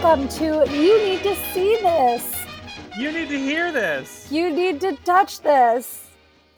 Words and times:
Welcome 0.00 0.28
to 0.28 0.64
You 0.72 0.96
Need 1.02 1.24
to 1.24 1.34
See 1.52 1.74
This. 1.82 2.46
You 2.96 3.10
need 3.10 3.28
to 3.30 3.36
hear 3.36 3.72
this. 3.72 4.30
You 4.30 4.48
need 4.48 4.80
to 4.82 4.92
touch 5.04 5.40
this. 5.40 6.08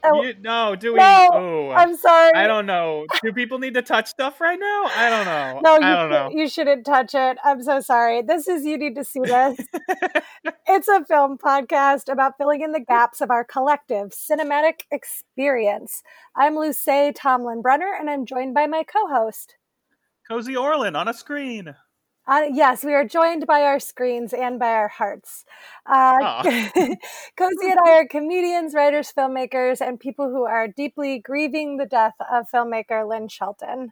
Oh, 0.04 0.22
You, 0.22 0.34
no, 0.42 0.76
do 0.76 0.92
we? 0.92 0.98
no, 0.98 1.28
oh, 1.32 1.70
I'm 1.70 1.96
sorry. 1.96 2.32
I 2.34 2.46
don't 2.46 2.66
know. 2.66 3.06
Do 3.22 3.32
people 3.32 3.58
need 3.58 3.72
to 3.74 3.82
touch 3.82 4.08
stuff 4.08 4.42
right 4.42 4.60
now? 4.60 4.82
I 4.94 5.08
don't 5.08 5.24
know. 5.24 5.60
No, 5.64 5.78
you, 5.78 5.86
I 5.86 5.96
don't 5.96 6.10
know. 6.10 6.28
you 6.38 6.50
shouldn't 6.50 6.84
touch 6.84 7.14
it. 7.14 7.38
I'm 7.42 7.62
so 7.62 7.80
sorry. 7.80 8.20
This 8.20 8.46
is 8.46 8.66
You 8.66 8.76
Need 8.76 8.94
to 8.96 9.04
See 9.04 9.20
This. 9.20 9.58
it's 10.68 10.88
a 10.88 11.02
film 11.06 11.38
podcast 11.38 12.12
about 12.12 12.34
filling 12.36 12.60
in 12.60 12.72
the 12.72 12.84
gaps 12.86 13.22
of 13.22 13.30
our 13.30 13.42
collective 13.42 14.10
cinematic 14.10 14.80
experience. 14.90 16.02
I'm 16.36 16.56
Luce 16.56 17.14
Tomlin 17.14 17.62
Brenner, 17.62 17.96
and 17.98 18.10
I'm 18.10 18.26
joined 18.26 18.52
by 18.52 18.66
my 18.66 18.82
co 18.82 19.06
host. 19.08 19.54
Cozi 20.30 20.60
Orlin 20.60 20.94
on 20.94 21.08
a 21.08 21.14
screen. 21.14 21.74
Uh, 22.30 22.44
yes, 22.52 22.84
we 22.84 22.94
are 22.94 23.04
joined 23.04 23.44
by 23.44 23.62
our 23.62 23.80
screens 23.80 24.32
and 24.32 24.56
by 24.60 24.68
our 24.68 24.86
hearts. 24.86 25.44
Uh, 25.84 26.12
Cozi 26.44 26.96
and 27.72 27.80
I 27.84 27.90
are 27.90 28.06
comedians, 28.06 28.72
writers, 28.72 29.12
filmmakers, 29.12 29.80
and 29.80 29.98
people 29.98 30.30
who 30.30 30.44
are 30.44 30.68
deeply 30.68 31.18
grieving 31.18 31.76
the 31.76 31.86
death 31.86 32.14
of 32.32 32.46
filmmaker 32.48 33.08
Lynn 33.08 33.26
Shelton. 33.26 33.90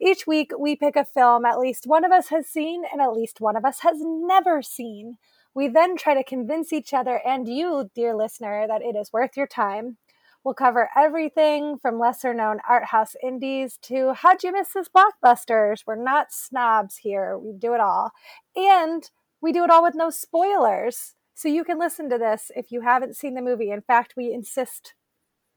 Each 0.00 0.26
week, 0.26 0.52
we 0.58 0.74
pick 0.74 0.96
a 0.96 1.04
film 1.04 1.44
at 1.44 1.58
least 1.58 1.86
one 1.86 2.02
of 2.02 2.12
us 2.12 2.28
has 2.28 2.46
seen 2.46 2.84
and 2.90 3.02
at 3.02 3.12
least 3.12 3.42
one 3.42 3.56
of 3.56 3.64
us 3.66 3.80
has 3.80 3.98
never 4.00 4.62
seen. 4.62 5.18
We 5.54 5.68
then 5.68 5.98
try 5.98 6.14
to 6.14 6.24
convince 6.24 6.72
each 6.72 6.94
other 6.94 7.20
and 7.26 7.46
you, 7.46 7.90
dear 7.94 8.16
listener, 8.16 8.66
that 8.66 8.80
it 8.80 8.96
is 8.96 9.12
worth 9.12 9.36
your 9.36 9.46
time. 9.46 9.98
We'll 10.46 10.54
cover 10.54 10.88
everything 10.96 11.76
from 11.82 11.98
lesser 11.98 12.32
known 12.32 12.58
art 12.68 12.84
house 12.84 13.16
indies 13.20 13.80
to 13.82 14.12
how'd 14.12 14.44
you 14.44 14.52
miss 14.52 14.68
this 14.74 14.86
blockbusters? 14.88 15.80
We're 15.84 16.00
not 16.00 16.30
snobs 16.30 16.98
here. 16.98 17.36
We 17.36 17.52
do 17.52 17.74
it 17.74 17.80
all. 17.80 18.12
And 18.54 19.10
we 19.40 19.50
do 19.50 19.64
it 19.64 19.70
all 19.70 19.82
with 19.82 19.96
no 19.96 20.08
spoilers. 20.08 21.16
So 21.34 21.48
you 21.48 21.64
can 21.64 21.80
listen 21.80 22.08
to 22.10 22.16
this 22.16 22.52
if 22.54 22.70
you 22.70 22.82
haven't 22.82 23.16
seen 23.16 23.34
the 23.34 23.42
movie. 23.42 23.72
In 23.72 23.80
fact, 23.80 24.14
we 24.16 24.32
insist 24.32 24.94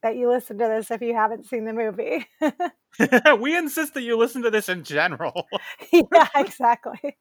that 0.01 0.15
you 0.15 0.27
listen 0.27 0.57
to 0.57 0.65
this 0.65 0.89
if 0.89 1.03
you 1.03 1.13
haven't 1.13 1.45
seen 1.45 1.65
the 1.65 1.73
movie. 1.73 2.25
we 3.39 3.55
insist 3.55 3.93
that 3.93 4.01
you 4.01 4.17
listen 4.17 4.41
to 4.41 4.49
this 4.49 4.69
in 4.69 4.83
general. 4.83 5.45
yeah, 5.93 6.29
exactly. 6.35 7.15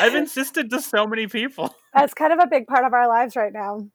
I've 0.00 0.14
insisted 0.14 0.70
to 0.70 0.80
so 0.80 1.06
many 1.06 1.26
people. 1.26 1.74
That's 1.92 2.14
kind 2.14 2.32
of 2.32 2.38
a 2.38 2.46
big 2.46 2.66
part 2.66 2.86
of 2.86 2.94
our 2.94 3.06
lives 3.06 3.36
right 3.36 3.52
now. 3.52 3.88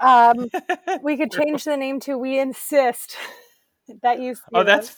Um, 0.00 0.48
we 1.02 1.16
could 1.16 1.32
change 1.32 1.64
the 1.64 1.76
name 1.76 2.00
to 2.00 2.16
We 2.16 2.38
Insist 2.38 3.16
that 4.02 4.20
you 4.20 4.36
Oh, 4.54 4.64
that's 4.64 4.96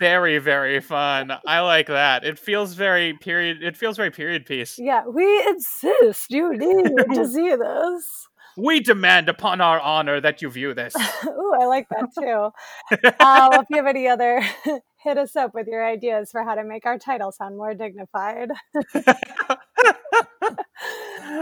very, 0.00 0.38
very 0.38 0.80
fun. 0.80 1.32
I 1.46 1.60
like 1.60 1.86
that. 1.86 2.24
It 2.24 2.38
feels 2.38 2.74
very 2.74 3.14
period. 3.14 3.62
It 3.62 3.76
feels 3.76 3.96
very 3.96 4.10
period 4.10 4.46
piece. 4.46 4.78
Yeah, 4.78 5.04
we 5.06 5.46
insist 5.46 6.30
you 6.30 6.52
need 6.52 7.14
to 7.14 7.26
see 7.32 7.54
this. 7.54 8.28
We 8.56 8.80
demand 8.80 9.28
upon 9.28 9.60
our 9.60 9.78
honor 9.78 10.20
that 10.20 10.42
you 10.42 10.50
view 10.50 10.74
this. 10.74 10.96
Ooh, 11.26 11.54
I 11.60 11.66
like 11.66 11.86
that 11.90 12.08
too. 12.18 12.50
um, 13.24 13.62
if 13.62 13.66
you 13.70 13.76
have 13.76 13.86
any 13.86 14.08
other, 14.08 14.42
hit 15.02 15.16
us 15.16 15.36
up 15.36 15.54
with 15.54 15.68
your 15.68 15.86
ideas 15.86 16.30
for 16.32 16.42
how 16.42 16.56
to 16.56 16.64
make 16.64 16.84
our 16.84 16.98
title 16.98 17.30
sound 17.30 17.56
more 17.56 17.74
dignified. 17.74 18.48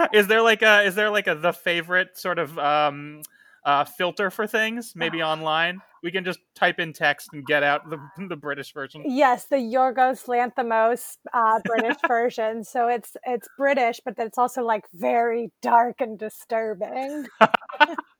is 0.12 0.26
there 0.26 0.42
like 0.42 0.62
a 0.62 0.82
is 0.82 0.94
there 0.94 1.10
like 1.10 1.26
a 1.26 1.34
the 1.34 1.52
favorite 1.52 2.16
sort 2.18 2.38
of 2.38 2.58
um 2.58 3.22
uh 3.64 3.84
filter 3.84 4.30
for 4.30 4.46
things? 4.46 4.92
Maybe 4.94 5.22
online? 5.22 5.80
We 6.02 6.12
can 6.12 6.24
just 6.24 6.38
type 6.54 6.78
in 6.78 6.92
text 6.92 7.30
and 7.32 7.44
get 7.44 7.62
out 7.62 7.90
the 7.90 7.98
the 8.28 8.36
british 8.36 8.72
version. 8.72 9.02
Yes, 9.06 9.46
the 9.46 9.56
Yorgos 9.56 10.26
Lanthimos 10.26 11.16
uh, 11.32 11.60
British 11.64 11.96
version. 12.06 12.64
So 12.64 12.88
it's 12.88 13.16
it's 13.24 13.48
British, 13.58 14.00
but 14.04 14.16
then 14.16 14.26
it's 14.26 14.38
also 14.38 14.62
like 14.62 14.84
very 14.94 15.50
dark 15.62 16.00
and 16.00 16.18
disturbing. 16.18 17.26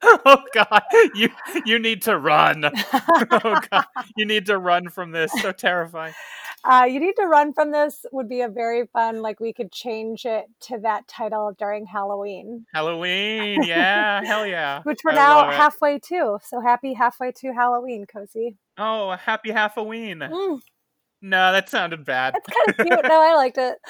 oh 0.02 0.42
god. 0.52 0.82
You 1.14 1.28
you 1.64 1.78
need 1.78 2.02
to 2.02 2.18
run. 2.18 2.64
Oh 2.64 3.60
god. 3.70 3.84
You 4.16 4.26
need 4.26 4.46
to 4.46 4.58
run 4.58 4.88
from 4.88 5.12
this. 5.12 5.30
So 5.40 5.52
terrifying 5.52 6.14
Uh, 6.68 6.84
you 6.84 6.98
need 6.98 7.14
to 7.14 7.26
run 7.26 7.52
from 7.52 7.70
this 7.70 8.04
would 8.10 8.28
be 8.28 8.40
a 8.40 8.48
very 8.48 8.86
fun. 8.92 9.22
Like 9.22 9.38
we 9.38 9.52
could 9.52 9.70
change 9.70 10.24
it 10.24 10.46
to 10.62 10.78
that 10.80 11.06
title 11.06 11.52
during 11.56 11.86
Halloween, 11.86 12.66
halloween 12.74 13.62
yeah 13.62 14.24
hell 14.24 14.44
yeah 14.46 14.80
which 14.84 14.98
we're 15.04 15.12
I 15.12 15.14
now 15.14 15.50
halfway 15.50 15.98
to. 16.08 16.38
So 16.42 16.60
happy 16.60 16.94
halfway 16.94 17.30
to 17.32 17.52
Halloween, 17.52 18.04
cozi. 18.06 18.56
oh 18.78 19.12
happy 19.12 19.52
halloween 19.52 20.18
Mm, 20.18 20.58
no 21.22 21.52
that 21.52 21.68
sounded 21.68 22.04
bad 22.04 22.34
that's 22.34 22.48
kind 22.48 22.68
of 22.68 22.76
cute. 22.86 23.08
no, 23.08 23.20
I 23.22 23.34
liked 23.36 23.58
it. 23.58 23.76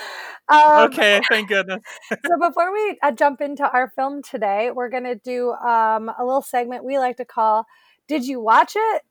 Um, 0.49 0.85
okay 0.93 1.21
thank 1.29 1.49
goodness 1.49 1.81
so 2.11 2.39
before 2.39 2.73
we 2.73 2.99
uh, 3.03 3.11
jump 3.11 3.41
into 3.41 3.69
our 3.69 3.91
film 3.97 4.23
today, 4.23 4.71
we're 4.73 4.89
going 4.91 5.03
to 5.03 5.17
do 5.17 5.51
um, 5.55 6.09
a 6.17 6.25
little 6.25 6.41
segment 6.43 6.85
we 6.85 6.99
like 6.99 7.17
to 7.17 7.25
call 7.25 7.67
"Did 8.07 8.25
you 8.25 8.39
watch 8.41 8.75
it?" 8.77 9.03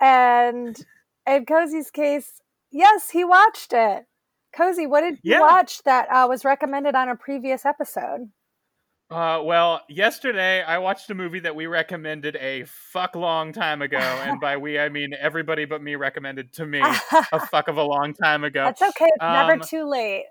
And 0.00 0.74
in 1.26 1.44
Cozi's 1.44 1.90
case, 1.90 2.40
yes, 2.70 3.10
he 3.10 3.24
watched 3.24 3.72
it. 3.72 4.04
Cozi, 4.56 4.88
what 4.88 5.02
did 5.02 5.18
you 5.22 5.34
Yeah. 5.34 5.40
watch 5.40 5.82
that 5.84 6.08
uh, 6.10 6.26
was 6.28 6.44
recommended 6.44 6.94
on 6.94 7.08
a 7.08 7.16
previous 7.16 7.64
episode? 7.66 8.30
Uh, 9.10 9.40
well, 9.42 9.80
yesterday 9.88 10.62
I 10.62 10.78
watched 10.78 11.08
a 11.08 11.14
movie 11.14 11.40
that 11.40 11.56
we 11.56 11.66
recommended 11.66 12.36
a 12.36 12.64
fuck 12.66 13.14
long 13.16 13.52
time 13.54 13.80
ago, 13.80 13.96
and 13.98 14.38
by 14.38 14.58
we 14.58 14.78
I 14.78 14.90
mean 14.90 15.12
everybody 15.18 15.64
but 15.64 15.82
me 15.82 15.94
recommended 15.96 16.52
to 16.54 16.66
me 16.66 16.80
a 16.82 17.40
fuck 17.50 17.68
of 17.68 17.78
a 17.78 17.82
long 17.82 18.12
time 18.12 18.44
ago. 18.44 18.64
That's 18.64 18.82
okay. 18.82 19.06
It's 19.06 19.22
never 19.22 19.52
Um, 19.54 19.60
too 19.60 19.88
late. 19.88 20.24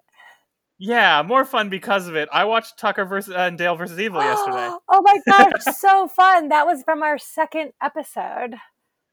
Yeah, 0.80 1.24
more 1.24 1.44
fun 1.44 1.69
because 1.69 2.08
of 2.08 2.16
it. 2.16 2.30
I 2.31 2.46
watched 2.46 2.78
Tucker 2.78 3.06
versus 3.06 3.34
uh, 3.34 3.40
and 3.40 3.58
Dale 3.58 3.75
versus 3.75 4.00
Evil 4.00 4.22
yesterday. 4.22 4.69
oh 4.90 5.02
my 5.02 5.18
gosh, 5.28 5.75
so 5.75 6.08
fun. 6.08 6.50
That 6.50 6.68
was 6.68 6.84
from 6.84 7.02
our 7.02 7.18
second 7.18 7.72
episode. 7.81 8.56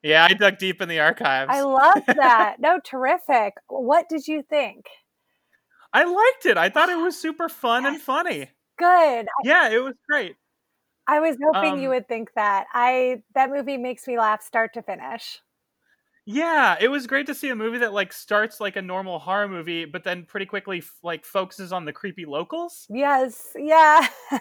Yeah, 0.04 0.26
I 0.30 0.34
dug 0.34 0.58
deep 0.58 0.80
in 0.82 0.88
the 0.88 1.00
archives. 1.00 1.50
I 1.52 1.62
love 1.62 2.02
that. 2.14 2.56
No, 2.60 2.78
terrific. 2.84 3.54
What 3.68 4.08
did 4.08 4.28
you 4.28 4.42
think? 4.48 4.86
I 5.92 6.04
liked 6.04 6.46
it. 6.46 6.58
I 6.58 6.68
thought 6.68 6.90
it 6.90 6.98
was 6.98 7.16
super 7.20 7.48
fun 7.48 7.86
and 7.86 8.00
funny. 8.00 8.50
Good. 8.78 9.26
Yeah, 9.44 9.70
it 9.70 9.82
was 9.82 9.94
great. 10.08 10.36
I 11.06 11.20
was 11.20 11.36
hoping 11.42 11.78
you 11.78 11.88
Um, 11.88 11.94
would 11.94 12.08
think 12.08 12.30
that. 12.34 12.66
I 12.72 13.22
that 13.34 13.50
movie 13.50 13.76
makes 13.76 14.06
me 14.06 14.18
laugh 14.18 14.42
start 14.42 14.74
to 14.74 14.82
finish. 14.82 15.40
Yeah, 16.26 16.76
it 16.80 16.88
was 16.88 17.06
great 17.06 17.26
to 17.26 17.34
see 17.34 17.50
a 17.50 17.56
movie 17.56 17.78
that 17.78 17.92
like 17.92 18.12
starts 18.12 18.58
like 18.58 18.76
a 18.76 18.82
normal 18.82 19.18
horror 19.18 19.46
movie, 19.46 19.84
but 19.84 20.04
then 20.04 20.24
pretty 20.24 20.46
quickly 20.46 20.78
f- 20.78 20.90
like 21.02 21.24
focuses 21.24 21.70
on 21.70 21.84
the 21.84 21.92
creepy 21.92 22.24
locals. 22.24 22.86
Yes, 22.88 23.50
yeah. 23.56 24.06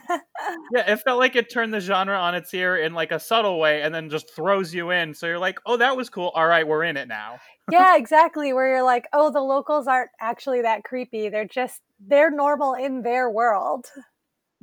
Yeah, 0.73 0.91
it 0.91 0.97
felt 1.01 1.19
like 1.19 1.35
it 1.35 1.51
turned 1.51 1.73
the 1.73 1.79
genre 1.79 2.17
on 2.17 2.35
its 2.35 2.53
ear 2.53 2.75
in 2.77 2.93
like 2.93 3.11
a 3.11 3.19
subtle 3.19 3.59
way 3.59 3.81
and 3.81 3.93
then 3.93 4.09
just 4.09 4.33
throws 4.35 4.73
you 4.73 4.89
in. 4.89 5.13
So 5.13 5.27
you're 5.27 5.39
like, 5.39 5.59
oh, 5.65 5.77
that 5.77 5.95
was 5.95 6.09
cool. 6.09 6.31
All 6.35 6.47
right, 6.47 6.67
we're 6.67 6.83
in 6.83 6.97
it 6.97 7.07
now. 7.07 7.37
yeah, 7.71 7.95
exactly. 7.95 8.53
Where 8.53 8.67
you're 8.67 8.83
like, 8.83 9.07
oh, 9.13 9.31
the 9.31 9.41
locals 9.41 9.87
aren't 9.87 10.09
actually 10.19 10.61
that 10.63 10.83
creepy. 10.83 11.29
They're 11.29 11.47
just 11.47 11.81
they're 12.05 12.31
normal 12.31 12.73
in 12.73 13.03
their 13.03 13.29
world. 13.29 13.85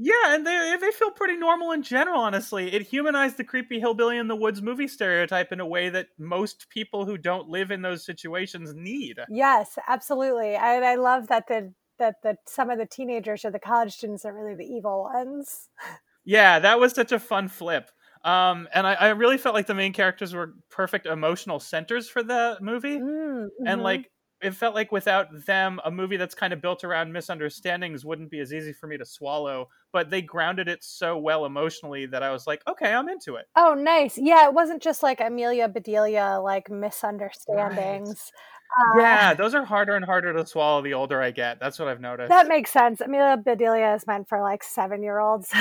Yeah, 0.03 0.34
and 0.34 0.47
they 0.47 0.77
they 0.81 0.91
feel 0.93 1.11
pretty 1.11 1.37
normal 1.37 1.72
in 1.72 1.83
general, 1.83 2.22
honestly. 2.22 2.72
It 2.72 2.81
humanized 2.81 3.37
the 3.37 3.44
creepy 3.44 3.78
hillbilly 3.78 4.16
in 4.16 4.28
the 4.28 4.37
woods 4.37 4.62
movie 4.62 4.88
stereotype 4.88 5.53
in 5.53 5.61
a 5.61 5.66
way 5.66 5.91
that 5.91 6.09
most 6.19 6.71
people 6.71 7.05
who 7.05 7.19
don't 7.19 7.50
live 7.50 7.71
in 7.71 7.83
those 7.83 8.03
situations 8.03 8.72
need. 8.75 9.19
Yes, 9.28 9.78
absolutely. 9.87 10.56
I, 10.56 10.93
I 10.93 10.94
love 10.94 11.27
that 11.27 11.49
the 11.49 11.75
that 11.99 12.22
the 12.22 12.39
some 12.47 12.71
of 12.71 12.78
the 12.78 12.87
teenagers 12.87 13.44
or 13.44 13.50
the 13.50 13.59
college 13.59 13.93
students 13.93 14.25
are 14.25 14.33
really 14.33 14.55
the 14.55 14.65
evil 14.65 15.03
ones. 15.03 15.69
Yeah, 16.22 16.59
that 16.59 16.78
was 16.78 16.93
such 16.93 17.12
a 17.12 17.19
fun 17.19 17.49
flip. 17.49 17.91
Um, 18.25 18.69
and 18.75 18.87
I, 18.87 18.93
I 18.93 19.09
really 19.09 19.39
felt 19.39 19.55
like 19.55 19.66
the 19.66 19.75
main 19.75 19.94
characters 19.94 20.34
were 20.34 20.54
perfect 20.69 21.07
emotional 21.07 21.59
centers 21.59 22.10
for 22.10 22.22
the 22.22 22.59
movie. 22.60 22.98
Mm, 22.98 23.48
and 23.66 23.83
like 23.83 24.10
it 24.42 24.54
felt 24.54 24.75
like 24.75 24.91
without 24.92 25.45
them 25.47 25.81
a 25.84 25.91
movie 25.91 26.16
that's 26.16 26.34
kind 26.34 26.53
of 26.53 26.63
built 26.63 26.84
around 26.84 27.13
misunderstandings 27.13 28.04
wouldn't 28.04 28.31
be 28.31 28.41
as 28.41 28.53
easy 28.53 28.72
for 28.72 28.87
me 28.87 28.97
to 28.97 29.04
swallow 29.04 29.69
but 29.92 30.09
they 30.10 30.22
grounded 30.22 30.69
it 30.69 30.83
so 30.83 31.16
well 31.19 31.45
emotionally 31.45 32.07
that 32.07 32.22
i 32.22 32.31
was 32.31 32.47
like 32.47 32.63
okay 32.69 32.92
i'm 32.92 33.09
into 33.09 33.37
it 33.37 33.47
Oh, 33.57 33.75
nice. 33.75 34.16
Yeah, 34.16 34.47
it 34.47 34.54
wasn't 34.54 34.83
just 34.83 35.03
like 35.03 35.21
Amelia 35.21 35.69
Bedelia 35.69 36.41
like 36.42 36.71
misunderstandings. 36.71 38.33
Uh, 38.78 39.01
yeah 39.01 39.34
those 39.34 39.53
are 39.53 39.65
harder 39.65 39.97
and 39.97 40.04
harder 40.04 40.33
to 40.33 40.47
swallow 40.47 40.81
the 40.81 40.95
older 40.95 41.21
i 41.21 41.33
get 41.33 41.59
that's 41.59 41.77
what 41.77 41.89
i've 41.89 42.01
noticed 42.01 42.28
That 42.28 42.47
makes 42.47 42.71
sense. 42.71 43.01
Amelia 43.01 43.37
Bedelia 43.37 43.95
is 43.97 44.07
meant 44.07 44.28
for 44.28 44.41
like 44.41 44.63
seven 44.63 45.03
year 45.03 45.19
olds. 45.19 45.48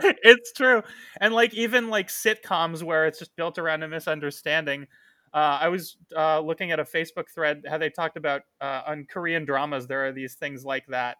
it's 0.00 0.52
true 0.52 0.82
and 1.20 1.34
like 1.34 1.52
even 1.52 1.90
like 1.90 2.08
sitcoms 2.08 2.82
where 2.82 3.06
it's 3.06 3.18
just 3.18 3.36
built 3.36 3.58
around 3.58 3.82
a 3.82 3.88
misunderstanding 3.88 4.86
uh, 5.34 5.58
I 5.60 5.68
was 5.68 5.96
uh, 6.16 6.40
looking 6.40 6.72
at 6.72 6.80
a 6.80 6.84
Facebook 6.84 7.28
thread 7.34 7.64
how 7.68 7.78
they 7.78 7.90
talked 7.90 8.16
about 8.16 8.42
uh, 8.60 8.82
on 8.86 9.06
Korean 9.08 9.44
dramas. 9.44 9.86
There 9.86 10.06
are 10.06 10.12
these 10.12 10.34
things 10.34 10.64
like 10.64 10.86
that 10.88 11.16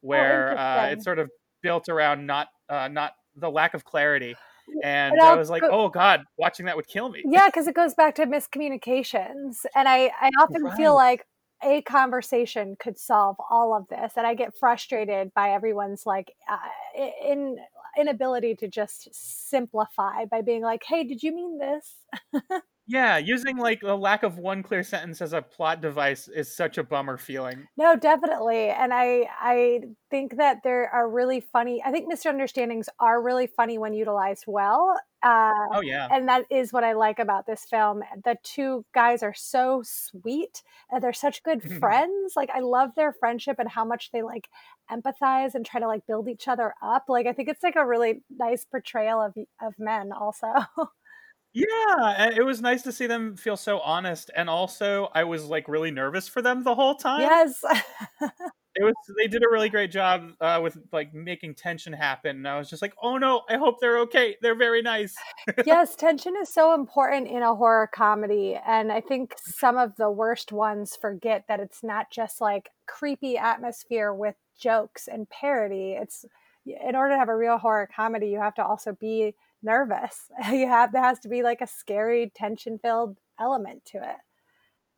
where 0.00 0.58
uh, 0.58 0.86
it's 0.86 1.04
sort 1.04 1.18
of 1.18 1.30
built 1.62 1.88
around 1.88 2.26
not 2.26 2.48
uh, 2.68 2.88
not 2.88 3.12
the 3.36 3.50
lack 3.50 3.74
of 3.74 3.84
clarity. 3.84 4.34
And 4.82 5.12
And 5.12 5.20
I 5.20 5.36
was 5.36 5.50
like, 5.50 5.62
go- 5.62 5.70
oh 5.70 5.88
god, 5.88 6.24
watching 6.38 6.66
that 6.66 6.76
would 6.76 6.88
kill 6.88 7.08
me. 7.10 7.22
yeah, 7.24 7.48
because 7.48 7.66
it 7.66 7.74
goes 7.74 7.94
back 7.94 8.14
to 8.16 8.26
miscommunications. 8.26 9.66
And 9.74 9.88
I, 9.88 10.10
I 10.20 10.30
often 10.40 10.70
feel 10.70 10.94
like 10.94 11.26
a 11.62 11.82
conversation 11.82 12.76
could 12.78 12.98
solve 12.98 13.36
all 13.50 13.76
of 13.76 13.86
this 13.88 14.12
and 14.16 14.26
i 14.26 14.34
get 14.34 14.56
frustrated 14.58 15.32
by 15.34 15.50
everyone's 15.50 16.06
like 16.06 16.32
uh, 16.50 16.56
in 17.22 17.56
inability 17.98 18.54
to 18.54 18.68
just 18.68 19.08
simplify 19.12 20.24
by 20.24 20.40
being 20.40 20.62
like 20.62 20.82
hey 20.86 21.04
did 21.04 21.22
you 21.22 21.34
mean 21.34 21.58
this 21.58 21.96
yeah 22.90 23.18
using 23.18 23.56
like 23.56 23.80
the 23.80 23.96
lack 23.96 24.22
of 24.22 24.38
one 24.38 24.62
clear 24.62 24.82
sentence 24.82 25.22
as 25.22 25.32
a 25.32 25.40
plot 25.40 25.80
device 25.80 26.28
is 26.28 26.54
such 26.54 26.76
a 26.76 26.84
bummer 26.84 27.16
feeling 27.16 27.66
no 27.76 27.96
definitely 27.96 28.68
and 28.68 28.92
i 28.92 29.28
i 29.40 29.80
think 30.10 30.36
that 30.36 30.58
there 30.64 30.90
are 30.90 31.08
really 31.08 31.40
funny 31.40 31.82
i 31.84 31.90
think 31.90 32.08
misunderstandings 32.08 32.88
are 32.98 33.22
really 33.22 33.46
funny 33.46 33.78
when 33.78 33.94
utilized 33.94 34.44
well 34.46 34.96
uh, 35.22 35.52
oh 35.72 35.82
yeah, 35.82 36.08
and 36.10 36.28
that 36.28 36.46
is 36.50 36.72
what 36.72 36.82
I 36.82 36.94
like 36.94 37.18
about 37.18 37.46
this 37.46 37.66
film. 37.68 38.02
The 38.24 38.36
two 38.42 38.86
guys 38.94 39.22
are 39.22 39.34
so 39.34 39.82
sweet, 39.84 40.62
and 40.90 41.02
they're 41.02 41.12
such 41.12 41.42
good 41.42 41.62
friends. 41.78 42.34
Like 42.36 42.48
I 42.54 42.60
love 42.60 42.90
their 42.96 43.12
friendship 43.12 43.56
and 43.58 43.68
how 43.68 43.84
much 43.84 44.10
they 44.12 44.22
like 44.22 44.48
empathize 44.90 45.54
and 45.54 45.64
try 45.66 45.78
to 45.78 45.86
like 45.86 46.06
build 46.06 46.28
each 46.28 46.48
other 46.48 46.72
up. 46.82 47.04
Like 47.08 47.26
I 47.26 47.34
think 47.34 47.50
it's 47.50 47.62
like 47.62 47.76
a 47.76 47.86
really 47.86 48.22
nice 48.30 48.64
portrayal 48.64 49.20
of 49.20 49.34
of 49.60 49.74
men, 49.78 50.10
also. 50.12 50.46
Yeah, 51.52 52.30
it 52.36 52.44
was 52.44 52.60
nice 52.60 52.82
to 52.82 52.92
see 52.92 53.06
them 53.06 53.36
feel 53.36 53.56
so 53.56 53.80
honest, 53.80 54.30
and 54.36 54.48
also 54.48 55.10
I 55.14 55.24
was 55.24 55.46
like 55.46 55.68
really 55.68 55.90
nervous 55.90 56.28
for 56.28 56.42
them 56.42 56.62
the 56.62 56.74
whole 56.74 56.94
time. 56.94 57.22
Yes. 57.22 57.64
it 58.76 58.84
was 58.84 58.94
they 59.16 59.26
did 59.26 59.42
a 59.42 59.48
really 59.50 59.68
great 59.68 59.90
job 59.90 60.32
uh, 60.40 60.60
with 60.62 60.78
like 60.92 61.12
making 61.12 61.54
tension 61.54 61.92
happen 61.92 62.36
and 62.36 62.48
i 62.48 62.58
was 62.58 62.70
just 62.70 62.82
like 62.82 62.94
oh 63.02 63.16
no 63.16 63.42
i 63.48 63.56
hope 63.56 63.80
they're 63.80 63.98
okay 63.98 64.36
they're 64.42 64.54
very 64.54 64.82
nice 64.82 65.14
yes 65.66 65.96
tension 65.98 66.34
is 66.40 66.48
so 66.48 66.74
important 66.74 67.26
in 67.26 67.42
a 67.42 67.54
horror 67.54 67.88
comedy 67.92 68.58
and 68.66 68.92
i 68.92 69.00
think 69.00 69.34
some 69.38 69.76
of 69.76 69.96
the 69.96 70.10
worst 70.10 70.52
ones 70.52 70.96
forget 70.96 71.44
that 71.48 71.60
it's 71.60 71.82
not 71.82 72.10
just 72.10 72.40
like 72.40 72.70
creepy 72.86 73.36
atmosphere 73.36 74.12
with 74.14 74.36
jokes 74.58 75.08
and 75.08 75.28
parody 75.30 75.96
it's 76.00 76.24
in 76.64 76.94
order 76.94 77.14
to 77.14 77.18
have 77.18 77.28
a 77.28 77.36
real 77.36 77.58
horror 77.58 77.88
comedy 77.94 78.28
you 78.28 78.38
have 78.38 78.54
to 78.54 78.64
also 78.64 78.92
be 78.92 79.34
nervous 79.62 80.26
you 80.50 80.66
have 80.66 80.92
there 80.92 81.02
has 81.02 81.18
to 81.18 81.28
be 81.28 81.42
like 81.42 81.60
a 81.60 81.66
scary 81.66 82.30
tension 82.34 82.78
filled 82.78 83.16
element 83.38 83.84
to 83.84 83.98
it 83.98 84.16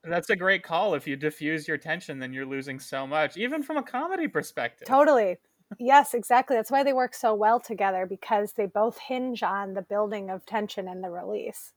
that's 0.04 0.30
a 0.30 0.36
great 0.36 0.62
call. 0.62 0.94
If 0.94 1.06
you 1.06 1.16
diffuse 1.16 1.68
your 1.68 1.78
tension, 1.78 2.18
then 2.18 2.32
you're 2.32 2.46
losing 2.46 2.80
so 2.80 3.06
much, 3.06 3.36
even 3.36 3.62
from 3.62 3.76
a 3.76 3.82
comedy 3.82 4.26
perspective. 4.26 4.88
Totally. 4.88 5.36
Yes, 5.78 6.12
exactly. 6.12 6.56
That's 6.56 6.70
why 6.70 6.82
they 6.82 6.92
work 6.92 7.14
so 7.14 7.34
well 7.34 7.60
together 7.60 8.04
because 8.06 8.52
they 8.52 8.66
both 8.66 8.98
hinge 8.98 9.42
on 9.42 9.74
the 9.74 9.82
building 9.82 10.28
of 10.28 10.44
tension 10.44 10.88
and 10.88 11.02
the 11.02 11.10
release. 11.10 11.72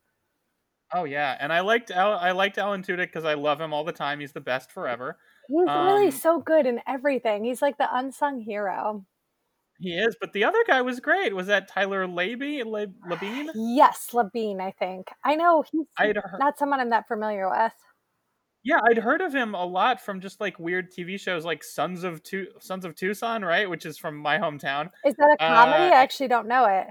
Oh 0.94 1.04
yeah, 1.04 1.38
and 1.40 1.52
I 1.52 1.62
liked 1.62 1.92
Al- 1.92 2.18
I 2.18 2.31
liked 2.31 2.58
Alan 2.58 2.84
Tudyk 2.84 3.08
because 3.08 3.26
I 3.26 3.34
love 3.34 3.60
him 3.60 3.74
all 3.74 3.84
the 3.84 3.92
time. 3.92 4.20
He's 4.20 4.34
the 4.34 4.42
best 4.42 4.72
forever. 4.72 5.18
He's 5.48 5.68
um, 5.68 5.86
really 5.86 6.12
so 6.12 6.40
good 6.40 6.66
in 6.66 6.81
everything. 6.88 7.44
He's 7.44 7.62
like 7.62 7.78
the 7.78 7.88
unsung 7.92 8.42
hero. 8.42 9.06
He 9.80 9.92
is, 9.92 10.16
but 10.19 10.31
the 10.31 10.45
other 10.45 10.63
guy 10.66 10.81
was 10.81 11.00
great. 11.00 11.36
Was 11.36 11.48
that 11.48 11.68
Tyler 11.68 12.07
Labine? 12.07 13.51
Yes, 13.56 14.10
Labine. 14.13 14.62
I 14.62 14.72
think 14.72 15.10
I 15.24 15.36
know 15.36 15.63
he's 15.69 15.86
I'd 15.98 16.16
heard... 16.16 16.39
not 16.39 16.57
someone 16.57 16.80
I'm 16.80 16.92
that 16.92 17.07
familiar 17.07 17.50
with. 17.50 17.74
Yeah, 18.63 18.80
I'd 18.89 18.98
heard 18.98 19.22
of 19.22 19.33
him 19.33 19.54
a 19.54 19.66
lot 19.66 20.01
from 20.01 20.22
just 20.22 20.39
like 20.39 20.57
weird 20.57 20.92
TV 20.92 21.19
shows 21.19 21.45
like 21.45 21.63
Sons 21.63 22.04
of 22.04 22.24
Tu- 22.24 22.48
Sons 22.60 22.86
of 22.86 22.95
Tucson, 22.95 23.44
right? 23.44 23.69
Which 23.69 23.86
is 23.86 23.98
from 23.98 24.16
my 24.16 24.38
hometown. 24.38 24.89
Is 25.06 25.13
that 25.16 25.36
a 25.36 25.38
comedy? 25.38 25.83
Uh, 25.83 25.89
I 25.89 26.01
actually 26.01 26.30
don't 26.30 26.48
know 26.48 26.66
it. 26.66 26.88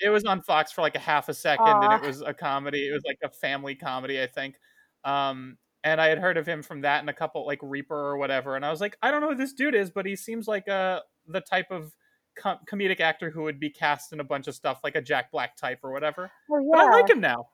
It 0.00 0.10
was 0.10 0.24
on 0.24 0.42
Fox 0.42 0.72
for 0.72 0.82
like 0.82 0.96
a 0.96 1.00
half 1.00 1.28
a 1.28 1.34
second, 1.34 1.66
Aww. 1.66 1.84
and 1.84 2.04
it 2.04 2.06
was 2.06 2.22
a 2.22 2.34
comedy. 2.34 2.88
It 2.88 2.92
was 2.92 3.02
like 3.06 3.18
a 3.22 3.30
family 3.30 3.76
comedy, 3.76 4.20
I 4.20 4.26
think. 4.26 4.56
Um, 5.04 5.58
and 5.84 6.00
I 6.00 6.08
had 6.08 6.18
heard 6.18 6.36
of 6.36 6.46
him 6.46 6.62
from 6.62 6.82
that 6.82 7.00
and 7.00 7.08
a 7.08 7.14
couple 7.14 7.46
like 7.46 7.60
Reaper 7.62 7.96
or 7.96 8.18
whatever. 8.18 8.56
And 8.56 8.64
I 8.64 8.70
was 8.70 8.80
like, 8.80 8.96
I 9.00 9.10
don't 9.10 9.20
know 9.20 9.30
who 9.30 9.36
this 9.36 9.52
dude 9.52 9.74
is, 9.74 9.90
but 9.90 10.04
he 10.04 10.16
seems 10.16 10.48
like 10.48 10.66
a 10.68 10.72
uh, 10.72 11.00
the 11.26 11.40
type 11.40 11.70
of 11.70 11.94
com- 12.36 12.58
comedic 12.70 13.00
actor 13.00 13.30
who 13.30 13.42
would 13.42 13.60
be 13.60 13.70
cast 13.70 14.12
in 14.12 14.20
a 14.20 14.24
bunch 14.24 14.48
of 14.48 14.54
stuff, 14.54 14.80
like 14.82 14.96
a 14.96 15.02
Jack 15.02 15.30
Black 15.30 15.56
type 15.56 15.80
or 15.82 15.92
whatever. 15.92 16.30
Oh, 16.50 16.58
yeah. 16.58 16.70
But 16.72 16.80
I 16.80 16.90
like 16.90 17.10
him 17.10 17.20
now. 17.20 17.48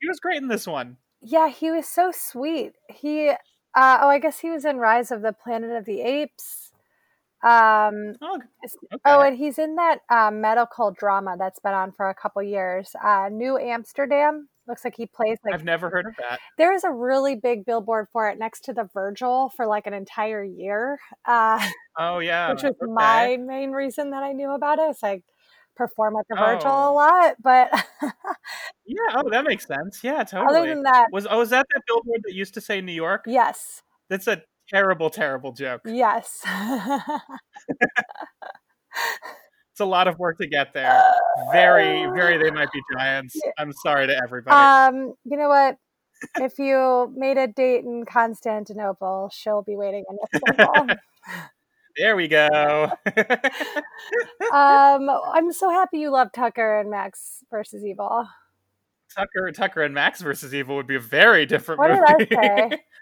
He 0.00 0.08
was 0.08 0.20
great 0.20 0.40
in 0.40 0.48
this 0.48 0.66
one. 0.66 0.96
Yeah, 1.20 1.48
he 1.48 1.70
was 1.70 1.86
so 1.86 2.12
sweet. 2.12 2.72
He, 2.88 3.30
uh, 3.30 3.98
oh, 4.00 4.08
I 4.08 4.18
guess 4.18 4.38
he 4.38 4.50
was 4.50 4.64
in 4.64 4.78
Rise 4.78 5.10
of 5.10 5.22
the 5.22 5.32
Planet 5.32 5.72
of 5.72 5.84
the 5.84 6.00
Apes. 6.00 6.72
Um, 7.42 8.14
oh, 8.20 8.36
okay. 8.36 9.00
oh, 9.04 9.20
and 9.20 9.36
he's 9.36 9.58
in 9.58 9.76
that 9.76 10.00
uh, 10.10 10.30
medical 10.30 10.90
drama 10.90 11.36
that's 11.38 11.60
been 11.60 11.74
on 11.74 11.92
for 11.92 12.08
a 12.08 12.14
couple 12.14 12.42
years. 12.42 12.94
Uh, 13.02 13.28
New 13.30 13.58
Amsterdam. 13.58 14.48
Looks 14.68 14.84
like 14.84 14.94
he 14.96 15.06
plays 15.06 15.38
like. 15.44 15.54
I've 15.54 15.64
never 15.64 15.88
heard 15.88 16.06
of 16.06 16.14
that. 16.18 16.38
There 16.58 16.74
is 16.74 16.84
a 16.84 16.90
really 16.90 17.34
big 17.34 17.64
billboard 17.64 18.08
for 18.12 18.28
it 18.28 18.38
next 18.38 18.64
to 18.64 18.74
the 18.74 18.86
Virgil 18.92 19.50
for 19.56 19.66
like 19.66 19.86
an 19.86 19.94
entire 19.94 20.44
year. 20.44 20.98
Uh, 21.26 21.66
oh 21.98 22.18
yeah, 22.18 22.52
which 22.52 22.62
was 22.62 22.74
okay. 22.82 22.92
my 22.92 23.38
main 23.38 23.70
reason 23.70 24.10
that 24.10 24.22
I 24.22 24.32
knew 24.32 24.50
about 24.50 24.78
it. 24.78 24.90
It's 24.90 25.02
like 25.02 25.24
perform 25.74 26.16
at 26.16 26.26
the 26.28 26.38
oh. 26.38 26.44
Virgil 26.44 26.70
a 26.70 26.92
lot, 26.92 27.36
but 27.42 27.70
yeah, 28.84 29.14
oh, 29.14 29.30
that 29.30 29.44
makes 29.44 29.66
sense. 29.66 30.00
Yeah, 30.02 30.22
totally. 30.30 30.58
Other 30.58 30.68
than 30.68 30.82
that, 30.82 31.06
was 31.12 31.26
oh, 31.30 31.38
was 31.38 31.48
that 31.50 31.64
that 31.72 31.82
billboard 31.86 32.20
that 32.24 32.34
used 32.34 32.52
to 32.54 32.60
say 32.60 32.80
New 32.82 32.92
York? 32.92 33.24
Yes. 33.26 33.82
That's 34.10 34.26
a 34.26 34.42
terrible, 34.68 35.08
terrible 35.08 35.52
joke. 35.52 35.80
Yes. 35.86 36.42
it's 39.78 39.84
a 39.84 39.86
lot 39.86 40.08
of 40.08 40.18
work 40.18 40.38
to 40.38 40.48
get 40.48 40.74
there. 40.74 41.00
Very, 41.52 42.04
very. 42.06 42.36
They 42.36 42.50
might 42.50 42.72
be 42.72 42.80
giants. 42.92 43.40
I'm 43.58 43.72
sorry 43.72 44.08
to 44.08 44.20
everybody. 44.20 44.56
Um, 44.56 45.14
you 45.24 45.36
know 45.36 45.48
what? 45.48 45.76
if 46.40 46.58
you 46.58 47.12
made 47.16 47.38
a 47.38 47.46
date 47.46 47.84
in 47.84 48.04
Constantinople, 48.04 49.30
she'll 49.32 49.62
be 49.62 49.76
waiting 49.76 50.04
in 50.10 50.18
Istanbul. 50.34 50.96
There 51.96 52.14
we 52.14 52.28
go. 52.28 52.92
um, 54.52 55.10
I'm 55.10 55.50
so 55.50 55.68
happy 55.68 55.98
you 55.98 56.10
love 56.12 56.28
Tucker 56.32 56.78
and 56.78 56.90
Max 56.92 57.42
versus 57.50 57.84
Evil. 57.84 58.24
Tucker, 59.16 59.50
Tucker 59.50 59.82
and 59.82 59.94
Max 59.94 60.20
versus 60.20 60.54
Evil 60.54 60.76
would 60.76 60.86
be 60.86 60.94
a 60.94 61.00
very 61.00 61.44
different 61.44 61.80
what 61.80 61.90
movie. 61.90 62.26
Did 62.26 62.38
I 62.38 62.68
say? 62.68 62.78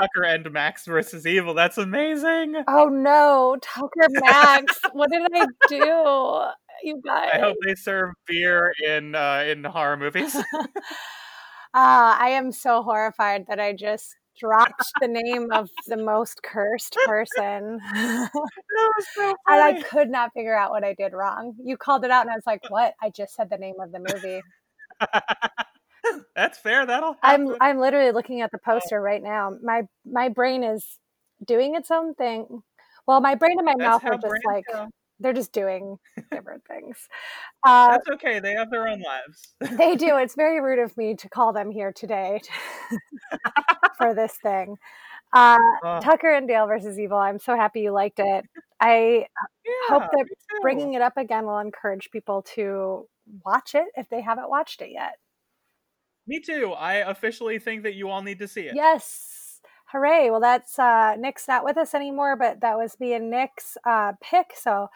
Tucker 0.00 0.24
and 0.24 0.50
Max 0.52 0.86
versus 0.86 1.26
Evil. 1.26 1.54
That's 1.54 1.78
amazing. 1.78 2.56
Oh 2.68 2.86
no, 2.86 3.56
Tucker 3.60 4.08
Max. 4.10 4.78
what 4.92 5.10
did 5.10 5.22
I 5.32 5.46
do? 5.68 6.88
You 6.88 7.02
guys. 7.04 7.30
I 7.34 7.38
hope 7.38 7.56
they 7.64 7.74
serve 7.74 8.14
beer 8.26 8.72
in 8.86 9.14
uh, 9.14 9.44
in 9.46 9.64
horror 9.64 9.96
movies. 9.96 10.34
uh, 10.36 10.42
I 11.74 12.28
am 12.30 12.52
so 12.52 12.82
horrified 12.82 13.46
that 13.48 13.58
I 13.58 13.72
just 13.72 14.14
dropped 14.38 14.84
the 15.00 15.08
name 15.08 15.50
of 15.52 15.68
the 15.88 15.96
most 15.96 16.42
cursed 16.44 16.96
person. 17.04 17.80
so 17.94 19.34
and 19.48 19.60
I 19.60 19.82
could 19.82 20.08
not 20.08 20.32
figure 20.32 20.56
out 20.56 20.70
what 20.70 20.84
I 20.84 20.94
did 20.94 21.12
wrong. 21.12 21.54
You 21.62 21.76
called 21.76 22.04
it 22.04 22.12
out, 22.12 22.22
and 22.22 22.30
I 22.30 22.34
was 22.34 22.46
like, 22.46 22.60
"What? 22.68 22.94
I 23.02 23.10
just 23.10 23.34
said 23.34 23.50
the 23.50 23.58
name 23.58 23.74
of 23.80 23.90
the 23.90 23.98
movie." 23.98 24.42
That's 26.36 26.58
fair. 26.58 26.86
That'll. 26.86 27.16
Happen. 27.22 27.48
I'm 27.50 27.56
I'm 27.60 27.78
literally 27.78 28.12
looking 28.12 28.40
at 28.40 28.50
the 28.50 28.58
oh. 28.58 28.72
poster 28.72 29.00
right 29.00 29.22
now. 29.22 29.56
My 29.62 29.82
my 30.04 30.28
brain 30.28 30.64
is 30.64 30.84
doing 31.44 31.74
its 31.74 31.90
own 31.90 32.14
thing. 32.14 32.62
Well, 33.06 33.20
my 33.20 33.34
brain 33.34 33.58
and 33.58 33.64
my 33.64 33.74
That's 33.78 34.04
mouth 34.04 34.04
are 34.04 34.18
just 34.18 34.44
like 34.44 34.64
go 34.70 34.88
they're 35.20 35.32
just 35.32 35.52
doing 35.52 35.98
different 36.30 36.62
things. 36.66 36.96
Uh, 37.64 37.90
That's 37.92 38.08
okay. 38.08 38.40
They 38.40 38.52
have 38.52 38.70
their 38.70 38.88
own 38.88 39.00
lives. 39.00 39.54
they 39.78 39.96
do. 39.96 40.16
It's 40.28 40.34
very 40.34 40.60
rude 40.60 40.80
of 40.80 40.96
me 40.96 41.14
to 41.14 41.28
call 41.28 41.52
them 41.52 41.70
here 41.70 41.92
today 41.92 42.40
for 43.96 44.14
this 44.14 44.36
thing. 44.42 44.76
Uh, 45.32 45.58
uh, 45.84 46.00
Tucker 46.00 46.30
and 46.30 46.48
Dale 46.48 46.66
versus 46.66 46.98
Evil. 46.98 47.18
I'm 47.18 47.38
so 47.38 47.54
happy 47.54 47.80
you 47.80 47.92
liked 47.92 48.18
it. 48.18 48.44
I 48.80 49.26
yeah, 49.64 49.72
hope 49.88 50.02
that 50.10 50.26
bringing 50.60 50.94
it 50.94 51.02
up 51.02 51.16
again 51.16 51.46
will 51.46 51.58
encourage 51.58 52.10
people 52.10 52.42
to 52.54 53.06
watch 53.44 53.74
it 53.74 53.86
if 53.96 54.08
they 54.08 54.22
haven't 54.22 54.50
watched 54.50 54.82
it 54.82 54.90
yet. 54.90 55.12
Me 56.28 56.38
too. 56.40 56.72
I 56.78 56.96
officially 56.96 57.58
think 57.58 57.82
that 57.82 57.94
you 57.94 58.08
all 58.10 58.22
need 58.22 58.38
to 58.38 58.46
see 58.46 58.62
it. 58.62 58.76
Yes, 58.76 59.38
hooray 59.92 60.28
well 60.30 60.40
that's 60.40 60.78
uh 60.78 61.16
nick's 61.18 61.48
not 61.48 61.64
with 61.64 61.78
us 61.78 61.94
anymore 61.94 62.36
but 62.36 62.60
that 62.60 62.76
was 62.76 63.00
me 63.00 63.14
and 63.14 63.30
nick's 63.30 63.76
uh 63.86 64.12
pick 64.20 64.48
so 64.54 64.88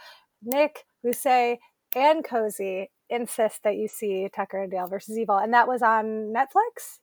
nick 0.43 0.85
say 1.13 1.59
and 1.97 2.25
cozi 2.25 2.87
insist 3.09 3.63
that 3.65 3.77
you 3.77 3.89
see 3.89 4.29
tucker 4.35 4.63
and 4.63 4.71
dale 4.71 4.87
versus 4.87 5.19
evil 5.19 5.39
and 5.39 5.55
that 5.55 5.67
was 5.67 5.83
on 5.83 6.33
netflix 6.33 6.99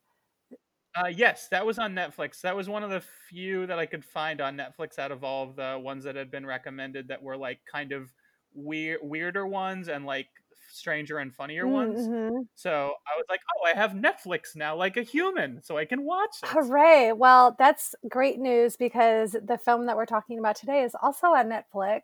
uh, 0.96 1.06
yes, 1.08 1.48
that 1.50 1.64
was 1.64 1.78
on 1.78 1.94
Netflix. 1.94 2.42
That 2.42 2.56
was 2.56 2.68
one 2.68 2.84
of 2.84 2.90
the 2.90 3.04
few 3.30 3.68
that 3.68 3.78
I 3.78 3.86
could 3.86 4.04
find 4.04 4.42
on 4.42 4.58
Netflix 4.58 4.98
out 4.98 5.12
of 5.12 5.24
all 5.24 5.48
of 5.48 5.56
the 5.56 5.80
ones 5.80 6.04
that 6.04 6.16
had 6.16 6.32
been 6.32 6.48
recommended 6.48 7.08
that 7.10 7.22
were 7.22 7.38
like 7.38 7.60
kind 7.72 7.92
of 7.92 8.12
weird, 8.56 9.00
weirder 9.04 9.46
ones 9.46 9.88
and 9.88 10.08
like 10.08 10.28
stranger 10.72 11.18
and 11.18 11.34
funnier 11.34 11.68
ones. 11.68 12.00
Mm-hmm. 12.00 12.42
So 12.56 12.70
I 12.70 13.18
was 13.18 13.26
like, 13.30 13.42
oh, 13.56 13.68
I 13.68 13.76
have 13.76 13.92
Netflix 13.92 14.56
now, 14.56 14.76
like 14.76 14.98
a 14.98 15.04
human, 15.04 15.62
so 15.62 15.78
I 15.78 15.86
can 15.86 16.04
watch 16.04 16.38
it. 16.44 16.50
Hooray! 16.50 17.12
Well, 17.14 17.56
that's 17.58 17.96
great 18.08 18.40
news 18.40 18.78
because 18.78 19.32
the 19.32 19.58
film 19.58 19.86
that 19.88 19.96
we're 19.96 20.06
talking 20.06 20.40
about 20.40 20.56
today 20.56 20.84
is 20.84 20.96
also 21.02 21.28
on 21.28 21.50
Netflix. 21.50 22.02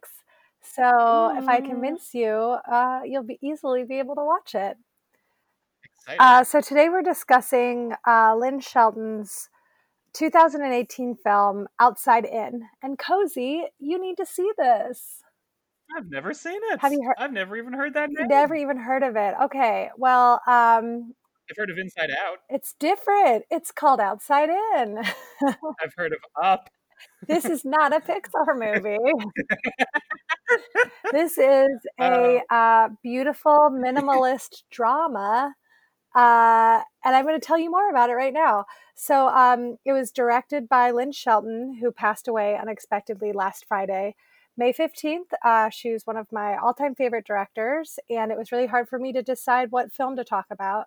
So 0.62 0.81
mm. 0.81 1.38
if 1.41 1.48
I 1.48 1.62
mm. 1.62 1.65
convince 1.65 2.13
you, 2.13 2.57
uh, 2.69 3.01
you'll 3.05 3.24
be 3.24 3.39
easily 3.41 3.84
be 3.84 4.00
able 4.00 4.15
to 4.15 4.24
watch 4.24 4.55
it. 4.55 4.77
Uh, 6.19 6.43
so 6.43 6.62
today 6.62 6.88
we're 6.88 7.01
discussing 7.01 7.93
uh, 8.05 8.36
Lynn 8.36 8.60
Shelton's 8.60 9.50
2018 10.13 11.15
film 11.15 11.67
Outside 11.79 12.25
In. 12.25 12.63
And 12.81 12.98
Cozi, 12.98 13.63
you 13.79 14.00
need 14.00 14.17
to 14.17 14.25
see 14.25 14.50
this. 14.57 15.24
I've 15.95 16.09
never 16.09 16.33
seen 16.33 16.59
it. 16.71 16.79
Have 16.79 16.91
you 16.91 17.01
heard? 17.03 17.15
I've 17.17 17.31
never 17.31 17.55
even 17.55 17.73
heard 17.73 17.93
that 17.93 18.09
name. 18.11 18.27
Never 18.27 18.55
even 18.55 18.77
heard 18.77 19.03
of 19.03 19.15
it. 19.15 19.35
Okay. 19.45 19.89
Well, 19.97 20.41
um, 20.47 21.13
I've 21.49 21.57
heard 21.57 21.69
of 21.69 21.77
Inside 21.77 22.09
Out. 22.11 22.39
it's 22.49 22.73
different. 22.79 23.45
It's 23.51 23.71
called 23.71 23.99
Outside 23.99 24.49
In. 24.49 24.97
I've 25.43 25.93
heard 25.95 26.11
of 26.11 26.19
Up. 26.41 26.69
this 27.27 27.45
is 27.45 27.63
not 27.63 27.93
a 27.93 27.99
Pixar 27.99 28.55
movie. 28.55 28.97
this 31.11 31.37
is 31.37 31.69
a 31.99 32.41
uh, 32.49 32.89
beautiful 33.03 33.69
minimalist 33.71 34.63
drama. 34.71 35.53
Uh, 36.15 36.79
and 37.03 37.15
I'm 37.15 37.25
going 37.25 37.39
to 37.39 37.45
tell 37.45 37.57
you 37.57 37.69
more 37.69 37.89
about 37.89 38.09
it 38.09 38.13
right 38.13 38.33
now. 38.33 38.65
So, 38.95 39.27
um, 39.27 39.75
it 39.85 39.91
was 39.91 40.11
directed 40.11 40.69
by 40.69 40.91
Lynn 40.91 41.11
Shelton, 41.11 41.77
who 41.81 41.91
passed 41.91 42.29
away 42.29 42.57
unexpectedly 42.57 43.33
last 43.33 43.65
Friday, 43.67 44.15
May 44.57 44.74
15th. 44.74 45.33
Uh, 45.43 45.69
she 45.69 45.91
was 45.91 46.05
one 46.05 46.17
of 46.17 46.31
my 46.31 46.57
all 46.57 46.74
time 46.74 46.95
favorite 46.95 47.27
directors, 47.27 48.00
and 48.09 48.31
it 48.31 48.38
was 48.38 48.51
really 48.51 48.67
hard 48.67 48.88
for 48.88 49.00
me 49.00 49.13
to 49.13 49.21
decide 49.21 49.71
what 49.71 49.93
film 49.93 50.15
to 50.15 50.24
talk 50.24 50.45
about. 50.51 50.85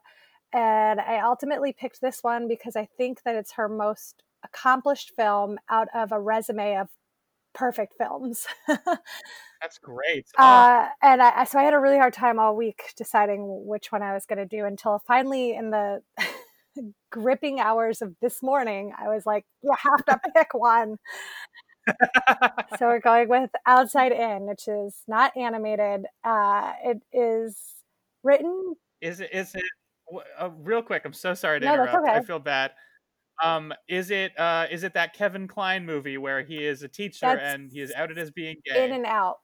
And 0.53 1.01
I 1.01 1.21
ultimately 1.21 1.73
picked 1.73 2.01
this 2.01 2.23
one 2.23 2.49
because 2.49 2.75
I 2.77 2.89
think 2.97 3.23
that 3.25 3.35
it's 3.35 3.53
her 3.53 3.69
most 3.69 4.23
accomplished 4.45 5.13
film 5.15 5.59
out 5.69 5.89
of 5.95 6.13
a 6.13 6.21
resume 6.21 6.77
of 6.77 6.89
perfect 7.55 7.95
films. 7.99 8.47
That's 8.67 9.79
great. 9.83 10.27
Oh, 10.39 10.45
uh, 10.45 10.89
and 11.03 11.21
I, 11.21 11.45
so 11.45 11.59
I 11.59 11.65
had 11.65 11.75
a 11.75 11.79
really 11.79 11.99
hard 11.99 12.15
time 12.15 12.39
all 12.39 12.57
week 12.57 12.93
deciding 12.97 13.67
which 13.67 13.91
one 13.91 14.03
I 14.03 14.15
was 14.15 14.25
going 14.25 14.39
to 14.39 14.47
do 14.47 14.65
until 14.65 15.03
finally 15.07 15.55
in 15.55 15.71
the 15.71 16.01
gripping 17.11 17.59
hours 17.61 18.01
of 18.01 18.15
this 18.23 18.43
morning, 18.43 18.93
I 18.97 19.09
was 19.09 19.27
like, 19.27 19.45
you 19.63 19.73
have 19.77 20.05
to 20.07 20.21
pick 20.35 20.55
one. 20.55 20.99
So 22.79 22.87
we're 22.87 23.01
going 23.01 23.29
with 23.29 23.51
Outside 23.67 24.13
In, 24.13 24.47
which 24.47 24.69
is 24.69 24.95
not 25.09 25.37
animated. 25.37 26.07
Uh, 26.25 26.73
it 26.85 27.03
is 27.13 27.57
written. 28.23 28.75
is 29.01 29.21
it? 29.21 29.31
Is 29.33 29.55
it? 29.55 29.63
Uh, 30.39 30.51
real 30.59 30.83
quick, 30.83 31.03
I'm 31.05 31.13
so 31.13 31.35
sorry 31.35 31.61
to 31.61 31.67
No, 31.67 31.75
interrupt. 31.75 32.09
I 32.09 32.23
feel 32.23 32.39
bad. 32.39 32.73
Um, 33.45 33.73
is 33.89 34.11
it? 34.11 34.39
Uh, 34.39 34.67
is 34.71 34.85
it 34.85 34.95
that 34.95 35.15
Kevin 35.15 35.47
Kline 35.49 35.85
movie 35.87 36.19
where 36.19 36.43
he 36.43 36.65
is 36.65 36.83
a 36.83 36.89
teacher 36.89 37.27
That's 37.27 37.43
and 37.43 37.71
he 37.71 37.81
is 37.81 37.93
outed 37.95 38.19
as 38.19 38.31
being 38.31 38.57
gay? 38.65 38.85
In 38.85 38.93
and 38.93 39.07
out. 39.07 39.39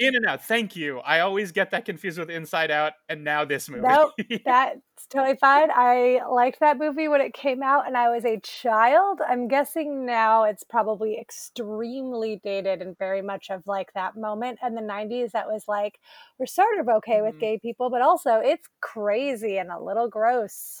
In 0.00 0.16
and 0.16 0.26
Out. 0.26 0.42
Thank 0.44 0.74
you. 0.76 0.98
I 1.00 1.20
always 1.20 1.52
get 1.52 1.70
that 1.72 1.84
confused 1.84 2.18
with 2.18 2.30
Inside 2.30 2.70
Out, 2.72 2.94
and 3.08 3.22
now 3.22 3.44
this 3.44 3.68
movie. 3.68 3.86
Nope. 3.88 4.12
That's 4.44 5.06
totally 5.10 5.36
fine. 5.36 5.70
I 5.70 6.22
liked 6.28 6.60
that 6.60 6.78
movie 6.78 7.08
when 7.08 7.20
it 7.20 7.34
came 7.34 7.62
out 7.62 7.86
and 7.86 7.96
I 7.96 8.08
was 8.08 8.24
a 8.24 8.40
child. 8.40 9.20
I'm 9.26 9.48
guessing 9.48 10.06
now 10.06 10.44
it's 10.44 10.64
probably 10.64 11.18
extremely 11.20 12.40
dated 12.42 12.80
and 12.82 12.96
very 12.98 13.22
much 13.22 13.50
of 13.50 13.66
like 13.66 13.92
that 13.94 14.16
moment 14.16 14.58
in 14.62 14.74
the 14.74 14.80
90s 14.80 15.32
that 15.32 15.46
was 15.46 15.68
like, 15.68 16.00
we're 16.38 16.46
sort 16.46 16.78
of 16.80 16.88
okay 16.88 17.22
with 17.22 17.36
Mhm. 17.36 17.38
gay 17.38 17.58
people, 17.58 17.90
but 17.90 18.02
also 18.02 18.40
it's 18.40 18.66
crazy 18.80 19.58
and 19.58 19.70
a 19.70 19.78
little 19.78 20.08
gross. 20.08 20.80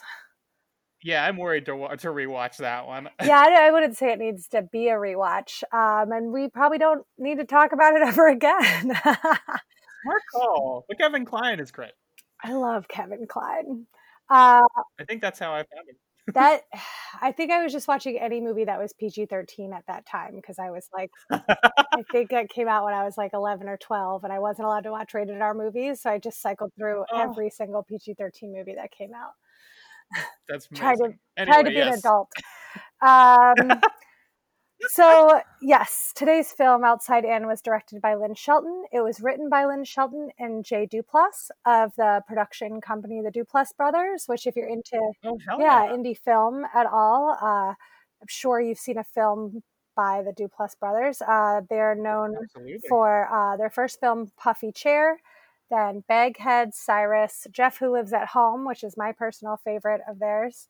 Yeah, 1.02 1.24
I'm 1.24 1.36
worried 1.38 1.64
to 1.66 1.72
to 1.72 2.08
rewatch 2.08 2.58
that 2.58 2.86
one. 2.86 3.08
Yeah, 3.24 3.38
I, 3.40 3.68
I 3.68 3.70
wouldn't 3.70 3.96
say 3.96 4.12
it 4.12 4.18
needs 4.18 4.48
to 4.48 4.62
be 4.62 4.88
a 4.88 4.94
rewatch. 4.94 5.62
Um, 5.72 6.12
and 6.12 6.32
we 6.32 6.48
probably 6.48 6.78
don't 6.78 7.06
need 7.18 7.38
to 7.38 7.44
talk 7.44 7.72
about 7.72 7.94
it 7.96 8.02
ever 8.06 8.28
again. 8.28 8.92
Smart 10.02 10.22
call. 10.34 10.84
But 10.88 10.98
Kevin 10.98 11.24
Kline 11.24 11.60
is 11.60 11.70
great. 11.70 11.92
I 12.42 12.52
love 12.52 12.88
Kevin 12.88 13.26
Kline. 13.28 13.86
Uh, 14.30 14.60
I 14.98 15.04
think 15.06 15.20
that's 15.22 15.38
how 15.38 15.52
I 15.52 15.58
found 15.58 15.88
him. 15.88 15.96
that 16.34 16.62
I 17.20 17.32
think 17.32 17.50
I 17.50 17.62
was 17.62 17.72
just 17.72 17.88
watching 17.88 18.18
any 18.18 18.40
movie 18.40 18.64
that 18.64 18.78
was 18.78 18.92
PG 18.92 19.26
thirteen 19.26 19.72
at 19.72 19.84
that 19.88 20.06
time 20.06 20.36
because 20.36 20.58
I 20.58 20.70
was 20.70 20.86
like, 20.96 21.10
I 21.30 22.02
think 22.12 22.30
it 22.32 22.48
came 22.50 22.68
out 22.68 22.84
when 22.84 22.94
I 22.94 23.04
was 23.04 23.16
like 23.18 23.32
eleven 23.34 23.68
or 23.68 23.76
twelve, 23.78 24.22
and 24.24 24.32
I 24.32 24.38
wasn't 24.38 24.66
allowed 24.66 24.84
to 24.84 24.90
watch 24.92 25.12
rated 25.14 25.40
R 25.40 25.54
movies, 25.54 26.02
so 26.02 26.10
I 26.10 26.18
just 26.18 26.40
cycled 26.40 26.70
through 26.78 27.04
Oh. 27.12 27.18
every 27.20 27.50
single 27.50 27.82
PG 27.82 28.14
thirteen 28.18 28.52
movie 28.56 28.74
that 28.76 28.90
came 28.92 29.10
out. 29.14 29.32
That's 30.48 30.66
Tried 30.74 30.96
to- 30.96 31.04
amazing. 31.04 31.18
Tried 31.36 31.46
to 31.46 31.52
Anyway, 31.70 31.74
be 31.74 31.80
an 31.80 31.94
adult. 31.94 32.30
Um, 33.02 33.80
so 34.90 35.40
yes, 35.62 36.12
today's 36.14 36.52
film 36.52 36.84
Outside 36.84 37.24
In 37.24 37.46
was 37.46 37.60
directed 37.62 38.00
by 38.02 38.14
Lynn 38.14 38.34
Shelton. 38.34 38.84
It 38.92 39.00
was 39.00 39.20
written 39.20 39.48
by 39.48 39.64
Lynn 39.66 39.84
Shelton 39.84 40.28
and 40.38 40.64
Jay 40.64 40.86
Duplass 40.86 41.50
of 41.66 41.92
the 41.96 42.22
production 42.26 42.80
company 42.80 43.22
The 43.22 43.30
Duplass 43.30 43.74
Brothers. 43.76 44.24
Which, 44.26 44.46
if 44.46 44.56
you're 44.56 44.68
into 44.68 45.00
Oh 45.24 45.38
yeah, 45.58 45.84
yeah! 45.84 45.92
indie 45.92 46.16
film 46.16 46.64
at 46.74 46.86
all. 46.86 47.36
Uh, 47.40 47.74
I'm 48.22 48.28
sure 48.28 48.60
you've 48.60 48.78
seen 48.78 48.98
a 48.98 49.04
film 49.04 49.62
by 49.96 50.22
the 50.22 50.32
Duplass 50.32 50.78
brothers. 50.78 51.22
Uh, 51.26 51.62
they're 51.68 51.94
known 51.94 52.34
Absolutely. 52.42 52.80
for 52.88 53.28
uh, 53.32 53.56
their 53.56 53.70
first 53.70 53.98
film, 54.00 54.30
Puffy 54.38 54.72
Chair, 54.72 55.18
then 55.70 56.04
Baghead, 56.08 56.74
Cyrus, 56.74 57.46
Jeff 57.52 57.78
Who 57.78 57.92
Lives 57.92 58.12
at 58.12 58.28
Home, 58.28 58.66
which 58.66 58.82
is 58.84 58.96
my 58.96 59.12
personal 59.12 59.56
favorite 59.64 60.00
of 60.08 60.18
theirs, 60.18 60.68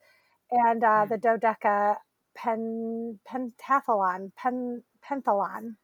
and 0.50 0.83
uh, 0.85 1.04
Hmm. 1.07 1.09
the 1.11 1.19
Dodeca 1.19 1.97
Pen 2.37 3.19
Pentathlon, 3.28 4.33
Pen 4.37 4.83
Penthalon. 5.04 5.76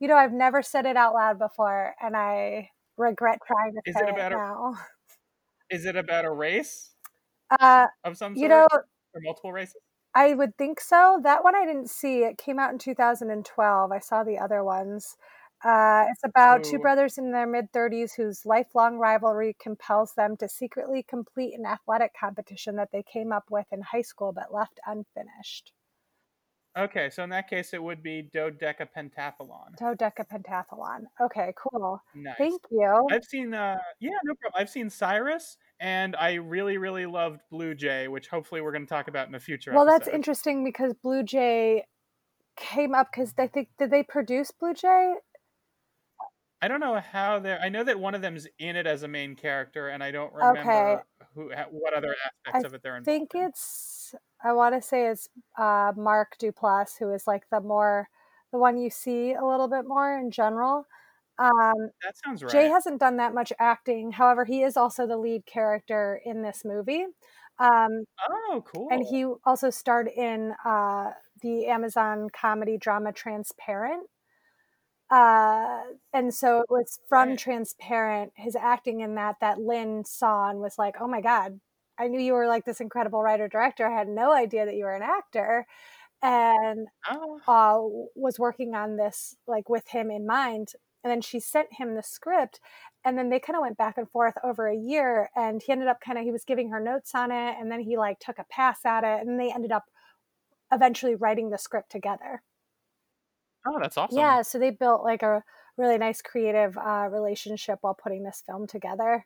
You 0.00 0.08
know, 0.08 0.16
I've 0.16 0.32
never 0.32 0.62
said 0.62 0.86
it 0.86 0.96
out 0.96 1.14
loud 1.14 1.38
before, 1.38 1.94
and 2.00 2.16
I 2.16 2.70
regret 2.96 3.40
trying 3.46 3.72
to 3.74 3.80
Is 3.84 3.94
say 3.96 4.02
it 4.04 4.08
it, 4.08 4.14
about 4.14 4.32
a- 4.32 4.36
now. 4.36 4.74
Is 5.70 5.84
it 5.84 5.96
about 5.96 6.24
a 6.24 6.30
race 6.30 6.94
Uh, 7.50 7.88
of 8.04 8.16
some 8.16 8.34
sort 8.34 8.42
you 8.42 8.48
know, 8.48 8.66
or 8.72 8.86
multiple 9.22 9.52
races? 9.52 9.76
I 10.14 10.34
would 10.34 10.56
think 10.56 10.80
so. 10.80 11.20
That 11.22 11.44
one 11.44 11.54
I 11.54 11.66
didn't 11.66 11.90
see. 11.90 12.24
It 12.24 12.38
came 12.38 12.58
out 12.58 12.72
in 12.72 12.78
2012. 12.78 13.92
I 13.92 13.98
saw 13.98 14.24
the 14.24 14.38
other 14.38 14.64
ones. 14.64 15.16
Uh, 15.64 16.04
it's 16.10 16.22
about 16.24 16.62
two 16.62 16.78
brothers 16.78 17.18
in 17.18 17.32
their 17.32 17.46
mid 17.46 17.72
30s 17.72 18.14
whose 18.16 18.46
lifelong 18.46 18.96
rivalry 18.96 19.56
compels 19.60 20.12
them 20.14 20.36
to 20.36 20.48
secretly 20.48 21.02
complete 21.02 21.54
an 21.58 21.66
athletic 21.66 22.12
competition 22.18 22.76
that 22.76 22.90
they 22.92 23.02
came 23.02 23.32
up 23.32 23.44
with 23.50 23.66
in 23.72 23.82
high 23.82 24.02
school 24.02 24.32
but 24.32 24.54
left 24.54 24.78
unfinished. 24.86 25.72
Okay, 26.78 27.10
so 27.10 27.24
in 27.24 27.30
that 27.30 27.50
case, 27.50 27.74
it 27.74 27.82
would 27.82 28.04
be 28.04 28.30
dodecapentathlon. 28.32 29.76
Dodeca 29.80 30.24
Pentathlon. 30.32 31.06
Okay, 31.20 31.52
cool. 31.56 32.00
Nice. 32.14 32.34
Thank 32.38 32.62
you. 32.70 33.08
I've 33.10 33.24
seen, 33.24 33.52
uh, 33.52 33.78
yeah, 33.98 34.10
no 34.24 34.34
problem. 34.34 34.60
I've 34.60 34.70
seen 34.70 34.88
Cyrus, 34.88 35.56
and 35.80 36.14
I 36.14 36.34
really, 36.34 36.78
really 36.78 37.06
loved 37.06 37.40
Blue 37.50 37.74
Jay, 37.74 38.06
which 38.06 38.28
hopefully 38.28 38.60
we're 38.60 38.70
going 38.70 38.86
to 38.86 38.88
talk 38.88 39.08
about 39.08 39.26
in 39.26 39.32
the 39.32 39.40
future. 39.40 39.72
Well, 39.74 39.86
that's 39.86 40.06
interesting 40.06 40.62
because 40.62 40.94
Blue 41.02 41.24
Jay 41.24 41.84
came 42.56 42.94
up 42.94 43.08
because 43.12 43.32
they 43.32 43.48
think 43.48 43.68
did 43.78 43.90
they 43.90 44.04
produce 44.04 44.52
Blue 44.52 44.74
Jay? 44.74 45.14
I 46.60 46.68
don't 46.68 46.80
know 46.80 46.98
how 47.00 47.38
they're. 47.38 47.60
I 47.60 47.68
know 47.68 47.84
that 47.84 47.98
one 48.00 48.14
of 48.14 48.22
them's 48.22 48.46
in 48.58 48.76
it 48.76 48.86
as 48.86 49.02
a 49.02 49.08
main 49.08 49.36
character, 49.36 49.88
and 49.88 50.02
I 50.02 50.10
don't 50.10 50.32
remember 50.32 50.60
Okay. 50.60 51.02
who, 51.34 51.50
what 51.70 51.94
other 51.94 52.14
aspects 52.46 52.64
I 52.64 52.66
of 52.66 52.74
it 52.74 52.82
they're 52.82 52.96
in. 52.96 53.02
I 53.02 53.04
think 53.04 53.30
it's 53.34 54.14
I 54.42 54.52
want 54.52 54.74
to 54.74 54.82
say 54.82 55.06
it's 55.08 55.28
uh, 55.56 55.92
Mark 55.96 56.36
Duplass 56.40 56.98
who 56.98 57.12
is 57.12 57.26
like 57.26 57.44
the 57.50 57.60
more 57.60 58.08
the 58.52 58.58
one 58.58 58.78
you 58.78 58.90
see 58.90 59.32
a 59.34 59.44
little 59.44 59.68
bit 59.68 59.86
more 59.86 60.18
in 60.18 60.30
general. 60.30 60.86
Um, 61.38 61.90
That 62.02 62.16
sounds 62.24 62.42
right. 62.42 62.50
Jay 62.50 62.68
hasn't 62.68 62.98
done 62.98 63.18
that 63.18 63.34
much 63.34 63.52
acting. 63.60 64.10
However, 64.10 64.44
he 64.44 64.62
is 64.62 64.76
also 64.76 65.06
the 65.06 65.16
lead 65.16 65.46
character 65.46 66.20
in 66.24 66.42
this 66.42 66.62
movie. 66.64 67.04
Um, 67.60 68.04
oh, 68.28 68.64
cool. 68.72 68.88
and 68.90 69.04
he 69.08 69.26
also 69.44 69.70
starred 69.70 70.08
in 70.08 70.54
uh, 70.64 71.10
the 71.42 71.66
Amazon 71.66 72.28
comedy 72.32 72.76
drama 72.78 73.12
Transparent. 73.12 74.08
Uh, 75.10 75.80
and 76.12 76.34
so 76.34 76.60
it 76.60 76.66
was 76.70 77.00
from 77.08 77.30
Right. 77.30 77.38
Transparent, 77.38 78.32
his 78.36 78.54
acting 78.56 79.00
in 79.00 79.14
that, 79.14 79.36
that 79.40 79.58
Lynn 79.60 80.04
saw 80.04 80.50
and 80.50 80.60
was 80.60 80.78
like, 80.78 80.96
oh 81.00 81.08
my 81.08 81.20
God, 81.20 81.60
I 81.98 82.08
knew 82.08 82.20
you 82.20 82.34
were 82.34 82.46
like 82.46 82.64
this 82.64 82.80
incredible 82.80 83.22
writer 83.22 83.48
director. 83.48 83.86
I 83.86 83.96
had 83.96 84.08
no 84.08 84.32
idea 84.32 84.66
that 84.66 84.76
you 84.76 84.84
were 84.84 84.94
an 84.94 85.02
actor. 85.02 85.66
And 86.22 86.88
Oh, 87.10 87.40
uh, 87.48 87.78
was 88.14 88.38
working 88.38 88.74
on 88.74 88.96
this 88.96 89.36
like 89.46 89.68
with 89.68 89.88
him 89.88 90.10
in 90.10 90.26
mind. 90.26 90.72
And 91.04 91.10
then 91.10 91.20
she 91.22 91.40
sent 91.40 91.72
him 91.74 91.94
the 91.94 92.02
script. 92.02 92.60
And 93.04 93.16
then 93.18 93.30
they 93.30 93.40
kind 93.40 93.56
of 93.56 93.62
went 93.62 93.78
back 93.78 93.98
and 93.98 94.10
forth 94.10 94.34
over 94.44 94.68
a 94.68 94.76
year. 94.76 95.30
And 95.36 95.62
he 95.62 95.72
ended 95.72 95.88
up 95.88 96.00
kind 96.00 96.18
of, 96.18 96.24
he 96.24 96.32
was 96.32 96.44
giving 96.44 96.70
her 96.70 96.80
notes 96.80 97.14
on 97.14 97.30
it. 97.32 97.56
And 97.60 97.70
then 97.72 97.80
he 97.80 97.96
like 97.96 98.18
took 98.20 98.38
a 98.38 98.44
pass 98.50 98.84
at 98.84 99.04
it. 99.04 99.26
And 99.26 99.40
they 99.40 99.52
ended 99.52 99.72
up 99.72 99.84
eventually 100.72 101.14
writing 101.14 101.50
the 101.50 101.58
script 101.58 101.90
together. 101.90 102.42
Oh, 103.66 103.78
that's 103.80 103.96
awesome. 103.96 104.18
Yeah. 104.18 104.42
So 104.42 104.58
they 104.58 104.70
built 104.70 105.02
like 105.02 105.22
a 105.22 105.42
really 105.76 105.98
nice 105.98 106.20
creative 106.22 106.76
uh, 106.76 107.08
relationship 107.10 107.78
while 107.82 107.94
putting 107.94 108.24
this 108.24 108.42
film 108.44 108.66
together. 108.66 109.24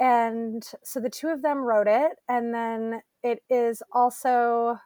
And 0.00 0.64
so 0.82 0.98
the 1.00 1.10
two 1.10 1.28
of 1.28 1.42
them 1.42 1.58
wrote 1.58 1.86
it. 1.86 2.12
And 2.28 2.52
then 2.52 3.02
it 3.22 3.42
is 3.48 3.82
also 3.92 4.78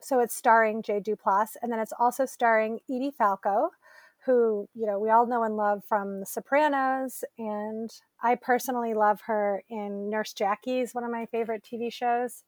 so 0.00 0.20
it's 0.20 0.34
starring 0.34 0.82
Jay 0.82 1.00
Duplass, 1.00 1.56
and 1.60 1.72
then 1.72 1.80
it's 1.80 1.92
also 1.98 2.24
starring 2.24 2.80
Edie 2.88 3.12
Falco, 3.16 3.70
who 4.24 4.68
you 4.74 4.86
know 4.86 4.98
we 4.98 5.10
all 5.10 5.26
know 5.26 5.42
and 5.42 5.56
love 5.56 5.82
from 5.88 6.20
The 6.20 6.26
Sopranos, 6.26 7.24
and 7.36 7.90
I 8.22 8.36
personally 8.36 8.94
love 8.94 9.22
her 9.22 9.62
in 9.68 10.10
Nurse 10.10 10.32
Jackie's 10.32 10.94
one 10.94 11.04
of 11.04 11.10
my 11.10 11.26
favorite 11.26 11.64
TV 11.64 11.92
shows. 11.92 12.44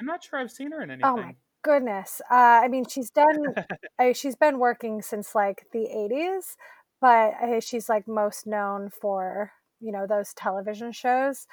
I'm 0.00 0.06
not 0.06 0.24
sure 0.24 0.40
I've 0.40 0.50
seen 0.50 0.72
her 0.72 0.82
in 0.82 0.90
anything. 0.90 1.08
Oh 1.08 1.16
my 1.16 1.36
goodness. 1.64 2.20
Uh, 2.30 2.60
I 2.62 2.68
mean, 2.68 2.84
she's 2.88 3.10
done. 3.10 3.42
uh, 3.98 4.12
she's 4.12 4.36
been 4.36 4.58
working 4.60 5.02
since 5.02 5.34
like 5.34 5.66
the 5.72 5.88
'80s, 5.92 6.56
but 7.00 7.34
uh, 7.42 7.60
she's 7.60 7.88
like 7.88 8.06
most 8.06 8.46
known 8.46 8.90
for 8.90 9.52
you 9.80 9.90
know 9.90 10.06
those 10.06 10.32
television 10.34 10.92
shows. 10.92 11.46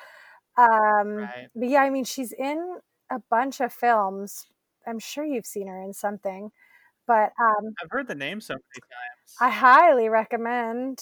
Um, 0.58 1.15
Right. 1.15 1.48
But 1.56 1.70
yeah, 1.70 1.82
I 1.82 1.89
mean, 1.89 2.03
she's 2.03 2.34
in 2.34 2.77
a 3.10 3.20
bunch 3.30 3.62
of 3.62 3.74
films. 3.74 4.48
I'm 4.88 5.00
sure 5.00 5.25
you've 5.25 5.46
seen 5.46 5.68
her 5.68 5.82
in 5.82 5.94
something, 5.94 6.51
but 7.08 7.32
um, 7.39 7.74
I've 7.82 7.91
heard 7.91 8.08
the 8.08 8.15
name 8.15 8.41
so 8.41 8.53
many 8.53 8.82
times. 8.82 9.36
I 9.39 9.50
highly 9.50 10.10
recommend 10.10 11.00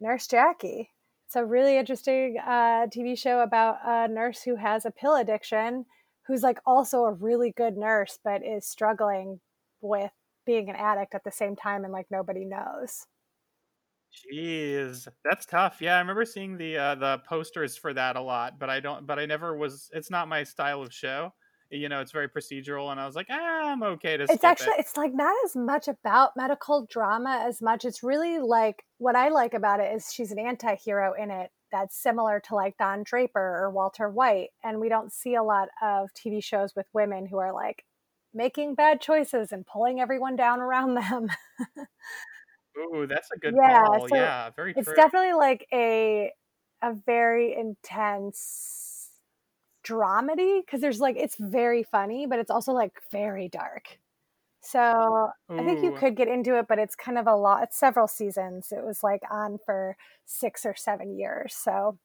Nurse 0.00 0.26
Jackie. 0.26 0.90
It's 1.26 1.36
a 1.36 1.44
really 1.44 1.76
interesting 1.76 2.36
uh, 2.38 2.86
TV 2.86 3.18
show 3.18 3.40
about 3.40 3.78
a 3.84 4.08
nurse 4.08 4.42
who 4.42 4.56
has 4.56 4.84
a 4.84 4.90
pill 4.90 5.16
addiction, 5.16 5.86
who's 6.26 6.42
like 6.42 6.58
also 6.66 7.04
a 7.04 7.12
really 7.12 7.52
good 7.56 7.76
nurse, 7.76 8.18
but 8.22 8.44
is 8.44 8.66
struggling 8.66 9.40
with 9.80 10.12
being 10.44 10.68
an 10.68 10.76
addict 10.76 11.14
at 11.14 11.24
the 11.24 11.30
same 11.30 11.56
time, 11.56 11.84
and 11.84 11.92
like 11.92 12.06
nobody 12.10 12.44
knows. 12.44 13.06
Jeez, 14.32 15.08
that's 15.24 15.44
tough. 15.44 15.78
Yeah, 15.80 15.96
I 15.96 15.98
remember 15.98 16.24
seeing 16.24 16.56
the 16.56 16.76
uh, 16.76 16.94
the 16.94 17.18
posters 17.28 17.76
for 17.76 17.92
that 17.94 18.16
a 18.16 18.20
lot, 18.20 18.58
but 18.58 18.70
I 18.70 18.80
don't. 18.80 19.06
But 19.06 19.18
I 19.18 19.26
never 19.26 19.56
was. 19.56 19.90
It's 19.92 20.10
not 20.10 20.28
my 20.28 20.42
style 20.42 20.82
of 20.82 20.92
show. 20.92 21.32
You 21.70 21.88
know, 21.88 22.00
it's 22.00 22.12
very 22.12 22.28
procedural, 22.28 22.92
and 22.92 23.00
I 23.00 23.06
was 23.06 23.16
like, 23.16 23.26
ah, 23.28 23.72
I'm 23.72 23.82
okay 23.82 24.16
to. 24.16 24.24
It's 24.24 24.44
actually 24.44 24.74
it. 24.74 24.80
it's 24.80 24.96
like 24.96 25.12
not 25.12 25.34
as 25.44 25.56
much 25.56 25.88
about 25.88 26.36
medical 26.36 26.86
drama 26.86 27.44
as 27.46 27.60
much. 27.60 27.84
It's 27.84 28.02
really 28.02 28.38
like 28.38 28.84
what 28.98 29.16
I 29.16 29.28
like 29.28 29.52
about 29.52 29.80
it 29.80 29.94
is 29.94 30.12
she's 30.12 30.30
an 30.30 30.38
anti-hero 30.38 31.14
in 31.14 31.30
it 31.30 31.50
that's 31.80 31.96
similar 31.96 32.40
to 32.40 32.54
like 32.54 32.76
Don 32.78 33.02
Draper 33.02 33.40
or 33.40 33.70
Walter 33.70 34.08
White, 34.08 34.50
and 34.64 34.80
we 34.80 34.88
don't 34.88 35.12
see 35.12 35.34
a 35.34 35.42
lot 35.42 35.68
of 35.82 36.12
TV 36.14 36.40
shows 36.40 36.74
with 36.76 36.86
women 36.92 37.26
who 37.26 37.38
are 37.38 37.52
like 37.52 37.84
making 38.34 38.74
bad 38.74 39.00
choices 39.00 39.52
and 39.52 39.66
pulling 39.66 40.00
everyone 40.00 40.36
down 40.36 40.60
around 40.60 40.94
them. 40.96 41.28
Ooh, 42.78 43.06
that's 43.08 43.30
a 43.32 43.38
good 43.38 43.56
Yeah, 43.56 43.60
call. 43.60 44.08
so 44.08 44.16
Yeah, 44.16 44.50
very 44.50 44.74
it's 44.74 44.92
true. 44.92 44.94
definitely 44.94 45.34
like 45.34 45.66
a 45.72 46.32
a 46.82 46.92
very 46.94 47.54
intense 47.56 49.10
dramedy 49.84 50.60
because 50.64 50.80
there's 50.80 51.00
like 51.00 51.16
it's 51.16 51.36
very 51.38 51.82
funny, 51.82 52.26
but 52.26 52.38
it's 52.38 52.50
also 52.50 52.72
like 52.72 53.00
very 53.10 53.48
dark. 53.48 53.98
So 54.68 55.30
I 55.48 55.64
think 55.64 55.82
you 55.82 55.92
could 55.92 56.16
get 56.16 56.28
into 56.28 56.58
it, 56.58 56.66
but 56.68 56.78
it's 56.78 56.96
kind 56.96 57.18
of 57.18 57.26
a 57.26 57.36
lot. 57.36 57.62
It's 57.62 57.78
several 57.78 58.08
seasons. 58.08 58.72
It 58.72 58.84
was 58.84 59.02
like 59.02 59.22
on 59.30 59.58
for 59.64 59.96
six 60.24 60.66
or 60.66 60.74
seven 60.76 61.16
years. 61.16 61.54
So 61.54 61.98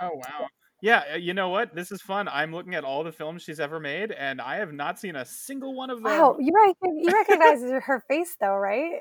oh 0.00 0.10
wow. 0.14 0.48
Yeah, 0.80 1.02
uh, 1.14 1.16
you 1.16 1.34
know 1.34 1.48
what? 1.48 1.74
This 1.74 1.90
is 1.90 2.00
fun. 2.00 2.28
I'm 2.28 2.52
looking 2.52 2.74
at 2.74 2.84
all 2.84 3.02
the 3.02 3.10
films 3.12 3.42
she's 3.42 3.58
ever 3.58 3.80
made, 3.80 4.12
and 4.12 4.40
I 4.40 4.56
have 4.56 4.72
not 4.72 4.98
seen 4.98 5.16
a 5.16 5.24
single 5.24 5.74
one 5.74 5.90
of 5.90 6.02
them. 6.02 6.04
wow, 6.04 6.36
you 6.38 6.52
you 6.82 7.12
recognize 7.12 7.62
her 7.62 8.04
face 8.08 8.36
though, 8.40 8.54
right? 8.54 9.00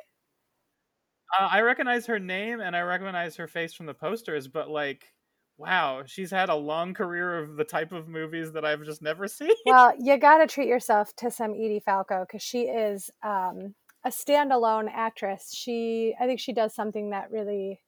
Uh, 1.37 1.47
I 1.51 1.61
recognize 1.61 2.05
her 2.05 2.19
name 2.19 2.61
and 2.61 2.75
I 2.75 2.81
recognize 2.81 3.35
her 3.35 3.47
face 3.47 3.73
from 3.73 3.85
the 3.85 3.93
posters, 3.93 4.47
but 4.47 4.69
like, 4.69 5.13
wow, 5.57 6.03
she's 6.05 6.31
had 6.31 6.49
a 6.49 6.55
long 6.55 6.93
career 6.93 7.39
of 7.39 7.55
the 7.55 7.63
type 7.63 7.91
of 7.91 8.07
movies 8.07 8.51
that 8.53 8.65
I've 8.65 8.83
just 8.83 9.01
never 9.01 9.27
seen. 9.27 9.51
Well, 9.65 9.93
you 9.99 10.17
got 10.17 10.37
to 10.39 10.47
treat 10.47 10.67
yourself 10.67 11.15
to 11.17 11.31
some 11.31 11.51
Edie 11.51 11.81
Falco 11.83 12.21
because 12.21 12.43
she 12.43 12.63
is 12.63 13.09
um, 13.23 13.75
a 14.05 14.09
standalone 14.09 14.89
actress. 14.93 15.53
She, 15.53 16.15
I 16.19 16.25
think, 16.25 16.39
she 16.39 16.53
does 16.53 16.73
something 16.73 17.09
that 17.09 17.31
really 17.31 17.81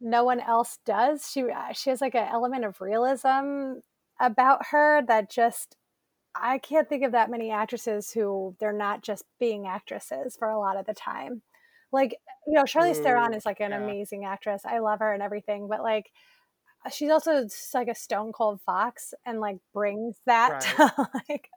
no 0.00 0.24
one 0.24 0.40
else 0.40 0.78
does. 0.84 1.30
She 1.30 1.42
uh, 1.42 1.72
she 1.72 1.90
has 1.90 2.00
like 2.00 2.14
an 2.14 2.28
element 2.30 2.64
of 2.64 2.80
realism 2.80 3.80
about 4.20 4.66
her 4.70 5.02
that 5.06 5.30
just 5.30 5.76
I 6.34 6.58
can't 6.58 6.88
think 6.88 7.04
of 7.04 7.12
that 7.12 7.30
many 7.30 7.50
actresses 7.50 8.10
who 8.10 8.56
they're 8.58 8.72
not 8.72 9.02
just 9.02 9.24
being 9.38 9.66
actresses 9.66 10.36
for 10.38 10.48
a 10.48 10.58
lot 10.58 10.76
of 10.76 10.86
the 10.86 10.94
time. 10.94 11.42
Like 11.92 12.16
you 12.46 12.54
know, 12.54 12.64
Charlize 12.64 13.02
Theron 13.02 13.34
is 13.34 13.46
like 13.46 13.60
an 13.60 13.70
yeah. 13.70 13.82
amazing 13.82 14.24
actress. 14.24 14.62
I 14.64 14.80
love 14.80 14.98
her 14.98 15.12
and 15.12 15.22
everything, 15.22 15.68
but 15.68 15.82
like 15.82 16.10
she's 16.90 17.10
also 17.10 17.46
like 17.74 17.88
a 17.88 17.94
stone 17.94 18.32
cold 18.32 18.60
fox 18.60 19.14
and 19.24 19.40
like 19.40 19.58
brings 19.72 20.16
that 20.26 20.60
to 20.76 21.08
like 21.28 21.48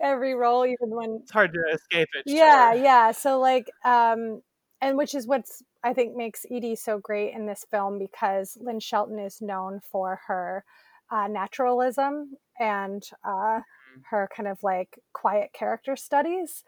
every 0.00 0.34
role 0.34 0.64
even 0.64 0.90
when 0.90 1.20
It's 1.22 1.32
hard 1.32 1.52
to 1.54 1.60
escape 1.72 2.08
it. 2.14 2.24
yeah 2.26 2.72
sure. 2.72 2.82
yeah 2.82 3.12
so 3.12 3.38
like 3.40 3.70
um 3.84 4.42
and 4.80 4.96
which 4.96 5.14
is 5.14 5.26
what's 5.26 5.62
i 5.82 5.92
think 5.92 6.14
makes 6.16 6.46
edie 6.50 6.76
so 6.76 6.98
great 6.98 7.34
in 7.34 7.46
this 7.46 7.64
film 7.70 7.98
because 7.98 8.56
lynn 8.60 8.80
shelton 8.80 9.18
is 9.18 9.40
known 9.42 9.80
for 9.80 10.20
her 10.26 10.64
uh, 11.10 11.26
naturalism 11.26 12.36
and 12.60 13.02
uh, 13.24 13.60
Mhm. 13.60 14.02
her 14.10 14.28
kind 14.34 14.46
of 14.46 14.62
like 14.62 14.98
quiet 15.14 15.52
character 15.54 15.96
studies 15.96 16.62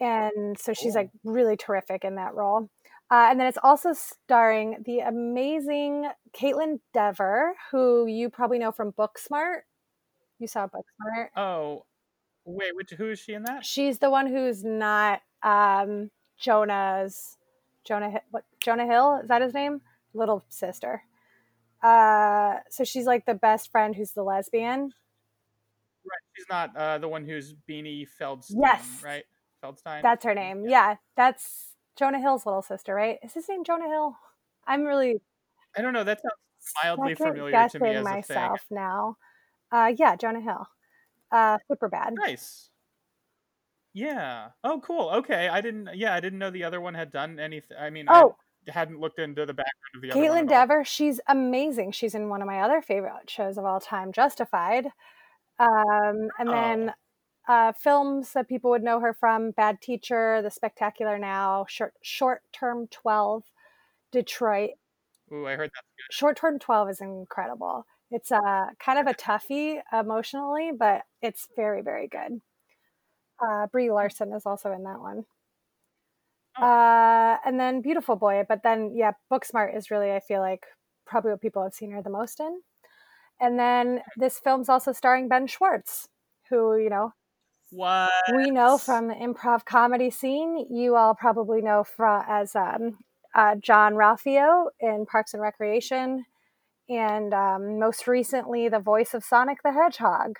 and 0.00 0.58
so 0.58 0.72
she's 0.72 0.94
Cool. 0.94 1.02
like 1.02 1.10
really 1.24 1.56
terrific 1.56 2.04
in 2.04 2.16
that 2.16 2.34
role 2.34 2.68
uh, 3.10 3.26
and 3.30 3.40
then 3.40 3.46
it's 3.46 3.58
also 3.62 3.92
starring 3.92 4.82
the 4.86 5.00
amazing 5.00 6.08
Kaitlyn 6.32 6.80
Dever, 6.94 7.54
who 7.70 8.06
you 8.06 8.30
probably 8.30 8.58
know 8.58 8.72
from 8.72 8.92
Booksmart. 8.92 9.60
You 10.38 10.46
saw 10.46 10.66
Booksmart. 10.68 11.28
Oh, 11.36 11.84
wait, 12.44 12.74
which 12.74 12.90
who 12.90 13.10
is 13.10 13.18
she 13.18 13.34
in 13.34 13.42
that? 13.44 13.64
She's 13.64 13.98
the 13.98 14.10
one 14.10 14.26
who's 14.26 14.62
not 14.64 15.20
um, 15.42 16.10
Jonah's 16.38 17.36
Jonah. 17.84 18.20
What 18.30 18.44
Jonah 18.60 18.86
Hill 18.86 19.20
is 19.22 19.28
that 19.28 19.42
his 19.42 19.54
name? 19.54 19.80
Little 20.14 20.44
sister. 20.48 21.02
Uh, 21.82 22.56
so 22.68 22.84
she's 22.84 23.06
like 23.06 23.26
the 23.26 23.34
best 23.34 23.70
friend 23.72 23.94
who's 23.94 24.12
the 24.12 24.22
lesbian. 24.22 24.92
Right, 26.04 26.22
she's 26.36 26.46
not 26.48 26.76
uh, 26.76 26.98
the 26.98 27.08
one 27.08 27.24
who's 27.24 27.54
Beanie 27.68 28.06
Feldstein, 28.20 28.56
Yes. 28.62 29.02
right? 29.04 29.24
Feldstein. 29.62 30.02
That's 30.02 30.24
her 30.24 30.34
name. 30.34 30.66
Yeah, 30.68 30.96
that's 31.16 31.74
Jonah 32.00 32.18
Hill's 32.18 32.46
little 32.46 32.62
sister, 32.62 32.94
right? 32.94 33.18
Is 33.22 33.34
his 33.34 33.46
name 33.46 33.62
Jonah 33.62 33.86
Hill? 33.88 34.16
I'm 34.66 34.84
really 34.84 35.20
I 35.76 35.82
don't 35.82 35.92
know. 35.92 36.02
That 36.02 36.20
sounds 36.22 36.72
mildly 36.82 37.14
familiar 37.14 37.68
to 37.68 37.78
me 37.78 37.90
as 37.90 38.00
a 38.00 38.04
thing. 38.04 38.04
myself 38.04 38.60
now. 38.70 39.16
Uh, 39.70 39.92
yeah, 39.96 40.16
Jonah 40.16 40.40
Hill. 40.40 40.66
Uh, 41.30 41.58
super 41.70 41.88
bad. 41.90 42.14
Nice. 42.14 42.70
Yeah. 43.92 44.48
Oh, 44.64 44.80
cool. 44.80 45.10
Okay. 45.10 45.48
I 45.48 45.60
didn't. 45.60 45.90
Yeah, 45.94 46.14
I 46.14 46.20
didn't 46.20 46.38
know 46.38 46.50
the 46.50 46.64
other 46.64 46.80
one 46.80 46.94
had 46.94 47.12
done 47.12 47.38
anything. 47.38 47.76
I 47.78 47.90
mean, 47.90 48.06
Oh, 48.08 48.34
I 48.68 48.72
hadn't 48.72 48.98
looked 48.98 49.18
into 49.18 49.44
the 49.46 49.52
background 49.52 49.94
of 49.96 50.00
the 50.02 50.10
other 50.12 50.20
one 50.20 50.28
Kaitlyn 50.30 50.42
at. 50.44 50.48
Dever, 50.48 50.84
she's 50.84 51.20
amazing. 51.28 51.92
She's 51.92 52.14
in 52.14 52.28
one 52.30 52.40
of 52.40 52.46
my 52.46 52.60
other 52.62 52.80
favorite 52.80 53.28
shows 53.28 53.58
of 53.58 53.64
all 53.66 53.78
time, 53.80 54.10
Justified. 54.12 54.86
Um, 55.58 56.28
and 56.38 56.48
Oh. 56.48 56.52
then 56.52 56.94
uh, 57.50 57.72
films 57.72 58.32
that 58.32 58.48
people 58.48 58.70
would 58.70 58.84
know 58.84 59.00
her 59.00 59.12
from 59.12 59.50
Bad 59.50 59.80
Teacher, 59.80 60.40
The 60.40 60.52
Spectacular 60.52 61.18
Now, 61.18 61.66
Short, 61.68 61.94
Short 62.00 62.42
Term 62.52 62.86
12, 62.92 63.42
Detroit. 64.12 64.70
Ooh, 65.32 65.48
I 65.48 65.56
heard 65.56 65.70
that. 65.70 66.12
Short 66.12 66.36
Term 66.36 66.60
12 66.60 66.90
is 66.90 67.00
incredible. 67.00 67.86
It's 68.12 68.30
uh, 68.30 68.66
kind 68.78 69.00
of 69.00 69.08
a 69.08 69.14
toughie 69.14 69.80
emotionally, 69.92 70.70
but 70.78 71.02
it's 71.22 71.48
very, 71.56 71.82
very 71.82 72.06
good. 72.06 72.40
Uh, 73.44 73.66
Brie 73.66 73.90
Larson 73.90 74.32
is 74.32 74.46
also 74.46 74.70
in 74.70 74.84
that 74.84 75.00
one. 75.00 75.24
Oh. 76.56 76.64
Uh, 76.64 77.38
and 77.44 77.58
then 77.58 77.82
Beautiful 77.82 78.14
Boy. 78.14 78.44
But 78.48 78.62
then, 78.62 78.92
yeah, 78.94 79.12
Booksmart 79.32 79.76
is 79.76 79.90
really, 79.90 80.12
I 80.12 80.20
feel 80.20 80.40
like, 80.40 80.66
probably 81.04 81.32
what 81.32 81.40
people 81.40 81.64
have 81.64 81.74
seen 81.74 81.90
her 81.90 82.02
the 82.02 82.10
most 82.10 82.38
in. 82.38 82.60
And 83.40 83.58
then 83.58 84.02
this 84.16 84.38
film's 84.38 84.68
also 84.68 84.92
starring 84.92 85.26
Ben 85.26 85.48
Schwartz, 85.48 86.06
who, 86.48 86.76
you 86.76 86.90
know, 86.90 87.12
What? 87.70 88.10
we 88.34 88.50
know 88.50 88.78
from 88.78 89.08
the 89.08 89.14
improv 89.14 89.64
comedy 89.64 90.10
scene. 90.10 90.66
You 90.70 90.96
all 90.96 91.14
probably 91.14 91.62
know 91.62 91.84
from 91.84 92.24
as 92.28 92.54
um, 92.56 92.98
uh, 93.34 93.54
Jean-Ralphio 93.56 94.66
in 94.80 95.06
Parks 95.06 95.34
and 95.34 95.42
Recreation, 95.42 96.24
and 96.88 97.32
um, 97.32 97.78
most 97.78 98.06
recently 98.06 98.68
the 98.68 98.80
voice 98.80 99.14
of 99.14 99.24
Sonic 99.24 99.58
the 99.62 99.72
Hedgehog. 99.72 100.36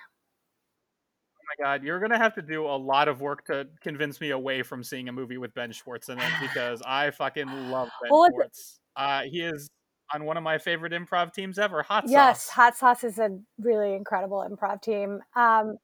Oh 1.37 1.59
my 1.59 1.65
god, 1.65 1.83
you're 1.85 2.01
gonna 2.01 2.19
have 2.19 2.35
to 2.35 2.43
do 2.43 2.67
a 2.67 2.77
lot 2.77 3.09
of 3.09 3.21
work 3.21 3.45
to 3.47 3.67
convince 3.81 4.21
me 4.21 4.31
away 4.31 4.63
from 4.63 4.83
seeing 4.83 5.09
a 5.09 5.13
movie 5.13 5.39
with 5.39 5.55
Ben 5.55 5.73
Schwartz 5.73 6.09
in 6.09 6.19
it 6.19 6.33
because 6.41 6.83
I 6.87 7.11
fucking 7.11 7.47
love 7.71 7.89
Ben 8.03 8.11
Well, 8.11 8.29
Schwartz. 8.31 8.79
Uh, 8.97 9.23
he 9.23 9.41
is 9.41 9.69
on 10.13 10.25
one 10.25 10.37
of 10.37 10.43
my 10.43 10.59
favorite 10.59 10.93
improv 10.93 11.33
teams 11.33 11.59
ever, 11.59 11.83
Hot 11.85 12.05
Sauce. 12.05 12.11
yes, 12.11 12.49
Hot 12.51 12.77
Sauce 12.77 13.05
is 13.05 13.19
a 13.19 13.39
really 13.59 13.95
incredible 13.95 14.45
improv 14.49 14.83
team. 14.83 15.21
Um, 15.37 15.77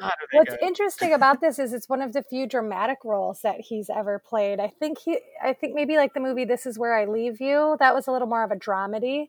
God, 0.00 0.12
they 0.30 0.38
What's 0.38 0.50
good. 0.50 0.62
interesting 0.62 1.12
about 1.12 1.40
this 1.40 1.58
is 1.58 1.72
it's 1.72 1.88
one 1.88 2.00
of 2.02 2.12
the 2.12 2.22
few 2.22 2.46
dramatic 2.46 2.98
roles 3.04 3.40
that 3.42 3.60
he's 3.60 3.90
ever 3.90 4.18
played. 4.18 4.60
I 4.60 4.68
think 4.68 4.98
he, 4.98 5.18
I 5.42 5.52
think 5.52 5.74
maybe 5.74 5.96
like 5.96 6.14
the 6.14 6.20
movie 6.20 6.44
"This 6.44 6.66
Is 6.66 6.78
Where 6.78 6.96
I 6.96 7.04
Leave 7.04 7.40
You," 7.40 7.76
that 7.78 7.94
was 7.94 8.06
a 8.06 8.12
little 8.12 8.28
more 8.28 8.44
of 8.44 8.50
a 8.50 8.56
dramedy, 8.56 9.28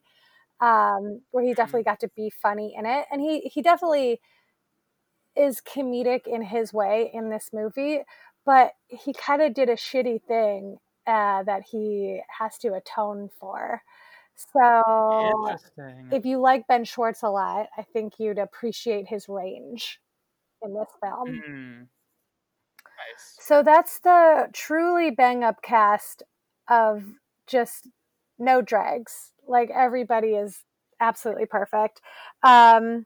um, 0.62 1.22
where 1.32 1.44
he 1.44 1.54
definitely 1.54 1.84
got 1.84 2.00
to 2.02 2.10
be 2.16 2.30
funny 2.30 2.76
in 2.78 2.86
it, 2.86 3.06
and 3.12 3.22
he 3.22 3.42
he 3.42 3.62
definitely 3.62 4.22
is 5.36 5.62
comedic 5.62 6.28
in 6.28 6.44
his 6.44 6.72
way 6.74 7.10
in 7.14 7.30
this 7.30 7.50
movie, 7.54 8.02
but 8.46 8.74
he 8.88 9.14
kind 9.14 9.42
of 9.42 9.54
did 9.54 9.70
a 9.70 9.76
shitty 9.76 10.22
thing 10.24 10.78
uh, 11.08 11.44
that 11.44 11.64
he 11.72 12.22
has 12.40 12.58
to 12.60 12.74
atone 12.74 13.30
for. 13.40 13.82
So 14.36 15.58
if 16.12 16.26
you 16.26 16.40
like 16.40 16.68
Ben 16.68 16.86
Schwartz 16.86 17.24
a 17.24 17.30
lot, 17.30 17.68
I 17.78 17.84
think 17.84 18.14
you'd 18.20 18.40
appreciate 18.40 19.08
his 19.08 19.28
range 19.30 20.00
in 20.64 20.74
this 20.74 20.90
film. 21.02 21.42
Mm. 21.48 21.80
Nice. 21.80 23.38
So 23.40 23.64
that's 23.64 24.00
the 24.00 24.50
truly 24.54 25.12
bang 25.12 25.44
up 25.44 25.62
cast 25.62 26.24
of 26.70 27.04
just 27.48 27.90
no 28.40 28.62
dregs. 28.62 29.32
Like 29.48 29.70
everybody 29.70 30.30
is 30.30 30.64
absolutely 31.00 31.46
perfect. 31.46 32.02
Um, 32.44 33.06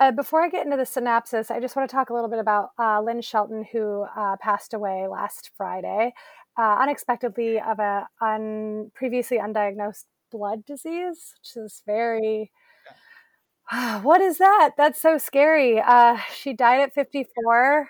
uh, 0.00 0.12
before 0.12 0.42
I 0.42 0.48
get 0.48 0.64
into 0.64 0.76
the 0.76 0.86
synopsis, 0.86 1.50
I 1.50 1.58
just 1.58 1.74
want 1.74 1.90
to 1.90 1.94
talk 1.94 2.10
a 2.10 2.14
little 2.14 2.30
bit 2.30 2.38
about 2.38 2.70
uh, 2.78 3.02
Lynn 3.02 3.20
Shelton, 3.20 3.66
who 3.72 4.06
uh, 4.16 4.36
passed 4.40 4.72
away 4.72 5.08
last 5.10 5.50
Friday 5.56 6.12
uh, 6.58 6.76
unexpectedly 6.80 7.60
of 7.60 7.78
a 7.78 8.06
un, 8.20 8.90
previously 8.94 9.38
undiagnosed 9.38 10.04
blood 10.30 10.64
disease, 10.64 11.34
which 11.40 11.56
is 11.64 11.82
very. 11.86 12.50
what 14.02 14.20
is 14.20 14.38
that? 14.38 14.72
That's 14.76 15.00
so 15.00 15.18
scary. 15.18 15.80
Uh, 15.80 16.18
she 16.34 16.52
died 16.52 16.80
at 16.80 16.94
54. 16.94 17.88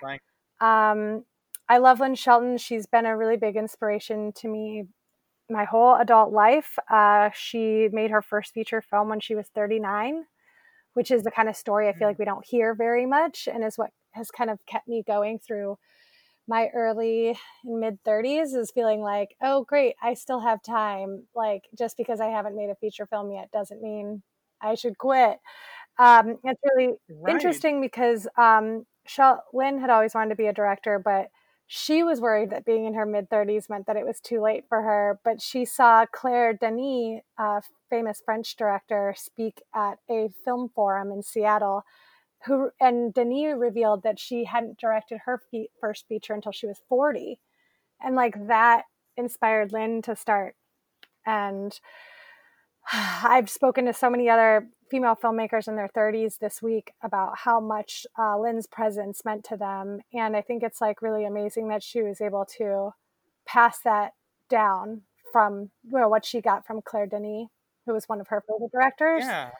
Um, 0.60 1.24
I 1.68 1.78
love 1.78 2.00
Lynn 2.00 2.14
Shelton. 2.14 2.58
She's 2.58 2.86
been 2.86 3.06
a 3.06 3.16
really 3.16 3.36
big 3.36 3.56
inspiration 3.56 4.32
to 4.36 4.48
me 4.48 4.84
my 5.50 5.64
whole 5.64 5.94
adult 5.94 6.32
life. 6.32 6.78
Uh, 6.90 7.30
she 7.34 7.88
made 7.92 8.10
her 8.10 8.20
first 8.20 8.52
feature 8.52 8.82
film 8.82 9.08
when 9.08 9.20
she 9.20 9.34
was 9.34 9.46
39 9.54 10.24
which 10.98 11.12
is 11.12 11.22
the 11.22 11.30
kind 11.30 11.48
of 11.48 11.54
story 11.54 11.88
I 11.88 11.92
feel 11.92 12.06
mm. 12.06 12.10
like 12.10 12.18
we 12.18 12.24
don't 12.24 12.44
hear 12.44 12.74
very 12.74 13.06
much 13.06 13.46
and 13.46 13.62
is 13.62 13.78
what 13.78 13.90
has 14.12 14.32
kind 14.32 14.50
of 14.50 14.58
kept 14.66 14.88
me 14.88 15.04
going 15.06 15.38
through 15.38 15.78
my 16.48 16.70
early 16.74 17.38
and 17.62 17.78
mid 17.78 18.02
30s 18.02 18.56
is 18.56 18.72
feeling 18.72 19.00
like, 19.00 19.36
oh, 19.40 19.62
great, 19.62 19.94
I 20.02 20.14
still 20.14 20.40
have 20.40 20.60
time. 20.60 21.26
Like, 21.36 21.68
just 21.78 21.96
because 21.96 22.20
I 22.20 22.28
haven't 22.30 22.56
made 22.56 22.70
a 22.70 22.74
feature 22.74 23.06
film 23.06 23.30
yet 23.30 23.52
doesn't 23.52 23.80
mean 23.80 24.22
I 24.60 24.74
should 24.74 24.98
quit. 24.98 25.38
Um, 25.98 26.38
it's 26.44 26.60
really 26.74 26.94
right. 27.10 27.34
interesting 27.34 27.80
because 27.80 28.28
um, 28.36 28.86
Lynn 29.52 29.80
had 29.80 29.90
always 29.90 30.14
wanted 30.14 30.30
to 30.30 30.36
be 30.36 30.46
a 30.46 30.52
director, 30.52 31.00
but 31.02 31.28
she 31.70 32.02
was 32.02 32.20
worried 32.20 32.48
that 32.50 32.64
being 32.64 32.86
in 32.86 32.94
her 32.94 33.04
mid 33.04 33.28
30s 33.28 33.68
meant 33.68 33.86
that 33.86 33.96
it 33.96 34.06
was 34.06 34.20
too 34.20 34.40
late 34.40 34.64
for 34.68 34.80
her. 34.80 35.20
But 35.22 35.42
she 35.42 35.66
saw 35.66 36.06
Claire 36.10 36.54
Denis, 36.54 37.20
a 37.38 37.60
famous 37.90 38.22
French 38.24 38.56
director, 38.56 39.14
speak 39.16 39.60
at 39.74 39.98
a 40.10 40.30
film 40.44 40.70
forum 40.74 41.12
in 41.12 41.22
Seattle. 41.22 41.82
Who 42.46 42.70
and 42.80 43.12
Denis 43.12 43.54
revealed 43.58 44.02
that 44.04 44.18
she 44.18 44.44
hadn't 44.44 44.78
directed 44.78 45.20
her 45.26 45.42
fe- 45.50 45.68
first 45.78 46.06
feature 46.08 46.32
until 46.32 46.52
she 46.52 46.66
was 46.66 46.80
40. 46.88 47.38
And 48.00 48.14
like 48.14 48.46
that 48.46 48.84
inspired 49.18 49.72
Lynn 49.72 50.00
to 50.02 50.16
start. 50.16 50.54
And 51.26 51.78
I've 53.22 53.50
spoken 53.50 53.86
to 53.86 53.92
so 53.92 54.10
many 54.10 54.28
other 54.28 54.68
female 54.90 55.16
filmmakers 55.16 55.68
in 55.68 55.76
their 55.76 55.88
30s 55.88 56.38
this 56.38 56.62
week 56.62 56.92
about 57.02 57.38
how 57.38 57.60
much 57.60 58.06
uh, 58.18 58.38
Lynn's 58.38 58.66
presence 58.66 59.24
meant 59.24 59.44
to 59.44 59.56
them. 59.56 60.00
And 60.14 60.36
I 60.36 60.40
think 60.40 60.62
it's 60.62 60.80
like 60.80 61.02
really 61.02 61.24
amazing 61.24 61.68
that 61.68 61.82
she 61.82 62.02
was 62.02 62.20
able 62.20 62.46
to 62.58 62.90
pass 63.46 63.80
that 63.84 64.12
down 64.48 65.02
from 65.32 65.70
know, 65.84 66.08
what 66.08 66.24
she 66.24 66.40
got 66.40 66.66
from 66.66 66.80
Claire 66.82 67.06
Denis, 67.06 67.48
who 67.84 67.92
was 67.92 68.08
one 68.08 68.20
of 68.20 68.28
her 68.28 68.42
favorite 68.48 68.72
directors. 68.72 69.24
Yeah. 69.24 69.50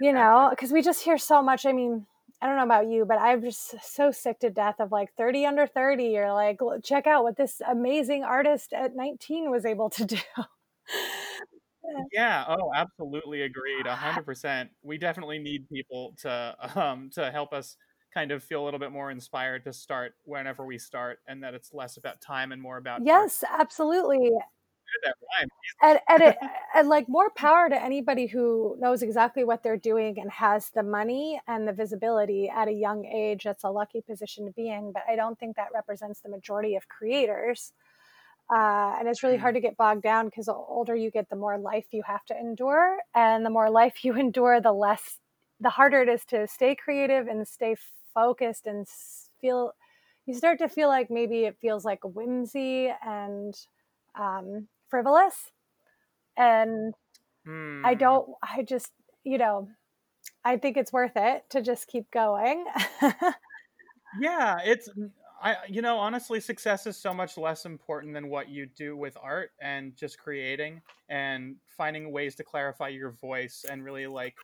You 0.00 0.12
know, 0.12 0.48
because 0.50 0.72
we 0.72 0.82
just 0.82 1.04
hear 1.04 1.16
so 1.16 1.40
much. 1.42 1.64
I 1.64 1.72
mean, 1.72 2.06
I 2.40 2.46
don't 2.46 2.56
know 2.56 2.64
about 2.64 2.88
you, 2.88 3.04
but 3.04 3.18
I'm 3.18 3.40
just 3.40 3.76
so 3.82 4.10
sick 4.10 4.40
to 4.40 4.50
death 4.50 4.80
of 4.80 4.90
like 4.90 5.14
30 5.16 5.46
under 5.46 5.66
30 5.66 6.18
or 6.18 6.32
like, 6.32 6.58
check 6.82 7.06
out 7.06 7.22
what 7.22 7.36
this 7.36 7.62
amazing 7.66 8.24
artist 8.24 8.72
at 8.72 8.96
19 8.96 9.50
was 9.50 9.64
able 9.64 9.90
to 9.90 10.04
do. 10.04 10.18
Yeah. 12.12 12.44
Oh, 12.48 12.72
absolutely 12.74 13.42
agreed. 13.42 13.86
Hundred 13.86 14.24
percent. 14.24 14.70
We 14.82 14.98
definitely 14.98 15.38
need 15.38 15.68
people 15.68 16.14
to 16.22 16.56
um 16.76 17.10
to 17.14 17.30
help 17.30 17.52
us 17.52 17.76
kind 18.14 18.30
of 18.30 18.44
feel 18.44 18.62
a 18.62 18.64
little 18.64 18.80
bit 18.80 18.92
more 18.92 19.10
inspired 19.10 19.64
to 19.64 19.72
start 19.72 20.14
whenever 20.24 20.66
we 20.66 20.78
start, 20.78 21.20
and 21.26 21.42
that 21.42 21.54
it's 21.54 21.72
less 21.72 21.96
about 21.96 22.20
time 22.20 22.52
and 22.52 22.60
more 22.60 22.76
about 22.76 23.04
yes, 23.04 23.42
absolutely. 23.50 24.30
And, 25.80 26.00
and, 26.08 26.22
it, 26.22 26.36
and 26.74 26.88
like 26.88 27.08
more 27.08 27.30
power 27.30 27.68
to 27.68 27.82
anybody 27.82 28.26
who 28.26 28.76
knows 28.78 29.02
exactly 29.02 29.44
what 29.44 29.62
they're 29.62 29.76
doing 29.76 30.18
and 30.20 30.30
has 30.30 30.70
the 30.70 30.82
money 30.82 31.40
and 31.46 31.66
the 31.66 31.72
visibility 31.72 32.50
at 32.54 32.68
a 32.68 32.72
young 32.72 33.04
age. 33.06 33.44
That's 33.44 33.64
a 33.64 33.70
lucky 33.70 34.02
position 34.02 34.46
to 34.46 34.52
be 34.52 34.68
in, 34.68 34.92
but 34.92 35.02
I 35.08 35.16
don't 35.16 35.38
think 35.38 35.56
that 35.56 35.68
represents 35.74 36.20
the 36.20 36.28
majority 36.28 36.76
of 36.76 36.88
creators. 36.88 37.72
Uh, 38.52 38.96
and 38.98 39.08
it's 39.08 39.22
really 39.22 39.38
hard 39.38 39.54
mm. 39.54 39.58
to 39.58 39.60
get 39.62 39.76
bogged 39.76 40.02
down 40.02 40.26
because 40.26 40.46
the 40.46 40.54
older 40.54 40.94
you 40.94 41.10
get, 41.10 41.30
the 41.30 41.36
more 41.36 41.58
life 41.58 41.86
you 41.90 42.02
have 42.06 42.24
to 42.26 42.38
endure. 42.38 42.98
And 43.14 43.46
the 43.46 43.50
more 43.50 43.70
life 43.70 44.04
you 44.04 44.14
endure, 44.18 44.60
the 44.60 44.72
less, 44.72 45.18
the 45.60 45.70
harder 45.70 46.02
it 46.02 46.08
is 46.08 46.24
to 46.26 46.46
stay 46.46 46.74
creative 46.74 47.28
and 47.28 47.46
stay 47.46 47.76
focused 48.14 48.66
and 48.66 48.86
feel, 49.40 49.72
you 50.26 50.34
start 50.34 50.58
to 50.58 50.68
feel 50.68 50.88
like 50.88 51.10
maybe 51.10 51.44
it 51.44 51.56
feels 51.60 51.84
like 51.84 52.00
whimsy 52.02 52.92
and 53.04 53.54
um, 54.18 54.68
frivolous. 54.88 55.50
And 56.36 56.94
mm. 57.46 57.84
I 57.84 57.94
don't, 57.94 58.28
I 58.42 58.62
just, 58.62 58.90
you 59.24 59.38
know, 59.38 59.68
I 60.44 60.56
think 60.58 60.76
it's 60.76 60.92
worth 60.92 61.12
it 61.16 61.44
to 61.50 61.62
just 61.62 61.86
keep 61.86 62.10
going. 62.10 62.66
yeah, 64.20 64.58
it's 64.64 64.90
I, 65.42 65.56
you 65.68 65.82
know, 65.82 65.98
honestly, 65.98 66.38
success 66.40 66.86
is 66.86 66.96
so 66.96 67.12
much 67.12 67.36
less 67.36 67.66
important 67.66 68.14
than 68.14 68.28
what 68.28 68.48
you 68.48 68.66
do 68.66 68.96
with 68.96 69.16
art 69.20 69.50
and 69.60 69.96
just 69.96 70.18
creating 70.18 70.80
and 71.08 71.56
finding 71.66 72.12
ways 72.12 72.36
to 72.36 72.44
clarify 72.44 72.88
your 72.88 73.10
voice 73.10 73.64
and 73.68 73.84
really 73.84 74.06
like 74.06 74.36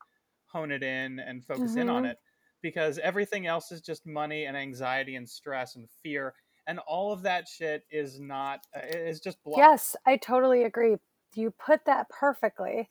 hone 0.47 0.73
it 0.73 0.83
in 0.83 1.21
and 1.21 1.45
focus 1.45 1.71
mm-hmm. 1.71 1.81
in 1.81 1.89
on 1.89 2.03
mm-hmm. 2.03 2.13
it 2.13 2.19
because 2.63 2.99
everything 2.99 3.47
else 3.47 3.71
is 3.71 3.81
just 3.81 4.07
money 4.07 4.47
and 4.47 4.57
anxiety 4.57 5.15
and 5.15 5.29
stress 5.29 5.77
and 5.77 5.89
fear 6.03 6.35
and 6.67 6.79
all 6.81 7.13
of 7.13 7.23
that 7.23 7.49
shit 7.49 7.85
is 7.91 8.21
not 8.21 8.61
uh, 8.77 8.81
is 8.91 9.21
just 9.21 9.43
blocked. 9.45 9.59
yes 9.59 9.97
i 10.07 10.17
totally 10.17 10.65
agree 10.65 10.97
you 11.35 11.53
put 11.65 11.85
that 11.85 12.09
perfectly 12.09 12.89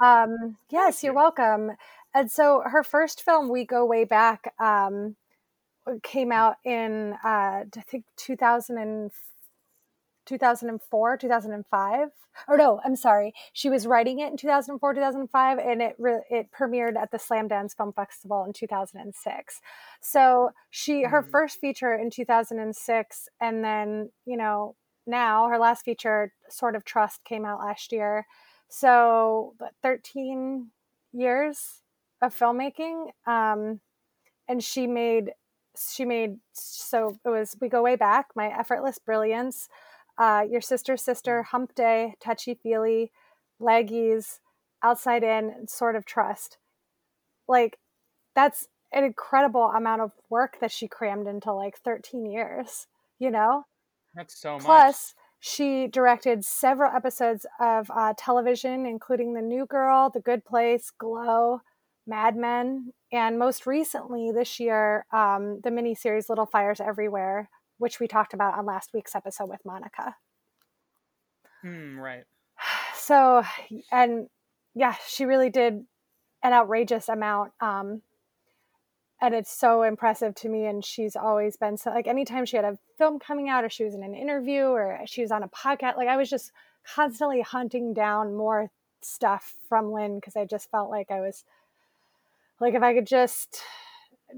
um, 0.00 0.56
yes 0.70 1.02
you're 1.02 1.14
welcome 1.14 1.72
and 2.14 2.30
so 2.30 2.62
her 2.64 2.82
first 2.82 3.22
film 3.22 3.48
we 3.48 3.64
go 3.64 3.84
way 3.84 4.04
back 4.04 4.54
um, 4.60 5.16
came 6.02 6.32
out 6.32 6.56
in 6.64 7.14
uh, 7.24 7.64
I 7.64 7.82
think 7.86 8.04
2000 8.16 8.78
and 8.78 9.10
2004 10.26 11.16
2005 11.16 12.08
or 12.46 12.56
no 12.56 12.80
i'm 12.84 12.94
sorry. 12.94 13.32
She 13.52 13.68
was 13.68 13.86
writing 13.86 14.20
it 14.20 14.30
in 14.30 14.36
2004 14.36 14.94
2005 14.94 15.58
and 15.58 15.82
it 15.82 15.96
re- 15.98 16.24
it 16.30 16.50
premiered 16.52 16.96
at 16.96 17.10
the 17.10 17.18
Slamdance 17.18 17.76
film 17.76 17.92
festival 17.92 18.44
in 18.44 18.52
2006 18.52 19.60
so 20.00 20.50
she 20.70 21.02
her 21.02 21.22
mm. 21.22 21.30
first 21.30 21.58
feature 21.58 21.94
in 21.94 22.10
2006 22.10 23.28
and 23.40 23.64
then 23.64 24.10
you 24.24 24.36
know 24.36 24.76
now 25.06 25.48
her 25.48 25.58
last 25.58 25.84
feature 25.84 26.32
Sword 26.48 26.76
of 26.76 26.84
Trust 26.84 27.24
came 27.24 27.44
out 27.44 27.58
last 27.58 27.92
year. 27.92 28.26
So 28.68 29.54
13 29.82 30.70
years 31.12 31.82
of 32.22 32.34
filmmaking? 32.36 33.08
Um, 33.26 33.80
and 34.48 34.62
she 34.62 34.86
made 34.86 35.32
she 35.76 36.04
made 36.04 36.36
so 36.52 37.18
it 37.24 37.28
was 37.28 37.56
we 37.60 37.68
go 37.68 37.82
way 37.82 37.96
back 37.96 38.26
my 38.34 38.46
effortless 38.46 38.98
brilliance 38.98 39.68
uh, 40.18 40.44
your 40.50 40.60
sister's 40.60 41.02
sister 41.02 41.42
hump 41.44 41.74
day 41.74 42.14
touchy 42.20 42.54
feely 42.54 43.10
Laggies 43.60 44.40
outside 44.82 45.22
in 45.22 45.66
Sword 45.68 45.96
of 45.96 46.04
Trust. 46.04 46.58
Like 47.46 47.78
that's 48.34 48.68
an 48.92 49.04
incredible 49.04 49.72
amount 49.74 50.02
of 50.02 50.12
work 50.28 50.58
that 50.60 50.72
she 50.72 50.88
crammed 50.88 51.26
into 51.26 51.52
like 51.52 51.76
13 51.78 52.26
years 52.26 52.86
you 53.18 53.30
know? 53.30 53.64
That's 54.14 54.40
so 54.40 54.54
much. 54.54 54.64
Plus 54.64 55.14
she 55.38 55.86
directed 55.86 56.44
several 56.44 56.94
episodes 56.94 57.46
of 57.60 57.90
uh, 57.94 58.14
television 58.16 58.84
including 58.86 59.32
the 59.32 59.42
new 59.42 59.64
girl 59.64 60.10
the 60.10 60.20
good 60.20 60.44
place 60.44 60.90
glow 60.98 61.60
Mad 62.06 62.36
Men, 62.36 62.92
and 63.12 63.38
most 63.38 63.66
recently 63.66 64.30
this 64.32 64.58
year, 64.58 65.06
um, 65.12 65.60
the 65.62 65.70
miniseries 65.70 66.28
Little 66.28 66.46
Fires 66.46 66.80
Everywhere, 66.80 67.48
which 67.78 68.00
we 68.00 68.08
talked 68.08 68.34
about 68.34 68.58
on 68.58 68.66
last 68.66 68.90
week's 68.92 69.14
episode 69.14 69.48
with 69.48 69.60
Monica. 69.64 70.16
Mm, 71.64 71.98
right. 71.98 72.24
So, 72.94 73.42
and 73.90 74.28
yeah, 74.74 74.94
she 75.08 75.24
really 75.24 75.50
did 75.50 75.84
an 76.42 76.52
outrageous 76.52 77.08
amount. 77.08 77.52
Um, 77.60 78.02
and 79.20 79.34
it's 79.34 79.50
so 79.50 79.82
impressive 79.82 80.34
to 80.36 80.48
me. 80.48 80.66
And 80.66 80.84
she's 80.84 81.16
always 81.16 81.56
been 81.56 81.76
so 81.76 81.90
like 81.90 82.06
anytime 82.06 82.44
she 82.44 82.56
had 82.56 82.64
a 82.64 82.78
film 82.98 83.18
coming 83.18 83.48
out, 83.48 83.64
or 83.64 83.70
she 83.70 83.84
was 83.84 83.94
in 83.94 84.02
an 84.02 84.14
interview, 84.14 84.64
or 84.64 85.00
she 85.06 85.22
was 85.22 85.30
on 85.30 85.42
a 85.42 85.48
podcast, 85.48 85.96
like 85.96 86.08
I 86.08 86.16
was 86.16 86.30
just 86.30 86.52
constantly 86.94 87.40
hunting 87.40 87.94
down 87.94 88.36
more 88.36 88.70
stuff 89.02 89.54
from 89.68 89.92
Lynn 89.92 90.16
because 90.16 90.36
I 90.36 90.44
just 90.44 90.70
felt 90.70 90.90
like 90.90 91.10
I 91.10 91.20
was 91.20 91.44
like 92.60 92.74
if 92.74 92.82
I 92.82 92.94
could 92.94 93.06
just 93.06 93.62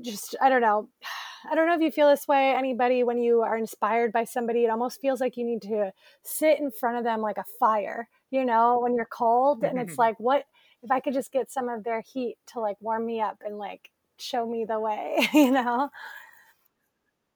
just 0.00 0.36
I 0.40 0.48
don't 0.48 0.62
know. 0.62 0.88
I 1.50 1.56
don't 1.56 1.66
know 1.66 1.74
if 1.74 1.80
you 1.80 1.90
feel 1.90 2.08
this 2.08 2.28
way 2.28 2.54
anybody 2.54 3.02
when 3.02 3.18
you 3.18 3.40
are 3.40 3.58
inspired 3.58 4.12
by 4.12 4.22
somebody 4.22 4.62
it 4.62 4.70
almost 4.70 5.00
feels 5.00 5.20
like 5.20 5.36
you 5.36 5.44
need 5.44 5.60
to 5.62 5.92
sit 6.22 6.60
in 6.60 6.70
front 6.70 6.98
of 6.98 7.04
them 7.04 7.20
like 7.20 7.36
a 7.36 7.44
fire, 7.58 8.08
you 8.30 8.44
know, 8.44 8.78
when 8.80 8.94
you're 8.94 9.06
cold 9.06 9.64
and 9.64 9.76
it's 9.76 9.94
mm-hmm. 9.94 10.02
like 10.02 10.20
what 10.20 10.44
if 10.84 10.90
I 10.92 11.00
could 11.00 11.14
just 11.14 11.32
get 11.32 11.50
some 11.50 11.68
of 11.68 11.82
their 11.82 12.00
heat 12.00 12.36
to 12.52 12.60
like 12.60 12.76
warm 12.80 13.04
me 13.06 13.20
up 13.20 13.38
and 13.44 13.58
like 13.58 13.90
show 14.18 14.46
me 14.46 14.64
the 14.64 14.78
way, 14.78 15.16
you 15.34 15.50
know? 15.50 15.90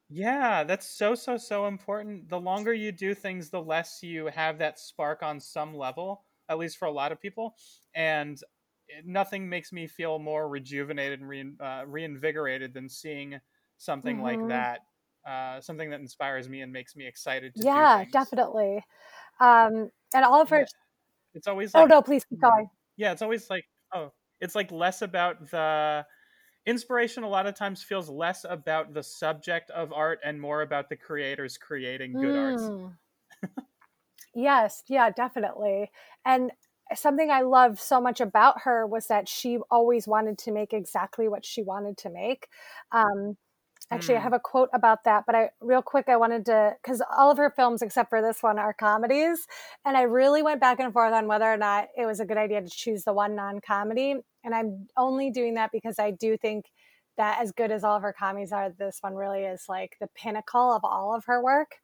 Yeah, 0.09 0.63
that's 0.63 0.87
so 0.87 1.17
so 1.17 1.37
so 1.37 1.67
important. 1.67 2.29
The 2.29 2.39
longer 2.39 2.73
you 2.73 2.93
do 2.93 3.13
things, 3.13 3.51
the 3.51 3.61
less 3.61 4.05
you 4.05 4.27
have 4.27 4.59
that 4.59 4.79
spark 4.79 5.25
on 5.25 5.41
some 5.41 5.75
level, 5.75 6.23
at 6.49 6.59
least 6.59 6.79
for 6.79 6.87
a 6.87 6.93
lot 6.93 7.11
of 7.11 7.21
people. 7.21 7.57
And 7.95 8.41
nothing 9.05 9.49
makes 9.49 9.73
me 9.73 9.87
feel 9.87 10.19
more 10.19 10.49
rejuvenated 10.49 11.21
and 11.21 11.61
uh, 11.61 11.83
reinvigorated 11.87 12.75
than 12.75 12.89
seeing 12.89 13.39
something 13.79 14.17
mm-hmm. 14.17 14.41
like 14.43 14.49
that. 14.49 14.81
Uh, 15.27 15.61
something 15.61 15.91
that 15.91 16.01
inspires 16.01 16.49
me 16.49 16.61
and 16.61 16.73
makes 16.73 16.95
me 16.95 17.07
excited 17.07 17.53
to 17.57 17.65
yeah, 17.65 18.05
definitely. 18.13 18.85
Um, 19.41 19.91
and 20.15 20.25
Oliver, 20.25 20.61
yeah. 20.61 20.65
it's 21.35 21.49
always 21.49 21.75
oh, 21.75 21.81
like, 21.81 21.91
oh 21.91 21.95
no, 21.97 22.03
please 22.03 22.25
keep 22.25 22.41
going. 22.41 22.71
Yeah, 22.97 23.11
it's 23.11 23.23
always 23.23 23.51
like 23.51 23.65
oh, 23.93 24.13
it's 24.41 24.55
like 24.55 24.71
less 24.71 25.03
about 25.03 25.51
the 25.51 26.07
inspiration 26.67 27.23
a 27.23 27.29
lot 27.29 27.47
of 27.47 27.55
times 27.57 27.83
feels 27.83 28.09
less 28.09 28.45
about 28.49 28.93
the 28.93 29.03
subject 29.03 29.71
of 29.71 29.93
art 29.93 30.19
and 30.25 30.41
more 30.41 30.63
about 30.63 30.89
the 30.89 30.97
creators 30.97 31.57
creating 31.57 32.13
good 32.13 32.59
mm. 32.59 32.93
art. 33.43 33.51
yes, 34.35 34.83
yeah, 34.89 35.11
definitely. 35.11 35.91
And 36.25 36.51
something 36.95 37.31
I 37.31 37.43
love 37.43 37.81
so 37.81 38.01
much 38.01 38.21
about 38.21 38.63
her 38.63 38.87
was 38.87 39.07
that 39.09 39.29
she 39.29 39.59
always 39.71 40.07
wanted 40.07 40.39
to 40.39 40.53
make 40.53 40.73
exactly 40.73 41.29
what 41.29 41.45
she 41.45 41.63
wanted 41.63 41.97
to 41.99 42.11
make. 42.11 42.47
Um, 42.93 43.37
actually, 43.91 44.15
mm. 44.15 44.19
I 44.19 44.23
have 44.23 44.33
a 44.33 44.41
quote 44.41 44.69
about 44.73 45.05
that, 45.05 45.25
but 45.27 45.35
I 45.35 45.51
real 45.61 45.83
quick 45.83 46.09
I 46.09 46.17
wanted 46.17 46.47
to 46.47 46.75
because 46.83 47.03
all 47.17 47.31
of 47.31 47.39
her 47.39 47.53
films 47.55 47.83
except 47.83 48.11
for 48.11 48.23
this 48.23 48.43
one 48.43 48.59
are 48.59 48.73
comedies, 48.75 49.47
and 49.85 49.97
I 49.97 50.03
really 50.03 50.43
went 50.43 50.61
back 50.61 50.81
and 50.81 50.93
forth 50.93 51.13
on 51.13 51.27
whether 51.27 51.47
or 51.47 51.57
not 51.57 51.89
it 51.97 52.07
was 52.07 52.21
a 52.21 52.27
good 52.27 52.39
idea 52.39 52.63
to 52.63 52.71
choose 52.71 53.05
the 53.05 53.13
one 53.13 53.35
non-comedy. 53.35 54.17
And 54.45 54.55
I'm 54.55 54.87
only 54.97 55.31
doing 55.31 55.55
that 55.55 55.73
because 55.73 55.99
I 55.99 56.13
do 56.13 56.37
think 56.37 56.67
that 57.17 57.41
as 57.41 57.51
good 57.53 57.71
as 57.71 57.83
all 57.83 57.97
of 57.97 58.03
her 58.03 58.15
comedies 58.17 58.53
are, 58.53 58.71
this 58.71 58.99
one 59.01 59.15
really 59.15 59.45
is 59.45 59.65
like 59.69 59.97
the 60.01 60.09
pinnacle 60.15 60.73
of 60.73 60.85
all 60.85 61.15
of 61.15 61.25
her 61.27 61.43
work. 61.43 61.77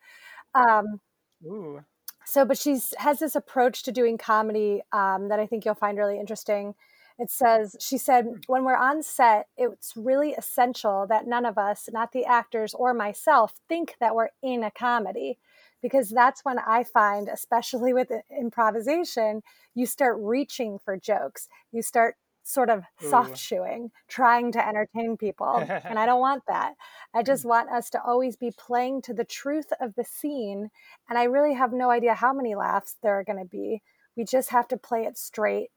Um, 0.55 1.01
Ooh. 1.45 1.83
So, 2.25 2.45
but 2.45 2.59
she's 2.59 2.95
has 2.99 3.19
this 3.19 3.35
approach 3.35 3.83
to 3.85 3.93
doing 3.93 4.19
comedy 4.19 4.83
um, 4.93 5.29
that 5.29 5.41
I 5.41 5.47
think 5.47 5.65
you'll 5.65 5.75
find 5.75 5.99
really 5.99 6.19
interesting. 6.19 6.75
It 7.19 7.31
says, 7.31 7.77
she 7.79 7.99
said, 7.99 8.27
when 8.47 8.65
we're 8.65 8.77
on 8.77 9.03
set, 9.03 9.47
it's 9.57 9.93
really 9.97 10.33
essential 10.33 11.07
that 11.09 11.27
none 11.27 11.45
of 11.45 11.59
us, 11.59 11.89
not 11.93 12.13
the 12.13 12.25
actors 12.25 12.75
or 12.75 12.95
myself, 12.95 13.53
think 13.69 13.97
that 14.01 14.15
we're 14.15 14.31
in 14.43 14.65
a 14.65 14.71
comedy. 14.71 15.39
Because 15.83 16.11
that's 16.11 16.45
when 16.45 16.59
I 16.59 16.85
find, 16.85 17.29
especially 17.29 17.93
with 17.93 18.11
improvisation, 18.31 19.43
you 19.75 19.85
start 19.85 20.17
reaching 20.21 20.79
for 20.79 20.97
jokes. 20.97 21.49
You 21.73 21.83
start 21.83 22.17
sort 22.43 22.71
of 22.71 22.85
soft 23.01 23.37
shoeing, 23.37 23.91
trying 24.09 24.53
to 24.53 24.67
entertain 24.67 25.17
people. 25.17 25.57
and 25.57 25.99
I 25.99 26.07
don't 26.07 26.21
want 26.21 26.45
that. 26.49 26.75
I 27.15 27.23
just 27.23 27.45
want 27.45 27.71
us 27.71 27.91
to 27.91 28.03
always 28.03 28.37
be 28.37 28.53
playing 28.57 29.03
to 29.03 29.15
the 29.15 29.25
truth 29.25 29.73
of 29.81 29.95
the 29.95 30.05
scene. 30.05 30.71
And 31.09 31.19
I 31.19 31.25
really 31.25 31.55
have 31.55 31.73
no 31.73 31.91
idea 31.91 32.15
how 32.15 32.33
many 32.33 32.55
laughs 32.55 32.97
there 33.03 33.19
are 33.19 33.25
going 33.25 33.39
to 33.39 33.45
be. 33.45 33.83
We 34.17 34.25
just 34.25 34.51
have 34.51 34.69
to 34.69 34.77
play 34.77 35.05
it 35.05 35.17
straight 35.17 35.71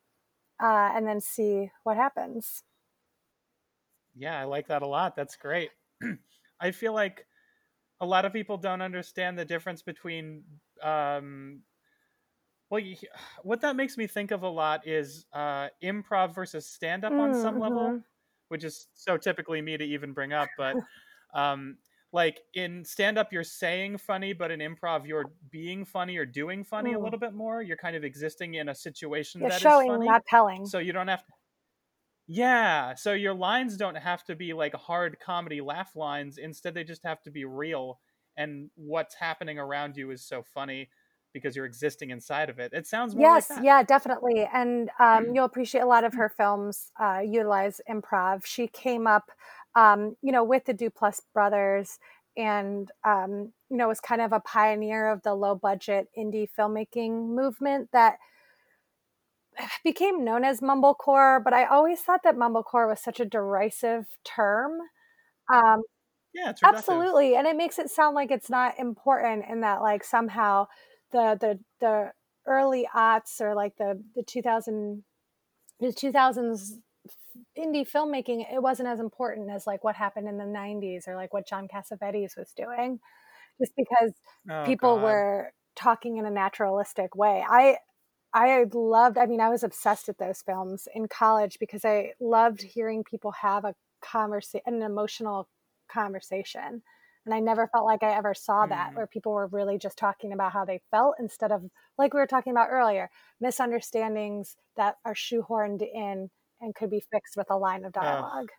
uh, 0.62 0.92
and 0.94 1.08
then 1.08 1.22
see 1.22 1.72
what 1.84 1.98
happens. 1.98 2.64
Yeah, 4.16 4.40
I 4.40 4.46
like 4.46 4.68
that 4.68 4.82
a 4.82 4.88
lot. 4.88 5.16
That's 5.16 5.36
great. 5.36 5.72
I 6.60 6.72
feel 6.72 6.94
like 6.94 7.26
a 8.00 8.06
lot 8.06 8.26
of 8.26 8.34
people 8.34 8.58
don't 8.58 8.82
understand 8.82 9.38
the 9.38 9.46
difference 9.46 9.82
between 9.82 10.44
um, 10.82 11.62
well, 12.70 12.80
you, 12.80 12.96
what 13.44 13.62
that 13.62 13.76
makes 13.76 13.98
me 13.98 14.08
think 14.08 14.32
of 14.32 14.44
a 14.44 14.50
lot 14.50 14.88
is 14.88 15.26
uh, 15.34 15.68
improv 15.84 16.34
versus 16.34 16.66
stand 16.66 17.04
up 17.04 17.14
mm, 17.14 17.20
on 17.20 17.34
some 17.34 17.56
mm-hmm. 17.56 17.62
level, 17.62 18.02
which 18.50 18.64
is 18.64 18.88
so 18.94 19.18
typically 19.18 19.62
me 19.62 19.78
to 19.78 19.84
even 19.84 20.14
bring 20.14 20.34
up. 20.34 20.50
But 20.58 20.78
um, 21.34 21.78
like 22.14 22.40
in 22.54 22.86
stand 22.86 23.18
up, 23.18 23.34
you're 23.34 23.44
saying 23.44 23.98
funny, 23.98 24.32
but 24.32 24.50
in 24.50 24.60
improv, 24.60 25.06
you're 25.06 25.34
being 25.52 25.84
funny 25.84 26.18
or 26.18 26.26
doing 26.26 26.64
funny 26.64 26.92
mm. 26.92 26.96
a 26.96 27.00
little 27.00 27.20
bit 27.20 27.34
more. 27.34 27.62
You're 27.62 27.78
kind 27.78 27.96
of 27.96 28.04
existing 28.04 28.54
in 28.54 28.70
a 28.70 28.76
situation 28.76 29.42
you're 29.42 29.50
that 29.50 29.60
showing, 29.60 29.88
is 29.88 29.96
funny, 29.96 30.06
not 30.08 30.26
telling. 30.26 30.66
So 30.66 30.80
you 30.80 30.94
don't 30.94 31.10
have 31.10 31.26
to. 31.26 31.32
Yeah, 32.28 32.96
so 32.96 33.14
your 33.14 33.36
lines 33.36 33.78
don't 33.78 33.98
have 33.98 34.24
to 34.24 34.36
be 34.36 34.54
like 34.54 34.74
hard 34.74 35.18
comedy 35.20 35.62
laugh 35.62 35.96
lines. 35.96 36.40
Instead, 36.40 36.74
they 36.74 36.84
just 36.84 37.04
have 37.04 37.22
to 37.24 37.32
be 37.32 37.46
real, 37.46 38.00
and 38.36 38.72
what's 38.76 39.14
happening 39.14 39.60
around 39.60 39.96
you 39.96 40.10
is 40.10 40.26
so 40.26 40.42
funny 40.42 40.90
because 41.36 41.54
you're 41.54 41.66
existing 41.66 42.12
inside 42.12 42.50
of 42.50 42.60
it. 42.60 42.72
It 42.72 42.88
sounds 42.88 43.14
yes, 43.14 43.50
like 43.50 43.62
yeah, 43.62 43.84
definitely. 43.84 44.48
And 44.54 44.90
um, 45.00 45.26
mm. 45.26 45.36
you'll 45.36 45.44
appreciate 45.44 45.82
a 45.82 45.86
lot 45.86 46.06
of 46.06 46.14
her 46.14 46.30
films 46.30 46.94
uh, 46.98 47.20
utilize 47.24 47.82
improv. 47.92 48.46
She 48.46 48.68
came 48.68 49.06
up, 49.06 49.30
um, 49.76 50.16
you 50.22 50.32
know, 50.32 50.46
with 50.46 50.64
the 50.64 50.74
Duplass 50.74 51.20
brothers, 51.34 52.00
and 52.38 52.90
um, 53.04 53.52
you 53.70 53.76
know 53.76 53.90
was 53.90 54.00
kind 54.00 54.22
of 54.22 54.32
a 54.32 54.40
pioneer 54.40 55.12
of 55.12 55.24
the 55.24 55.36
low 55.36 55.56
budget 55.56 56.08
indie 56.18 56.48
filmmaking 56.58 57.36
movement 57.36 57.90
that 57.92 58.18
became 59.84 60.24
known 60.24 60.46
as 60.46 60.62
mumblecore. 60.62 61.44
But 61.44 61.52
I 61.52 61.66
always 61.66 62.00
thought 62.00 62.24
that 62.24 62.38
mumblecore 62.38 62.88
was 62.88 63.02
such 63.02 63.20
a 63.20 63.26
derisive 63.26 64.06
term. 64.24 64.80
Um, 65.54 65.82
yeah, 66.34 66.54
absolutely, 66.64 67.36
and 67.36 67.46
it 67.46 67.58
makes 67.58 67.78
it 67.78 67.90
sound 67.90 68.16
like 68.16 68.32
it's 68.32 68.50
not 68.50 68.80
important, 68.80 69.44
and 69.50 69.64
that 69.64 69.82
like 69.82 70.06
somehow 70.06 70.68
the 71.12 71.38
the 71.40 71.60
the 71.80 72.12
early 72.48 72.88
aughts 72.96 73.42
or 73.42 73.56
like 73.56 73.76
the 73.78 74.02
the 74.16 74.24
2000 74.24 75.04
the 75.80 75.88
2000s 75.88 76.80
indie 77.58 77.90
filmmaking 77.90 78.46
it 78.54 78.62
wasn't 78.62 78.88
as 78.88 79.00
important 79.00 79.50
as 79.50 79.68
like 79.68 79.84
what 79.84 79.96
happened 79.96 80.28
in 80.28 80.38
the 80.38 80.44
90s 80.44 81.08
or 81.08 81.16
like 81.16 81.34
what 81.34 81.48
John 81.48 81.68
Cassavetes 81.68 82.38
was 82.38 82.52
doing 82.56 83.00
just 83.60 83.74
because 83.76 84.14
oh, 84.50 84.64
people 84.66 84.96
God. 84.96 85.04
were 85.04 85.54
talking 85.76 86.18
in 86.18 86.26
a 86.26 86.32
naturalistic 86.32 87.16
way 87.16 87.44
i 87.48 87.78
i 88.34 88.66
loved 88.74 89.18
i 89.18 89.26
mean 89.26 89.42
i 89.42 89.50
was 89.50 89.64
obsessed 89.64 90.08
with 90.08 90.18
those 90.18 90.42
films 90.42 90.88
in 90.96 91.08
college 91.08 91.58
because 91.60 91.84
i 91.84 92.12
loved 92.20 92.62
hearing 92.62 93.04
people 93.04 93.32
have 93.32 93.66
a 93.66 93.76
conversation 94.02 94.62
an 94.66 94.82
emotional 94.82 95.50
conversation 95.92 96.82
and 97.26 97.34
I 97.34 97.40
never 97.40 97.68
felt 97.68 97.86
like 97.86 98.04
I 98.04 98.16
ever 98.16 98.34
saw 98.34 98.66
that 98.68 98.92
mm. 98.92 98.96
where 98.96 99.08
people 99.08 99.34
were 99.34 99.48
really 99.48 99.78
just 99.78 99.98
talking 99.98 100.32
about 100.32 100.52
how 100.52 100.64
they 100.66 100.82
felt 100.92 101.16
instead 101.20 101.52
of, 101.52 101.64
like 101.98 102.14
we 102.14 102.20
were 102.20 102.28
talking 102.28 102.52
about 102.52 102.70
earlier, 102.72 103.10
misunderstandings 103.42 104.56
that 104.78 104.96
are 105.04 105.16
shoehorned 105.16 105.82
in 105.82 106.30
and 106.62 106.76
could 106.76 106.90
be 106.90 107.04
fixed 107.12 107.36
with 107.36 107.48
a 107.50 107.58
line 107.58 107.84
of 107.84 107.94
dialogue. 107.94 108.50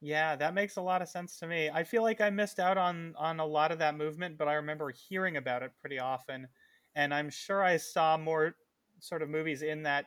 Yeah, 0.00 0.34
that 0.36 0.54
makes 0.54 0.76
a 0.76 0.82
lot 0.82 1.02
of 1.02 1.08
sense 1.08 1.38
to 1.38 1.46
me. 1.46 1.68
I 1.68 1.84
feel 1.84 2.02
like 2.02 2.20
I 2.20 2.30
missed 2.30 2.58
out 2.58 2.78
on 2.78 3.14
on 3.18 3.38
a 3.38 3.44
lot 3.44 3.70
of 3.70 3.78
that 3.80 3.96
movement, 3.96 4.38
but 4.38 4.48
I 4.48 4.54
remember 4.54 4.90
hearing 4.90 5.36
about 5.36 5.62
it 5.62 5.72
pretty 5.78 5.98
often, 5.98 6.48
and 6.94 7.12
I'm 7.12 7.28
sure 7.28 7.62
I 7.62 7.76
saw 7.76 8.16
more 8.16 8.56
sort 8.98 9.22
of 9.22 9.28
movies 9.28 9.62
in 9.62 9.82
that 9.82 10.06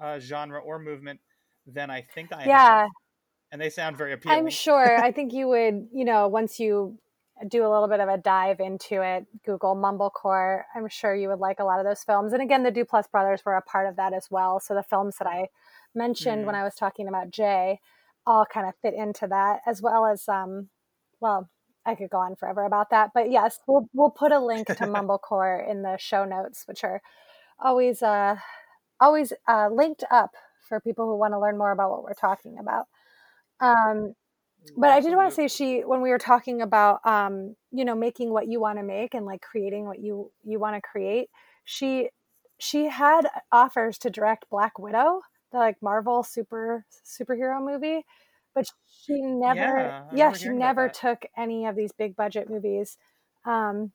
uh, 0.00 0.18
genre 0.18 0.60
or 0.60 0.78
movement 0.78 1.20
than 1.66 1.88
I 1.90 2.02
think 2.02 2.32
I 2.32 2.46
yeah. 2.46 2.80
Have 2.80 2.90
and 3.50 3.60
they 3.60 3.70
sound 3.70 3.96
very 3.96 4.12
appealing. 4.12 4.38
I'm 4.38 4.50
sure. 4.50 4.96
I 5.02 5.12
think 5.12 5.32
you 5.32 5.48
would, 5.48 5.88
you 5.92 6.04
know, 6.04 6.28
once 6.28 6.58
you 6.60 6.98
do 7.48 7.64
a 7.64 7.70
little 7.70 7.88
bit 7.88 8.00
of 8.00 8.08
a 8.08 8.18
dive 8.18 8.60
into 8.60 9.02
it, 9.02 9.26
Google 9.44 9.76
Mumblecore, 9.76 10.62
I'm 10.74 10.88
sure 10.88 11.14
you 11.14 11.28
would 11.28 11.38
like 11.38 11.60
a 11.60 11.64
lot 11.64 11.78
of 11.78 11.86
those 11.86 12.02
films. 12.02 12.32
And 12.32 12.42
again, 12.42 12.64
the 12.64 12.72
Duplass 12.72 13.10
brothers 13.10 13.42
were 13.44 13.54
a 13.54 13.62
part 13.62 13.88
of 13.88 13.96
that 13.96 14.12
as 14.12 14.26
well. 14.30 14.60
So 14.60 14.74
the 14.74 14.82
films 14.82 15.16
that 15.18 15.28
I 15.28 15.48
mentioned 15.94 16.42
mm. 16.42 16.46
when 16.46 16.54
I 16.54 16.64
was 16.64 16.74
talking 16.74 17.08
about 17.08 17.30
Jay 17.30 17.80
all 18.26 18.44
kind 18.44 18.68
of 18.68 18.74
fit 18.82 18.94
into 18.94 19.26
that, 19.28 19.60
as 19.66 19.80
well 19.80 20.04
as, 20.04 20.28
um, 20.28 20.68
well, 21.20 21.48
I 21.86 21.94
could 21.94 22.10
go 22.10 22.18
on 22.18 22.36
forever 22.36 22.66
about 22.66 22.90
that, 22.90 23.12
but 23.14 23.30
yes, 23.30 23.60
we'll 23.66 23.88
we'll 23.94 24.10
put 24.10 24.30
a 24.30 24.38
link 24.38 24.66
to 24.66 24.74
Mumblecore 24.74 25.68
in 25.68 25.80
the 25.80 25.96
show 25.98 26.26
notes, 26.26 26.64
which 26.66 26.84
are 26.84 27.00
always 27.58 28.02
uh 28.02 28.36
always 29.00 29.32
uh, 29.46 29.68
linked 29.72 30.04
up 30.10 30.32
for 30.68 30.80
people 30.80 31.06
who 31.06 31.16
want 31.16 31.32
to 31.32 31.40
learn 31.40 31.56
more 31.56 31.72
about 31.72 31.90
what 31.90 32.02
we're 32.02 32.12
talking 32.12 32.58
about. 32.58 32.86
Um, 33.60 34.14
but 34.76 34.90
I 34.90 35.00
did 35.00 35.14
want 35.14 35.30
to 35.30 35.34
say 35.34 35.48
she 35.48 35.80
when 35.80 36.02
we 36.02 36.10
were 36.10 36.18
talking 36.18 36.62
about 36.62 37.04
um, 37.06 37.56
you 37.72 37.84
know 37.84 37.94
making 37.94 38.30
what 38.30 38.48
you 38.48 38.60
want 38.60 38.78
to 38.78 38.84
make 38.84 39.14
and 39.14 39.24
like 39.26 39.40
creating 39.40 39.86
what 39.86 40.00
you 40.00 40.30
you 40.44 40.58
want 40.58 40.76
to 40.76 40.80
create. 40.80 41.30
She 41.64 42.10
she 42.58 42.86
had 42.86 43.22
offers 43.52 43.98
to 43.98 44.10
direct 44.10 44.50
Black 44.50 44.78
Widow, 44.78 45.22
the 45.52 45.58
like 45.58 45.76
Marvel 45.82 46.22
super 46.22 46.84
superhero 47.04 47.64
movie, 47.64 48.04
but 48.54 48.66
she 49.04 49.20
never 49.22 49.78
yeah, 49.78 50.02
yeah 50.12 50.32
she 50.32 50.48
never 50.50 50.88
took 50.88 51.24
any 51.36 51.66
of 51.66 51.76
these 51.76 51.92
big 51.92 52.16
budget 52.16 52.50
movies. 52.50 52.98
Um, 53.44 53.92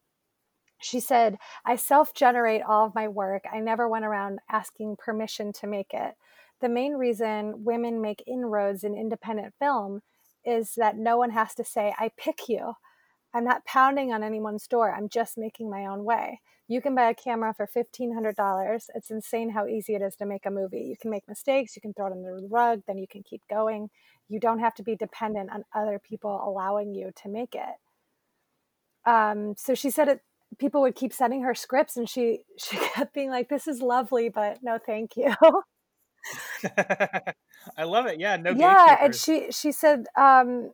she 0.81 0.99
said, 0.99 1.37
I 1.65 1.75
self 1.77 2.13
generate 2.13 2.61
all 2.61 2.85
of 2.85 2.95
my 2.95 3.07
work. 3.07 3.43
I 3.51 3.59
never 3.59 3.87
went 3.87 4.05
around 4.05 4.39
asking 4.49 4.97
permission 4.97 5.53
to 5.53 5.67
make 5.67 5.93
it 5.93 6.15
the 6.63 6.69
main 6.69 6.93
reason 6.93 7.65
women 7.65 8.01
make 8.01 8.23
inroads 8.25 8.85
in 8.85 8.95
independent 8.95 9.53
film 9.59 10.01
is 10.45 10.75
that 10.77 10.97
no 10.97 11.17
one 11.17 11.31
has 11.31 11.53
to 11.55 11.63
say, 11.65 11.93
I 11.99 12.09
pick 12.17 12.47
you. 12.47 12.73
I'm 13.33 13.43
not 13.43 13.65
pounding 13.65 14.13
on 14.13 14.23
anyone's 14.23 14.65
door. 14.65 14.95
I'm 14.95 15.09
just 15.09 15.37
making 15.37 15.69
my 15.69 15.85
own 15.85 16.05
way. 16.05 16.39
You 16.69 16.81
can 16.81 16.95
buy 16.95 17.09
a 17.09 17.13
camera 17.13 17.53
for 17.53 17.67
$1,500. 17.67 18.89
It's 18.95 19.11
insane 19.11 19.49
how 19.49 19.67
easy 19.67 19.95
it 19.95 20.01
is 20.01 20.15
to 20.15 20.25
make 20.25 20.45
a 20.45 20.51
movie. 20.51 20.83
You 20.83 20.95
can 20.99 21.11
make 21.11 21.27
mistakes, 21.27 21.75
you 21.75 21.81
can 21.81 21.93
throw 21.93 22.07
it 22.07 22.13
under 22.13 22.39
the 22.39 22.47
rug, 22.47 22.83
then 22.87 22.97
you 22.97 23.07
can 23.09 23.23
keep 23.23 23.41
going. 23.49 23.89
You 24.29 24.39
don't 24.39 24.59
have 24.59 24.75
to 24.75 24.83
be 24.83 24.95
dependent 24.95 25.49
on 25.51 25.65
other 25.75 25.99
people 25.99 26.41
allowing 26.45 26.93
you 26.93 27.11
to 27.23 27.29
make 27.29 27.55
it. 27.55 27.75
Um, 29.05 29.55
so 29.57 29.75
she 29.75 29.89
said 29.89 30.07
it 30.07 30.21
people 30.59 30.81
would 30.81 30.95
keep 30.95 31.11
sending 31.11 31.41
her 31.41 31.55
scripts 31.55 31.97
and 31.97 32.07
she 32.07 32.43
she 32.57 32.77
kept 32.77 33.13
being 33.13 33.29
like 33.29 33.49
this 33.49 33.67
is 33.67 33.81
lovely 33.81 34.29
but 34.29 34.59
no 34.61 34.77
thank 34.77 35.17
you 35.17 35.33
I 37.77 37.83
love 37.83 38.05
it. 38.07 38.19
Yeah, 38.19 38.37
no. 38.37 38.51
yeah 38.51 38.97
and 39.03 39.15
she 39.15 39.51
she 39.51 39.71
said 39.71 40.05
um 40.17 40.71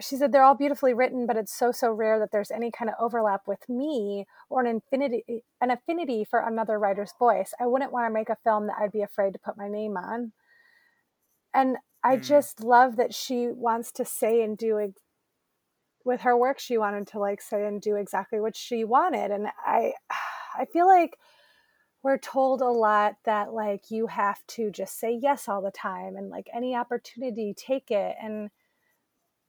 she 0.00 0.16
said 0.16 0.32
they're 0.32 0.42
all 0.42 0.54
beautifully 0.54 0.92
written 0.92 1.26
but 1.26 1.36
it's 1.36 1.56
so 1.56 1.72
so 1.72 1.90
rare 1.90 2.18
that 2.18 2.30
there's 2.30 2.50
any 2.50 2.70
kind 2.70 2.90
of 2.90 2.96
overlap 3.00 3.42
with 3.46 3.68
me 3.68 4.26
or 4.50 4.60
an 4.60 4.66
infinity 4.66 5.42
an 5.60 5.70
affinity 5.70 6.24
for 6.24 6.40
another 6.40 6.78
writer's 6.78 7.12
voice 7.18 7.54
i 7.60 7.66
wouldn't 7.66 7.92
want 7.92 8.06
to 8.06 8.12
make 8.12 8.28
a 8.28 8.36
film 8.44 8.66
that 8.66 8.76
i'd 8.80 8.92
be 8.92 9.02
afraid 9.02 9.32
to 9.32 9.38
put 9.38 9.56
my 9.56 9.68
name 9.68 9.96
on 9.96 10.32
and 11.54 11.76
i 12.04 12.16
mm. 12.16 12.22
just 12.22 12.62
love 12.62 12.96
that 12.96 13.14
she 13.14 13.48
wants 13.48 13.92
to 13.92 14.04
say 14.04 14.42
and 14.42 14.58
do 14.58 14.92
with 16.04 16.20
her 16.22 16.36
work 16.36 16.58
she 16.58 16.76
wanted 16.76 17.06
to 17.06 17.18
like 17.18 17.40
say 17.40 17.66
and 17.66 17.80
do 17.80 17.96
exactly 17.96 18.40
what 18.40 18.56
she 18.56 18.84
wanted 18.84 19.30
and 19.30 19.46
i 19.66 19.92
i 20.58 20.64
feel 20.66 20.86
like 20.86 21.16
we're 22.02 22.18
told 22.18 22.60
a 22.60 22.66
lot 22.66 23.16
that 23.24 23.52
like 23.52 23.90
you 23.90 24.06
have 24.06 24.44
to 24.48 24.70
just 24.70 24.98
say 24.98 25.18
yes 25.20 25.48
all 25.48 25.62
the 25.62 25.70
time 25.70 26.16
and 26.16 26.30
like 26.30 26.48
any 26.54 26.74
opportunity 26.74 27.54
take 27.56 27.90
it 27.90 28.16
and 28.20 28.50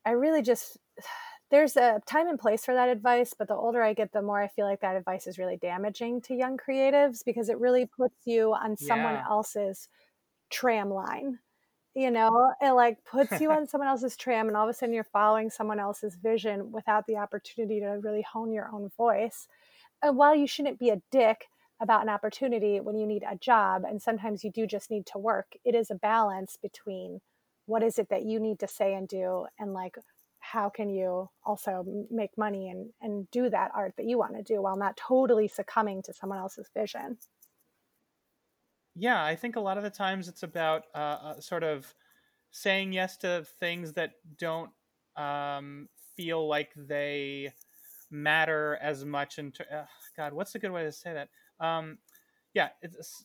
i 0.05 0.11
really 0.11 0.41
just 0.41 0.77
there's 1.51 1.77
a 1.77 2.01
time 2.07 2.27
and 2.27 2.39
place 2.39 2.65
for 2.65 2.73
that 2.73 2.89
advice 2.89 3.33
but 3.37 3.47
the 3.47 3.55
older 3.55 3.83
i 3.83 3.93
get 3.93 4.11
the 4.11 4.21
more 4.21 4.41
i 4.41 4.47
feel 4.47 4.65
like 4.65 4.81
that 4.81 4.95
advice 4.95 5.27
is 5.27 5.37
really 5.37 5.57
damaging 5.57 6.19
to 6.21 6.33
young 6.33 6.57
creatives 6.57 7.19
because 7.23 7.49
it 7.49 7.59
really 7.59 7.85
puts 7.85 8.15
you 8.25 8.53
on 8.53 8.75
someone 8.75 9.13
yeah. 9.13 9.25
else's 9.29 9.87
tram 10.49 10.89
line 10.89 11.37
you 11.93 12.09
know 12.09 12.51
it 12.59 12.71
like 12.71 12.97
puts 13.05 13.39
you 13.39 13.51
on 13.51 13.67
someone 13.67 13.87
else's 13.87 14.15
tram 14.15 14.47
and 14.47 14.57
all 14.57 14.63
of 14.63 14.69
a 14.69 14.73
sudden 14.73 14.95
you're 14.95 15.03
following 15.03 15.49
someone 15.49 15.79
else's 15.79 16.15
vision 16.15 16.71
without 16.71 17.05
the 17.05 17.17
opportunity 17.17 17.79
to 17.79 17.99
really 18.01 18.23
hone 18.23 18.51
your 18.51 18.69
own 18.73 18.89
voice 18.97 19.47
and 20.01 20.17
while 20.17 20.35
you 20.35 20.47
shouldn't 20.47 20.79
be 20.79 20.89
a 20.89 21.01
dick 21.11 21.49
about 21.81 22.03
an 22.03 22.09
opportunity 22.09 22.79
when 22.79 22.97
you 22.97 23.05
need 23.05 23.23
a 23.29 23.37
job 23.37 23.83
and 23.87 24.01
sometimes 24.01 24.43
you 24.43 24.51
do 24.51 24.65
just 24.65 24.89
need 24.89 25.05
to 25.05 25.17
work 25.17 25.47
it 25.65 25.75
is 25.75 25.89
a 25.89 25.95
balance 25.95 26.57
between 26.61 27.19
what 27.65 27.83
is 27.83 27.97
it 27.99 28.09
that 28.09 28.23
you 28.23 28.39
need 28.39 28.59
to 28.59 28.67
say 28.67 28.93
and 28.93 29.07
do 29.07 29.45
and 29.59 29.73
like 29.73 29.95
how 30.39 30.69
can 30.69 30.89
you 30.89 31.29
also 31.45 31.85
make 32.11 32.37
money 32.37 32.69
and 32.69 32.89
and 33.01 33.29
do 33.31 33.49
that 33.49 33.71
art 33.75 33.93
that 33.97 34.05
you 34.05 34.17
want 34.17 34.35
to 34.35 34.43
do 34.43 34.61
while 34.61 34.77
not 34.77 34.97
totally 34.97 35.47
succumbing 35.47 36.01
to 36.01 36.13
someone 36.13 36.39
else's 36.39 36.69
vision 36.75 37.17
yeah, 38.95 39.23
I 39.23 39.35
think 39.35 39.55
a 39.55 39.59
lot 39.59 39.77
of 39.77 39.83
the 39.83 39.89
times 39.89 40.27
it's 40.27 40.43
about 40.43 40.83
uh, 40.93 40.97
uh, 40.97 41.39
sort 41.41 41.63
of 41.63 41.93
saying 42.51 42.93
yes 42.93 43.17
to 43.17 43.45
things 43.59 43.93
that 43.93 44.11
don't 44.37 44.69
um, 45.15 45.89
feel 46.15 46.47
like 46.47 46.71
they 46.75 47.53
matter 48.11 48.77
as 48.81 49.03
much. 49.03 49.39
And 49.39 49.57
uh, 49.71 49.85
God, 50.15 50.33
what's 50.33 50.53
a 50.53 50.59
good 50.59 50.71
way 50.71 50.83
to 50.83 50.91
say 50.91 51.13
that? 51.13 51.29
Um, 51.59 51.97
yeah, 52.53 52.69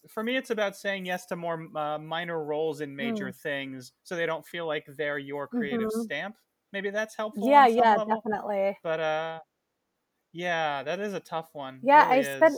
for 0.09 0.23
me, 0.23 0.37
it's 0.37 0.51
about 0.51 0.77
saying 0.77 1.05
yes 1.05 1.27
to 1.27 1.37
more 1.37 1.67
uh, 1.77 1.99
minor 1.99 2.43
roles 2.43 2.81
in 2.81 2.97
major 2.97 3.27
mm. 3.27 3.37
things, 3.37 3.93
so 4.03 4.17
they 4.17 4.25
don't 4.25 4.47
feel 4.47 4.67
like 4.67 4.87
they're 4.97 5.19
your 5.19 5.47
creative 5.47 5.89
mm-hmm. 5.89 6.03
stamp. 6.03 6.37
Maybe 6.73 6.91
that's 6.91 7.15
helpful. 7.15 7.49
Yeah, 7.49 7.67
yeah, 7.67 7.97
level. 7.97 8.07
definitely. 8.07 8.79
But 8.83 9.01
uh, 9.01 9.39
yeah, 10.33 10.83
that 10.83 11.01
is 11.01 11.13
a 11.13 11.21
tough 11.21 11.51
one. 11.53 11.81
Yeah, 11.83 12.09
really 12.09 12.27
I 12.27 12.37
spent 12.37 12.57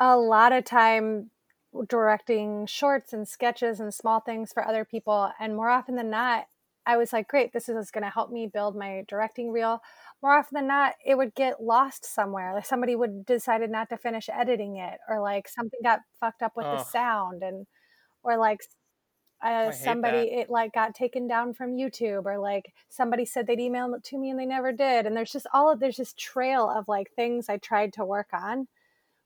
a 0.00 0.16
lot 0.16 0.52
of 0.52 0.64
time 0.64 1.30
directing 1.88 2.66
shorts 2.66 3.12
and 3.12 3.26
sketches 3.26 3.80
and 3.80 3.92
small 3.92 4.20
things 4.20 4.52
for 4.52 4.66
other 4.66 4.84
people. 4.84 5.32
And 5.40 5.56
more 5.56 5.70
often 5.70 5.96
than 5.96 6.10
not, 6.10 6.46
I 6.86 6.96
was 6.96 7.12
like, 7.12 7.28
great, 7.28 7.52
this 7.52 7.68
is 7.68 7.90
going 7.90 8.04
to 8.04 8.10
help 8.10 8.30
me 8.30 8.48
build 8.52 8.76
my 8.76 9.04
directing 9.08 9.50
reel. 9.52 9.80
More 10.22 10.32
often 10.36 10.56
than 10.56 10.66
not, 10.66 10.94
it 11.04 11.16
would 11.16 11.34
get 11.34 11.62
lost 11.62 12.04
somewhere. 12.04 12.54
Like 12.54 12.66
somebody 12.66 12.96
would 12.96 13.24
decided 13.24 13.70
not 13.70 13.88
to 13.90 13.96
finish 13.96 14.28
editing 14.28 14.76
it, 14.76 14.98
or 15.08 15.20
like 15.20 15.48
something 15.48 15.80
got 15.82 16.00
fucked 16.20 16.42
up 16.42 16.56
with 16.56 16.66
the 16.66 16.78
sound, 16.78 17.42
and 17.42 17.66
or 18.22 18.36
like 18.36 18.60
uh, 19.42 19.70
somebody 19.72 20.30
that. 20.30 20.40
it 20.40 20.50
like 20.50 20.72
got 20.72 20.94
taken 20.94 21.26
down 21.28 21.54
from 21.54 21.72
YouTube, 21.76 22.26
or 22.26 22.38
like 22.38 22.72
somebody 22.88 23.24
said 23.24 23.46
they'd 23.46 23.60
email 23.60 23.92
it 23.94 24.04
to 24.04 24.18
me 24.18 24.30
and 24.30 24.38
they 24.38 24.46
never 24.46 24.72
did. 24.72 25.06
And 25.06 25.16
there's 25.16 25.32
just 25.32 25.46
all 25.52 25.70
of 25.72 25.80
there's 25.80 25.96
this 25.96 26.14
trail 26.14 26.68
of 26.70 26.88
like 26.88 27.10
things 27.16 27.48
I 27.48 27.58
tried 27.58 27.92
to 27.94 28.04
work 28.04 28.28
on 28.32 28.68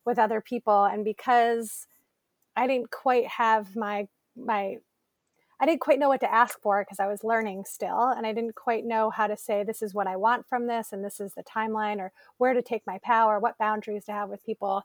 with 0.05 0.19
other 0.19 0.41
people, 0.41 0.85
and 0.85 1.05
because 1.05 1.87
I 2.57 2.67
didn't 2.67 2.91
quite 2.91 3.27
have 3.29 3.77
my 3.77 4.09
my 4.37 4.79
I 5.59 5.65
didn't 5.65 5.81
quite 5.81 5.99
know 5.99 6.09
what 6.09 6.21
to 6.21 6.33
ask 6.33 6.61
for 6.61 6.83
because 6.83 7.01
I 7.01 7.07
was 7.07 7.25
learning 7.25 7.65
still 7.67 8.09
and 8.09 8.27
I 8.27 8.33
didn't 8.33 8.55
quite 8.55 8.85
know 8.85 9.09
how 9.11 9.27
to 9.27 9.37
say 9.37 9.63
this 9.63 9.81
is 9.81 9.95
what 9.95 10.07
I 10.07 10.17
want 10.17 10.47
from 10.47 10.67
this 10.67 10.93
and 10.93 11.03
this 11.03 11.19
is 11.19 11.33
the 11.35 11.43
timeline 11.43 11.99
or 11.99 12.13
where 12.37 12.53
to 12.53 12.61
take 12.61 12.87
my 12.87 12.99
power, 13.03 13.39
what 13.39 13.57
boundaries 13.59 14.05
to 14.05 14.13
have 14.13 14.29
with 14.29 14.45
people. 14.45 14.83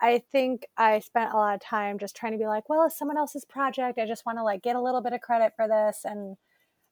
I 0.00 0.22
think 0.30 0.66
I 0.76 0.98
spent 0.98 1.32
a 1.32 1.36
lot 1.36 1.54
of 1.54 1.60
time 1.60 1.98
just 1.98 2.14
trying 2.14 2.32
to 2.32 2.38
be 2.38 2.46
like, 2.46 2.68
well, 2.68 2.84
it's 2.84 2.98
someone 2.98 3.16
else's 3.16 3.44
project. 3.46 3.98
I 3.98 4.06
just 4.06 4.26
want 4.26 4.38
to 4.38 4.44
like 4.44 4.62
get 4.62 4.76
a 4.76 4.82
little 4.82 5.00
bit 5.00 5.14
of 5.14 5.20
credit 5.22 5.52
for 5.56 5.66
this 5.66 6.00
and 6.04 6.36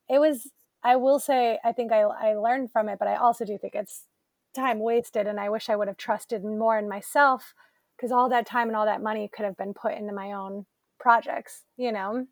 it 0.09 0.19
was 0.19 0.51
I 0.83 0.97
will 0.97 1.19
say 1.19 1.59
I 1.63 1.73
think 1.73 1.93
I 1.93 2.01
I 2.01 2.35
learned 2.35 2.73
from 2.73 2.89
it, 2.89 2.99
but 2.99 3.09
I 3.09 3.17
also 3.17 3.45
do 3.45 3.59
think 3.59 3.75
it's 3.75 4.07
time 4.55 4.81
wasted 4.81 5.27
and 5.27 5.39
I 5.39 5.51
wish 5.51 5.69
I 5.69 5.77
would 5.77 5.89
have 5.89 5.99
trusted 5.99 6.43
more 6.43 6.79
in 6.79 6.89
myself 6.89 7.55
because 7.97 8.13
all 8.13 8.31
that 8.31 8.47
time 8.47 8.69
and 8.69 8.77
all 8.77 8.87
that 8.87 9.03
money 9.03 9.29
could 9.33 9.45
have 9.45 9.57
been 9.57 9.75
put 9.75 9.95
into 9.95 10.13
my 10.13 10.33
own 10.33 10.67
projects 10.99 11.65
you 11.77 11.93
know 11.93 12.27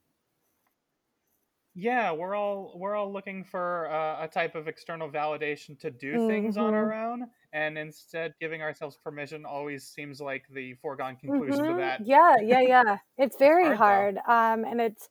yeah 1.78 2.10
we're 2.10 2.34
all 2.34 2.72
we're 2.74 2.96
all 2.96 3.12
looking 3.12 3.44
for 3.44 3.88
uh, 3.88 4.24
a 4.24 4.28
type 4.28 4.56
of 4.56 4.66
external 4.66 5.08
validation 5.08 5.78
to 5.78 5.90
do 5.92 6.14
mm-hmm. 6.14 6.26
things 6.26 6.56
on 6.56 6.74
our 6.74 6.90
mm-hmm. 6.90 7.22
own 7.22 7.28
and 7.52 7.78
instead 7.78 8.34
giving 8.40 8.60
ourselves 8.60 8.98
permission 9.02 9.44
always 9.46 9.86
seems 9.86 10.20
like 10.20 10.42
the 10.50 10.74
foregone 10.74 11.14
conclusion 11.14 11.64
mm-hmm. 11.64 11.76
to 11.76 11.80
that 11.80 12.04
yeah 12.04 12.34
yeah 12.42 12.60
yeah 12.60 12.98
it's 13.16 13.36
very 13.38 13.68
it's 13.68 13.78
hard, 13.78 14.18
hard. 14.26 14.58
Um, 14.58 14.64
and 14.64 14.80
it's 14.80 15.08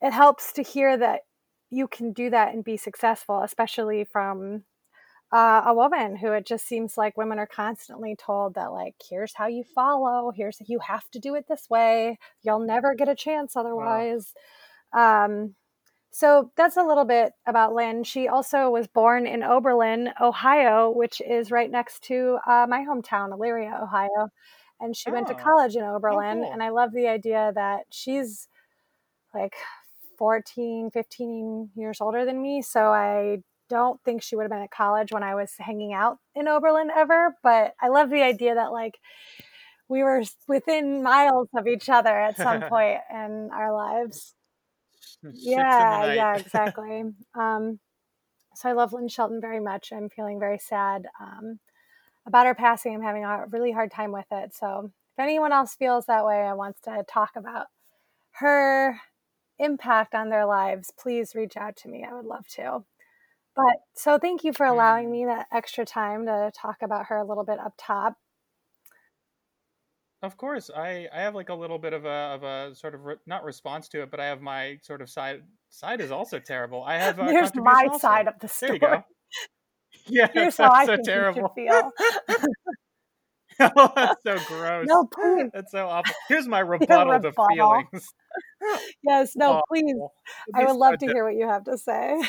it 0.00 0.12
helps 0.12 0.54
to 0.54 0.62
hear 0.62 0.96
that 0.96 1.20
you 1.68 1.86
can 1.86 2.12
do 2.12 2.30
that 2.30 2.54
and 2.54 2.64
be 2.64 2.78
successful 2.78 3.42
especially 3.42 4.04
from 4.04 4.62
uh, 5.34 5.64
a 5.66 5.74
woman 5.74 6.16
who 6.16 6.32
it 6.32 6.46
just 6.46 6.66
seems 6.66 6.96
like 6.96 7.18
women 7.18 7.38
are 7.38 7.48
constantly 7.48 8.16
told 8.16 8.54
that 8.54 8.72
like 8.72 8.94
here's 9.10 9.34
how 9.34 9.48
you 9.48 9.64
follow 9.74 10.32
here's 10.34 10.56
you 10.66 10.78
have 10.78 11.10
to 11.10 11.18
do 11.18 11.34
it 11.34 11.44
this 11.46 11.66
way 11.68 12.18
you'll 12.42 12.64
never 12.64 12.94
get 12.94 13.08
a 13.08 13.14
chance 13.14 13.54
otherwise 13.54 14.32
wow. 14.94 15.26
um, 15.26 15.54
so 16.16 16.50
that's 16.56 16.78
a 16.78 16.82
little 16.82 17.04
bit 17.04 17.32
about 17.46 17.74
lynn 17.74 18.02
she 18.02 18.26
also 18.26 18.70
was 18.70 18.86
born 18.86 19.26
in 19.26 19.42
oberlin 19.42 20.10
ohio 20.20 20.90
which 20.90 21.20
is 21.20 21.50
right 21.50 21.70
next 21.70 22.02
to 22.02 22.38
uh, 22.46 22.66
my 22.68 22.84
hometown 22.88 23.30
elyria 23.30 23.82
ohio 23.82 24.28
and 24.80 24.96
she 24.96 25.10
oh. 25.10 25.12
went 25.12 25.26
to 25.26 25.34
oh. 25.34 25.42
college 25.42 25.76
in 25.76 25.82
oberlin 25.82 26.42
and 26.42 26.62
i 26.62 26.70
love 26.70 26.92
the 26.92 27.06
idea 27.06 27.52
that 27.54 27.80
she's 27.90 28.48
like 29.34 29.54
14 30.18 30.90
15 30.90 31.70
years 31.76 31.98
older 32.00 32.24
than 32.24 32.40
me 32.40 32.62
so 32.62 32.80
i 32.86 33.38
don't 33.68 34.00
think 34.04 34.22
she 34.22 34.36
would 34.36 34.44
have 34.44 34.50
been 34.50 34.62
at 34.62 34.70
college 34.70 35.12
when 35.12 35.22
I 35.22 35.34
was 35.34 35.50
hanging 35.58 35.92
out 35.92 36.18
in 36.34 36.46
Oberlin 36.46 36.88
ever, 36.94 37.34
but 37.42 37.74
I 37.80 37.88
love 37.88 38.10
the 38.10 38.22
idea 38.22 38.54
that 38.54 38.72
like 38.72 38.98
we 39.88 40.02
were 40.02 40.22
within 40.48 41.02
miles 41.02 41.48
of 41.56 41.66
each 41.66 41.88
other 41.88 42.16
at 42.16 42.36
some 42.36 42.60
point 42.68 42.98
in 43.10 43.50
our 43.52 43.72
lives. 43.72 44.34
yeah, 45.34 46.12
yeah, 46.12 46.36
exactly. 46.38 47.04
um, 47.34 47.78
so 48.54 48.68
I 48.68 48.72
love 48.72 48.92
Lynn 48.92 49.08
Shelton 49.08 49.40
very 49.40 49.60
much. 49.60 49.92
I'm 49.92 50.08
feeling 50.08 50.40
very 50.40 50.58
sad 50.58 51.06
um, 51.20 51.58
about 52.26 52.46
her 52.46 52.54
passing. 52.54 52.94
I'm 52.94 53.02
having 53.02 53.24
a 53.24 53.44
really 53.50 53.72
hard 53.72 53.90
time 53.90 54.12
with 54.12 54.26
it. 54.30 54.54
So 54.54 54.90
if 55.16 55.22
anyone 55.22 55.52
else 55.52 55.74
feels 55.74 56.06
that 56.06 56.24
way 56.24 56.46
and 56.46 56.56
wants 56.56 56.80
to 56.82 57.04
talk 57.08 57.30
about 57.36 57.66
her 58.32 59.00
impact 59.58 60.14
on 60.14 60.30
their 60.30 60.46
lives, 60.46 60.90
please 60.98 61.34
reach 61.34 61.56
out 61.56 61.76
to 61.76 61.88
me. 61.88 62.04
I 62.08 62.14
would 62.14 62.24
love 62.24 62.46
to. 62.56 62.84
But 63.54 63.76
so 63.94 64.18
thank 64.18 64.44
you 64.44 64.52
for 64.52 64.66
allowing 64.66 65.08
mm. 65.08 65.12
me 65.12 65.24
that 65.24 65.46
extra 65.52 65.84
time 65.84 66.26
to 66.26 66.52
talk 66.54 66.76
about 66.82 67.06
her 67.06 67.16
a 67.16 67.24
little 67.24 67.44
bit 67.44 67.58
up 67.58 67.74
top. 67.78 68.16
Of 70.26 70.36
course, 70.36 70.70
I 70.74 71.06
I 71.14 71.20
have 71.20 71.36
like 71.36 71.50
a 71.50 71.54
little 71.54 71.78
bit 71.78 71.92
of 71.92 72.04
a 72.04 72.08
of 72.08 72.42
a 72.42 72.74
sort 72.74 72.96
of 72.96 73.04
re- 73.04 73.16
not 73.26 73.44
response 73.44 73.88
to 73.90 74.02
it, 74.02 74.10
but 74.10 74.18
I 74.18 74.26
have 74.26 74.40
my 74.40 74.78
sort 74.82 75.00
of 75.00 75.08
side 75.08 75.42
side 75.70 76.00
is 76.00 76.10
also 76.10 76.40
terrible. 76.40 76.82
I 76.82 76.94
have 76.96 77.20
a 77.20 77.26
here's 77.26 77.54
my 77.54 77.86
also. 77.88 77.98
side 77.98 78.26
of 78.26 78.34
the 78.40 78.48
story. 78.48 78.78
There 78.80 78.90
you 78.90 78.96
go. 78.96 79.04
Yeah, 80.08 80.28
here's 80.32 80.56
how 80.56 80.70
I 80.70 80.86
so 80.86 80.98
terrible. 81.04 81.48
Feel. 81.56 81.90
oh, 83.60 83.92
that's 83.96 84.22
so 84.22 84.38
gross. 84.46 84.86
No, 84.86 85.04
please. 85.12 85.50
That's 85.52 85.72
so 85.72 85.88
awful. 85.88 86.14
Here's 86.28 86.46
my 86.46 86.60
rebuttal, 86.60 87.12
rebuttal. 87.12 87.32
to 87.32 87.54
feelings. 87.56 88.06
yes, 89.02 89.32
no, 89.34 89.54
awful. 89.54 89.62
please. 89.68 89.96
I 90.54 90.64
would 90.64 90.76
love 90.76 90.98
to 90.98 91.06
hear 91.06 91.24
what 91.24 91.34
you 91.34 91.48
have 91.48 91.64
to 91.64 91.76
say. 91.76 92.20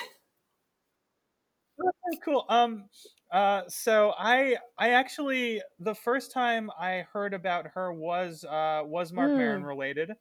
cool. 2.23 2.45
Um, 2.49 2.85
Uh, 3.31 3.63
so 3.67 4.13
I 4.17 4.57
I 4.77 4.91
actually 4.91 5.61
the 5.79 5.93
first 5.95 6.31
time 6.31 6.71
I 6.79 7.05
heard 7.13 7.33
about 7.33 7.67
her 7.75 7.91
was 7.93 8.45
uh, 8.45 8.83
was 8.85 9.11
Marc 9.11 9.33
Mm. 9.33 9.37
Maron 9.37 9.63
related, 9.63 10.11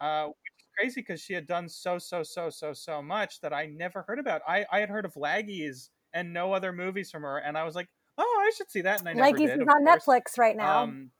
uh, 0.00 0.26
which 0.26 0.52
is 0.58 0.66
crazy 0.78 1.00
because 1.02 1.20
she 1.20 1.34
had 1.34 1.46
done 1.46 1.68
so 1.68 1.98
so 1.98 2.22
so 2.22 2.50
so 2.50 2.72
so 2.72 3.02
much 3.02 3.40
that 3.42 3.52
I 3.52 3.66
never 3.66 4.02
heard 4.08 4.18
about. 4.18 4.42
I 4.48 4.66
I 4.72 4.80
had 4.80 4.88
heard 4.90 5.04
of 5.04 5.14
Laggies 5.14 5.90
and 6.14 6.32
no 6.32 6.52
other 6.52 6.72
movies 6.72 7.10
from 7.10 7.22
her, 7.22 7.38
and 7.38 7.56
I 7.58 7.64
was 7.64 7.74
like, 7.74 7.88
oh, 8.18 8.42
I 8.46 8.50
should 8.56 8.70
see 8.70 8.82
that, 8.82 9.00
and 9.00 9.08
I 9.08 9.14
never 9.14 9.38
did. 9.40 9.60
of 9.62 9.68
on 9.68 9.84
course. 9.84 10.04
Netflix 10.04 10.38
right 10.38 10.56
now. 10.56 10.84
Um, 10.84 11.10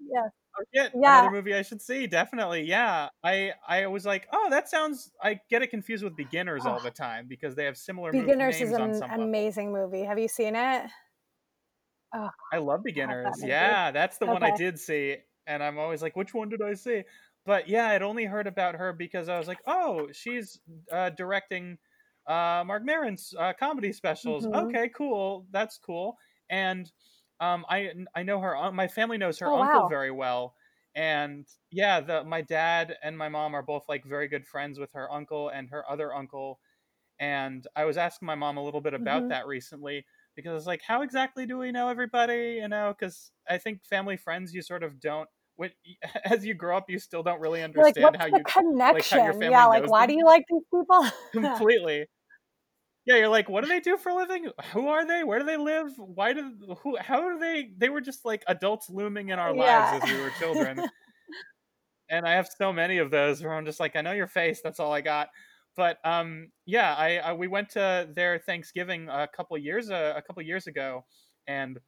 yeah. 0.00 0.28
Oh, 0.58 0.64
yeah, 0.72 0.88
Yeah. 0.94 1.20
another 1.20 1.30
movie 1.30 1.54
I 1.54 1.62
should 1.62 1.80
see. 1.80 2.06
Definitely, 2.06 2.62
yeah. 2.64 3.08
I 3.24 3.54
I 3.66 3.86
was 3.86 4.04
like, 4.04 4.28
oh, 4.32 4.50
that 4.50 4.68
sounds. 4.68 5.10
I 5.22 5.40
get 5.48 5.62
it 5.62 5.68
confused 5.68 6.04
with 6.04 6.14
Beginners 6.16 6.66
all 6.66 6.78
Oh. 6.78 6.82
the 6.82 6.90
time 6.90 7.26
because 7.26 7.54
they 7.54 7.64
have 7.64 7.76
similar 7.78 8.12
Beginners 8.12 8.60
is 8.60 8.72
an 8.72 8.94
some 8.94 9.10
level. 9.10 9.24
amazing 9.24 9.72
movie. 9.72 10.02
Have 10.04 10.18
you 10.18 10.28
seen 10.28 10.54
it? 10.56 10.90
Oh, 12.14 12.28
I 12.52 12.58
love 12.58 12.82
Beginners. 12.84 13.42
Yeah, 13.42 13.90
that's 13.90 14.18
the 14.18 14.26
one 14.26 14.42
I 14.42 14.50
did 14.50 14.78
see, 14.78 15.16
and 15.46 15.62
I'm 15.62 15.78
always 15.78 16.02
like, 16.02 16.14
which 16.16 16.34
one 16.34 16.50
did 16.50 16.60
I 16.60 16.74
see? 16.74 17.04
But 17.46 17.68
yeah, 17.68 17.88
I'd 17.88 18.02
only 18.02 18.24
heard 18.26 18.46
about 18.46 18.74
her 18.76 18.92
because 18.92 19.28
I 19.28 19.38
was 19.38 19.48
like, 19.48 19.60
oh, 19.66 20.12
she's 20.12 20.60
uh, 20.92 21.10
directing 21.10 21.78
uh, 22.26 22.62
Marc 22.66 22.84
Maron's 22.84 23.34
uh, 23.38 23.52
comedy 23.54 23.92
specials. 23.92 24.46
Mhm. 24.46 24.54
Okay, 24.66 24.90
cool. 24.90 25.46
That's 25.50 25.78
cool. 25.78 26.18
And 26.50 26.92
um, 27.42 27.66
I 27.68 27.92
I 28.14 28.22
know 28.22 28.40
her. 28.40 28.72
My 28.72 28.88
family 28.88 29.18
knows 29.18 29.38
her 29.40 29.52
Oh, 29.52 29.56
uncle 29.56 29.84
wow. 29.84 29.88
very 29.88 30.10
well. 30.10 30.56
And 30.94 31.46
yeah, 31.70 32.00
the 32.00 32.24
my 32.24 32.42
dad 32.42 32.96
and 33.02 33.18
my 33.18 33.28
mom 33.30 33.54
are 33.54 33.62
both 33.62 33.84
like 33.88 34.04
very 34.04 34.28
good 34.28 34.46
friends 34.46 34.78
with 34.78 34.92
her 34.92 35.10
uncle 35.12 35.48
and 35.50 35.70
her 35.70 35.88
other 35.90 36.14
uncle. 36.14 36.60
And 37.18 37.66
I 37.76 37.84
was 37.84 37.96
asking 37.98 38.26
my 38.26 38.34
mom 38.34 38.56
a 38.56 38.64
little 38.64 38.80
bit 38.80 38.94
about 38.94 39.24
Mhm. 39.24 39.30
that 39.30 39.46
recently 39.46 40.06
because 40.34 40.58
it's 40.58 40.66
like, 40.66 40.82
how 40.82 41.02
exactly 41.02 41.46
do 41.46 41.58
we 41.58 41.72
know 41.72 41.88
everybody? 41.88 42.58
You 42.60 42.68
know, 42.68 42.94
because 42.98 43.32
I 43.48 43.58
think 43.58 43.84
family 43.84 44.16
friends, 44.16 44.54
you 44.54 44.62
sort 44.62 44.82
of 44.82 45.00
don't. 45.00 45.28
When, 45.56 45.72
as 46.24 46.44
you 46.46 46.54
grow 46.54 46.76
up, 46.76 46.90
you 46.90 46.98
still 46.98 47.22
don't 47.22 47.40
really 47.40 47.62
like, 47.74 47.94
understand 47.94 47.98
what's 47.98 48.18
how 48.18 48.26
the 48.30 48.40
you 49.16 49.32
connection? 49.32 49.32
family 49.32 49.50
yeah, 49.50 49.66
like 49.66 49.84
why 49.86 50.06
them. 50.06 50.06
do 50.06 50.14
you 50.14 50.24
like 50.24 50.44
these 50.48 50.62
people? 50.72 51.06
completely. 51.32 52.06
Yeah, 53.04 53.16
you're 53.16 53.28
like, 53.28 53.48
what 53.48 53.62
do 53.62 53.68
they 53.68 53.80
do 53.80 53.96
for 53.96 54.10
a 54.10 54.14
living? 54.14 54.50
Who 54.72 54.86
are 54.88 55.04
they? 55.06 55.24
Where 55.24 55.40
do 55.40 55.44
they 55.44 55.56
live? 55.56 55.92
Why 55.98 56.32
do 56.32 56.52
who? 56.82 56.96
How 56.98 57.28
do 57.32 57.38
they? 57.38 57.70
They 57.76 57.88
were 57.88 58.00
just 58.00 58.24
like 58.24 58.44
adults 58.46 58.88
looming 58.88 59.30
in 59.30 59.38
our 59.40 59.54
Yeah. 59.54 59.90
lives 59.90 60.04
as 60.04 60.06
we 60.10 60.20
were 60.20 60.30
children. 60.30 60.78
and 62.08 62.26
I 62.26 62.32
have 62.32 62.48
so 62.48 62.72
many 62.72 62.98
of 62.98 63.10
those 63.10 63.42
where 63.42 63.54
I'm 63.54 63.64
just 63.64 63.80
like, 63.80 63.96
I 63.96 64.00
know 64.02 64.12
your 64.12 64.26
face. 64.26 64.60
That's 64.62 64.80
all 64.80 64.92
I 64.92 65.00
got. 65.00 65.30
But 65.76 65.98
um, 66.04 66.52
yeah, 66.66 66.94
I, 66.94 67.16
I 67.18 67.32
we 67.32 67.48
went 67.48 67.70
to 67.70 68.08
their 68.14 68.38
Thanksgiving 68.38 69.08
a 69.08 69.26
couple 69.26 69.56
years 69.58 69.90
uh, 69.90 70.12
a 70.16 70.22
couple 70.22 70.42
years 70.42 70.66
ago, 70.66 71.04
and 71.46 71.80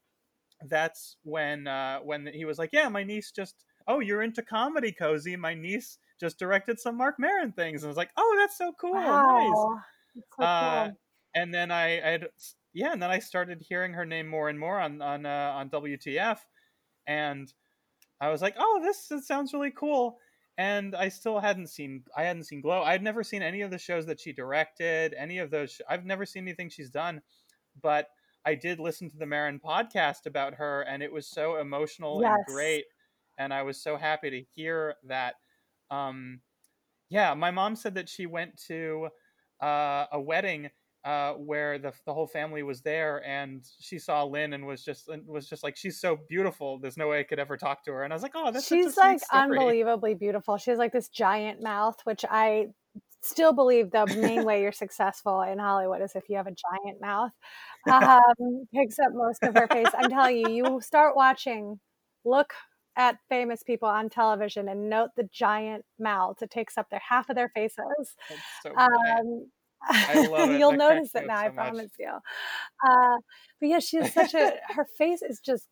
that's 0.69 1.17
when 1.23 1.67
uh, 1.67 2.01
when 2.01 2.27
he 2.27 2.45
was 2.45 2.59
like, 2.59 2.71
yeah, 2.73 2.89
my 2.89 3.05
niece 3.05 3.33
just 3.33 3.65
oh 3.87 4.01
you're 4.01 4.23
into 4.23 4.43
comedy, 4.43 4.93
Cozi. 4.99 5.37
My 5.39 5.55
niece 5.55 5.99
just 6.21 6.39
directed 6.39 6.81
some 6.81 6.97
Marc 6.97 7.17
Maron 7.19 7.53
things, 7.53 7.83
and 7.83 7.89
I 7.89 7.91
was 7.91 7.97
like, 7.99 8.11
oh, 8.17 8.37
that's 8.41 8.57
so 8.59 8.73
cool, 8.81 8.95
wow. 8.95 9.83
That's 10.39 10.39
so 10.39 10.47
Uh, 10.47 10.89
cool. 10.89 10.99
And 11.35 11.53
then 11.53 11.71
I, 11.71 12.01
I 12.07 12.11
had, 12.13 12.29
yeah, 12.73 12.93
and 12.93 13.03
then 13.03 13.11
I 13.11 13.19
started 13.19 13.61
hearing 13.69 13.93
her 13.95 14.05
name 14.07 14.29
more 14.29 14.49
and 14.49 14.59
more 14.59 14.79
on 14.79 15.03
on 15.03 15.27
uh, 15.27 15.53
on 15.55 15.71
WTF, 15.71 16.39
and 17.07 17.53
I 18.21 18.31
was 18.31 18.41
like, 18.43 18.55
oh, 18.59 18.81
this, 18.83 19.09
this 19.09 19.27
sounds 19.27 19.53
really 19.53 19.73
cool. 19.73 20.19
And 20.57 20.95
I 20.95 21.09
still 21.09 21.41
hadn't 21.41 21.67
seen 21.69 22.05
I 22.17 22.23
hadn't 22.23 22.45
seen 22.45 22.61
Glow. 22.61 22.83
I'd 22.83 23.03
never 23.03 23.25
seen 23.25 23.43
any 23.43 23.63
of 23.63 23.71
the 23.73 23.79
shows 23.79 24.07
that 24.07 24.21
she 24.21 24.33
directed, 24.33 25.15
any 25.19 25.39
of 25.39 25.51
those. 25.51 25.73
Sh- 25.73 25.81
I've 25.89 26.05
never 26.07 26.25
seen 26.25 26.45
anything 26.45 26.69
she's 26.71 26.91
done, 26.91 27.21
but 27.83 28.09
I 28.47 28.55
did 28.55 28.79
listen 28.79 29.11
to 29.11 29.17
the 29.17 29.27
Maron 29.27 29.59
podcast 29.59 30.27
about 30.27 30.55
her, 30.55 30.83
and 30.83 31.03
it 31.03 31.13
was 31.13 31.27
so 31.27 31.57
emotional 31.57 32.21
Yes. 32.23 32.35
and 32.37 32.55
great, 32.55 32.85
and 33.39 33.53
I 33.53 33.63
was 33.63 33.83
so 33.83 33.97
happy 33.97 34.31
to 34.31 34.43
hear 34.55 34.95
that. 35.09 35.35
Um, 35.91 36.41
yeah, 37.09 37.35
my 37.35 37.51
mom 37.51 37.75
said 37.77 37.95
that 37.97 38.09
she 38.09 38.27
went 38.27 38.57
to 38.69 39.09
uh, 39.61 40.07
a 40.13 40.21
wedding 40.21 40.71
uh, 41.05 41.33
where 41.35 41.79
the 41.79 41.93
the 42.07 42.15
whole 42.15 42.27
family 42.27 42.63
was 42.63 42.81
there, 42.81 43.23
and 43.27 43.63
she 43.79 43.99
saw 43.99 44.25
Lynn 44.25 44.55
and 44.55 44.67
was 44.67 44.83
just 44.83 45.09
and 45.09 45.27
was 45.27 45.49
just 45.49 45.63
like, 45.63 45.77
she's 45.77 46.01
so 46.01 46.19
beautiful. 46.29 46.79
There's 46.79 46.97
no 46.97 47.09
way 47.09 47.21
I 47.21 47.25
could 47.25 47.39
ever 47.39 47.57
talk 47.57 47.85
to 47.85 47.93
her. 47.93 48.05
And 48.05 48.13
I 48.13 48.17
was 48.17 48.23
like, 48.23 48.33
oh, 48.35 48.51
that's 48.51 48.67
She's 48.67 48.97
like 48.97 49.21
unbelievably 49.33 50.15
beautiful. 50.15 50.57
She 50.57 50.71
has 50.71 50.79
like 50.79 50.93
this 50.93 51.09
giant 51.09 51.63
mouth, 51.63 51.97
which 52.05 52.25
I 52.31 52.69
still 53.21 53.53
believe 53.53 53.91
the 53.91 54.07
main 54.19 54.45
way 54.45 54.63
you're 54.63 54.73
successful 54.73 55.43
in 55.43 55.59
Hollywood 55.59 56.03
is 56.03 56.15
if 56.15 56.29
you 56.29 56.37
have 56.37 56.47
a 56.47 56.55
giant 56.55 57.01
mouth. 57.01 57.33
Um, 57.87 58.67
picks 58.75 58.99
up 58.99 59.13
most 59.13 59.43
of 59.43 59.55
her 59.55 59.69
face. 59.69 59.89
I'm 59.95 60.09
telling 60.09 60.39
you, 60.39 60.49
you 60.49 60.81
start 60.81 61.15
watching, 61.15 61.79
look 62.25 62.55
at 62.97 63.19
famous 63.29 63.63
people 63.63 63.89
on 63.89 64.09
television 64.09 64.71
and 64.71 64.89
note 64.89 65.11
the 65.19 65.29
giant 65.31 65.85
mouths. 65.99 66.41
It 66.41 66.51
takes 66.51 66.79
up 66.79 66.89
their 66.89 67.03
half 67.07 67.29
of 67.29 67.37
their 67.37 67.51
faces. 67.51 68.17
That's 68.31 68.41
so. 68.63 68.75
Um, 68.75 69.49
it. 70.15 70.59
You'll 70.59 70.73
notice 70.73 71.15
it 71.15 71.27
now, 71.27 71.41
so 71.41 71.47
I 71.47 71.49
much. 71.49 71.55
promise 71.55 71.91
you. 71.99 72.13
Uh, 72.87 73.17
but 73.61 73.69
yeah, 73.69 73.79
she's 73.79 74.13
such 74.13 74.35
a, 74.35 74.55
her 74.75 74.87
face 74.99 75.23
is 75.23 75.41
just 75.41 75.69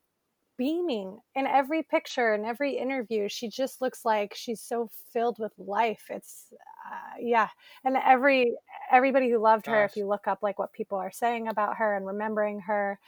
beaming 0.57 1.19
in 1.35 1.47
every 1.47 1.83
picture 1.83 2.35
and 2.35 2.45
every 2.45 2.77
interview. 2.77 3.29
She 3.29 3.49
just 3.49 3.81
looks 3.81 4.05
like 4.05 4.35
she's 4.35 4.61
so 4.61 4.91
filled 5.13 5.39
with 5.39 5.53
life. 5.59 6.05
It's, 6.11 6.47
uh, 6.53 7.17
yeah. 7.21 7.49
And 7.85 7.97
every, 7.97 8.55
everybody 8.91 9.31
who 9.31 9.39
loved 9.39 9.67
her, 9.67 9.85
if 9.85 9.97
you 9.97 10.07
look 10.07 10.29
up 10.29 10.39
like 10.43 10.59
what 10.59 10.73
people 10.73 10.99
are 10.99 11.11
saying 11.13 11.49
about 11.49 11.77
her 11.79 11.97
and 11.97 12.07
remembering 12.07 12.61
her, 12.61 12.99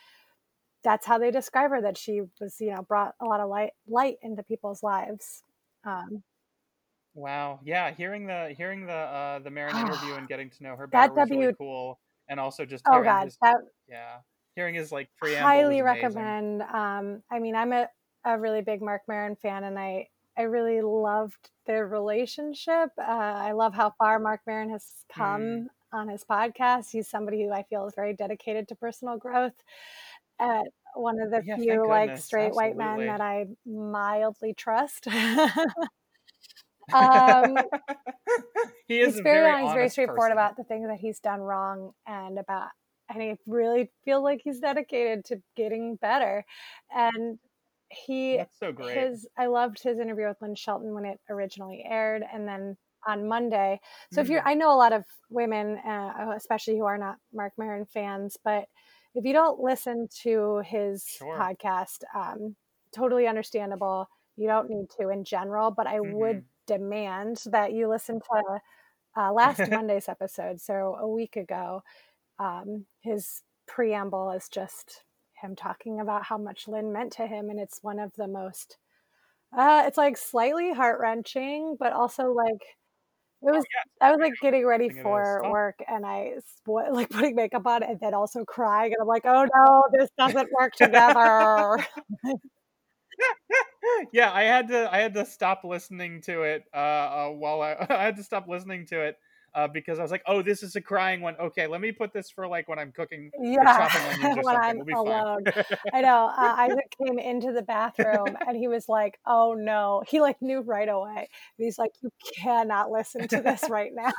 that's 0.83 1.07
how 1.07 1.19
they 1.19 1.31
describe 1.31 1.71
her, 1.71 1.81
that 1.81 1.97
she 1.97 2.23
was, 2.41 2.57
you 2.61 2.71
know, 2.71 2.83
brought 2.83 3.15
a 3.21 3.25
lot 3.25 3.41
of 3.41 3.49
light, 3.49 3.71
light 3.89 4.17
into 4.23 4.43
people's 4.43 4.83
lives. 4.83 5.43
Um, 5.85 6.23
Wow. 7.15 7.61
Yeah, 7.63 7.93
hearing 7.93 8.27
the 8.27 8.55
hearing 8.57 8.87
the 8.87 8.93
uh, 8.93 9.39
the 9.39 9.51
Maron 9.51 9.79
interview 9.79 10.17
and 10.17 10.27
getting 10.29 10.51
to 10.51 10.63
know 10.63 10.77
her 10.77 10.87
better 10.89 11.11
That 11.11 11.15
was 11.15 11.31
really 11.31 11.49
cool, 11.59 12.01
and 12.29 12.41
also 12.41 12.67
just 12.67 12.87
oh 12.87 13.03
God, 13.03 13.31
his 13.31 13.39
that 13.43 13.57
yeah 13.89 14.21
hearing 14.57 14.75
his 14.75 14.91
like 14.93 15.11
preamble 15.17 15.65
highly 15.65 15.83
recommend. 15.83 16.63
Um, 16.63 17.23
I 17.31 17.39
mean, 17.39 17.55
I'm 17.57 17.73
a, 17.73 17.89
a 18.25 18.39
really 18.39 18.63
big 18.63 18.83
Marc 18.83 19.03
Maron 19.09 19.37
fan, 19.37 19.65
and 19.65 19.79
I 19.79 20.09
I 20.37 20.43
really 20.43 20.81
loved 20.83 21.51
their 21.67 21.87
relationship. 21.87 22.91
Uh, 22.99 23.03
I 23.03 23.53
love 23.53 23.75
how 23.75 23.91
far 23.99 24.19
Marc 24.19 24.41
Maron 24.47 24.71
has 24.71 25.05
come 25.09 25.63
Mm. 25.63 25.69
on 25.93 26.09
his 26.09 26.25
podcast. 26.25 26.91
He's 26.91 27.09
somebody 27.09 27.43
who 27.45 27.53
I 27.53 27.63
feel 27.65 27.87
is 27.87 27.95
very 27.95 28.15
dedicated 28.15 28.67
to 28.69 28.75
personal 28.77 29.17
growth. 29.17 29.55
Uh, 30.41 30.63
one 30.95 31.21
of 31.21 31.31
the 31.31 31.43
Yeah, 31.43 31.57
few 31.57 31.87
like 31.89 32.17
straight 32.17 32.55
white 32.55 32.77
men 32.77 33.07
that 33.07 33.21
I 33.21 33.47
mildly 33.67 34.55
trust. 34.55 35.07
um, 36.93 37.57
he 38.89 39.01
is 39.01 39.15
he's 39.15 39.21
very, 39.21 39.41
very 39.41 39.53
honest, 39.53 39.63
he's 39.63 39.73
very 39.75 39.89
straightforward 39.91 40.31
person. 40.31 40.33
about 40.33 40.57
the 40.57 40.65
things 40.65 40.87
that 40.89 40.99
he's 40.99 41.21
done 41.21 41.41
wrong 41.41 41.93
and 42.07 42.39
about 42.39 42.69
and 43.11 43.23
I 43.23 43.37
really 43.47 43.91
feel 44.05 44.23
like 44.23 44.41
he's 44.43 44.61
dedicated 44.61 45.25
to 45.27 45.43
getting 45.57 45.97
better. 45.97 46.45
And 46.95 47.39
he 47.91 48.37
That's 48.39 48.59
so 48.59 48.73
great. 48.73 49.11
his 49.11 49.29
I 49.37 49.47
loved 49.47 49.83
his 49.83 49.99
interview 49.99 50.27
with 50.29 50.41
Lynn 50.41 50.55
Shelton 50.55 50.95
when 50.95 51.05
it 51.05 51.21
originally 51.29 51.85
aired 51.89 52.23
and 52.33 52.49
then 52.49 52.77
on 53.07 53.29
Monday. 53.29 53.81
So 54.11 54.21
if 54.23 54.29
you're 54.29 54.43
Mm. 54.43 54.49
I 54.49 54.55
know 54.55 54.73
a 54.73 54.77
lot 54.77 54.93
of 54.93 55.05
women 55.29 55.77
uh, 55.79 56.33
especially 56.37 56.79
who 56.79 56.87
are 56.87 56.99
not 56.99 57.17
Marc 57.33 57.53
Maron 57.59 57.85
fans, 57.87 58.37
but 58.43 58.65
if 59.15 59.25
you 59.25 59.33
don't 59.33 59.61
listen 59.61 60.09
to 60.23 60.63
his 60.65 61.05
Sure. 61.07 61.39
podcast, 61.39 62.03
um, 62.15 62.57
totally 62.95 63.27
understandable. 63.27 64.09
You 64.37 64.49
don't 64.49 64.71
need 64.71 64.87
to 64.99 65.11
in 65.11 65.25
general, 65.25 65.71
but 65.71 65.87
I 65.87 66.01
would 66.01 66.37
Mhm. 66.37 66.45
Demand 66.67 67.43
that 67.47 67.73
you 67.73 67.89
listen 67.89 68.21
to 68.21 68.61
uh, 69.17 69.33
last 69.33 69.59
Monday's 69.71 70.09
episode, 70.09 70.61
so 70.61 70.97
a 71.01 71.09
week 71.09 71.37
ago. 71.37 71.83
Um, 72.39 72.87
his 73.03 73.43
preamble 73.67 74.31
is 74.33 74.49
just 74.49 75.05
him 75.41 75.57
talking 75.57 76.01
about 76.01 76.25
how 76.25 76.39
much 76.39 76.69
Lynn 76.69 76.93
meant 76.93 77.13
to 77.15 77.27
him, 77.27 77.51
and 77.51 77.61
it's 77.61 77.81
one 77.83 77.99
of 77.99 78.13
the 78.17 78.29
most. 78.29 78.79
Uh, 79.57 79.85
it's 79.87 79.99
like 79.99 80.17
slightly 80.17 80.73
heart 80.73 81.01
wrenching, 81.01 81.77
but 81.79 81.93
also 81.93 82.33
like 82.33 82.63
it 83.43 83.53
was. 83.53 83.65
yes, 83.75 83.85
I 84.01 84.11
was 84.11 84.21
like 84.21 84.33
getting 84.41 84.67
ready 84.67 84.89
thing 84.89 84.99
it 84.99 85.01
is. 85.01 85.03
for 85.03 85.43
Oh. 85.45 85.51
work, 85.51 85.77
and 85.89 86.05
I 86.07 86.35
like 86.67 87.11
putting 87.11 87.35
makeup 87.37 87.67
on, 87.67 87.83
and 87.83 87.99
then 88.01 88.15
also 88.15 88.45
crying, 88.45 88.93
and 88.93 89.01
I'm 89.03 89.09
like, 89.09 89.25
oh 89.27 89.47
no, 89.55 89.83
this 89.93 90.11
doesn't 90.19 90.51
work 90.53 90.73
together. 90.75 91.87
Yeah, 94.13 94.33
I 94.33 94.45
had 94.45 94.69
to 94.69 94.93
I 94.93 94.99
had 94.99 95.15
to 95.15 95.27
stop 95.27 95.63
listening 95.65 96.21
to 96.23 96.43
it 96.43 96.65
uh, 96.73 96.77
uh 96.77 97.29
while 97.31 97.63
I 97.63 97.87
I 97.91 98.05
had 98.05 98.17
to 98.17 98.23
stop 98.23 98.49
listening 98.49 98.87
to 98.87 99.01
it 99.01 99.19
uh, 99.55 99.69
because 99.69 99.99
I 99.99 100.03
was 100.03 100.11
like, 100.11 100.23
oh, 100.27 100.43
this 100.43 100.63
is 100.63 100.75
a 100.77 100.81
crying 100.81 101.21
one. 101.21 101.37
Okay, 101.37 101.67
let 101.67 101.81
me 101.81 101.93
put 101.93 102.13
this 102.13 102.31
for 102.31 102.49
like 102.49 102.69
when 102.69 102.79
I'm 102.79 102.93
cooking 102.93 103.31
yeah, 103.41 103.89
when. 104.43 104.57
I'm 104.57 104.81
We'll 104.85 105.03
alone. 105.03 105.45
I 105.93 106.01
know. 106.01 106.31
Uh, 106.37 106.55
Isaac 106.59 106.95
came 107.05 107.19
into 107.19 107.53
the 107.53 107.63
bathroom 107.63 108.37
and 108.47 108.57
he 108.57 108.69
was 108.69 108.89
like, 108.89 109.19
"Oh 109.27 109.55
no!" 109.55 110.03
He 110.09 110.21
like 110.21 110.41
knew 110.43 110.61
right 110.61 110.89
away. 110.89 111.29
And 111.59 111.65
he's 111.65 111.79
like, 111.79 111.93
"You 112.03 112.11
cannot 112.37 112.91
listen 112.91 113.29
to 113.29 113.41
this 113.41 113.69
right 113.71 113.93
now." 113.95 114.13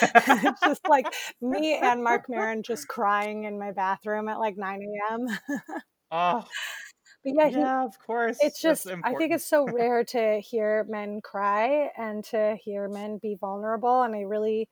it's 0.00 0.60
just 0.60 0.88
like 0.88 1.06
me 1.40 1.76
and 1.76 2.04
Marc 2.04 2.28
Maron 2.28 2.62
just 2.62 2.86
crying 2.86 3.44
in 3.44 3.58
my 3.58 3.72
bathroom 3.72 4.28
at 4.28 4.38
like 4.38 4.56
9 4.56 4.80
a.m. 4.80 5.38
oh, 6.12 6.44
but 7.24 7.32
yeah, 7.34 7.48
he, 7.48 7.66
yeah, 7.66 7.84
of 7.84 7.98
course. 7.98 8.40
it's 8.40 8.60
just 8.60 8.92
I 9.02 9.14
think 9.14 9.32
it's 9.32 9.44
so 9.46 9.66
rare 9.68 10.04
to 10.06 10.40
hear 10.40 10.84
men 10.88 11.20
cry 11.20 11.90
and 11.96 12.24
to 12.26 12.56
hear 12.62 12.88
men 12.88 13.18
be 13.18 13.36
vulnerable 13.40 14.02
and 14.02 14.14
I 14.14 14.20
really 14.22 14.68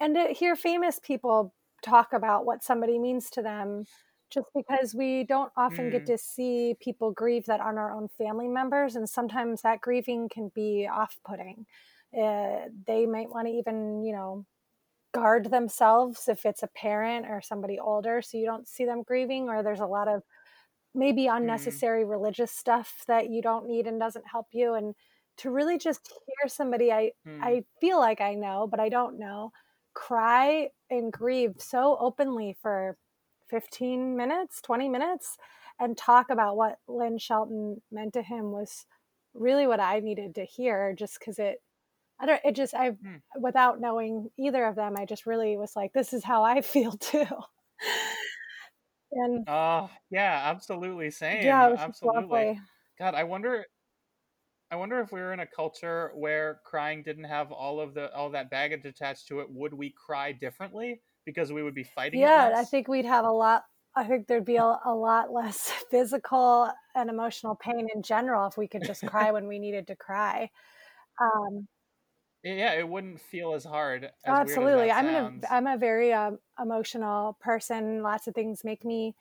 and 0.00 0.14
to 0.16 0.28
hear 0.28 0.56
famous 0.56 0.98
people 1.00 1.54
talk 1.82 2.12
about 2.12 2.46
what 2.46 2.62
somebody 2.62 2.98
means 2.98 3.30
to 3.30 3.42
them 3.42 3.86
just 4.30 4.46
because 4.54 4.94
we 4.94 5.24
don't 5.24 5.52
often 5.56 5.90
get 5.90 6.04
Mm, 6.04 6.08
to 6.08 6.16
see 6.18 6.76
people 6.80 7.12
grieve 7.12 7.46
that 7.46 7.60
aren't 7.60 7.78
our 7.78 7.92
own 7.92 8.08
family 8.08 8.48
members 8.48 8.96
and 8.96 9.08
sometimes 9.08 9.62
that 9.62 9.80
grieving 9.80 10.28
can 10.28 10.50
be 10.54 10.88
off-putting 10.90 11.66
uh, 12.18 12.68
they 12.86 13.06
might 13.06 13.30
want 13.30 13.46
to 13.48 13.52
even 13.54 14.02
you 14.02 14.12
know 14.12 14.46
guard 15.12 15.50
themselves 15.50 16.26
if 16.28 16.46
it's 16.46 16.62
a 16.62 16.68
parent 16.68 17.26
or 17.26 17.40
somebody 17.42 17.78
older 17.78 18.22
so 18.22 18.38
you 18.38 18.46
don't 18.46 18.66
see 18.66 18.84
them 18.86 19.02
grieving 19.02 19.48
or 19.48 19.62
there's 19.62 19.80
a 19.80 19.86
lot 19.86 20.08
of 20.08 20.22
maybe 20.94 21.24
mm, 21.24 21.36
unnecessary 21.36 22.04
religious 22.04 22.50
stuff 22.52 23.04
that 23.06 23.30
you 23.30 23.42
don't 23.42 23.66
need 23.66 23.86
and 23.86 23.98
doesn't 24.00 24.26
help 24.26 24.46
you 24.52 24.74
and 24.74 24.94
to 25.38 25.50
really 25.50 25.78
just 25.78 26.12
hear 26.26 26.48
somebody 26.48 26.92
i 26.92 27.10
mm. 27.26 27.38
i 27.42 27.62
feel 27.80 27.98
like 27.98 28.20
i 28.20 28.34
know 28.34 28.66
but 28.70 28.80
i 28.80 28.88
don't 28.88 29.18
know 29.18 29.50
cry 29.94 30.68
and 30.90 31.12
grieve 31.12 31.54
so 31.58 31.96
openly 32.00 32.56
for 32.60 32.96
15 33.48 34.16
minutes 34.16 34.60
20 34.62 34.88
minutes 34.88 35.36
and 35.78 35.96
talk 35.96 36.30
about 36.30 36.56
what 36.56 36.78
lynn 36.88 37.18
shelton 37.18 37.80
meant 37.90 38.12
to 38.14 38.22
him 38.22 38.52
was 38.52 38.86
really 39.34 39.66
what 39.66 39.80
i 39.80 40.00
needed 40.00 40.34
to 40.34 40.44
hear 40.44 40.94
just 40.98 41.18
because 41.18 41.38
it 41.38 41.62
i 42.20 42.26
don't 42.26 42.40
it 42.44 42.54
just 42.54 42.74
i 42.74 42.90
Hmm. 42.90 43.16
without 43.40 43.80
knowing 43.80 44.30
either 44.38 44.64
of 44.64 44.76
them 44.76 44.94
i 44.98 45.04
just 45.04 45.26
really 45.26 45.56
was 45.56 45.74
like 45.76 45.92
this 45.92 46.12
is 46.12 46.24
how 46.24 46.42
i 46.44 46.60
feel 46.62 46.92
too 46.92 47.26
and 49.12 49.46
Oh, 49.46 49.90
yeah, 50.10 50.40
absolutely. 50.50 51.10
yeah 51.40 51.66
Same. 51.66 51.66
it 51.66 51.70
was 51.70 51.84
just 51.84 52.02
Absolutely. 52.04 52.52
lovely 52.54 52.58
God, 52.98 53.14
I 53.14 53.24
wonder 53.24 53.66
I 54.72 54.76
wonder 54.76 54.98
if 55.00 55.12
we 55.12 55.20
were 55.20 55.32
in 55.32 55.38
a 55.38 55.46
culture 55.46 56.10
where 56.16 56.56
crying 56.64 57.04
didn't 57.04 57.24
have 57.24 57.52
all 57.52 57.78
of 57.80 57.94
the 57.94 58.12
all 58.12 58.30
that 58.30 58.50
baggage 58.50 58.84
attached 58.84 59.28
to 59.28 59.38
it, 59.40 59.48
would 59.50 59.72
we 59.74 59.90
cry 59.90 60.32
differently 60.32 61.02
because 61.24 61.52
we 61.52 61.62
would 61.62 61.74
be 61.76 61.84
fighting 61.84 62.22
it 62.24 62.34
Yeah, 62.34 62.52
I 62.56 62.64
less? 62.64 62.70
think 62.70 62.88
we'd 62.88 63.04
have 63.04 63.24
a 63.24 63.30
lot. 63.30 63.64
I 63.94 64.04
think 64.04 64.26
there'd 64.26 64.44
be 64.44 64.56
a, 64.56 64.64
a 64.84 64.94
lot 64.94 65.32
less 65.32 65.70
physical 65.90 66.70
and 66.94 67.10
emotional 67.10 67.56
pain 67.56 67.88
in 67.94 68.02
general 68.02 68.46
if 68.48 68.56
we 68.56 68.68
could 68.68 68.84
just 68.84 69.04
cry 69.04 69.30
when 69.32 69.46
we 69.48 69.58
needed 69.58 69.86
to 69.88 69.96
cry. 69.96 70.50
Um, 71.20 71.68
Yeah, 72.44 72.72
it 72.74 72.88
wouldn't 72.88 73.20
feel 73.20 73.52
as 73.54 73.64
hard, 73.64 74.12
as 74.24 74.40
as 74.40 74.72
absolutely, 74.72 74.90
that 74.90 74.90
I'm 74.90 75.08
in 75.08 75.16
a 75.16 75.32
sounds. 75.32 75.52
I'm 75.52 75.66
a 75.66 75.76
very 75.76 76.12
um, 76.12 76.38
emotional 76.60 77.36
person. 77.40 78.02
Lots 78.02 78.26
of 78.28 78.34
things 78.34 78.64
make 78.64 78.84
me 78.84 79.14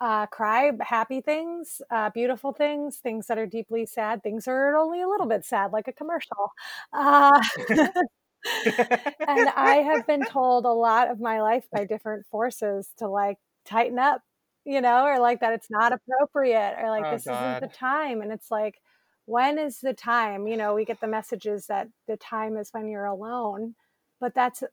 uh, 0.00 0.26
cry. 0.26 0.72
Happy 0.80 1.20
things, 1.20 1.82
uh, 1.90 2.10
beautiful 2.10 2.52
things, 2.52 2.98
things 2.98 3.26
that 3.28 3.38
are 3.38 3.46
deeply 3.46 3.86
sad, 3.86 4.22
things 4.22 4.44
that 4.46 4.52
are 4.52 4.76
only 4.76 5.02
a 5.02 5.08
little 5.08 5.26
bit 5.26 5.44
sad, 5.44 5.72
like 5.72 5.88
a 5.88 5.92
commercial. 5.92 6.52
Uh, 6.92 7.40
and 9.26 9.48
I 9.48 9.76
have 9.76 10.06
been 10.06 10.24
told 10.24 10.64
a 10.66 10.72
lot 10.72 11.10
of 11.10 11.20
my 11.20 11.40
life 11.42 11.66
by 11.72 11.84
different 11.84 12.26
forces 12.26 12.90
to 12.98 13.08
like 13.08 13.38
tighten 13.64 13.98
up, 13.98 14.22
you 14.64 14.80
know, 14.80 15.04
or 15.06 15.18
like 15.18 15.40
that 15.40 15.52
it's 15.54 15.70
not 15.70 15.92
appropriate, 15.92 16.76
or 16.78 16.90
like 16.90 17.08
Oh 17.08 17.10
this 17.10 17.28
isn't 17.28 17.58
the 17.60 17.68
time. 17.68 18.20
And 18.22 18.32
it's 18.32 18.50
like, 18.50 18.80
when 19.26 19.58
is 19.58 19.80
the 19.80 19.94
time? 19.94 20.46
You 20.46 20.56
know, 20.56 20.74
we 20.74 20.84
get 20.84 21.00
the 21.00 21.06
messages 21.06 21.66
that 21.66 21.88
the 22.08 22.16
time 22.16 22.56
is 22.56 22.70
when 22.72 22.88
you're 22.88 23.04
alone. 23.06 23.74
But 24.20 24.34
that's, 24.34 24.62
uh, 24.62 24.68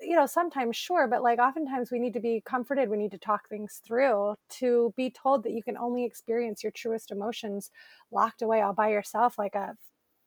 you 0.00 0.16
know, 0.16 0.26
sometimes 0.26 0.76
sure, 0.76 1.08
but 1.08 1.22
like 1.22 1.38
oftentimes 1.38 1.90
we 1.90 1.98
need 1.98 2.14
to 2.14 2.20
be 2.20 2.42
comforted. 2.44 2.88
We 2.88 2.96
need 2.96 3.10
to 3.10 3.18
talk 3.18 3.48
things 3.48 3.80
through 3.86 4.36
to 4.60 4.94
be 4.96 5.10
told 5.10 5.42
that 5.44 5.52
you 5.52 5.62
can 5.62 5.76
only 5.76 6.04
experience 6.04 6.62
your 6.62 6.72
truest 6.72 7.10
emotions 7.10 7.70
locked 8.12 8.40
away 8.42 8.62
all 8.62 8.72
by 8.72 8.90
yourself 8.90 9.38
like 9.38 9.54
a 9.54 9.76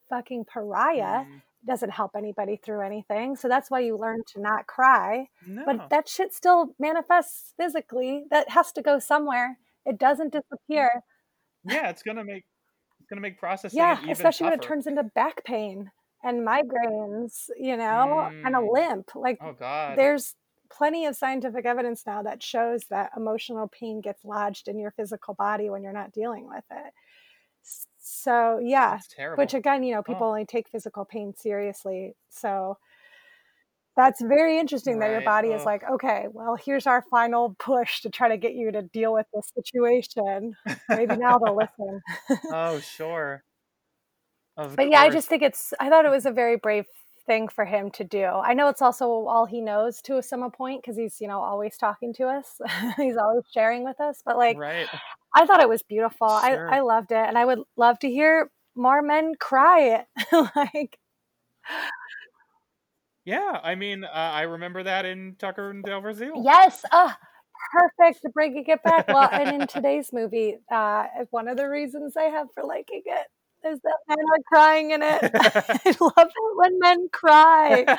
fucking 0.09 0.45
pariah 0.45 1.25
Mm, 1.25 1.41
doesn't 1.65 1.89
help 1.91 2.11
anybody 2.15 2.55
through 2.57 2.81
anything. 2.81 3.35
So 3.35 3.47
that's 3.47 3.69
why 3.71 3.79
you 3.79 3.97
learn 3.97 4.19
to 4.33 4.41
not 4.41 4.67
cry. 4.67 5.27
But 5.65 5.89
that 5.89 6.07
shit 6.07 6.33
still 6.33 6.75
manifests 6.79 7.53
physically. 7.57 8.25
That 8.31 8.49
has 8.49 8.71
to 8.73 8.81
go 8.81 8.99
somewhere. 8.99 9.57
It 9.85 9.97
doesn't 9.97 10.33
disappear. 10.33 11.03
Yeah, 11.63 11.89
it's 11.89 12.03
gonna 12.03 12.23
make 12.23 12.45
it's 13.07 13.09
gonna 13.09 13.21
make 13.21 13.39
processing 13.39 13.71
Yeah, 13.71 13.99
especially 14.09 14.45
when 14.45 14.53
it 14.53 14.61
turns 14.61 14.87
into 14.87 15.03
back 15.03 15.43
pain 15.43 15.91
and 16.23 16.45
migraines, 16.47 17.49
you 17.57 17.75
know, 17.77 18.29
and 18.43 18.55
a 18.55 18.61
Mm, 18.61 18.71
limp. 18.71 19.15
Like 19.15 19.41
oh 19.41 19.53
God. 19.53 19.99
there's 19.99 20.35
plenty 20.69 21.05
of 21.05 21.15
scientific 21.15 21.65
evidence 21.65 22.05
now 22.05 22.21
that 22.23 22.43
shows 22.43 22.85
that 22.89 23.11
emotional 23.15 23.67
pain 23.67 24.01
gets 24.01 24.23
lodged 24.25 24.67
in 24.67 24.79
your 24.79 24.91
physical 24.91 25.33
body 25.33 25.69
when 25.69 25.83
you're 25.83 25.93
not 25.93 26.11
dealing 26.11 26.47
with 26.47 26.65
it. 26.71 26.93
So, 27.99 28.59
yeah, 28.59 29.01
which 29.35 29.53
again, 29.53 29.83
you 29.83 29.93
know, 29.93 30.03
Oh, 30.07 30.23
people 30.23 30.27
only 30.27 30.45
take 30.45 30.69
physical 30.69 31.05
pain 31.05 31.33
seriously. 31.35 32.15
So, 32.29 32.77
that's 33.97 34.21
very 34.21 34.59
interesting 34.59 34.99
that 34.99 35.07
your 35.07 35.17
right. 35.17 35.25
body 35.25 35.49
is 35.49 35.63
Oh. 35.63 35.65
like, 35.65 35.83
okay, 35.89 36.27
well, 36.31 36.55
here's 36.55 36.87
our 36.87 37.03
final 37.11 37.55
push 37.59 38.01
to 38.01 38.09
try 38.09 38.29
to 38.29 38.37
get 38.37 38.53
you 38.53 38.71
to 38.71 38.83
deal 38.83 39.11
with 39.11 39.25
this 39.33 39.51
situation. 39.55 40.55
Maybe 40.87 41.17
now 41.17 41.39
they'll 41.39 41.55
listen. 41.65 42.01
Oh, 42.51 42.79
sure. 42.97 43.43
Of 44.55 44.75
But 44.75 44.89
yeah, 44.89 45.01
I 45.01 45.09
just 45.09 45.27
think 45.27 45.41
it's, 45.43 45.73
I 45.79 45.89
thought 45.89 46.05
it 46.05 46.11
was 46.11 46.25
a 46.25 46.31
very 46.31 46.57
brave 46.57 46.85
thing 47.25 47.47
for 47.47 47.65
him 47.65 47.91
to 47.91 48.03
do. 48.05 48.23
I 48.23 48.53
know 48.53 48.69
it's 48.69 48.81
also 48.81 49.05
all 49.27 49.45
he 49.45 49.61
knows 49.61 50.01
to 50.03 50.21
some 50.21 50.49
point 50.51 50.81
because 50.81 50.95
he's, 50.97 51.19
you 51.19 51.27
know, 51.27 51.41
always 51.41 51.77
talking 51.77 52.13
to 52.13 52.27
us, 52.27 52.59
he's 52.97 53.17
always 53.17 53.43
sharing 53.53 53.83
with 53.83 53.99
us. 53.99 54.21
But 54.25 54.37
like, 54.37 54.57
Right. 54.57 54.87
I 55.35 55.45
thought 55.45 55.59
it 55.61 55.69
was 55.69 55.83
beautiful. 55.83 56.27
I, 56.27 56.51
Sure. 56.51 56.73
I 56.73 56.79
loved 56.79 57.11
it. 57.11 57.17
And 57.27 57.37
I 57.37 57.45
would 57.45 57.59
love 57.75 57.99
to 57.99 58.09
hear 58.09 58.49
more 58.75 59.01
men 59.01 59.33
cry. 59.39 60.05
like, 60.55 60.97
Yeah, 63.27 63.59
I 63.61 63.75
mean, 63.75 64.05
uh, 64.05 64.07
I 64.13 64.43
remember 64.43 64.83
that 64.83 65.05
in 65.05 65.35
Tucker 65.37 65.69
and 65.69 65.83
Dale 65.83 65.99
vs. 65.99 66.21
Evil. 66.21 66.45
yes, 66.45 66.85
ah, 66.93 67.17
perfect 67.73 68.21
to 68.21 68.29
bringing 68.29 68.63
it 68.65 68.81
back. 68.83 69.09
Well, 69.09 69.27
and 69.29 69.61
in 69.63 69.67
today's 69.67 70.13
movie, 70.13 70.55
uh, 70.71 71.07
one 71.31 71.49
of 71.49 71.57
the 71.57 71.67
reasons 71.67 72.15
I 72.15 72.23
have 72.23 72.47
for 72.53 72.63
liking 72.63 73.01
it 73.05 73.27
is 73.67 73.81
that 73.81 73.97
men 74.07 74.17
are 74.17 74.39
crying 74.47 74.91
in 74.91 75.03
it. 75.03 75.19
I 75.33 75.95
love 75.99 76.13
it 76.29 76.55
when 76.55 76.79
men 76.79 77.09
cry. 77.11 77.97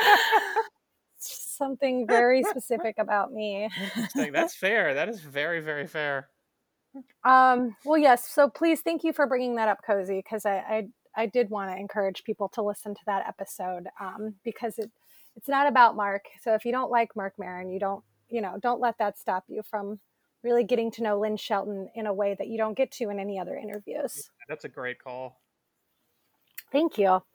Something 1.18 2.06
very 2.06 2.42
specific 2.44 2.94
about 2.98 3.30
me. 3.30 3.68
That's 4.14 4.54
fair. 4.54 4.94
That 4.94 5.10
is 5.10 5.20
very, 5.20 5.60
very 5.60 5.86
fair. 5.86 6.30
Um, 7.22 7.76
well, 7.84 7.98
yes. 7.98 8.26
So 8.26 8.48
please, 8.48 8.80
thank 8.80 9.04
you 9.04 9.12
for 9.12 9.26
bringing 9.26 9.56
that 9.56 9.68
up, 9.68 9.80
Cozi, 9.86 10.22
because 10.24 10.46
I, 10.46 10.56
I 10.56 10.88
I 11.18 11.26
did 11.26 11.50
want 11.50 11.70
to 11.70 11.76
encourage 11.76 12.22
people 12.24 12.48
to 12.50 12.62
listen 12.62 12.94
to 12.94 13.00
that 13.06 13.26
episode 13.26 13.88
um, 14.00 14.36
because 14.44 14.78
it 14.78 14.90
it's 15.38 15.48
not 15.48 15.68
about 15.68 15.94
Marc. 15.94 16.24
So 16.42 16.54
if 16.54 16.64
you 16.64 16.72
don't 16.72 16.90
like 16.90 17.14
Marc 17.14 17.34
Maron, 17.38 17.70
you 17.70 17.78
don't 17.78 18.02
you 18.28 18.40
know 18.40 18.58
don't 18.60 18.80
let 18.80 18.98
that 18.98 19.16
stop 19.18 19.44
you 19.48 19.62
from 19.62 20.00
really 20.42 20.64
getting 20.64 20.90
to 20.92 21.02
know 21.02 21.18
Lynn 21.18 21.36
Shelton 21.36 21.88
in 21.94 22.06
a 22.06 22.12
way 22.12 22.34
that 22.38 22.48
you 22.48 22.58
don't 22.58 22.76
get 22.76 22.90
to 22.92 23.08
in 23.08 23.18
any 23.20 23.38
other 23.38 23.56
interviews. 23.56 24.30
That's 24.48 24.64
a 24.64 24.68
great 24.68 25.02
call. 25.02 25.40
Thank 26.72 26.98
you. 26.98 27.22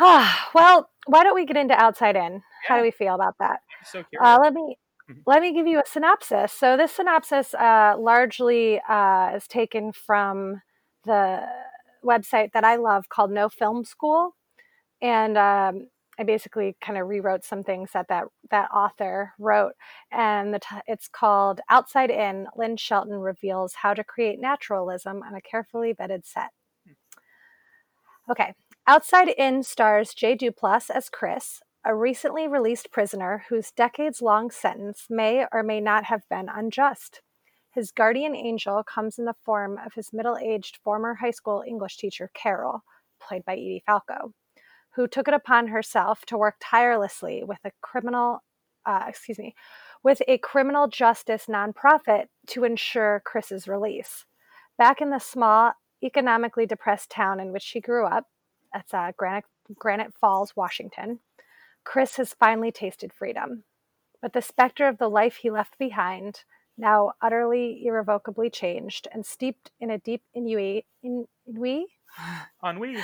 Ah, 0.00 0.48
well, 0.54 0.90
why 1.06 1.24
don't 1.24 1.34
we 1.34 1.44
get 1.44 1.56
into 1.56 1.74
Outside 1.74 2.14
In? 2.14 2.40
How 2.68 2.76
do 2.76 2.84
we 2.84 2.92
feel 2.92 3.16
about 3.16 3.34
that? 3.40 3.62
So 3.82 4.04
Uh, 4.20 4.38
let 4.40 4.54
me 4.54 4.78
Mhm. 5.10 5.22
let 5.26 5.42
me 5.42 5.52
give 5.52 5.66
you 5.66 5.80
a 5.80 5.84
synopsis. 5.84 6.52
So 6.52 6.76
this 6.76 6.92
synopsis 6.92 7.52
uh, 7.52 7.96
largely 7.98 8.80
uh, 8.88 9.32
is 9.34 9.48
taken 9.48 9.90
from 9.90 10.62
the 11.04 11.48
website 12.04 12.52
that 12.52 12.62
I 12.62 12.76
love 12.76 13.08
called 13.08 13.32
No 13.32 13.48
Film 13.48 13.84
School, 13.84 14.36
and 15.02 15.36
um, 15.36 15.88
I 16.18 16.24
basically 16.24 16.76
kind 16.80 16.98
of 16.98 17.06
rewrote 17.06 17.44
some 17.44 17.62
things 17.62 17.90
that 17.92 18.08
that 18.08 18.24
that 18.50 18.70
author 18.72 19.32
wrote, 19.38 19.74
and 20.10 20.52
the 20.52 20.58
t- 20.58 20.80
it's 20.86 21.08
called 21.08 21.60
Outside 21.70 22.10
In. 22.10 22.46
Lynn 22.56 22.76
Shelton 22.76 23.14
reveals 23.20 23.74
how 23.74 23.94
to 23.94 24.02
create 24.02 24.40
naturalism 24.40 25.22
on 25.22 25.34
a 25.34 25.40
carefully 25.40 25.94
vetted 25.94 26.26
set. 26.26 26.50
Hmm. 26.86 28.32
Okay, 28.32 28.54
Outside 28.88 29.28
In 29.36 29.62
stars 29.62 30.14
Jay 30.14 30.34
Duplass 30.34 30.88
as 30.88 31.10
Chris, 31.10 31.60
a 31.84 31.94
recently 31.94 32.48
released 32.48 32.90
prisoner 32.90 33.44
whose 33.50 33.70
decades 33.70 34.22
long 34.22 34.50
sentence 34.50 35.08
may 35.10 35.44
or 35.52 35.62
may 35.62 35.78
not 35.78 36.04
have 36.04 36.22
been 36.30 36.48
unjust. 36.48 37.20
His 37.70 37.92
guardian 37.92 38.34
angel 38.34 38.82
comes 38.82 39.18
in 39.18 39.26
the 39.26 39.36
form 39.44 39.78
of 39.84 39.92
his 39.92 40.10
middle 40.10 40.38
aged 40.38 40.78
former 40.82 41.12
high 41.16 41.32
school 41.32 41.62
English 41.68 41.98
teacher, 41.98 42.30
Carol, 42.32 42.82
played 43.20 43.44
by 43.44 43.52
Edie 43.52 43.82
Falco, 43.84 44.32
who 44.98 45.06
took 45.06 45.28
it 45.28 45.34
upon 45.34 45.68
herself 45.68 46.26
to 46.26 46.36
work 46.36 46.56
tirelessly 46.60 47.44
with 47.44 47.60
a 47.64 47.70
criminal, 47.82 48.42
uh, 48.84 49.04
excuse 49.06 49.38
me, 49.38 49.54
with 50.02 50.20
a 50.26 50.38
criminal 50.38 50.88
justice 50.88 51.46
nonprofit 51.48 52.24
to 52.48 52.64
ensure 52.64 53.22
Chris's 53.24 53.68
release. 53.68 54.24
Back 54.76 55.00
in 55.00 55.10
the 55.10 55.20
small, 55.20 55.74
economically 56.02 56.66
depressed 56.66 57.10
town 57.10 57.38
in 57.38 57.52
which 57.52 57.62
she 57.62 57.80
grew 57.80 58.06
up, 58.06 58.24
that's 58.74 58.92
uh, 58.92 59.12
Granite, 59.16 59.44
Granite 59.72 60.14
Falls, 60.20 60.56
Washington, 60.56 61.20
Chris 61.84 62.16
has 62.16 62.34
finally 62.34 62.72
tasted 62.72 63.12
freedom, 63.12 63.62
but 64.20 64.32
the 64.32 64.42
specter 64.42 64.88
of 64.88 64.98
the 64.98 65.08
life 65.08 65.36
he 65.36 65.48
left 65.48 65.78
behind, 65.78 66.42
now 66.76 67.12
utterly 67.22 67.86
irrevocably 67.86 68.50
changed 68.50 69.06
and 69.12 69.24
steeped 69.24 69.70
in 69.78 69.90
a 69.90 69.98
deep 69.98 70.24
ennui, 70.34 70.86
ennui? 71.04 71.86
Ennui. 72.64 72.96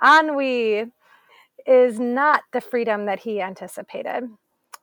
ennui 0.00 0.92
is 1.68 2.00
not 2.00 2.42
the 2.52 2.60
freedom 2.60 3.04
that 3.06 3.20
he 3.20 3.42
anticipated. 3.42 4.24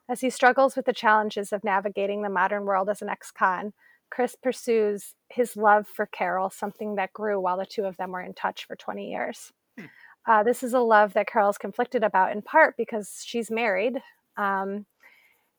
As 0.07 0.21
he 0.21 0.29
struggles 0.29 0.75
with 0.75 0.85
the 0.85 0.93
challenges 0.93 1.51
of 1.51 1.63
navigating 1.63 2.21
the 2.21 2.29
modern 2.29 2.65
world 2.65 2.89
as 2.89 3.01
an 3.01 3.09
ex 3.09 3.31
con, 3.31 3.73
Chris 4.11 4.35
pursues 4.35 5.15
his 5.29 5.57
love 5.57 5.87
for 5.87 6.05
Carol, 6.05 6.51
something 6.51 6.95
that 6.95 7.11
grew 7.11 7.41
while 7.41 7.57
the 7.57 7.65
two 7.65 7.85
of 7.85 7.97
them 7.97 8.11
were 8.11 8.21
in 8.21 8.35
touch 8.35 8.65
for 8.65 8.75
20 8.75 9.09
years. 9.09 9.51
Hmm. 9.77 9.85
Uh, 10.27 10.43
this 10.43 10.61
is 10.61 10.73
a 10.73 10.79
love 10.79 11.13
that 11.13 11.27
Carol's 11.27 11.57
conflicted 11.57 12.03
about 12.03 12.31
in 12.31 12.43
part 12.43 12.75
because 12.77 13.23
she's 13.25 13.49
married. 13.49 13.97
Um, 14.37 14.85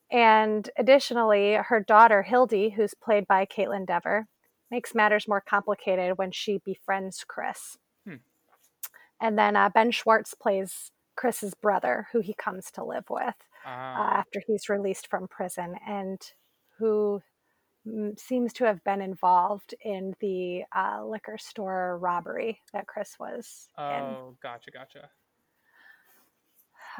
and 0.09 0.69
additionally, 0.77 1.53
her 1.53 1.81
daughter, 1.81 2.23
Hildy, 2.23 2.69
who's 2.69 2.93
played 2.93 3.27
by 3.27 3.45
Kaitlyn 3.45 3.85
Dever, 3.85 4.27
makes 4.71 4.95
matters 4.95 5.27
more 5.27 5.41
complicated 5.41 6.17
when 6.17 6.31
she 6.31 6.61
befriends 6.63 7.25
Chris. 7.27 7.77
Hmm. 8.07 8.15
And 9.21 9.37
then 9.37 9.57
uh, 9.57 9.69
Ben 9.69 9.91
Schwartz 9.91 10.33
plays 10.33 10.91
Chris's 11.17 11.53
brother, 11.53 12.07
who 12.11 12.21
he 12.21 12.33
comes 12.33 12.71
to 12.71 12.85
live 12.85 13.05
with 13.09 13.35
uh, 13.65 13.69
ah. 13.69 14.17
after 14.19 14.41
he's 14.45 14.69
released 14.69 15.09
from 15.09 15.27
prison, 15.27 15.75
and 15.85 16.21
who 16.77 17.21
seems 18.17 18.53
to 18.53 18.65
have 18.65 18.83
been 18.83 19.01
involved 19.01 19.73
in 19.83 20.13
the 20.19 20.63
uh, 20.75 21.05
liquor 21.05 21.37
store 21.37 21.97
robbery 21.99 22.61
that 22.73 22.87
Chris 22.87 23.15
was 23.19 23.69
oh, 23.77 23.95
in. 23.95 24.35
gotcha, 24.41 24.71
gotcha. 24.71 25.09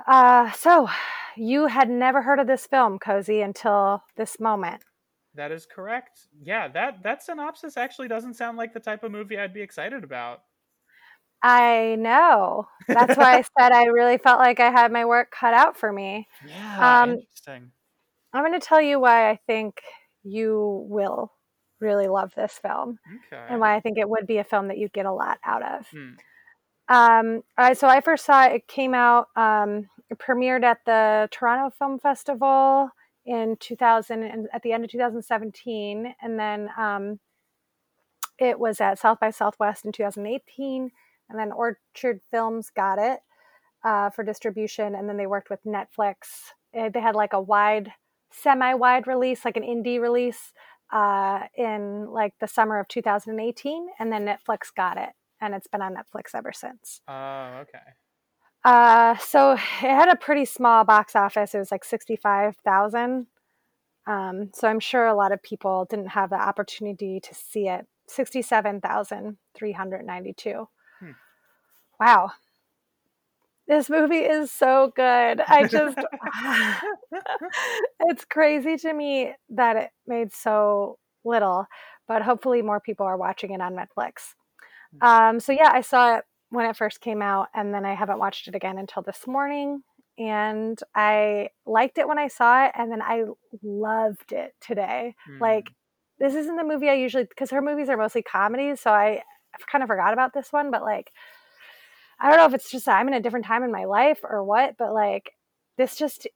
Uh, 0.06 0.52
so, 0.52 0.88
you 1.36 1.68
had 1.68 1.90
never 1.90 2.22
heard 2.22 2.40
of 2.40 2.48
this 2.48 2.68
film, 2.68 3.00
Cozi, 3.00 3.44
until 3.44 4.04
this 4.16 4.40
moment. 4.40 4.84
That 5.36 5.52
is 5.52 5.66
correct. 5.66 6.28
Yeah, 6.42 6.68
that 6.70 7.04
that 7.04 7.24
synopsis 7.24 7.78
actually 7.78 8.08
doesn't 8.08 8.36
sound 8.36 8.58
like 8.58 8.74
the 8.74 8.80
type 8.80 9.04
of 9.04 9.12
movie 9.12 9.38
I'd 9.38 9.54
be 9.54 9.62
excited 9.62 10.04
about. 10.04 10.42
I 11.48 11.96
know. 11.96 12.68
That's 12.90 13.16
why 13.16 13.38
I 13.38 13.42
said 13.60 13.72
I 13.72 13.86
really 13.86 14.18
felt 14.18 14.40
like 14.40 14.60
I 14.60 14.70
had 14.70 14.92
my 14.92 15.06
work 15.06 15.32
cut 15.32 15.54
out 15.54 15.78
for 15.78 15.94
me. 15.94 16.28
Yeah, 16.46 17.04
um, 17.04 17.12
interesting. 17.12 17.72
I'm 18.34 18.44
going 18.44 18.60
to 18.60 18.66
tell 18.66 18.82
you 18.82 19.00
why 19.00 19.30
I 19.30 19.40
think 19.48 19.82
you 20.24 20.86
will 20.90 21.32
really 21.80 22.08
love 22.08 22.34
this 22.36 22.60
film 22.62 23.00
okay. 23.28 23.42
and 23.50 23.62
why 23.62 23.76
I 23.76 23.80
think 23.80 23.98
it 23.98 24.10
would 24.10 24.28
be 24.28 24.40
a 24.40 24.44
film 24.44 24.68
that 24.68 24.78
you'd 24.78 24.92
get 24.92 25.06
a 25.06 25.14
lot 25.14 25.38
out 25.46 25.64
of. 25.64 25.88
Hmm. 25.88 26.14
Um, 26.90 27.44
so 27.76 27.88
I 27.88 28.02
first 28.02 28.26
saw 28.26 28.46
it, 28.46 28.54
it 28.54 28.68
came 28.68 28.94
out, 28.94 29.28
um, 29.38 29.88
it 30.10 30.18
premiered 30.20 30.64
at 30.64 30.80
the 30.86 31.30
Toronto 31.32 31.74
Film 31.78 32.00
Festival 32.00 32.90
in 33.26 33.56
2000 33.60 34.24
and 34.24 34.48
at 34.54 34.64
the 34.64 34.74
end 34.74 34.84
of 34.84 34.92
2017. 34.92 36.14
And 36.22 36.40
then 36.40 36.70
um, 36.78 37.20
it 38.38 38.60
was 38.60 38.82
at 38.82 39.00
South 39.00 39.20
by 39.20 39.32
Southwest 39.32 39.86
in 39.86 39.94
2018. 39.94 40.92
And 41.30 41.40
then 41.40 41.52
Orchard 41.52 42.22
Films 42.32 42.70
got 42.70 43.00
it 43.00 43.20
uh, 43.84 44.10
for 44.10 44.24
distribution. 44.24 44.96
And 44.96 45.10
then 45.10 45.18
they 45.18 45.28
worked 45.28 45.50
with 45.50 45.60
Netflix. 45.66 46.16
Eh, 46.74 46.90
they 46.90 47.02
had 47.02 47.16
like 47.16 47.34
a 47.34 47.42
wide 47.42 47.92
semi-wide 48.32 49.08
release, 49.08 49.46
like 49.46 49.58
an 49.58 49.64
indie 49.64 50.00
release, 50.00 50.54
uh, 50.92 51.42
in 51.56 52.08
like 52.12 52.34
the 52.40 52.48
summer 52.48 52.80
of 52.80 52.88
2018, 52.88 53.88
and 54.00 54.12
then 54.12 54.26
Netflix 54.26 54.74
got 54.76 54.98
it, 54.98 55.10
and 55.42 55.54
it's 55.54 55.68
been 55.68 55.82
on 55.82 55.96
Netflix 55.96 56.34
ever 56.34 56.52
since. 56.54 57.02
Oh, 57.08 57.14
uh, 57.14 57.62
okay. 57.62 57.80
Uh, 58.64 59.16
so 59.18 59.52
it 59.54 59.60
had 59.60 60.10
a 60.10 60.16
pretty 60.16 60.46
small 60.46 60.84
box 60.84 61.16
office. 61.16 61.54
It 61.56 61.60
was 61.60 61.72
like 61.72 61.86
65,000. 61.86 63.28
Um, 64.06 64.50
so 64.54 64.68
I'm 64.68 64.80
sure 64.80 65.06
a 65.06 65.16
lot 65.16 65.32
of 65.32 65.44
people 65.44 65.86
didn't 65.90 66.10
have 66.10 66.30
the 66.30 66.36
opportunity 66.36 67.20
to 67.20 67.36
see 67.36 67.68
it. 67.68 67.88
67,392. 68.08 70.50
Hmm. 70.50 70.64
Wow 72.00 72.32
this 73.68 73.90
movie 73.90 74.18
is 74.18 74.52
so 74.52 74.92
good. 74.96 75.42
I 75.42 75.68
just, 75.68 75.98
it's 78.02 78.26
crazy 78.26 78.78
to 78.78 78.94
me 78.94 79.34
that 79.50 79.76
it 79.76 79.90
made 80.08 80.34
so 80.34 80.98
little, 81.26 81.66
but 82.08 82.22
hopefully 82.22 82.62
more 82.62 82.80
people 82.80 83.06
are 83.06 83.18
watching 83.18 83.52
it 83.52 83.62
on 83.62 83.76
Netflix. 83.76 84.36
Um, 85.02 85.40
so 85.40 85.52
yeah, 85.52 85.72
I 85.74 85.82
saw 85.82 86.18
it 86.18 86.24
when 86.50 86.66
it 86.66 86.78
first 86.78 87.02
came 87.02 87.22
out, 87.22 87.50
and 87.54 87.74
then 87.74 87.86
I 87.86 87.94
haven't 87.94 88.20
watched 88.20 88.48
it 88.48 88.56
again 88.56 88.78
until 88.78 89.04
this 89.04 89.28
morning. 89.28 89.84
And 90.18 90.80
I 90.96 91.50
liked 91.66 91.98
it 91.98 92.08
when 92.08 92.18
I 92.18 92.30
saw 92.30 92.66
it, 92.66 92.72
and 92.74 92.90
then 92.90 93.02
I 93.02 93.26
loved 93.62 94.32
it 94.32 94.54
today. 94.62 95.14
Mm. 95.30 95.42
Like, 95.42 95.66
this 96.20 96.34
isn't 96.34 96.56
the 96.56 96.64
movie 96.64 96.90
I 96.90 96.94
usually, 96.94 97.26
because 97.26 97.52
her 97.52 97.62
movies 97.62 97.90
are 97.90 97.98
mostly 97.98 98.24
comedies, 98.24 98.80
so 98.80 98.92
I 98.92 99.24
kind 99.70 99.84
of 99.84 99.88
forgot 99.88 100.14
about 100.14 100.34
this 100.34 100.54
one, 100.54 100.72
but 100.72 100.84
like, 100.84 101.12
I 102.20 102.30
don't 102.30 102.38
know 102.38 102.46
if 102.46 102.54
it's 102.54 102.72
just 102.72 102.88
I'm 102.88 103.08
in 103.08 103.14
a 103.14 103.22
different 103.22 103.46
time 103.46 103.64
in 103.64 103.72
my 103.72 103.86
life 103.86 104.20
or 104.24 104.44
what, 104.44 104.76
but 104.78 104.94
like 104.94 105.32
this 105.78 105.96
just 105.96 106.28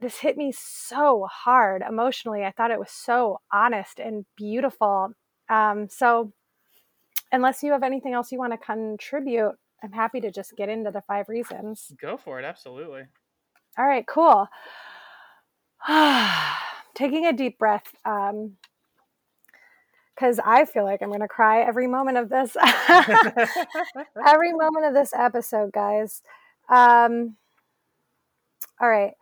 this 0.00 0.18
hit 0.18 0.36
me 0.36 0.52
so 0.52 1.26
hard 1.30 1.82
emotionally. 1.88 2.44
I 2.44 2.50
thought 2.50 2.70
it 2.70 2.78
was 2.78 2.90
so 2.90 3.40
honest 3.52 4.00
and 4.00 4.26
beautiful. 4.36 5.12
Um, 5.48 5.88
so 5.88 6.32
unless 7.30 7.62
you 7.62 7.72
have 7.72 7.82
anything 7.82 8.12
else 8.12 8.32
you 8.32 8.38
want 8.38 8.52
to 8.52 8.58
contribute, 8.58 9.52
I'm 9.82 9.92
happy 9.92 10.20
to 10.20 10.30
just 10.30 10.56
get 10.56 10.68
into 10.68 10.90
the 10.90 11.02
five 11.02 11.28
reasons. 11.28 11.92
Go 12.00 12.16
for 12.16 12.38
it, 12.38 12.44
absolutely. 12.44 13.02
All 13.78 13.86
right, 13.86 14.06
cool. 14.06 14.48
Taking 16.94 17.26
a 17.26 17.32
deep 17.32 17.58
breath. 17.58 17.86
Um, 18.04 18.56
because 20.14 20.38
I 20.44 20.64
feel 20.64 20.84
like 20.84 21.02
I'm 21.02 21.08
going 21.08 21.20
to 21.20 21.28
cry 21.28 21.62
every 21.62 21.86
moment 21.86 22.18
of 22.18 22.28
this, 22.28 22.56
every 24.26 24.52
moment 24.52 24.86
of 24.86 24.94
this 24.94 25.12
episode, 25.14 25.72
guys. 25.72 26.22
Um, 26.68 27.36
all 28.80 28.88
right. 28.88 29.12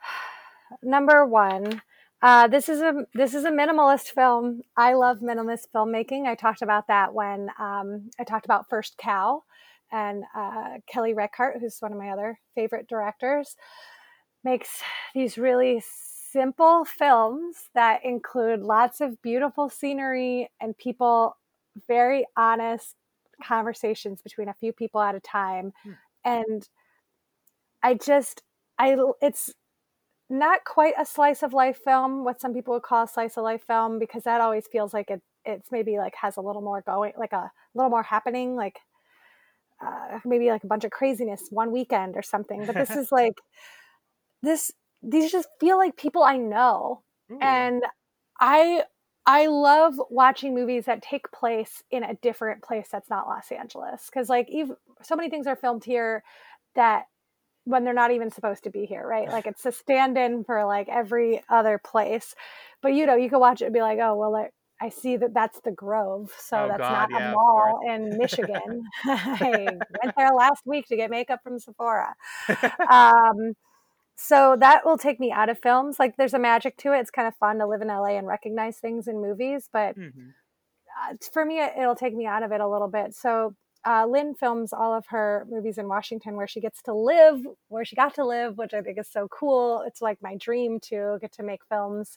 Number 0.82 1.26
one, 1.26 1.82
uh, 2.22 2.46
this 2.48 2.68
is 2.68 2.80
a 2.80 3.06
this 3.12 3.34
is 3.34 3.44
a 3.44 3.50
minimalist 3.50 4.10
film. 4.12 4.62
I 4.76 4.94
love 4.94 5.18
minimalist 5.18 5.66
filmmaking. 5.74 6.26
I 6.26 6.34
talked 6.34 6.62
about 6.62 6.86
that 6.88 7.12
when 7.12 7.50
um, 7.58 8.10
I 8.18 8.24
talked 8.24 8.46
about 8.46 8.68
First 8.68 8.96
Cow, 8.96 9.42
and 9.92 10.24
uh, 10.34 10.78
Kelly 10.86 11.14
Reichardt, 11.14 11.60
who's 11.60 11.76
one 11.80 11.92
of 11.92 11.98
my 11.98 12.10
other 12.10 12.40
favorite 12.54 12.88
directors, 12.88 13.56
makes 14.42 14.82
these 15.14 15.38
really 15.38 15.82
simple 16.34 16.84
films 16.84 17.70
that 17.74 18.04
include 18.04 18.60
lots 18.60 19.00
of 19.00 19.22
beautiful 19.22 19.68
scenery 19.68 20.50
and 20.60 20.76
people, 20.76 21.36
very 21.86 22.26
honest 22.36 22.96
conversations 23.42 24.20
between 24.20 24.48
a 24.48 24.54
few 24.54 24.72
people 24.72 25.00
at 25.00 25.14
a 25.14 25.20
time. 25.20 25.72
Hmm. 25.84 25.92
And 26.24 26.68
I 27.84 27.94
just, 27.94 28.42
I, 28.80 28.96
it's 29.22 29.54
not 30.28 30.64
quite 30.64 30.94
a 30.98 31.06
slice 31.06 31.44
of 31.44 31.52
life 31.52 31.78
film, 31.84 32.24
what 32.24 32.40
some 32.40 32.52
people 32.52 32.74
would 32.74 32.82
call 32.82 33.04
a 33.04 33.08
slice 33.08 33.36
of 33.36 33.44
life 33.44 33.62
film, 33.64 34.00
because 34.00 34.24
that 34.24 34.40
always 34.40 34.66
feels 34.66 34.92
like 34.92 35.10
it, 35.10 35.22
it's 35.44 35.70
maybe 35.70 35.98
like 35.98 36.16
has 36.20 36.36
a 36.36 36.40
little 36.40 36.62
more 36.62 36.82
going, 36.82 37.12
like 37.16 37.32
a 37.32 37.48
little 37.76 37.90
more 37.90 38.02
happening, 38.02 38.56
like 38.56 38.80
uh, 39.80 40.18
maybe 40.24 40.50
like 40.50 40.64
a 40.64 40.66
bunch 40.66 40.82
of 40.82 40.90
craziness 40.90 41.46
one 41.50 41.70
weekend 41.70 42.16
or 42.16 42.22
something. 42.22 42.66
But 42.66 42.74
this 42.74 42.90
is 42.96 43.12
like, 43.12 43.34
this 44.42 44.72
these 45.06 45.30
just 45.30 45.48
feel 45.60 45.78
like 45.78 45.96
people 45.96 46.22
I 46.22 46.36
know. 46.36 47.02
Ooh. 47.30 47.38
And 47.40 47.82
I 48.40 48.84
I 49.26 49.46
love 49.46 49.94
watching 50.10 50.54
movies 50.54 50.84
that 50.84 51.02
take 51.02 51.30
place 51.32 51.82
in 51.90 52.04
a 52.04 52.14
different 52.14 52.62
place 52.62 52.88
that's 52.90 53.08
not 53.08 53.26
Los 53.26 53.50
Angeles 53.50 54.10
cuz 54.10 54.28
like 54.28 54.48
even 54.50 54.76
so 55.02 55.16
many 55.16 55.30
things 55.30 55.46
are 55.46 55.56
filmed 55.56 55.84
here 55.84 56.22
that 56.74 57.04
when 57.64 57.84
they're 57.84 57.94
not 57.94 58.10
even 58.10 58.30
supposed 58.30 58.64
to 58.64 58.70
be 58.70 58.84
here, 58.84 59.06
right? 59.06 59.30
Like 59.30 59.46
it's 59.46 59.64
a 59.64 59.72
stand-in 59.72 60.44
for 60.44 60.64
like 60.66 60.88
every 60.88 61.42
other 61.48 61.78
place. 61.78 62.34
But 62.82 62.92
you 62.94 63.06
know, 63.06 63.16
you 63.16 63.30
can 63.30 63.40
watch 63.40 63.62
it 63.62 63.66
and 63.66 63.74
be 63.74 63.80
like, 63.80 63.98
"Oh, 64.00 64.16
well, 64.16 64.48
I 64.80 64.88
see 64.90 65.16
that 65.16 65.32
that's 65.32 65.60
the 65.60 65.70
Grove, 65.70 66.30
so 66.38 66.56
oh, 66.58 66.68
that's 66.68 66.80
God, 66.80 67.08
not 67.08 67.10
yeah, 67.10 67.30
a 67.30 67.32
mall 67.32 67.80
in 67.88 68.18
Michigan. 68.18 68.84
I 69.04 69.68
went 70.02 70.14
there 70.16 70.30
last 70.34 70.62
week 70.66 70.86
to 70.88 70.96
get 70.96 71.10
makeup 71.10 71.40
from 71.42 71.58
Sephora. 71.58 72.14
Um, 72.90 73.54
so 74.16 74.56
that 74.60 74.84
will 74.84 74.98
take 74.98 75.18
me 75.18 75.32
out 75.32 75.48
of 75.48 75.58
films. 75.58 75.98
Like 75.98 76.16
there's 76.16 76.34
a 76.34 76.38
magic 76.38 76.76
to 76.78 76.92
it. 76.92 77.00
It's 77.00 77.10
kind 77.10 77.28
of 77.28 77.34
fun 77.36 77.58
to 77.58 77.66
live 77.66 77.82
in 77.82 77.88
LA 77.88 78.16
and 78.16 78.26
recognize 78.26 78.78
things 78.78 79.08
in 79.08 79.20
movies, 79.20 79.68
but 79.72 79.98
mm-hmm. 79.98 80.28
uh, 81.10 81.14
for 81.32 81.44
me, 81.44 81.60
it'll 81.60 81.96
take 81.96 82.14
me 82.14 82.26
out 82.26 82.42
of 82.42 82.52
it 82.52 82.60
a 82.60 82.68
little 82.68 82.88
bit. 82.88 83.14
So 83.14 83.54
uh, 83.86 84.06
Lynn 84.06 84.34
films 84.34 84.72
all 84.72 84.94
of 84.94 85.06
her 85.08 85.46
movies 85.50 85.78
in 85.78 85.88
Washington 85.88 86.36
where 86.36 86.46
she 86.46 86.60
gets 86.60 86.80
to 86.82 86.94
live, 86.94 87.40
where 87.68 87.84
she 87.84 87.96
got 87.96 88.14
to 88.14 88.24
live, 88.24 88.56
which 88.56 88.72
I 88.72 88.80
think 88.80 88.98
is 88.98 89.10
so 89.10 89.28
cool. 89.28 89.82
It's 89.86 90.00
like 90.00 90.18
my 90.22 90.36
dream 90.36 90.78
to 90.88 91.18
get 91.20 91.32
to 91.34 91.42
make 91.42 91.60
films 91.68 92.16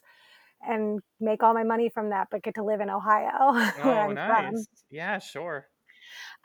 and 0.66 1.00
make 1.20 1.42
all 1.42 1.54
my 1.54 1.64
money 1.64 1.88
from 1.88 2.10
that, 2.10 2.28
but 2.30 2.42
get 2.42 2.54
to 2.54 2.64
live 2.64 2.80
in 2.80 2.90
Ohio. 2.90 3.28
Oh, 3.82 4.12
nice. 4.12 4.50
From. 4.50 4.64
Yeah, 4.90 5.18
sure. 5.18 5.66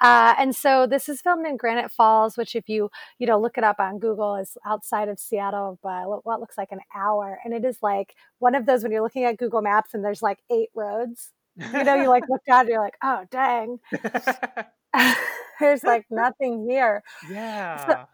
Uh, 0.01 0.33
and 0.37 0.55
so 0.55 0.87
this 0.87 1.07
is 1.09 1.21
filmed 1.21 1.45
in 1.45 1.57
Granite 1.57 1.91
Falls, 1.91 2.37
which 2.37 2.55
if 2.55 2.67
you 2.69 2.89
you 3.19 3.27
know 3.27 3.39
look 3.39 3.57
it 3.57 3.63
up 3.63 3.79
on 3.79 3.99
Google 3.99 4.35
is 4.35 4.57
outside 4.65 5.09
of 5.09 5.19
Seattle 5.19 5.79
by 5.83 6.03
what 6.05 6.39
looks 6.39 6.57
like 6.57 6.71
an 6.71 6.81
hour, 6.95 7.39
and 7.43 7.53
it 7.53 7.65
is 7.65 7.77
like 7.81 8.15
one 8.39 8.55
of 8.55 8.65
those 8.65 8.83
when 8.83 8.91
you're 8.91 9.03
looking 9.03 9.25
at 9.25 9.37
Google 9.37 9.61
Maps 9.61 9.93
and 9.93 10.03
there's 10.03 10.21
like 10.21 10.39
eight 10.51 10.69
roads. 10.75 11.31
You 11.55 11.83
know, 11.83 11.95
you 11.95 12.09
like 12.09 12.23
look 12.29 12.41
down 12.47 12.61
and 12.61 12.69
you're 12.69 12.81
like, 12.81 12.97
oh 13.03 13.25
dang, 13.29 13.79
there's 15.59 15.83
like 15.83 16.05
nothing 16.09 16.67
here. 16.69 17.03
Yeah. 17.29 17.85
So, 17.85 18.05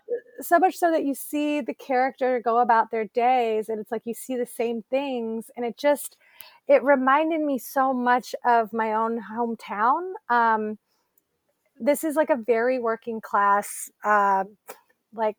so 0.42 0.60
much 0.60 0.76
so 0.76 0.92
that 0.92 1.04
you 1.04 1.14
see 1.14 1.62
the 1.62 1.74
character 1.74 2.42
go 2.44 2.60
about 2.60 2.92
their 2.92 3.06
days, 3.06 3.70
and 3.70 3.80
it's 3.80 3.92
like 3.92 4.04
you 4.06 4.14
see 4.14 4.36
the 4.36 4.46
same 4.46 4.84
things, 4.90 5.50
and 5.56 5.66
it 5.66 5.78
just 5.78 6.18
it 6.68 6.84
reminded 6.84 7.42
me 7.42 7.58
so 7.58 7.94
much 7.94 8.34
of 8.46 8.74
my 8.74 8.94
own 8.94 9.22
hometown. 9.32 10.14
Um, 10.30 10.78
this 11.80 12.04
is 12.04 12.16
like 12.16 12.30
a 12.30 12.36
very 12.36 12.80
working 12.80 13.22
class, 13.22 13.90
uh, 14.04 14.44
like 15.14 15.38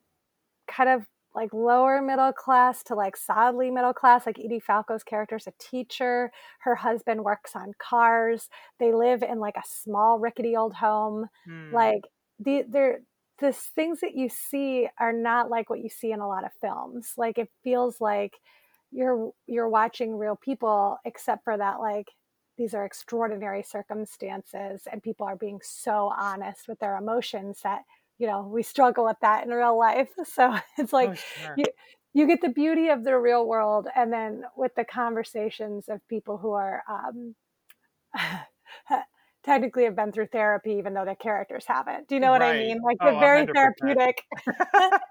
kind 0.67 0.89
of 0.89 1.05
like 1.33 1.53
lower 1.53 2.01
middle 2.01 2.33
class 2.33 2.83
to 2.83 2.95
like 2.95 3.15
sadly 3.15 3.71
middle 3.71 3.93
class. 3.93 4.25
Like 4.25 4.39
Edie 4.39 4.59
Falco's 4.59 5.03
character 5.03 5.37
is 5.37 5.47
a 5.47 5.53
teacher. 5.59 6.31
Her 6.59 6.75
husband 6.75 7.23
works 7.23 7.55
on 7.55 7.73
cars. 7.79 8.49
They 8.79 8.93
live 8.93 9.23
in 9.23 9.39
like 9.39 9.55
a 9.55 9.63
small 9.65 10.19
rickety 10.19 10.55
old 10.55 10.73
home. 10.73 11.27
Mm. 11.47 11.71
Like 11.71 12.01
the 12.39 12.63
they're 12.67 12.99
the 13.39 13.53
things 13.53 14.01
that 14.01 14.15
you 14.15 14.29
see 14.29 14.87
are 14.99 15.13
not 15.13 15.49
like 15.49 15.69
what 15.69 15.79
you 15.79 15.89
see 15.89 16.11
in 16.11 16.19
a 16.19 16.27
lot 16.27 16.43
of 16.43 16.51
films. 16.59 17.13
Like 17.17 17.37
it 17.37 17.49
feels 17.63 18.01
like 18.01 18.33
you're 18.91 19.31
you're 19.47 19.69
watching 19.69 20.17
real 20.17 20.35
people, 20.35 20.97
except 21.05 21.43
for 21.43 21.57
that 21.57 21.79
like 21.79 22.07
these 22.57 22.73
are 22.73 22.85
extraordinary 22.85 23.63
circumstances 23.63 24.87
and 24.91 25.01
people 25.01 25.25
are 25.25 25.35
being 25.35 25.59
so 25.63 26.11
honest 26.17 26.67
with 26.67 26.79
their 26.79 26.97
emotions 26.97 27.59
that 27.63 27.81
you 28.17 28.27
know 28.27 28.47
we 28.47 28.61
struggle 28.63 29.05
with 29.05 29.17
that 29.21 29.43
in 29.43 29.49
real 29.49 29.77
life 29.77 30.09
so 30.23 30.55
it's 30.77 30.93
like 30.93 31.09
oh, 31.09 31.13
sure. 31.13 31.55
you 31.57 31.65
you 32.13 32.27
get 32.27 32.41
the 32.41 32.49
beauty 32.49 32.89
of 32.89 33.03
the 33.03 33.17
real 33.17 33.45
world 33.45 33.87
and 33.95 34.11
then 34.11 34.43
with 34.55 34.75
the 34.75 34.83
conversations 34.83 35.87
of 35.87 36.05
people 36.09 36.37
who 36.37 36.51
are 36.51 36.83
um, 36.89 37.35
technically 39.43 39.85
have 39.85 39.95
been 39.95 40.11
through 40.11 40.27
therapy 40.27 40.73
even 40.73 40.93
though 40.93 41.05
their 41.05 41.15
characters 41.15 41.65
haven't 41.65 42.07
do 42.07 42.15
you 42.15 42.21
know 42.21 42.31
what 42.31 42.41
right. 42.41 42.55
i 42.55 42.59
mean 42.59 42.79
like 42.83 42.97
oh, 43.01 43.17
very 43.19 43.45
100%. 43.45 43.53
therapeutic 43.53 44.21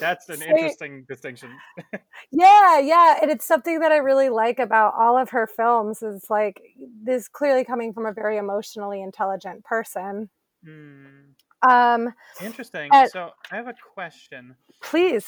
That's 0.00 0.28
an 0.28 0.42
interesting 0.42 1.04
distinction. 1.08 1.50
yeah, 2.32 2.78
yeah, 2.78 3.18
and 3.22 3.30
it's 3.30 3.46
something 3.46 3.80
that 3.80 3.92
I 3.92 3.96
really 3.96 4.28
like 4.28 4.58
about 4.58 4.94
all 4.98 5.16
of 5.16 5.30
her 5.30 5.46
films. 5.46 6.02
Is 6.02 6.26
like 6.28 6.60
this 7.02 7.28
clearly 7.28 7.64
coming 7.64 7.92
from 7.92 8.06
a 8.06 8.12
very 8.12 8.36
emotionally 8.36 9.02
intelligent 9.02 9.64
person. 9.64 10.30
Mm. 10.66 11.34
Um, 11.68 12.12
interesting. 12.42 12.90
Uh, 12.92 13.08
so 13.08 13.30
I 13.50 13.56
have 13.56 13.68
a 13.68 13.74
question. 13.94 14.56
Please. 14.82 15.26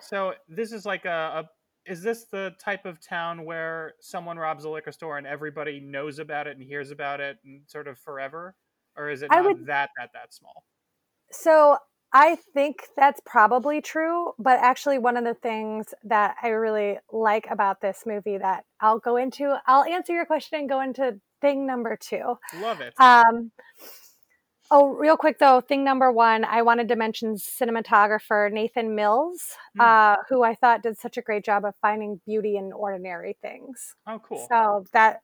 So 0.00 0.34
this 0.48 0.72
is 0.72 0.84
like 0.84 1.04
a, 1.04 1.44
a 1.44 1.90
is 1.90 2.02
this 2.02 2.26
the 2.32 2.52
type 2.62 2.84
of 2.84 3.00
town 3.00 3.44
where 3.44 3.92
someone 4.00 4.38
robs 4.38 4.64
a 4.64 4.70
liquor 4.70 4.92
store 4.92 5.18
and 5.18 5.26
everybody 5.26 5.80
knows 5.80 6.18
about 6.18 6.46
it 6.46 6.56
and 6.56 6.66
hears 6.66 6.90
about 6.90 7.20
it 7.20 7.38
and 7.44 7.60
sort 7.66 7.86
of 7.86 7.98
forever, 7.98 8.56
or 8.96 9.08
is 9.08 9.22
it 9.22 9.30
not 9.30 9.44
would, 9.44 9.66
that 9.66 9.90
that 9.98 10.10
that 10.14 10.34
small? 10.34 10.64
So 11.30 11.78
I 12.12 12.36
think 12.54 12.88
that's 12.96 13.20
probably 13.26 13.80
true, 13.80 14.32
but 14.38 14.58
actually, 14.60 14.98
one 14.98 15.16
of 15.16 15.24
the 15.24 15.34
things 15.34 15.92
that 16.04 16.36
I 16.42 16.48
really 16.48 16.98
like 17.12 17.46
about 17.50 17.80
this 17.80 18.04
movie 18.06 18.38
that 18.38 18.64
I'll 18.80 18.98
go 18.98 19.16
into, 19.16 19.56
I'll 19.66 19.84
answer 19.84 20.14
your 20.14 20.24
question 20.24 20.60
and 20.60 20.68
go 20.68 20.80
into 20.80 21.20
thing 21.40 21.66
number 21.66 21.96
two. 22.00 22.38
Love 22.60 22.80
it. 22.80 22.94
Um, 22.98 23.50
oh, 24.70 24.88
real 24.88 25.16
quick 25.16 25.38
though, 25.38 25.60
thing 25.60 25.84
number 25.84 26.10
one, 26.10 26.44
I 26.44 26.62
wanted 26.62 26.88
to 26.88 26.96
mention 26.96 27.36
cinematographer 27.36 28.50
Nathan 28.50 28.94
Mills, 28.94 29.56
mm. 29.78 29.84
uh, 29.84 30.16
who 30.28 30.42
I 30.42 30.54
thought 30.54 30.82
did 30.82 30.98
such 30.98 31.16
a 31.16 31.22
great 31.22 31.44
job 31.44 31.64
of 31.64 31.74
finding 31.82 32.20
beauty 32.24 32.56
in 32.56 32.72
ordinary 32.72 33.36
things. 33.42 33.94
Oh, 34.06 34.20
cool. 34.20 34.46
So 34.48 34.84
that 34.92 35.20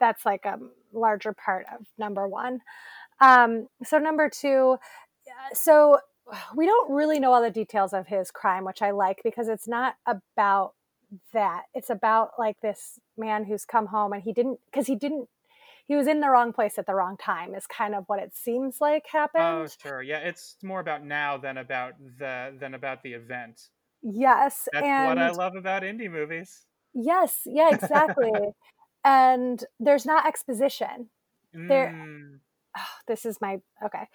that's 0.00 0.26
like 0.26 0.44
a 0.44 0.58
larger 0.92 1.32
part 1.32 1.66
of 1.72 1.86
number 1.98 2.26
one. 2.26 2.60
Um, 3.20 3.68
so 3.84 3.98
number 3.98 4.28
two, 4.28 4.76
so 5.52 5.98
we 6.56 6.66
don't 6.66 6.90
really 6.90 7.18
know 7.18 7.32
all 7.32 7.42
the 7.42 7.50
details 7.50 7.92
of 7.92 8.06
his 8.06 8.30
crime, 8.30 8.64
which 8.64 8.82
I 8.82 8.90
like 8.90 9.20
because 9.24 9.48
it's 9.48 9.68
not 9.68 9.96
about 10.06 10.74
that. 11.32 11.64
It's 11.74 11.90
about 11.90 12.32
like 12.38 12.60
this 12.60 12.98
man 13.16 13.44
who's 13.44 13.64
come 13.64 13.86
home 13.86 14.12
and 14.12 14.22
he 14.22 14.32
didn't 14.32 14.58
because 14.66 14.86
he 14.86 14.96
didn't 14.96 15.28
he 15.86 15.96
was 15.96 16.06
in 16.06 16.20
the 16.20 16.30
wrong 16.30 16.52
place 16.52 16.78
at 16.78 16.86
the 16.86 16.94
wrong 16.94 17.16
time 17.18 17.54
is 17.54 17.66
kind 17.66 17.94
of 17.94 18.04
what 18.06 18.18
it 18.18 18.34
seems 18.34 18.80
like 18.80 19.04
oh, 19.08 19.18
happened. 19.18 19.44
Oh, 19.44 19.66
sure. 19.82 20.02
Yeah, 20.02 20.18
it's 20.18 20.56
more 20.62 20.80
about 20.80 21.04
now 21.04 21.36
than 21.36 21.58
about 21.58 21.94
the 22.18 22.54
than 22.58 22.74
about 22.74 23.02
the 23.02 23.12
event. 23.12 23.68
Yes, 24.02 24.68
that's 24.72 24.84
and, 24.84 25.08
what 25.08 25.18
I 25.18 25.30
love 25.30 25.56
about 25.56 25.82
indie 25.82 26.10
movies. 26.10 26.64
Yes, 26.94 27.40
yeah, 27.46 27.68
exactly. 27.72 28.30
and 29.04 29.62
there's 29.80 30.06
not 30.06 30.26
exposition. 30.26 31.10
Mm. 31.56 31.68
There. 31.68 32.20
Oh, 32.76 32.96
this 33.06 33.24
is 33.24 33.40
my 33.40 33.60
okay 33.84 34.08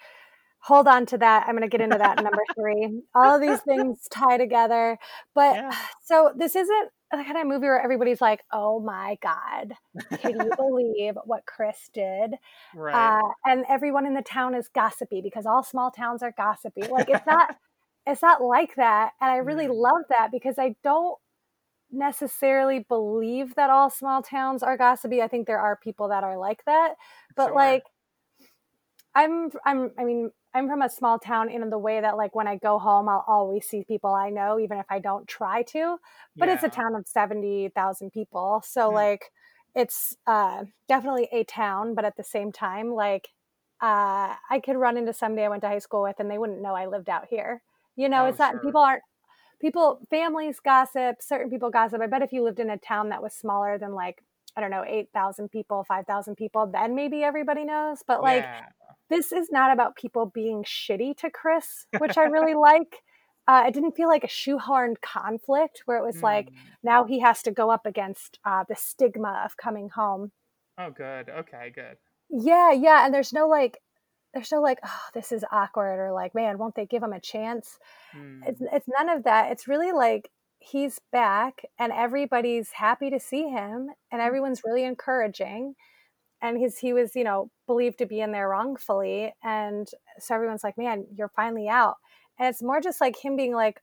hold 0.60 0.86
on 0.86 1.06
to 1.06 1.18
that. 1.18 1.44
I'm 1.46 1.56
going 1.56 1.68
to 1.68 1.68
get 1.68 1.80
into 1.80 1.98
that 1.98 2.22
number 2.22 2.42
three. 2.54 3.02
All 3.14 3.34
of 3.34 3.40
these 3.40 3.60
things 3.60 4.06
tie 4.10 4.36
together. 4.36 4.98
But 5.34 5.56
yeah. 5.56 5.76
so 6.04 6.32
this 6.36 6.54
isn't 6.54 6.90
the 7.10 7.24
kind 7.24 7.38
of 7.38 7.46
movie 7.46 7.66
where 7.66 7.82
everybody's 7.82 8.20
like, 8.20 8.42
oh 8.52 8.78
my 8.78 9.18
God, 9.20 9.72
can 10.20 10.38
you 10.38 10.50
believe 10.56 11.14
what 11.24 11.44
Chris 11.46 11.90
did? 11.92 12.34
Right. 12.74 12.94
Uh, 12.94 13.28
and 13.44 13.64
everyone 13.68 14.06
in 14.06 14.14
the 14.14 14.22
town 14.22 14.54
is 14.54 14.68
gossipy 14.68 15.20
because 15.20 15.46
all 15.46 15.64
small 15.64 15.90
towns 15.90 16.22
are 16.22 16.32
gossipy. 16.36 16.82
Like 16.82 17.08
it's 17.08 17.26
not, 17.26 17.56
it's 18.06 18.22
not 18.22 18.42
like 18.42 18.76
that. 18.76 19.12
And 19.20 19.30
I 19.30 19.38
really 19.38 19.66
mm. 19.66 19.74
love 19.74 20.02
that 20.10 20.28
because 20.30 20.54
I 20.58 20.76
don't 20.84 21.18
necessarily 21.90 22.86
believe 22.88 23.56
that 23.56 23.70
all 23.70 23.90
small 23.90 24.22
towns 24.22 24.62
are 24.62 24.76
gossipy. 24.76 25.20
I 25.20 25.26
think 25.26 25.48
there 25.48 25.58
are 25.58 25.76
people 25.82 26.08
that 26.10 26.22
are 26.22 26.38
like 26.38 26.64
that. 26.66 26.94
But 27.34 27.48
sure. 27.48 27.56
like, 27.56 27.82
I'm, 29.16 29.50
I'm, 29.66 29.90
I 29.98 30.04
mean, 30.04 30.30
I'm 30.52 30.68
from 30.68 30.82
a 30.82 30.90
small 30.90 31.18
town 31.18 31.48
in 31.48 31.68
the 31.70 31.78
way 31.78 32.00
that 32.00 32.16
like 32.16 32.34
when 32.34 32.48
I 32.48 32.56
go 32.56 32.78
home, 32.78 33.08
I'll 33.08 33.24
always 33.26 33.66
see 33.66 33.84
people 33.84 34.12
I 34.12 34.30
know, 34.30 34.58
even 34.58 34.78
if 34.78 34.86
I 34.90 34.98
don't 34.98 35.28
try 35.28 35.62
to. 35.64 35.98
But 36.36 36.48
yeah. 36.48 36.54
it's 36.54 36.64
a 36.64 36.68
town 36.68 36.94
of 36.96 37.06
seventy 37.06 37.68
thousand 37.68 38.10
people, 38.12 38.62
so 38.66 38.90
mm. 38.90 38.94
like 38.94 39.30
it's 39.74 40.16
uh, 40.26 40.64
definitely 40.88 41.28
a 41.32 41.44
town. 41.44 41.94
But 41.94 42.04
at 42.04 42.16
the 42.16 42.24
same 42.24 42.50
time, 42.50 42.92
like 42.92 43.28
uh, 43.80 44.34
I 44.50 44.60
could 44.64 44.76
run 44.76 44.96
into 44.96 45.12
somebody 45.12 45.44
I 45.44 45.48
went 45.48 45.62
to 45.62 45.68
high 45.68 45.78
school 45.78 46.02
with, 46.02 46.16
and 46.18 46.30
they 46.30 46.38
wouldn't 46.38 46.62
know 46.62 46.74
I 46.74 46.86
lived 46.86 47.08
out 47.08 47.26
here. 47.30 47.62
You 47.94 48.08
know, 48.08 48.24
oh, 48.24 48.28
it's 48.28 48.38
not 48.38 48.54
sure. 48.54 48.60
people 48.60 48.80
aren't 48.80 49.02
people 49.60 50.00
families 50.10 50.58
gossip, 50.58 51.16
certain 51.20 51.50
people 51.50 51.70
gossip. 51.70 52.00
I 52.00 52.08
bet 52.08 52.22
if 52.22 52.32
you 52.32 52.42
lived 52.42 52.58
in 52.58 52.70
a 52.70 52.78
town 52.78 53.10
that 53.10 53.22
was 53.22 53.34
smaller 53.34 53.78
than 53.78 53.94
like 53.94 54.24
I 54.56 54.60
don't 54.60 54.72
know, 54.72 54.84
8,000 54.84 55.48
people, 55.48 55.84
5,000 55.84 56.34
people, 56.34 56.66
then 56.66 56.96
maybe 56.96 57.22
everybody 57.22 57.64
knows. 57.64 58.02
But 58.04 58.20
like, 58.20 58.42
yeah 58.42 58.64
this 59.10 59.32
is 59.32 59.50
not 59.50 59.72
about 59.72 59.96
people 59.96 60.26
being 60.26 60.64
shitty 60.64 61.16
to 61.18 61.30
Chris, 61.30 61.86
which 61.98 62.16
I 62.16 62.24
really 62.24 62.54
like. 62.54 63.02
Uh, 63.48 63.64
it 63.66 63.74
didn't 63.74 63.96
feel 63.96 64.08
like 64.08 64.22
a 64.22 64.28
shoehorned 64.28 65.00
conflict 65.00 65.82
where 65.86 65.98
it 65.98 66.04
was 66.04 66.18
mm. 66.18 66.22
like 66.22 66.50
now 66.84 67.04
he 67.04 67.18
has 67.18 67.42
to 67.42 67.50
go 67.50 67.68
up 67.68 67.84
against 67.84 68.38
uh, 68.44 68.64
the 68.68 68.76
stigma 68.76 69.42
of 69.44 69.56
coming 69.56 69.88
home. 69.88 70.30
Oh, 70.78 70.90
good. 70.90 71.28
Okay, 71.28 71.72
good. 71.74 71.96
Yeah, 72.30 72.70
yeah, 72.70 73.04
and 73.04 73.12
there's 73.12 73.32
no 73.32 73.48
like, 73.48 73.78
there's 74.32 74.52
no 74.52 74.60
like, 74.60 74.78
oh, 74.84 75.00
this 75.14 75.32
is 75.32 75.44
awkward 75.50 75.98
or 75.98 76.12
like, 76.12 76.32
man, 76.32 76.58
won't 76.58 76.76
they 76.76 76.86
give 76.86 77.02
him 77.02 77.12
a 77.12 77.20
chance? 77.20 77.78
Mm. 78.16 78.40
It's 78.46 78.60
it's 78.72 78.88
none 78.88 79.08
of 79.08 79.24
that. 79.24 79.50
It's 79.50 79.66
really 79.66 79.90
like 79.90 80.30
he's 80.60 81.00
back 81.10 81.62
and 81.78 81.92
everybody's 81.92 82.70
happy 82.70 83.10
to 83.10 83.18
see 83.18 83.48
him 83.48 83.88
and 84.12 84.20
mm. 84.20 84.26
everyone's 84.26 84.62
really 84.64 84.84
encouraging 84.84 85.74
and 86.42 86.58
he's 86.58 86.78
he 86.78 86.92
was 86.92 87.14
you 87.14 87.24
know 87.24 87.50
believed 87.66 87.98
to 87.98 88.06
be 88.06 88.20
in 88.20 88.32
there 88.32 88.48
wrongfully. 88.48 89.32
And 89.42 89.88
so 90.18 90.34
everyone's 90.34 90.64
like 90.64 90.78
man 90.78 91.06
you're 91.14 91.30
finally 91.34 91.68
out. 91.68 91.96
And 92.38 92.48
it's 92.48 92.62
more 92.62 92.80
just 92.80 93.00
like 93.00 93.22
him 93.22 93.36
being 93.36 93.54
like 93.54 93.82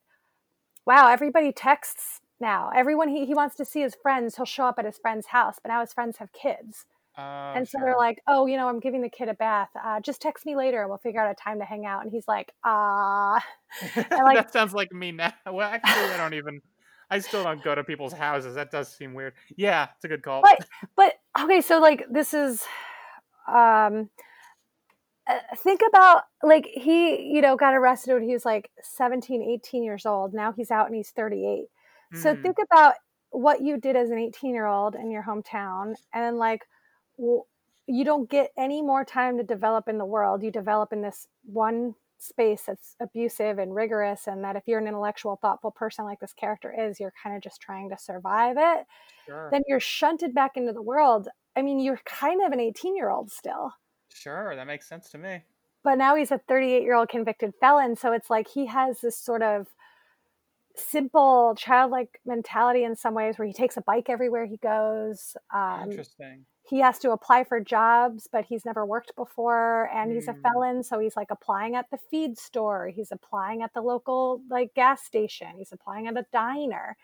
wow 0.86 1.10
everybody 1.10 1.52
texts 1.52 2.22
now. 2.40 2.70
Everyone 2.76 3.10
he, 3.10 3.26
he 3.26 3.34
wants 3.34 3.56
to 3.56 3.66
see 3.66 3.82
his 3.82 3.96
friends. 4.02 4.36
He'll 4.36 4.46
show 4.46 4.66
up 4.66 4.80
at 4.80 4.86
his 4.86 4.98
friend's 4.98 5.28
house 5.28 5.58
but 5.62 5.70
now 5.70 5.82
his 5.82 5.94
friends 5.94 6.18
have 6.18 6.32
kids. 6.34 6.86
Uh, 7.18 7.54
and 7.56 7.68
so 7.68 7.80
sure. 7.80 7.86
they're 7.88 7.98
like 7.98 8.22
oh 8.28 8.46
you 8.46 8.58
know 8.58 8.68
i'm 8.68 8.80
giving 8.80 9.02
the 9.02 9.10
kid 9.10 9.30
a 9.30 9.34
bath. 9.34 9.70
Uh, 9.84 10.00
just 10.00 10.22
text 10.22 10.46
me 10.46 10.56
later 10.56 10.82
and 10.82 10.90
we'll 10.90 11.00
figure 11.00 11.22
out 11.22 11.32
a 11.32 11.36
time 11.36 11.60
to 11.60 11.66
hang 11.66 11.86
out. 11.86 12.04
And 12.04 12.12
he's 12.12 12.28
like 12.28 12.54
ah. 12.64 13.44
Like, 13.96 14.38
that 14.38 14.54
sounds 14.54 14.74
like 14.74 14.92
me 14.92 15.12
now. 15.12 15.34
Well 15.52 15.70
actually 15.70 16.14
i 16.14 16.18
don't 16.18 16.34
even 16.34 16.62
I 17.10 17.20
still 17.20 17.44
don't 17.44 17.64
go 17.64 17.74
to 17.74 17.84
people's 17.84 18.14
houses. 18.14 18.56
That 18.56 18.72
does 18.72 18.90
seem 18.94 19.14
weird. 19.14 19.34
Yeah, 19.56 19.88
it's 19.96 20.04
a 20.06 20.08
good 20.08 20.22
call. 20.22 20.42
But 20.42 20.68
but 20.96 21.14
okay, 21.44 21.62
so 21.62 21.80
like 21.80 22.06
this 22.10 22.34
is 22.34 22.64
um 23.48 24.10
uh, 25.28 25.40
think 25.58 25.82
about 25.88 26.24
like 26.44 26.66
he 26.66 27.34
you 27.34 27.42
know 27.42 27.56
got 27.56 27.74
arrested 27.74 28.14
when 28.14 28.24
he 28.24 28.34
was 28.34 28.46
like 28.46 28.70
17 28.82 29.42
18 29.42 29.84
years 29.84 30.06
old 30.06 30.34
now 30.34 30.52
he's 30.52 30.72
out 30.72 30.88
and 30.88 30.96
he's 30.96 31.12
38 31.12 31.66
mm. 32.14 32.22
so 32.22 32.36
think 32.36 32.58
about 32.62 32.94
what 33.30 33.62
you 33.62 33.78
did 33.78 33.96
as 33.96 34.10
an 34.10 34.18
18 34.18 34.54
year 34.54 34.66
old 34.66 34.96
in 34.96 35.12
your 35.12 35.24
hometown 35.24 35.96
and 36.14 36.38
like 36.38 36.66
well, 37.18 37.48
you 37.88 38.04
don't 38.06 38.30
get 38.30 38.52
any 38.58 38.82
more 38.82 39.04
time 39.04 39.38
to 39.38 39.44
develop 39.44 39.88
in 39.88 39.98
the 39.98 40.06
world. 40.06 40.44
You 40.44 40.52
develop 40.52 40.94
in 40.94 41.02
this 41.02 41.28
one 41.46 41.96
space 42.20 42.64
that's 42.68 42.96
abusive 43.00 43.60
and 43.60 43.76
rigorous 43.76 44.28
and 44.28 44.44
that 44.44 44.56
if 44.56 44.64
you're 44.66 44.80
an 44.80 44.88
intellectual 44.88 45.38
thoughtful 45.42 45.72
person 45.72 46.06
like 46.06 46.20
this 46.20 46.34
character 46.34 46.74
is 46.78 47.00
you're 47.00 47.14
kind 47.22 47.36
of 47.36 47.42
just 47.42 47.62
trying 47.62 47.90
to 47.90 47.98
survive 47.98 48.56
it 48.58 48.86
sure. 49.26 49.50
then 49.52 49.62
you're 49.68 49.80
shunted 49.80 50.34
back 50.34 50.58
into 50.58 50.74
the 50.74 50.82
world. 50.82 51.28
I 51.56 51.62
mean 51.62 51.80
you're 51.80 52.00
kind 52.06 52.44
of 52.44 52.52
an 52.52 52.60
18 52.60 52.96
year 52.96 53.10
old 53.10 53.32
still. 53.32 53.72
Sure 54.14 54.56
that 54.56 54.68
makes 54.68 54.88
sense 54.88 55.10
to 55.12 55.18
me. 55.18 55.44
But 55.84 55.98
now 55.98 56.16
he's 56.16 56.32
a 56.32 56.40
38 56.48 56.82
year 56.82 56.96
old 56.96 57.10
convicted 57.10 57.54
felon 57.60 57.96
so 57.96 58.14
it's 58.14 58.30
like 58.30 58.48
he 58.48 58.66
has 58.66 59.02
this 59.02 59.18
sort 59.18 59.42
of 59.42 59.68
simple 60.76 61.56
childlike 61.58 62.20
mentality 62.26 62.84
in 62.84 62.96
some 62.96 63.14
ways 63.14 63.38
where 63.38 63.48
he 63.48 63.54
takes 63.54 63.78
a 63.78 63.82
bike 63.82 64.10
everywhere 64.10 64.46
he 64.46 64.58
goes 64.58 65.36
um, 65.54 65.90
interesting 65.90 66.46
he 66.68 66.80
has 66.80 67.00
to 67.00 67.12
apply 67.12 67.46
for 67.46 67.62
jobs, 67.62 68.28
but 68.30 68.46
he's 68.46 68.66
never 68.66 68.86
worked 68.86 69.16
before, 69.16 69.90
and 69.94 70.12
he's 70.12 70.28
a 70.28 70.34
mm. 70.34 70.42
felon, 70.42 70.84
so 70.84 71.00
he's 71.00 71.16
like 71.16 71.32
applying 71.32 71.76
at 71.76 71.90
the 71.92 71.98
feed 72.12 72.38
store, 72.38 72.90
he's 72.94 73.12
applying 73.12 73.64
at 73.64 73.74
the 73.74 73.82
local 73.82 74.42
like 74.50 74.74
gas 74.74 75.02
station, 75.04 75.48
he's 75.58 75.72
applying 75.72 76.08
at 76.08 76.18
a 76.18 76.26
diner, 76.34 76.98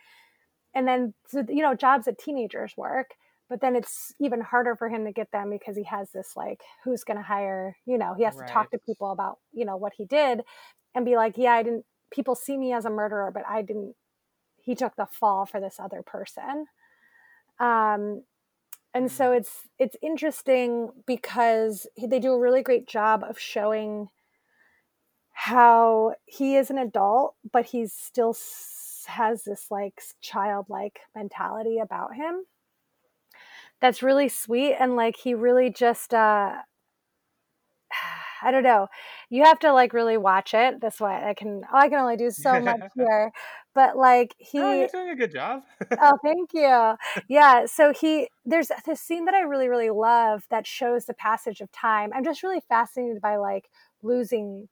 and 0.76 0.86
then 0.86 1.14
you 1.34 1.62
know 1.62 1.74
jobs 1.76 2.06
that 2.06 2.20
teenagers 2.20 2.74
work. 2.76 3.12
But 3.50 3.62
then 3.62 3.76
it's 3.76 4.14
even 4.20 4.42
harder 4.42 4.76
for 4.76 4.90
him 4.90 5.06
to 5.06 5.12
get 5.12 5.32
them 5.32 5.50
because 5.50 5.78
he 5.78 5.84
has 5.84 6.12
this 6.12 6.32
like, 6.36 6.62
who's 6.84 7.04
going 7.04 7.18
to 7.18 7.24
hire? 7.24 7.78
You 7.86 7.98
know, 7.98 8.16
he 8.16 8.24
has 8.24 8.36
right. 8.36 8.48
to 8.48 8.54
talk 8.54 8.72
to 8.72 8.80
people 8.80 9.12
about 9.12 9.38
you 9.54 9.64
know 9.64 9.78
what 9.78 9.94
he 9.96 10.06
did, 10.06 10.42
and 10.94 11.06
be 11.06 11.16
like, 11.16 11.38
yeah, 11.38 11.54
I 11.54 11.64
didn't. 11.64 11.86
People 12.12 12.36
see 12.36 12.58
me 12.58 12.74
as 12.74 12.84
a 12.84 12.90
murderer, 12.90 13.32
but 13.34 13.44
I 13.48 13.62
didn't. 13.62 13.96
He 14.62 14.76
took 14.76 14.98
the 14.98 15.06
fall 15.06 15.46
for 15.46 15.62
this 15.62 15.78
other 15.80 16.02
person. 16.02 16.66
Um, 17.60 18.24
and 18.94 19.12
so 19.12 19.32
it's 19.32 19.68
it's 19.80 19.96
interesting 20.02 20.92
because 21.06 21.88
they 21.98 22.20
do 22.20 22.34
a 22.34 22.40
really 22.40 22.62
great 22.62 22.88
job 22.88 23.24
of 23.28 23.40
showing 23.40 24.10
how 25.32 26.14
he 26.26 26.56
is 26.56 26.70
an 26.70 26.78
adult 26.78 27.36
but 27.52 27.66
he 27.66 27.88
still 27.88 28.36
has 29.08 29.44
this 29.44 29.68
like 29.72 30.02
childlike 30.22 31.00
mentality 31.16 31.80
about 31.80 32.16
him 32.16 32.46
that's 33.82 34.04
really 34.04 34.30
sweet 34.30 34.76
and 34.76 34.96
like 34.96 35.18
he 35.18 35.34
really 35.34 35.70
just 35.70 36.14
uh 36.14 36.58
I 38.42 38.52
don't 38.52 38.64
know. 38.64 38.88
You 39.30 39.44
have 39.46 39.60
to 39.60 39.72
like 39.72 39.94
really 39.94 40.18
watch 40.18 40.54
it. 40.54 40.82
That's 40.82 41.00
why 41.00 41.30
I 41.30 41.34
can. 41.34 41.62
Oh, 41.72 41.78
I 41.78 41.88
can 41.88 42.00
only 42.00 42.18
do 42.18 42.30
so 42.30 42.60
much 42.60 42.82
here, 42.96 43.32
but 43.74 43.98
like 43.98 44.36
he. 44.38 44.60
Oh, 44.60 44.74
you're 44.74 44.88
doing 44.88 45.10
a 45.10 45.16
good 45.16 45.32
job. 45.32 45.64
oh, 46.00 46.18
thank 46.24 46.54
you. 46.54 46.96
Yeah. 47.28 47.66
So 47.66 47.94
he 47.94 48.30
there's 48.46 48.72
this 48.86 49.02
scene 49.02 49.26
that 49.26 49.34
I 49.34 49.42
really 49.42 49.70
really 49.70 49.90
love 49.90 50.44
that 50.50 50.68
shows 50.68 51.06
the 51.06 51.14
passage 51.14 51.62
of 51.62 51.72
time. 51.72 52.12
I'm 52.14 52.24
just 52.24 52.44
really 52.44 52.62
fascinated 52.68 53.22
by 53.22 53.38
like 53.38 53.70
losing 54.02 54.68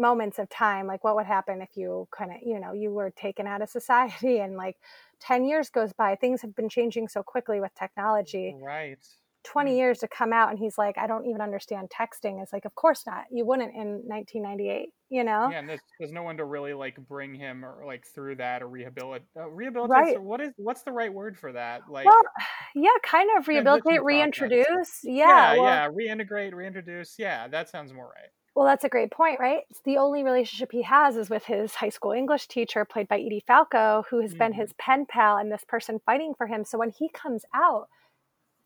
moments 0.00 0.38
of 0.38 0.48
time 0.48 0.86
like 0.86 1.04
what 1.04 1.14
would 1.14 1.26
happen 1.26 1.60
if 1.60 1.76
you 1.76 2.08
kind 2.10 2.30
of 2.30 2.38
you 2.42 2.58
know 2.58 2.72
you 2.72 2.90
were 2.90 3.10
taken 3.10 3.46
out 3.46 3.60
of 3.60 3.68
society 3.68 4.38
and 4.40 4.56
like 4.56 4.76
10 5.20 5.44
years 5.44 5.68
goes 5.68 5.92
by 5.92 6.16
things 6.16 6.40
have 6.40 6.56
been 6.56 6.70
changing 6.70 7.06
so 7.06 7.22
quickly 7.22 7.60
with 7.60 7.74
technology 7.74 8.56
right 8.60 9.06
20 9.44 9.70
mm. 9.70 9.76
years 9.76 9.98
to 9.98 10.08
come 10.08 10.32
out 10.32 10.50
and 10.50 10.58
he's 10.58 10.76
like 10.76 10.96
i 10.98 11.06
don't 11.06 11.26
even 11.26 11.40
understand 11.40 11.90
texting 11.90 12.42
it's 12.42 12.52
like 12.52 12.64
of 12.64 12.74
course 12.74 13.04
not 13.06 13.24
you 13.30 13.44
wouldn't 13.44 13.74
in 13.74 14.02
1998 14.06 14.88
you 15.08 15.24
know 15.24 15.48
yeah 15.50 15.58
and 15.58 15.68
there's, 15.68 15.80
there's 15.98 16.12
no 16.12 16.22
one 16.22 16.36
to 16.36 16.44
really 16.44 16.74
like 16.74 16.96
bring 17.08 17.34
him 17.34 17.64
or 17.64 17.84
like 17.86 18.04
through 18.14 18.36
that 18.36 18.62
or 18.62 18.68
rehabilitate 18.68 19.22
uh, 19.38 19.48
rehabilitate 19.48 19.90
right. 19.90 20.22
what 20.22 20.40
is 20.40 20.52
what's 20.56 20.82
the 20.82 20.92
right 20.92 21.12
word 21.12 21.38
for 21.38 21.52
that 21.52 21.82
like 21.90 22.06
well 22.06 22.20
yeah 22.74 22.88
kind 23.02 23.28
of 23.38 23.48
rehabilitate 23.48 24.02
reintroduce 24.02 25.00
yeah 25.04 25.54
yeah, 25.54 25.60
well, 25.60 25.64
yeah 25.64 25.88
reintegrate 25.88 26.52
reintroduce 26.52 27.14
yeah 27.18 27.48
that 27.48 27.68
sounds 27.68 27.92
more 27.92 28.12
right 28.14 28.30
well, 28.54 28.66
that's 28.66 28.84
a 28.84 28.88
great 28.88 29.10
point, 29.12 29.38
right? 29.38 29.60
The 29.84 29.98
only 29.98 30.24
relationship 30.24 30.72
he 30.72 30.82
has 30.82 31.16
is 31.16 31.30
with 31.30 31.44
his 31.44 31.74
high 31.74 31.88
school 31.88 32.12
English 32.12 32.48
teacher, 32.48 32.84
played 32.84 33.06
by 33.06 33.18
Edie 33.18 33.44
Falco, 33.46 34.04
who 34.10 34.20
has 34.20 34.32
mm-hmm. 34.32 34.38
been 34.38 34.52
his 34.54 34.72
pen 34.76 35.06
pal 35.08 35.36
and 35.36 35.52
this 35.52 35.64
person 35.66 36.00
fighting 36.04 36.34
for 36.36 36.46
him. 36.46 36.64
So 36.64 36.76
when 36.76 36.90
he 36.90 37.08
comes 37.08 37.44
out, 37.54 37.88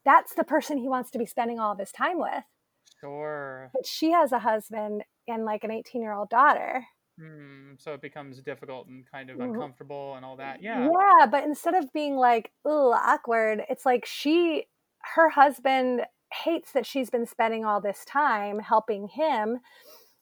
that's 0.05 0.35
the 0.35 0.45
person 0.45 0.79
he 0.79 0.89
wants 0.89 1.11
to 1.13 1.19
be 1.19 1.27
spending 1.27 1.59
all 1.59 1.73
of 1.73 1.79
his 1.79 1.93
time 1.93 2.19
with. 2.19 2.45
Sure. 3.01 3.71
But 3.73 3.87
she 3.87 4.13
has 4.13 4.33
a 4.33 4.39
husband 4.39 5.03
and 5.29 5.45
like 5.45 5.65
an 5.65 5.71
18 5.71 6.01
year 6.01 6.13
old 6.13 6.31
daughter. 6.31 6.85
Hmm, 7.21 7.75
so 7.79 7.93
it 7.93 8.03
becomes 8.03 8.41
difficult 8.43 8.89
and 8.89 9.05
kind 9.11 9.31
of 9.31 9.39
mm-hmm. 9.39 9.55
uncomfortable 9.55 10.15
and 10.17 10.25
all 10.25 10.37
that. 10.37 10.63
Yeah. 10.63 10.85
Yeah, 10.85 11.27
but 11.27 11.45
instead 11.45 11.75
of 11.75 11.93
being 11.93 12.17
like, 12.17 12.51
ooh, 12.67 12.93
awkward, 12.93 13.63
it's 13.69 13.87
like 13.87 14.05
she, 14.05 14.67
her 15.15 15.31
husband 15.31 16.03
hates 16.45 16.73
that 16.73 16.87
she's 16.87 17.11
been 17.11 17.27
spending 17.27 17.65
all 17.65 17.81
this 17.81 18.05
time 18.05 18.59
helping 18.59 19.09
him 19.09 19.61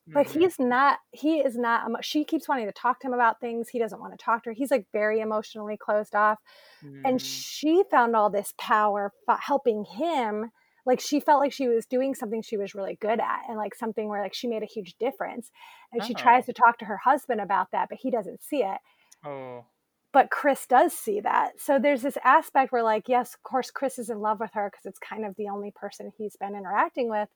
but 0.08 0.26
mm-hmm. 0.26 0.40
he's 0.40 0.58
not 0.58 0.98
he 1.12 1.38
is 1.38 1.56
not 1.56 1.86
she 2.04 2.24
keeps 2.24 2.48
wanting 2.48 2.66
to 2.66 2.72
talk 2.72 3.00
to 3.00 3.06
him 3.06 3.12
about 3.12 3.40
things 3.40 3.68
he 3.68 3.78
doesn't 3.78 4.00
want 4.00 4.12
to 4.12 4.22
talk 4.22 4.42
to 4.42 4.50
her 4.50 4.54
he's 4.54 4.70
like 4.70 4.86
very 4.92 5.20
emotionally 5.20 5.76
closed 5.76 6.14
off 6.14 6.38
mm-hmm. 6.84 7.02
and 7.04 7.20
she 7.22 7.82
found 7.90 8.16
all 8.16 8.30
this 8.30 8.52
power 8.58 9.12
helping 9.40 9.84
him 9.84 10.50
like 10.84 11.00
she 11.00 11.20
felt 11.20 11.40
like 11.40 11.52
she 11.52 11.68
was 11.68 11.86
doing 11.86 12.14
something 12.14 12.42
she 12.42 12.56
was 12.56 12.74
really 12.74 12.98
good 13.00 13.20
at 13.20 13.42
and 13.48 13.56
like 13.56 13.74
something 13.74 14.08
where 14.08 14.22
like 14.22 14.34
she 14.34 14.48
made 14.48 14.62
a 14.62 14.66
huge 14.66 14.96
difference 14.98 15.50
and 15.92 16.02
oh. 16.02 16.04
she 16.04 16.14
tries 16.14 16.46
to 16.46 16.52
talk 16.52 16.78
to 16.78 16.84
her 16.84 16.98
husband 17.04 17.40
about 17.40 17.70
that 17.70 17.88
but 17.88 17.98
he 17.98 18.10
doesn't 18.10 18.42
see 18.42 18.62
it 18.62 18.78
oh 19.24 19.64
but 20.12 20.30
Chris 20.30 20.66
does 20.66 20.92
see 20.92 21.20
that. 21.20 21.58
So 21.58 21.78
there's 21.78 22.02
this 22.02 22.18
aspect 22.22 22.70
where, 22.70 22.82
like, 22.82 23.08
yes, 23.08 23.34
of 23.34 23.42
course, 23.42 23.70
Chris 23.70 23.98
is 23.98 24.10
in 24.10 24.20
love 24.20 24.40
with 24.40 24.50
her 24.52 24.70
because 24.70 24.84
it's 24.84 24.98
kind 24.98 25.24
of 25.24 25.34
the 25.36 25.48
only 25.48 25.72
person 25.74 26.12
he's 26.16 26.36
been 26.36 26.54
interacting 26.54 27.08
with. 27.08 27.30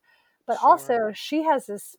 But 0.45 0.59
sure. 0.59 0.69
also, 0.69 1.11
she 1.13 1.43
has 1.43 1.65
this 1.65 1.95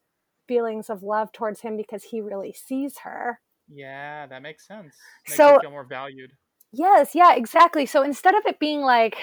feelings 0.49 0.91
of 0.91 1.03
love 1.03 1.31
towards 1.33 1.61
him 1.61 1.77
because 1.77 2.03
he 2.05 2.21
really 2.21 2.53
sees 2.53 2.99
her. 3.05 3.41
Yeah, 3.69 4.27
that 4.27 4.43
makes 4.43 4.67
sense. 4.67 4.97
Makes 5.29 5.37
so 5.37 5.59
feel 5.61 5.71
more 5.71 5.85
valued. 5.85 6.33
Yes, 6.73 7.15
yeah, 7.15 7.35
exactly. 7.35 7.87
So 7.87 8.03
instead 8.03 8.35
of 8.35 8.45
it 8.47 8.59
being 8.59 8.81
like, 8.81 9.17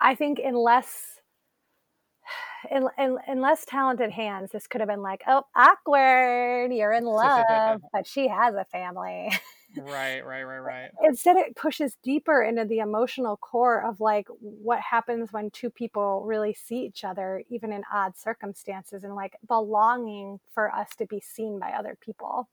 I 0.00 0.14
think 0.14 0.38
in 0.38 0.54
less 0.54 1.20
in, 2.70 2.88
in, 2.98 3.18
in 3.26 3.40
less 3.40 3.64
talented 3.64 4.10
hands, 4.10 4.50
this 4.52 4.66
could 4.66 4.80
have 4.80 4.88
been 4.88 5.02
like, 5.02 5.22
oh, 5.26 5.42
awkward, 5.56 6.72
you're 6.72 6.92
in 6.92 7.04
love, 7.06 7.80
but 7.92 8.06
she 8.06 8.28
has 8.28 8.54
a 8.54 8.64
family. 8.66 9.32
right, 9.76 10.24
right, 10.24 10.42
right, 10.42 10.58
right. 10.58 10.90
Instead, 11.02 11.36
it 11.36 11.56
pushes 11.56 11.96
deeper 12.02 12.42
into 12.42 12.64
the 12.64 12.78
emotional 12.78 13.36
core 13.36 13.84
of 13.84 14.00
like 14.00 14.26
what 14.40 14.80
happens 14.80 15.32
when 15.32 15.50
two 15.50 15.70
people 15.70 16.22
really 16.24 16.54
see 16.54 16.84
each 16.84 17.04
other, 17.04 17.42
even 17.48 17.72
in 17.72 17.82
odd 17.92 18.16
circumstances, 18.16 19.04
and 19.04 19.14
like 19.14 19.36
the 19.48 19.60
longing 19.60 20.40
for 20.54 20.74
us 20.74 20.88
to 20.98 21.06
be 21.06 21.20
seen 21.20 21.58
by 21.58 21.70
other 21.70 21.96
people, 22.00 22.48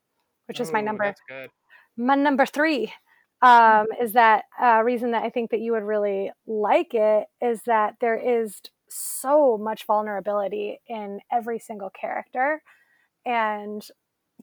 which 0.47 0.59
is 0.59 0.71
my 0.71 0.81
number. 0.81 1.05
That's 1.05 1.21
good. 1.27 1.49
My 1.97 2.15
number 2.15 2.45
three 2.45 2.93
um, 3.41 3.87
is 4.01 4.13
that 4.13 4.45
uh, 4.61 4.81
reason 4.83 5.11
that 5.11 5.23
I 5.23 5.29
think 5.29 5.51
that 5.51 5.59
you 5.59 5.71
would 5.73 5.83
really 5.83 6.31
like 6.45 6.93
it 6.93 7.27
is 7.41 7.61
that 7.63 7.95
there 8.01 8.17
is 8.17 8.61
so 8.89 9.57
much 9.57 9.85
vulnerability 9.85 10.79
in 10.87 11.19
every 11.31 11.59
single 11.59 11.89
character. 11.89 12.61
And 13.25 13.85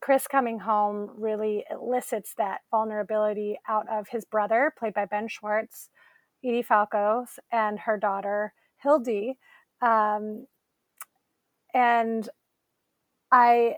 Chris 0.00 0.26
coming 0.26 0.60
home 0.60 1.10
really 1.16 1.64
elicits 1.70 2.34
that 2.36 2.60
vulnerability 2.70 3.58
out 3.68 3.88
of 3.88 4.08
his 4.08 4.24
brother, 4.24 4.72
played 4.78 4.94
by 4.94 5.06
Ben 5.06 5.28
Schwartz, 5.28 5.88
Edie 6.44 6.62
Falco's, 6.62 7.38
and 7.50 7.78
her 7.80 7.96
daughter, 7.96 8.52
Hildy. 8.76 9.38
Um, 9.80 10.46
and 11.74 12.28
I, 13.32 13.76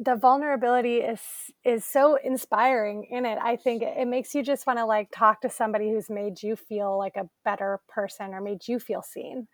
the 0.00 0.16
vulnerability 0.16 0.96
is 0.96 1.20
is 1.64 1.84
so 1.84 2.16
inspiring 2.16 3.06
in 3.10 3.24
it. 3.24 3.38
I 3.40 3.56
think 3.56 3.82
it, 3.82 3.94
it 3.96 4.08
makes 4.08 4.34
you 4.34 4.42
just 4.42 4.66
want 4.66 4.78
to 4.78 4.84
like 4.86 5.08
talk 5.12 5.42
to 5.42 5.50
somebody 5.50 5.90
who's 5.90 6.10
made 6.10 6.42
you 6.42 6.56
feel 6.56 6.98
like 6.98 7.16
a 7.16 7.28
better 7.44 7.80
person 7.88 8.34
or 8.34 8.40
made 8.40 8.66
you 8.66 8.78
feel 8.78 9.02
seen. 9.02 9.46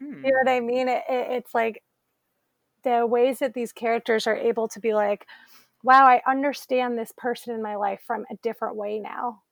Hmm. 0.00 0.24
You 0.24 0.30
know 0.32 0.38
what 0.44 0.50
I 0.50 0.60
mean? 0.60 0.88
It, 0.88 1.02
it, 1.08 1.26
it's 1.30 1.54
like 1.54 1.82
the 2.88 3.06
ways 3.06 3.38
that 3.40 3.54
these 3.54 3.72
characters 3.72 4.26
are 4.26 4.36
able 4.36 4.68
to 4.68 4.80
be 4.80 4.94
like, 4.94 5.26
wow, 5.82 6.06
I 6.06 6.22
understand 6.26 6.98
this 6.98 7.12
person 7.16 7.54
in 7.54 7.62
my 7.62 7.76
life 7.76 8.00
from 8.06 8.24
a 8.30 8.36
different 8.42 8.76
way 8.76 8.98
now. 8.98 9.42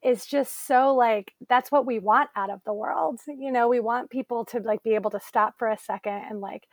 It's 0.00 0.26
just 0.26 0.66
so 0.66 0.94
like 0.94 1.32
that's 1.48 1.72
what 1.72 1.86
we 1.86 1.98
want 1.98 2.30
out 2.36 2.50
of 2.50 2.60
the 2.64 2.72
world. 2.72 3.20
You 3.26 3.50
know, 3.50 3.68
we 3.68 3.80
want 3.80 4.10
people 4.10 4.44
to 4.46 4.60
like 4.60 4.82
be 4.84 4.94
able 4.94 5.10
to 5.10 5.20
stop 5.20 5.58
for 5.58 5.68
a 5.68 5.78
second 5.78 6.22
and 6.30 6.40
like, 6.40 6.68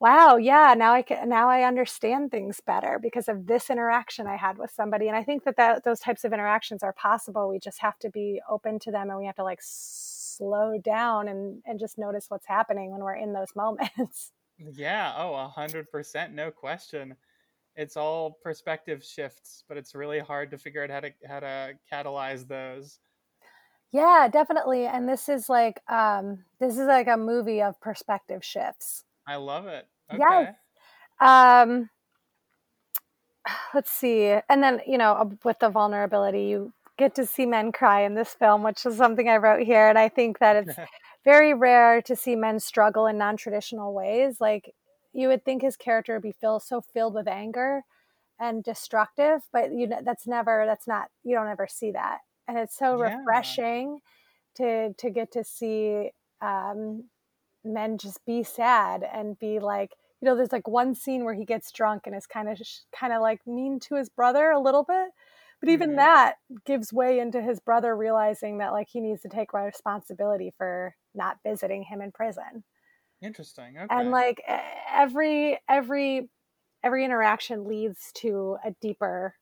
wow, 0.00 0.36
yeah, 0.36 0.74
now 0.76 0.94
I 0.94 1.02
can 1.02 1.28
now 1.28 1.50
I 1.50 1.64
understand 1.64 2.30
things 2.30 2.60
better 2.66 2.98
because 3.02 3.28
of 3.28 3.46
this 3.46 3.68
interaction 3.68 4.26
I 4.26 4.36
had 4.36 4.56
with 4.56 4.70
somebody. 4.70 5.08
And 5.08 5.16
I 5.16 5.24
think 5.24 5.44
that, 5.44 5.56
that 5.56 5.84
those 5.84 6.00
types 6.00 6.24
of 6.24 6.32
interactions 6.32 6.82
are 6.82 6.94
possible. 6.94 7.48
We 7.48 7.58
just 7.58 7.80
have 7.80 7.98
to 8.00 8.10
be 8.10 8.40
open 8.48 8.78
to 8.80 8.90
them 8.90 9.10
and 9.10 9.18
we 9.18 9.26
have 9.26 9.36
to 9.36 9.44
like 9.44 9.60
slow 9.62 10.78
down 10.82 11.28
and 11.28 11.62
and 11.66 11.78
just 11.78 11.98
notice 11.98 12.26
what's 12.28 12.46
happening 12.46 12.90
when 12.90 13.00
we're 13.02 13.16
in 13.16 13.34
those 13.34 13.52
moments. 13.56 14.32
Yeah, 14.58 15.14
oh, 15.16 15.34
a 15.34 15.48
hundred 15.48 15.90
percent, 15.90 16.34
no 16.34 16.50
question. 16.50 17.14
It's 17.76 17.96
all 17.96 18.38
perspective 18.42 19.04
shifts, 19.04 19.62
but 19.68 19.76
it's 19.76 19.94
really 19.94 20.18
hard 20.18 20.50
to 20.50 20.58
figure 20.58 20.82
out 20.82 20.90
how 20.90 21.00
to 21.00 21.12
how 21.28 21.40
to 21.40 21.74
catalyze 21.90 22.46
those. 22.48 22.98
Yeah, 23.92 24.28
definitely. 24.30 24.86
And 24.86 25.08
this 25.08 25.28
is 25.28 25.48
like 25.48 25.80
um 25.88 26.44
this 26.60 26.72
is 26.72 26.86
like 26.86 27.06
a 27.06 27.16
movie 27.16 27.62
of 27.62 27.80
perspective 27.80 28.44
shifts. 28.44 29.04
I 29.26 29.36
love 29.36 29.66
it. 29.66 29.86
Okay. 30.12 30.18
Yes. 30.20 30.54
Um 31.20 31.88
let's 33.74 33.90
see. 33.90 34.36
And 34.48 34.62
then, 34.62 34.80
you 34.86 34.98
know, 34.98 35.38
with 35.44 35.58
the 35.60 35.70
vulnerability, 35.70 36.46
you 36.46 36.72
get 36.98 37.14
to 37.14 37.26
see 37.26 37.46
men 37.46 37.70
cry 37.70 38.02
in 38.02 38.14
this 38.14 38.34
film, 38.34 38.64
which 38.64 38.84
is 38.84 38.96
something 38.96 39.28
I 39.28 39.36
wrote 39.36 39.64
here 39.64 39.88
and 39.88 39.98
I 39.98 40.08
think 40.08 40.40
that 40.40 40.56
it's 40.56 40.76
very 41.28 41.52
rare 41.54 42.00
to 42.02 42.16
see 42.16 42.36
men 42.36 42.60
struggle 42.60 43.06
in 43.06 43.18
non-traditional 43.18 43.94
ways. 43.94 44.40
Like 44.40 44.74
you 45.12 45.28
would 45.28 45.44
think 45.44 45.62
his 45.62 45.76
character 45.76 46.14
would 46.14 46.22
be 46.22 46.32
filled 46.32 46.62
so 46.62 46.80
filled 46.80 47.14
with 47.14 47.28
anger 47.28 47.82
and 48.40 48.64
destructive, 48.64 49.42
but 49.52 49.72
you 49.72 49.86
know 49.88 50.00
that's 50.04 50.26
never 50.26 50.64
that's 50.66 50.86
not 50.88 51.10
you 51.24 51.34
don't 51.36 51.48
ever 51.48 51.66
see 51.68 51.92
that. 51.92 52.20
And 52.48 52.58
it's 52.58 52.76
so 52.76 52.96
Yeah. 52.96 53.24
refreshing 53.26 54.00
to 54.56 54.94
to 54.94 55.10
get 55.10 55.32
to 55.32 55.44
see 55.44 56.12
um, 56.40 57.04
men 57.64 57.98
just 57.98 58.24
be 58.26 58.42
sad 58.42 59.02
and 59.04 59.38
be 59.38 59.58
like 59.60 59.92
you 60.20 60.26
know 60.26 60.36
there's 60.36 60.52
like 60.52 60.68
one 60.68 60.94
scene 60.94 61.24
where 61.24 61.34
he 61.34 61.44
gets 61.44 61.72
drunk 61.72 62.06
and 62.06 62.16
is 62.16 62.26
kind 62.26 62.48
of 62.48 62.60
kind 62.92 63.12
of 63.12 63.20
like 63.22 63.46
mean 63.46 63.80
to 63.80 63.96
his 63.96 64.08
brother 64.08 64.50
a 64.50 64.60
little 64.60 64.84
bit 64.84 65.10
but 65.60 65.68
even 65.68 65.96
Mhm. 65.96 65.96
that 65.96 66.36
gives 66.64 66.92
way 66.92 67.18
into 67.20 67.42
his 67.42 67.60
brother 67.60 67.96
realizing 67.96 68.58
that 68.58 68.72
like 68.72 68.88
he 68.88 69.00
needs 69.00 69.22
to 69.22 69.28
take 69.28 69.52
responsibility 69.52 70.52
for 70.56 70.96
not 71.14 71.38
visiting 71.44 71.82
him 71.84 72.00
in 72.00 72.12
prison 72.12 72.64
Interesting. 73.20 73.78
Okay. 73.78 73.90
and 73.90 74.10
like 74.10 74.42
every 74.46 75.58
every 75.68 76.30
every 76.82 77.04
interaction 77.04 77.64
leads 77.66 78.12
to 78.14 78.58
a 78.64 78.72
deeper 78.80 79.34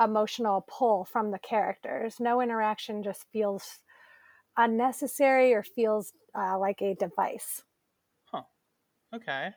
emotional 0.00 0.64
pull 0.68 1.04
from 1.04 1.30
the 1.32 1.38
characters 1.40 2.20
no 2.20 2.40
interaction 2.40 3.02
just 3.02 3.26
feels 3.32 3.80
unnecessary 4.56 5.54
or 5.54 5.62
feels 5.62 6.12
uh, 6.36 6.58
like 6.58 6.82
a 6.82 6.94
device 6.96 7.64
Huh. 8.26 8.44
okay. 9.14 9.54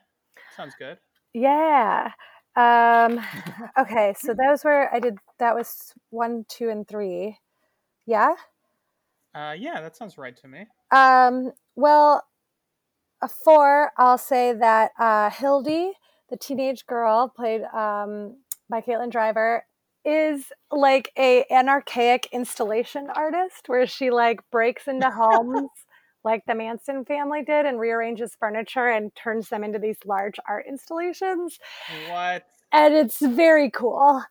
Sounds 0.50 0.74
good. 0.76 1.00
yeah 1.34 2.12
um 2.56 3.20
okay 3.78 4.14
so 4.18 4.34
those 4.34 4.64
were 4.64 4.92
i 4.94 5.00
did 5.00 5.18
that 5.38 5.54
was 5.54 5.94
one 6.10 6.44
two 6.48 6.68
and 6.68 6.86
three 6.88 7.36
yeah 8.06 8.34
Uh, 9.34 9.54
yeah, 9.58 9.80
that 9.80 9.96
sounds 9.96 10.18
right 10.18 10.36
to 10.36 10.48
me. 10.48 10.66
Um, 10.90 11.52
well, 11.74 12.22
a 13.22 13.28
four, 13.28 13.92
I'll 13.96 14.18
say 14.18 14.52
that 14.52 14.90
uh, 14.98 15.30
Hildy, 15.30 15.92
the 16.28 16.36
teenage 16.36 16.86
girl 16.86 17.32
played 17.34 17.62
um, 17.72 18.36
by 18.68 18.80
Kaitlyn 18.82 19.10
Dever, 19.10 19.64
is 20.04 20.52
like 20.70 21.12
a 21.16 21.44
an 21.44 21.68
archaic 21.68 22.28
installation 22.32 23.08
artist 23.14 23.68
where 23.68 23.86
she 23.86 24.10
like 24.10 24.40
breaks 24.50 24.88
into 24.88 25.10
homes 25.22 25.70
like 26.24 26.44
the 26.46 26.54
Manson 26.54 27.04
family 27.04 27.42
did 27.42 27.66
and 27.66 27.78
rearranges 27.80 28.36
furniture 28.38 28.88
and 28.88 29.14
turns 29.14 29.48
them 29.48 29.64
into 29.64 29.78
these 29.78 29.98
large 30.04 30.36
art 30.48 30.66
installations. 30.68 31.58
What? 31.86 32.44
And 32.72 32.94
it's 32.94 33.20
very 33.20 33.70
cool. 33.70 34.22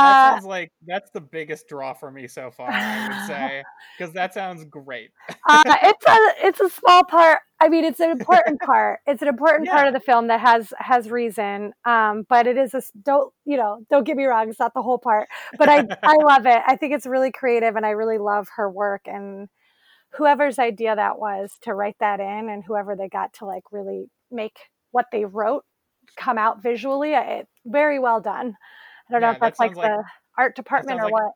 That 0.00 0.18
Uh, 0.18 0.20
sounds 0.20 0.44
like 0.44 0.72
that's 0.86 1.10
the 1.10 1.20
biggest 1.20 1.68
draw 1.68 1.94
for 1.94 2.10
me 2.10 2.26
so 2.28 2.50
far. 2.50 2.84
I 2.86 3.00
would 3.00 3.18
say 3.20 3.64
because 3.96 4.12
that 4.14 4.34
sounds 4.34 4.64
great. 4.64 5.10
uh, 5.48 5.62
it's 5.82 6.06
a 6.06 6.18
it's 6.46 6.60
a 6.60 6.68
small 6.70 7.04
part. 7.04 7.40
I 7.60 7.68
mean, 7.68 7.84
it's 7.84 8.00
an 8.00 8.10
important 8.10 8.60
part. 8.64 9.00
It's 9.06 9.22
an 9.22 9.28
important 9.28 9.68
part 9.70 9.86
of 9.86 9.94
the 9.94 10.00
film 10.00 10.28
that 10.28 10.40
has 10.40 10.72
has 10.78 11.10
reason. 11.10 11.72
Um, 11.84 12.24
but 12.28 12.46
it 12.46 12.56
is 12.56 12.74
a 12.74 12.82
don't 13.02 13.32
you 13.44 13.56
know? 13.56 13.84
Don't 13.90 14.04
get 14.04 14.16
me 14.16 14.24
wrong. 14.24 14.48
It's 14.48 14.58
not 14.60 14.74
the 14.74 14.82
whole 14.82 14.98
part. 14.98 15.28
But 15.58 15.68
I 15.68 15.84
I 16.04 16.16
love 16.22 16.46
it. 16.46 16.62
I 16.66 16.76
think 16.76 16.94
it's 16.94 17.06
really 17.06 17.32
creative, 17.32 17.76
and 17.76 17.86
I 17.86 17.90
really 17.90 18.18
love 18.18 18.48
her 18.56 18.70
work. 18.70 19.02
And 19.06 19.48
whoever's 20.12 20.58
idea 20.58 20.94
that 20.96 21.18
was 21.18 21.52
to 21.62 21.74
write 21.74 21.96
that 22.00 22.20
in, 22.20 22.48
and 22.48 22.64
whoever 22.64 22.96
they 22.96 23.08
got 23.08 23.32
to 23.34 23.46
like 23.46 23.64
really 23.72 24.10
make 24.30 24.58
what 24.90 25.06
they 25.12 25.24
wrote 25.24 25.64
come 26.16 26.38
out 26.38 26.62
visually, 26.62 27.12
it 27.14 27.46
very 27.66 27.98
well 27.98 28.20
done. 28.20 28.56
I 29.08 29.12
don't 29.12 29.20
know 29.22 29.30
if 29.30 29.40
that's 29.40 29.58
that 29.58 29.64
like 29.68 29.76
like- 29.76 29.90
the 29.90 30.04
art 30.38 30.56
department 30.56 31.00
or 31.00 31.04
like- 31.04 31.12
what. 31.12 31.32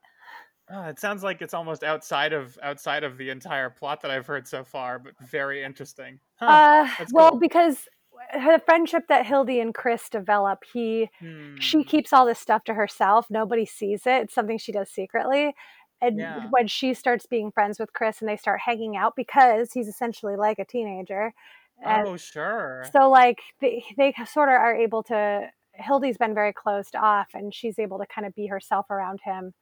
Uh, 0.73 0.89
it 0.89 0.99
sounds 0.99 1.23
like 1.23 1.43
it's 1.43 1.53
almost 1.53 1.85
outside 1.85 2.33
of 2.33 2.57
outside 2.63 3.05
of 3.05 3.19
the 3.19 3.29
entire 3.29 3.69
plot 3.69 4.01
that 4.01 4.11
I've 4.11 4.27
heard 4.27 4.49
so 4.49 4.65
far, 4.65 4.99
but 4.99 5.13
very 5.21 5.63
interesting. 5.63 6.21
Huh. 6.37 6.47
Uh, 6.47 6.89
that's 6.99 7.13
well, 7.13 7.37
because 7.39 7.87
the 8.33 8.63
friendship 8.65 9.03
that 9.11 9.27
Hildy 9.27 9.61
and 9.61 9.75
Chris 9.75 10.09
develop, 10.09 10.61
he 10.73 11.11
she 11.61 11.79
Hmm. 11.79 11.83
keeps 11.83 12.15
all 12.15 12.25
this 12.25 12.39
stuff 12.39 12.65
to 12.65 12.73
herself. 12.75 13.27
Nobody 13.29 13.67
sees 13.67 14.07
it. 14.07 14.23
It's 14.23 14.35
something 14.35 14.57
she 14.57 14.73
does 14.73 14.89
secretly. 14.89 15.55
And 16.07 16.29
Yeah. 16.29 16.51
when 16.51 16.67
she 16.69 16.95
starts 16.95 17.27
being 17.27 17.51
friends 17.53 17.79
with 17.79 17.93
Chris 17.93 18.21
and 18.21 18.29
they 18.29 18.37
start 18.37 18.61
hanging 18.65 18.97
out 18.97 19.15
because 19.17 19.73
he's 19.73 19.89
essentially 19.89 20.37
like 20.37 20.59
a 20.59 20.65
teenager. 20.65 21.33
And 21.85 22.07
Oh, 22.07 22.17
sure. 22.17 22.95
so 22.95 23.11
like 23.11 23.41
they, 23.61 23.85
they 23.97 24.15
sort 24.27 24.49
of 24.49 24.55
are 24.55 24.75
able 24.77 25.03
to 25.05 25.51
Hildy's 25.75 26.19
been 26.19 26.35
very 26.35 26.53
closed 26.53 26.97
off 26.97 27.29
and 27.35 27.55
she's 27.55 27.79
able 27.79 27.99
to 27.99 28.07
kind 28.07 28.27
of 28.27 28.35
be 28.35 28.47
herself 28.49 28.91
around 28.91 29.21
him 29.25 29.55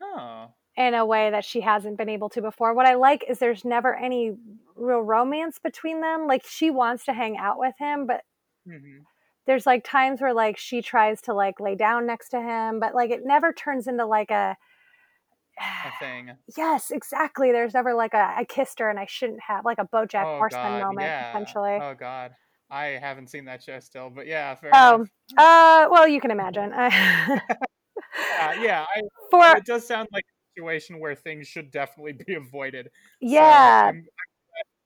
Oh, 0.00 0.54
in 0.76 0.94
a 0.94 1.04
way 1.04 1.30
that 1.30 1.44
she 1.44 1.60
hasn't 1.60 1.96
been 1.98 2.08
able 2.08 2.28
to 2.30 2.40
before. 2.40 2.72
What 2.72 2.86
I 2.86 2.94
like 2.94 3.24
is 3.28 3.38
there's 3.38 3.64
never 3.64 3.94
any 3.96 4.36
real 4.76 5.00
romance 5.00 5.58
between 5.58 6.00
them. 6.00 6.26
Like 6.26 6.44
she 6.46 6.70
wants 6.70 7.04
to 7.06 7.12
hang 7.12 7.36
out 7.36 7.58
with 7.58 7.74
him, 7.78 8.06
but 8.06 8.22
hmm 8.66 9.06
there's 9.46 9.66
like 9.66 9.82
times 9.84 10.20
where 10.20 10.34
like 10.34 10.58
she 10.58 10.82
tries 10.82 11.22
to 11.22 11.32
like 11.34 11.58
lay 11.60 11.74
down 11.74 12.06
next 12.06 12.28
to 12.30 12.40
him, 12.40 12.80
but 12.80 12.94
like 12.94 13.10
it 13.10 13.24
never 13.24 13.52
turns 13.52 13.86
into 13.86 14.04
like 14.04 14.30
a 14.30 14.56
thing. 16.00 16.32
yes, 16.56 16.90
exactly. 16.90 17.52
There's 17.52 17.74
never 17.74 17.94
like 17.94 18.14
a 18.14 18.34
I 18.36 18.44
kissed 18.48 18.78
her 18.80 18.88
and 18.90 18.98
I 18.98 19.06
shouldn't 19.06 19.40
have 19.46 19.64
like 19.64 19.78
a 19.78 19.86
BoJack 19.86 20.24
oh 20.24 20.38
Horseman 20.38 20.80
God, 20.80 20.80
moment 20.80 21.06
yeah. 21.06 21.30
essentially. 21.30 21.78
Oh 21.80 21.94
God, 21.98 22.32
I 22.70 22.84
haven't 22.86 23.28
seen 23.30 23.44
that 23.46 23.62
show 23.62 23.78
still, 23.80 24.10
but 24.10 24.26
yeah, 24.26 24.54
fair 24.54 24.70
Oh, 24.74 24.94
enough. 24.96 25.08
uh, 25.36 25.88
well, 25.90 26.08
you 26.08 26.20
can 26.20 26.30
imagine. 26.30 26.72
Yeah, 28.38 28.62
yeah. 28.62 28.84
I, 28.94 29.00
For 29.30 29.56
it 29.56 29.64
does 29.66 29.86
sound 29.86 30.08
like 30.12 30.22
a 30.24 30.60
situation 30.60 30.98
where 31.00 31.14
things 31.14 31.46
should 31.48 31.70
definitely 31.70 32.12
be 32.26 32.34
avoided. 32.34 32.86
So 32.86 32.90
yeah, 33.20 33.86
I'm, 33.88 33.96
I'm 33.96 34.04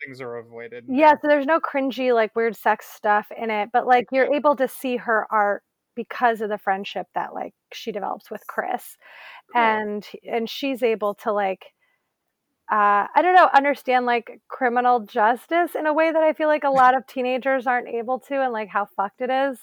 things 0.04 0.20
are 0.20 0.36
avoided. 0.36 0.84
yeah. 0.88 1.12
So 1.12 1.28
there's 1.28 1.46
no 1.46 1.60
cringy 1.60 2.14
like 2.14 2.34
weird 2.34 2.56
sex 2.56 2.86
stuff 2.86 3.26
in 3.36 3.50
it, 3.50 3.68
but 3.72 3.86
like 3.86 4.06
you're 4.10 4.32
able 4.34 4.56
to 4.56 4.66
see 4.66 4.96
her 4.96 5.26
art 5.30 5.62
because 5.94 6.40
of 6.40 6.48
the 6.48 6.58
friendship 6.58 7.06
that 7.14 7.34
like 7.34 7.54
she 7.72 7.92
develops 7.92 8.30
with 8.30 8.46
Chris. 8.46 8.96
Cool. 9.52 9.62
and 9.62 10.08
and 10.30 10.48
she's 10.48 10.82
able 10.82 11.14
to 11.16 11.32
like 11.32 11.66
uh, 12.70 13.06
I 13.14 13.20
don't 13.20 13.34
know, 13.34 13.50
understand 13.52 14.06
like 14.06 14.40
criminal 14.48 15.00
justice 15.00 15.74
in 15.74 15.86
a 15.86 15.92
way 15.92 16.10
that 16.10 16.22
I 16.22 16.32
feel 16.32 16.48
like 16.48 16.64
a 16.64 16.70
lot 16.70 16.96
of 16.96 17.06
teenagers 17.06 17.66
aren't 17.66 17.88
able 17.88 18.18
to, 18.20 18.40
and 18.42 18.52
like 18.52 18.68
how 18.68 18.86
fucked 18.96 19.20
it 19.20 19.30
is. 19.30 19.58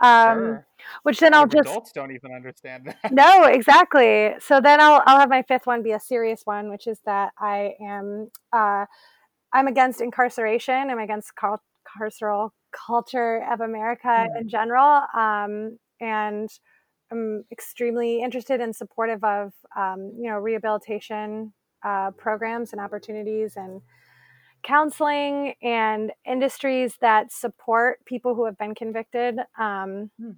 Um, 0.00 0.38
Sure. 0.38 0.66
Which 1.04 1.20
then 1.20 1.32
I'll 1.32 1.46
just 1.46 1.68
adults 1.68 1.92
don't 1.92 2.10
even 2.10 2.32
understand 2.34 2.86
that. 2.86 3.12
no, 3.12 3.44
exactly. 3.44 4.32
So 4.40 4.60
then 4.60 4.80
I'll 4.80 5.02
I'll 5.06 5.20
have 5.20 5.30
my 5.30 5.42
fifth 5.42 5.66
one 5.66 5.82
be 5.82 5.92
a 5.92 6.00
serious 6.00 6.42
one, 6.44 6.68
which 6.68 6.86
is 6.86 6.98
that 7.06 7.32
I 7.38 7.74
am 7.80 8.28
uh, 8.52 8.84
I'm 9.54 9.68
against 9.68 10.00
incarceration. 10.00 10.90
I'm 10.90 10.98
against 10.98 11.34
car- 11.36 11.60
carceral 11.86 12.50
culture 12.72 13.44
of 13.50 13.60
America 13.60 14.26
Hmm. 14.26 14.40
in 14.40 14.48
general, 14.48 15.04
um, 15.14 15.78
and 16.00 16.48
I'm 17.10 17.44
extremely 17.52 18.22
interested 18.22 18.60
and 18.60 18.74
supportive 18.74 19.22
of 19.24 19.52
um, 19.76 20.12
you 20.18 20.30
know 20.30 20.38
rehabilitation 20.38 21.54
uh, 21.84 22.12
programs 22.12 22.72
and 22.72 22.80
opportunities 22.80 23.56
and 23.56 23.82
counseling 24.62 25.54
and 25.62 26.12
industries 26.26 26.96
that 27.00 27.32
support 27.32 28.04
people 28.06 28.34
who 28.34 28.44
have 28.46 28.58
been 28.58 28.74
convicted. 28.74 29.38
Um, 29.58 30.10
Hmm. 30.18 30.32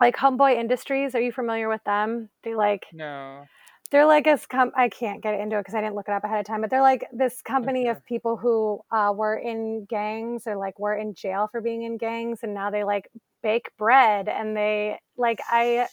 like 0.00 0.16
Homeboy 0.16 0.56
Industries, 0.56 1.14
are 1.14 1.20
you 1.20 1.32
familiar 1.32 1.68
with 1.68 1.82
them? 1.84 2.30
They 2.42 2.54
like 2.54 2.86
No. 2.90 3.46
They're 3.90 4.06
like 4.06 4.26
a 4.26 4.38
com- 4.48 4.72
I 4.76 4.88
can't 4.88 5.22
get 5.22 5.38
into 5.38 5.56
it 5.56 5.60
because 5.60 5.74
I 5.74 5.80
didn't 5.80 5.94
look 5.94 6.08
it 6.08 6.12
up 6.14 6.24
ahead 6.24 6.40
of 6.40 6.46
time, 6.46 6.60
but 6.60 6.70
they're 6.70 6.82
like 6.82 7.06
this 7.12 7.40
company 7.42 7.88
of 7.88 8.04
people 8.04 8.36
who 8.36 8.80
uh, 8.90 9.12
were 9.14 9.36
in 9.36 9.84
gangs 9.84 10.42
or 10.46 10.56
like 10.56 10.78
were 10.78 10.94
in 10.94 11.14
jail 11.14 11.48
for 11.50 11.60
being 11.60 11.82
in 11.82 11.96
gangs, 11.96 12.40
and 12.42 12.54
now 12.54 12.70
they 12.70 12.84
like 12.84 13.08
bake 13.42 13.70
bread 13.78 14.28
and 14.28 14.56
they 14.56 14.98
like 15.16 15.40
I 15.48 15.86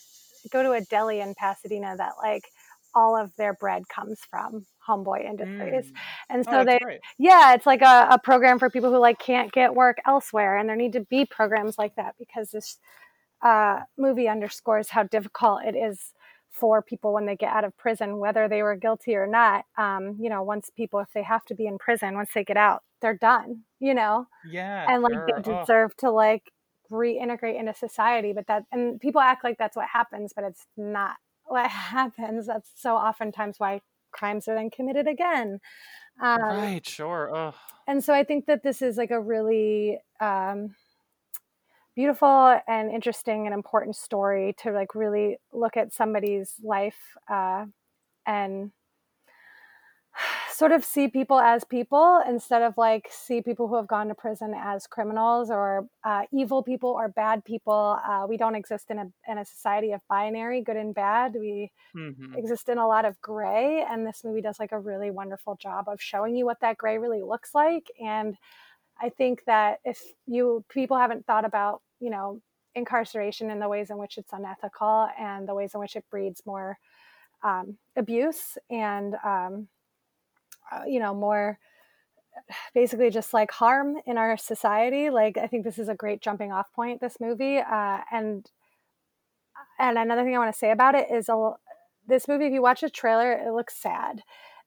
go 0.52 0.64
to 0.64 0.72
a 0.72 0.82
deli 0.82 1.20
in 1.22 1.36
Pasadena 1.36 1.96
that 1.98 2.14
like 2.22 2.44
all 2.96 3.18
of 3.18 3.32
their 3.38 3.54
bread 3.54 3.84
comes 3.90 4.20
from 4.30 4.66
Homeboy 4.88 5.26
Industries, 5.26 5.92
Mm. 5.92 5.96
and 6.30 6.40
Oh, 6.48 6.52
so 6.52 6.58
that's 6.58 6.66
they 6.68 6.80
great. 6.80 7.00
yeah, 7.18 7.54
it's 7.54 7.66
like 7.66 7.82
a, 7.82 8.08
a 8.12 8.20
program 8.20 8.60
for 8.60 8.70
people 8.70 8.92
who 8.92 9.00
like 9.00 9.20
can't 9.20 9.52
get 9.52 9.74
work 9.76 9.98
elsewhere, 10.06 10.58
and 10.58 10.68
there 10.70 10.76
need 10.76 10.94
to 10.94 11.00
be 11.02 11.26
programs 11.26 11.78
like 11.78 11.96
that 11.96 12.16
because 12.20 12.52
this 12.52 12.78
uh, 13.42 13.82
movie 13.98 14.28
underscores 14.28 14.90
how 14.90 15.04
difficult 15.04 15.64
it 15.66 15.76
is 15.76 16.14
for 16.54 16.82
people 16.82 17.14
when 17.14 17.26
they 17.26 17.36
get 17.36 17.52
out 17.54 17.64
of 17.66 17.76
prison, 17.78 18.18
whether 18.20 18.48
they 18.48 18.62
were 18.64 18.76
guilty 18.76 19.16
or 19.16 19.28
not. 19.28 19.66
Um, 19.78 20.18
you 20.20 20.30
know, 20.30 20.44
once 20.44 20.70
people, 20.76 21.00
if 21.00 21.12
they 21.14 21.24
have 21.24 21.44
to 21.46 21.56
be 21.56 21.66
in 21.66 21.78
prison, 21.80 22.16
once 22.16 22.30
they 22.34 22.44
get 22.44 22.58
out, 22.58 22.84
they're 23.02 23.18
done. 23.18 23.64
You 23.80 23.94
know, 23.96 24.28
Yeah. 24.50 24.86
and 24.90 25.04
like 25.04 25.14
sure. 25.14 25.26
they 25.28 25.52
Oh, 25.52 25.62
deserve 25.62 25.96
to 25.98 26.12
like 26.12 26.52
reintegrate 26.92 27.60
into 27.60 27.74
society. 27.74 28.34
But 28.34 28.48
that, 28.48 28.64
and 28.72 29.00
people 29.02 29.22
act 29.22 29.44
like 29.44 29.58
that's 29.58 29.76
what 29.76 29.88
happens, 29.92 30.32
but 30.36 30.46
it's 30.46 30.68
not 30.78 31.18
what 31.46 31.70
happens. 31.72 32.48
That's 32.48 32.72
so 32.76 32.96
oftentimes 32.96 33.60
why 33.60 33.82
crimes 34.12 34.48
are 34.48 34.56
then 34.56 34.70
committed 34.70 35.08
again. 35.08 35.60
Um, 36.22 36.40
right, 36.42 36.86
sure. 36.86 37.54
And 37.88 38.04
so 38.04 38.14
I 38.14 38.24
think 38.24 38.46
that 38.46 38.64
this 38.64 38.82
is 38.82 38.98
like 38.98 39.12
a 39.12 39.20
really 39.20 39.98
um, 40.22 40.76
beautiful 41.96 42.60
and 42.68 42.92
interesting 42.92 43.46
and 43.46 43.54
important 43.54 43.96
story 43.96 44.56
to 44.64 44.72
like 44.72 44.96
really 44.96 45.38
look 45.52 45.78
at 45.78 45.94
somebody's 45.94 46.54
life 46.64 46.98
uh, 47.32 47.66
and 48.26 48.72
sort 50.52 50.72
of 50.72 50.86
see 50.86 51.08
people 51.08 51.40
as 51.40 51.64
people 51.64 52.22
instead 52.28 52.62
of 52.62 52.78
like 52.78 53.08
see 53.10 53.42
people 53.42 53.68
who 53.68 53.76
have 53.76 53.88
gone 53.88 54.08
to 54.08 54.16
prison 54.16 54.54
as 54.56 54.86
criminals 54.86 55.50
or 55.50 55.88
uh, 56.04 56.22
evil 56.32 56.62
people 56.62 56.90
or 56.90 57.10
bad 57.10 57.44
people. 57.44 58.00
Uh, 58.08 58.26
we 58.28 58.38
don't 58.38 58.56
exist 58.56 58.92
in 58.92 59.00
a 59.00 59.06
in 59.28 59.38
a 59.38 59.46
society 59.46 59.92
of 59.92 60.02
binary 60.10 60.62
good 60.62 60.78
and 60.78 60.94
bad. 60.94 61.34
We 61.34 61.72
mm-hmm. 61.96 62.36
exist 62.36 62.70
in 62.70 62.78
a 62.78 62.88
lot 62.88 63.06
of 63.06 63.20
gray, 63.22 63.86
and 63.90 64.06
this 64.06 64.22
movie 64.24 64.42
does 64.42 64.60
like 64.60 64.72
a 64.72 64.80
really 64.80 65.12
wonderful 65.12 65.58
job 65.62 65.86
of 65.88 66.02
showing 66.02 66.36
you 66.36 66.46
what 66.46 66.60
that 66.62 66.78
gray 66.78 66.98
really 66.98 67.22
looks 67.22 67.56
like. 67.56 67.92
And 68.00 68.36
I 69.04 69.10
think 69.10 69.44
that 69.46 69.80
if 69.84 70.02
you 70.26 70.64
people 70.70 70.98
haven't 70.98 71.26
thought 71.26 71.46
about 71.46 71.82
you 72.00 72.10
know 72.10 72.42
incarceration 72.76 73.52
and 73.52 73.62
the 73.62 73.70
ways 73.70 73.90
in 73.90 73.98
which 73.98 74.18
it's 74.18 74.34
unethical 74.34 75.10
and 75.20 75.48
the 75.48 75.54
ways 75.54 75.74
in 75.76 75.80
which 75.82 75.96
it 75.96 76.06
breeds 76.10 76.42
more 76.46 76.78
um, 77.44 77.78
abuse 77.98 78.58
and 78.72 79.16
um, 79.26 79.68
uh, 80.72 80.84
you 80.88 81.00
know 81.00 81.14
more 81.14 81.60
basically 82.74 83.10
just 83.10 83.34
like 83.34 83.52
harm 83.52 83.98
in 84.08 84.18
our 84.18 84.38
society. 84.38 85.10
Like 85.10 85.38
i 85.38 85.48
think 85.48 85.64
this 85.66 85.78
is 85.78 85.90
a 85.90 85.96
great 85.96 86.22
jumping 86.22 86.52
off 86.52 86.72
point 86.74 87.02
this 87.02 87.18
movie 87.20 87.58
uh, 87.58 88.00
and 88.12 88.50
and 89.80 89.98
another 89.98 90.24
thing 90.24 90.36
i 90.36 90.40
want 90.40 90.54
to 90.54 90.58
say 90.58 90.72
about 90.72 90.96
it 90.96 91.08
is 91.12 91.30
a, 91.30 91.52
this 92.08 92.28
movie 92.28 92.46
if 92.46 92.54
you 92.54 92.62
watch 92.62 92.82
the 92.82 92.90
trailer 92.90 93.32
it 93.34 93.52
looks 93.54 93.76
sad 93.76 94.22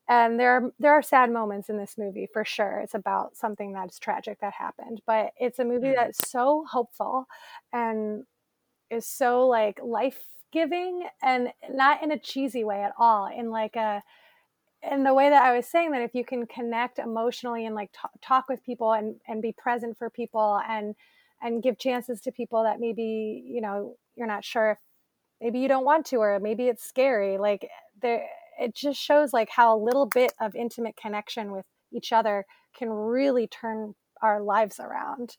and 0.08 0.38
there 0.38 0.50
are 0.52 0.72
there 0.78 0.92
are 0.92 1.02
sad 1.02 1.30
moments 1.30 1.68
in 1.68 1.76
this 1.76 1.96
movie 1.98 2.28
for 2.32 2.44
sure 2.44 2.80
it's 2.82 2.94
about 2.94 3.36
something 3.36 3.72
that's 3.72 3.98
tragic 3.98 4.38
that 4.40 4.52
happened 4.52 5.00
but 5.06 5.30
it's 5.38 5.58
a 5.58 5.64
movie 5.64 5.88
mm. 5.88 5.94
that's 5.96 6.30
so 6.30 6.64
hopeful 6.70 7.26
and 7.72 8.24
is 8.90 9.06
so 9.06 9.46
like 9.46 9.80
life 9.82 10.24
giving 10.52 11.06
and 11.22 11.48
not 11.70 12.02
in 12.02 12.12
a 12.12 12.18
cheesy 12.18 12.64
way 12.64 12.82
at 12.82 12.92
all 12.98 13.26
in 13.26 13.50
like 13.50 13.76
a 13.76 14.02
in 14.82 15.02
the 15.02 15.14
way 15.14 15.28
that 15.30 15.42
I 15.42 15.56
was 15.56 15.66
saying 15.66 15.92
that 15.92 16.02
if 16.02 16.14
you 16.14 16.24
can 16.24 16.46
connect 16.46 16.98
emotionally 16.98 17.66
and 17.66 17.74
like 17.74 17.90
t- 17.92 18.20
talk 18.22 18.48
with 18.48 18.64
people 18.64 18.92
and 18.92 19.16
and 19.26 19.42
be 19.42 19.52
present 19.52 19.98
for 19.98 20.10
people 20.10 20.60
and 20.68 20.94
and 21.42 21.62
give 21.62 21.78
chances 21.78 22.20
to 22.22 22.32
people 22.32 22.62
that 22.62 22.80
maybe 22.80 23.42
you 23.44 23.60
know 23.60 23.96
you're 24.14 24.26
not 24.26 24.44
sure 24.44 24.72
if 24.72 24.78
maybe 25.40 25.58
you 25.58 25.68
don't 25.68 25.84
want 25.84 26.06
to 26.06 26.16
or 26.16 26.38
maybe 26.40 26.68
it's 26.68 26.84
scary 26.84 27.38
like 27.38 27.68
there 28.00 28.26
it 28.58 28.74
just 28.74 29.00
shows 29.00 29.32
like 29.32 29.48
how 29.50 29.74
a 29.74 29.78
little 29.82 30.06
bit 30.06 30.32
of 30.40 30.54
intimate 30.54 30.96
connection 30.96 31.52
with 31.52 31.64
each 31.92 32.12
other 32.12 32.44
can 32.76 32.90
really 32.90 33.46
turn 33.46 33.94
our 34.22 34.42
lives 34.42 34.80
around 34.80 35.36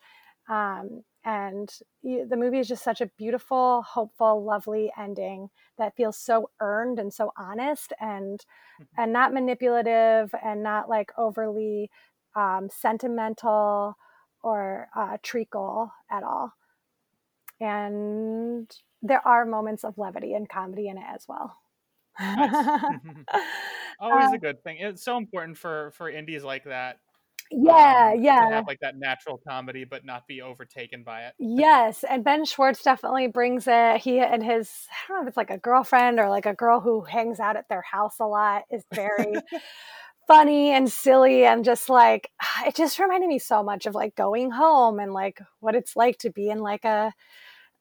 um, 0.49 1.03
and 1.25 1.69
the 2.03 2.37
movie 2.37 2.59
is 2.59 2.69
just 2.69 2.83
such 2.83 3.01
a 3.01 3.11
beautiful 3.17 3.81
hopeful 3.81 4.43
lovely 4.43 4.91
ending 4.97 5.49
that 5.77 5.95
feels 5.95 6.17
so 6.17 6.49
earned 6.61 6.99
and 6.99 7.13
so 7.13 7.31
honest 7.37 7.91
and 7.99 8.39
mm-hmm. 8.81 9.01
and 9.01 9.11
not 9.11 9.33
manipulative 9.33 10.33
and 10.43 10.63
not 10.63 10.87
like 10.89 11.11
overly 11.17 11.89
um, 12.35 12.69
sentimental 12.71 13.97
or 14.43 14.87
uh, 14.95 15.17
treacle 15.21 15.91
at 16.09 16.23
all 16.23 16.53
and 17.59 18.71
there 19.01 19.25
are 19.27 19.45
moments 19.45 19.83
of 19.83 19.97
levity 19.97 20.33
and 20.33 20.47
comedy 20.47 20.87
in 20.87 20.97
it 20.97 21.03
as 21.13 21.25
well 21.27 21.57
Always 23.99 24.31
uh, 24.31 24.35
a 24.35 24.37
good 24.39 24.63
thing. 24.63 24.77
It's 24.79 25.03
so 25.03 25.17
important 25.17 25.57
for 25.57 25.91
for 25.91 26.09
indies 26.09 26.43
like 26.43 26.65
that. 26.65 26.97
Yeah, 27.49 28.13
um, 28.13 28.23
yeah. 28.23 28.49
Have 28.49 28.67
like 28.67 28.79
that 28.81 28.97
natural 28.97 29.39
comedy, 29.47 29.85
but 29.85 30.05
not 30.05 30.27
be 30.27 30.41
overtaken 30.41 31.03
by 31.03 31.25
it. 31.25 31.33
Yes, 31.39 32.03
and 32.03 32.23
Ben 32.23 32.45
Schwartz 32.45 32.83
definitely 32.83 33.27
brings 33.27 33.65
it. 33.67 34.01
He 34.01 34.19
and 34.19 34.43
his 34.43 34.69
I 34.91 35.07
don't 35.07 35.17
know 35.17 35.21
if 35.23 35.27
it's 35.29 35.37
like 35.37 35.49
a 35.49 35.57
girlfriend 35.57 36.19
or 36.19 36.29
like 36.29 36.45
a 36.45 36.53
girl 36.53 36.79
who 36.79 37.01
hangs 37.01 37.39
out 37.39 37.55
at 37.55 37.69
their 37.69 37.83
house 37.83 38.19
a 38.19 38.25
lot 38.25 38.63
is 38.71 38.83
very. 38.93 39.33
funny 40.27 40.71
and 40.71 40.91
silly 40.91 41.45
and 41.45 41.63
just 41.63 41.87
like 41.87 42.29
it 42.65 42.75
just 42.75 42.99
reminded 42.99 43.29
me 43.29 43.39
so 43.39 43.63
much 43.63 43.85
of 43.85 43.95
like 43.95 44.13
going 44.15 44.51
home 44.51 44.99
and 44.99 45.13
like 45.13 45.39
what 45.61 45.73
it's 45.73 45.95
like 45.95 46.17
to 46.17 46.29
be 46.29 46.49
in 46.49 46.59
like 46.59 46.83
a, 46.83 47.13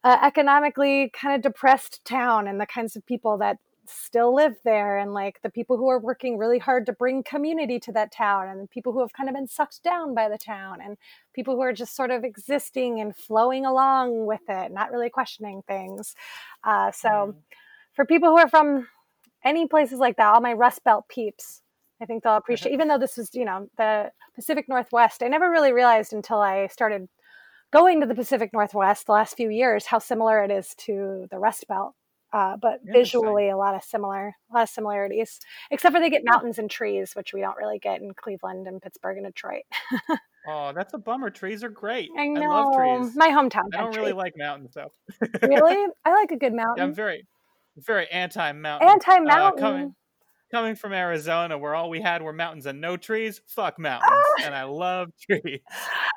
a 0.05 0.25
economically 0.25 1.11
kind 1.13 1.35
of 1.35 1.43
depressed 1.43 2.05
town 2.05 2.47
and 2.47 2.61
the 2.61 2.67
kinds 2.67 2.95
of 2.95 3.05
people 3.05 3.39
that 3.39 3.59
still 3.89 4.35
live 4.35 4.57
there 4.65 4.99
and 4.99 5.15
like 5.15 5.41
the 5.43 5.51
people 5.51 5.77
who 5.77 5.89
are 5.89 5.99
working 5.99 6.39
really 6.39 6.59
hard 6.59 6.87
to 6.87 6.93
bring 6.93 7.23
community 7.23 7.79
to 7.81 7.93
that 7.93 8.13
town 8.13 8.49
and 8.49 8.71
people 8.71 8.93
who 8.93 9.01
have 9.01 9.13
kind 9.13 9.29
of 9.29 9.35
been 9.35 9.49
sucked 9.49 9.83
down 9.83 10.15
by 10.15 10.29
the 10.29 10.39
town 10.39 10.79
and 10.83 10.97
people 11.35 11.55
who 11.55 11.63
are 11.63 11.73
just 11.73 11.97
sort 11.97 12.11
of 12.11 12.25
existing 12.25 13.01
and 13.01 13.17
flowing 13.17 13.67
along 13.67 14.27
with 14.27 14.43
it 14.49 14.73
not 14.73 14.91
really 14.91 15.11
questioning 15.11 15.63
things. 15.67 16.15
Uh, 16.65 16.91
so 16.91 17.09
mm. 17.09 17.35
for 17.95 18.05
people 18.05 18.31
who 18.31 18.39
are 18.39 18.49
from 18.49 18.87
any 19.47 19.67
places 19.67 19.99
like 19.99 20.17
that 20.17 20.35
all 20.35 20.41
my 20.41 20.53
rust 20.53 20.83
belt 20.85 21.05
peeps 21.09 21.63
i 22.03 22.05
think 22.05 22.23
they'll 22.23 22.37
appreciate 22.37 22.73
even 22.73 22.89
though 22.89 22.99
this 22.99 23.17
is 23.17 23.31
you 23.33 23.45
know 23.45 23.69
the 23.79 24.11
pacific 24.35 24.69
northwest 24.69 25.23
i 25.23 25.29
never 25.29 25.51
really 25.51 25.73
realized 25.73 26.13
until 26.13 26.41
i 26.41 26.67
started 26.67 27.09
going 27.73 28.01
to 28.01 28.07
the 28.07 28.15
pacific 28.15 28.51
northwest 28.53 29.07
the 29.07 29.13
last 29.13 29.37
few 29.37 29.49
years 29.49 29.87
how 29.87 29.99
similar 29.99 30.43
it 30.43 30.51
is 30.51 30.75
to 30.75 31.27
the 31.31 31.39
rust 31.39 31.67
belt 31.69 31.95
uh, 32.33 32.57
but 32.61 32.81
visually 32.85 33.49
a 33.49 33.57
lot 33.57 33.75
of 33.75 33.83
similar 33.83 34.35
a 34.51 34.55
lot 34.55 34.63
of 34.65 34.69
similarities 34.69 35.41
except 35.71 35.95
for 35.95 36.01
they 36.01 36.11
get 36.11 36.23
mountains 36.25 36.59
and 36.59 36.71
trees 36.71 37.15
which 37.15 37.33
we 37.33 37.41
don't 37.41 37.57
really 37.57 37.79
get 37.79 38.01
in 38.01 38.13
cleveland 38.15 38.67
and 38.67 38.83
pittsburgh 38.83 39.19
and 39.19 39.27
detroit. 39.27 39.63
Oh 40.49 40.73
that's 40.73 40.95
a 40.95 40.99
bummer 40.99 41.29
trees 41.31 41.65
are 41.65 41.69
great. 41.69 42.09
I 42.17 42.29
know 42.29 42.53
I 42.53 42.63
love 42.63 42.75
trees. 43.03 43.17
my 43.17 43.31
hometown 43.31 43.65
i 43.75 43.79
don't 43.79 43.97
really 43.97 44.13
like 44.13 44.35
mountains 44.37 44.75
though. 44.75 44.93
Really? 45.43 45.87
I 46.05 46.13
like 46.13 46.31
a 46.31 46.37
good 46.37 46.53
mountain 46.55 46.77
yeah, 46.77 46.85
i'm 46.85 46.95
very 46.95 47.27
very 47.77 48.07
anti-mountain 48.13 48.89
anti-mountain? 48.89 49.65
uh, 49.65 49.89
coming, 50.51 50.75
from 50.77 50.93
Arizona, 50.93 51.59
where 51.59 51.75
all 51.75 51.91
we 51.91 52.01
had 52.01 52.23
were 52.23 52.33
mountains 52.33 52.67
and 52.67 52.81
no 52.81 52.97
trees, 52.97 53.41
fuck 53.47 53.79
mountains. 53.79 54.13
and 54.45 54.55
I 54.55 54.65
love 54.65 55.11
trees. 55.31 55.61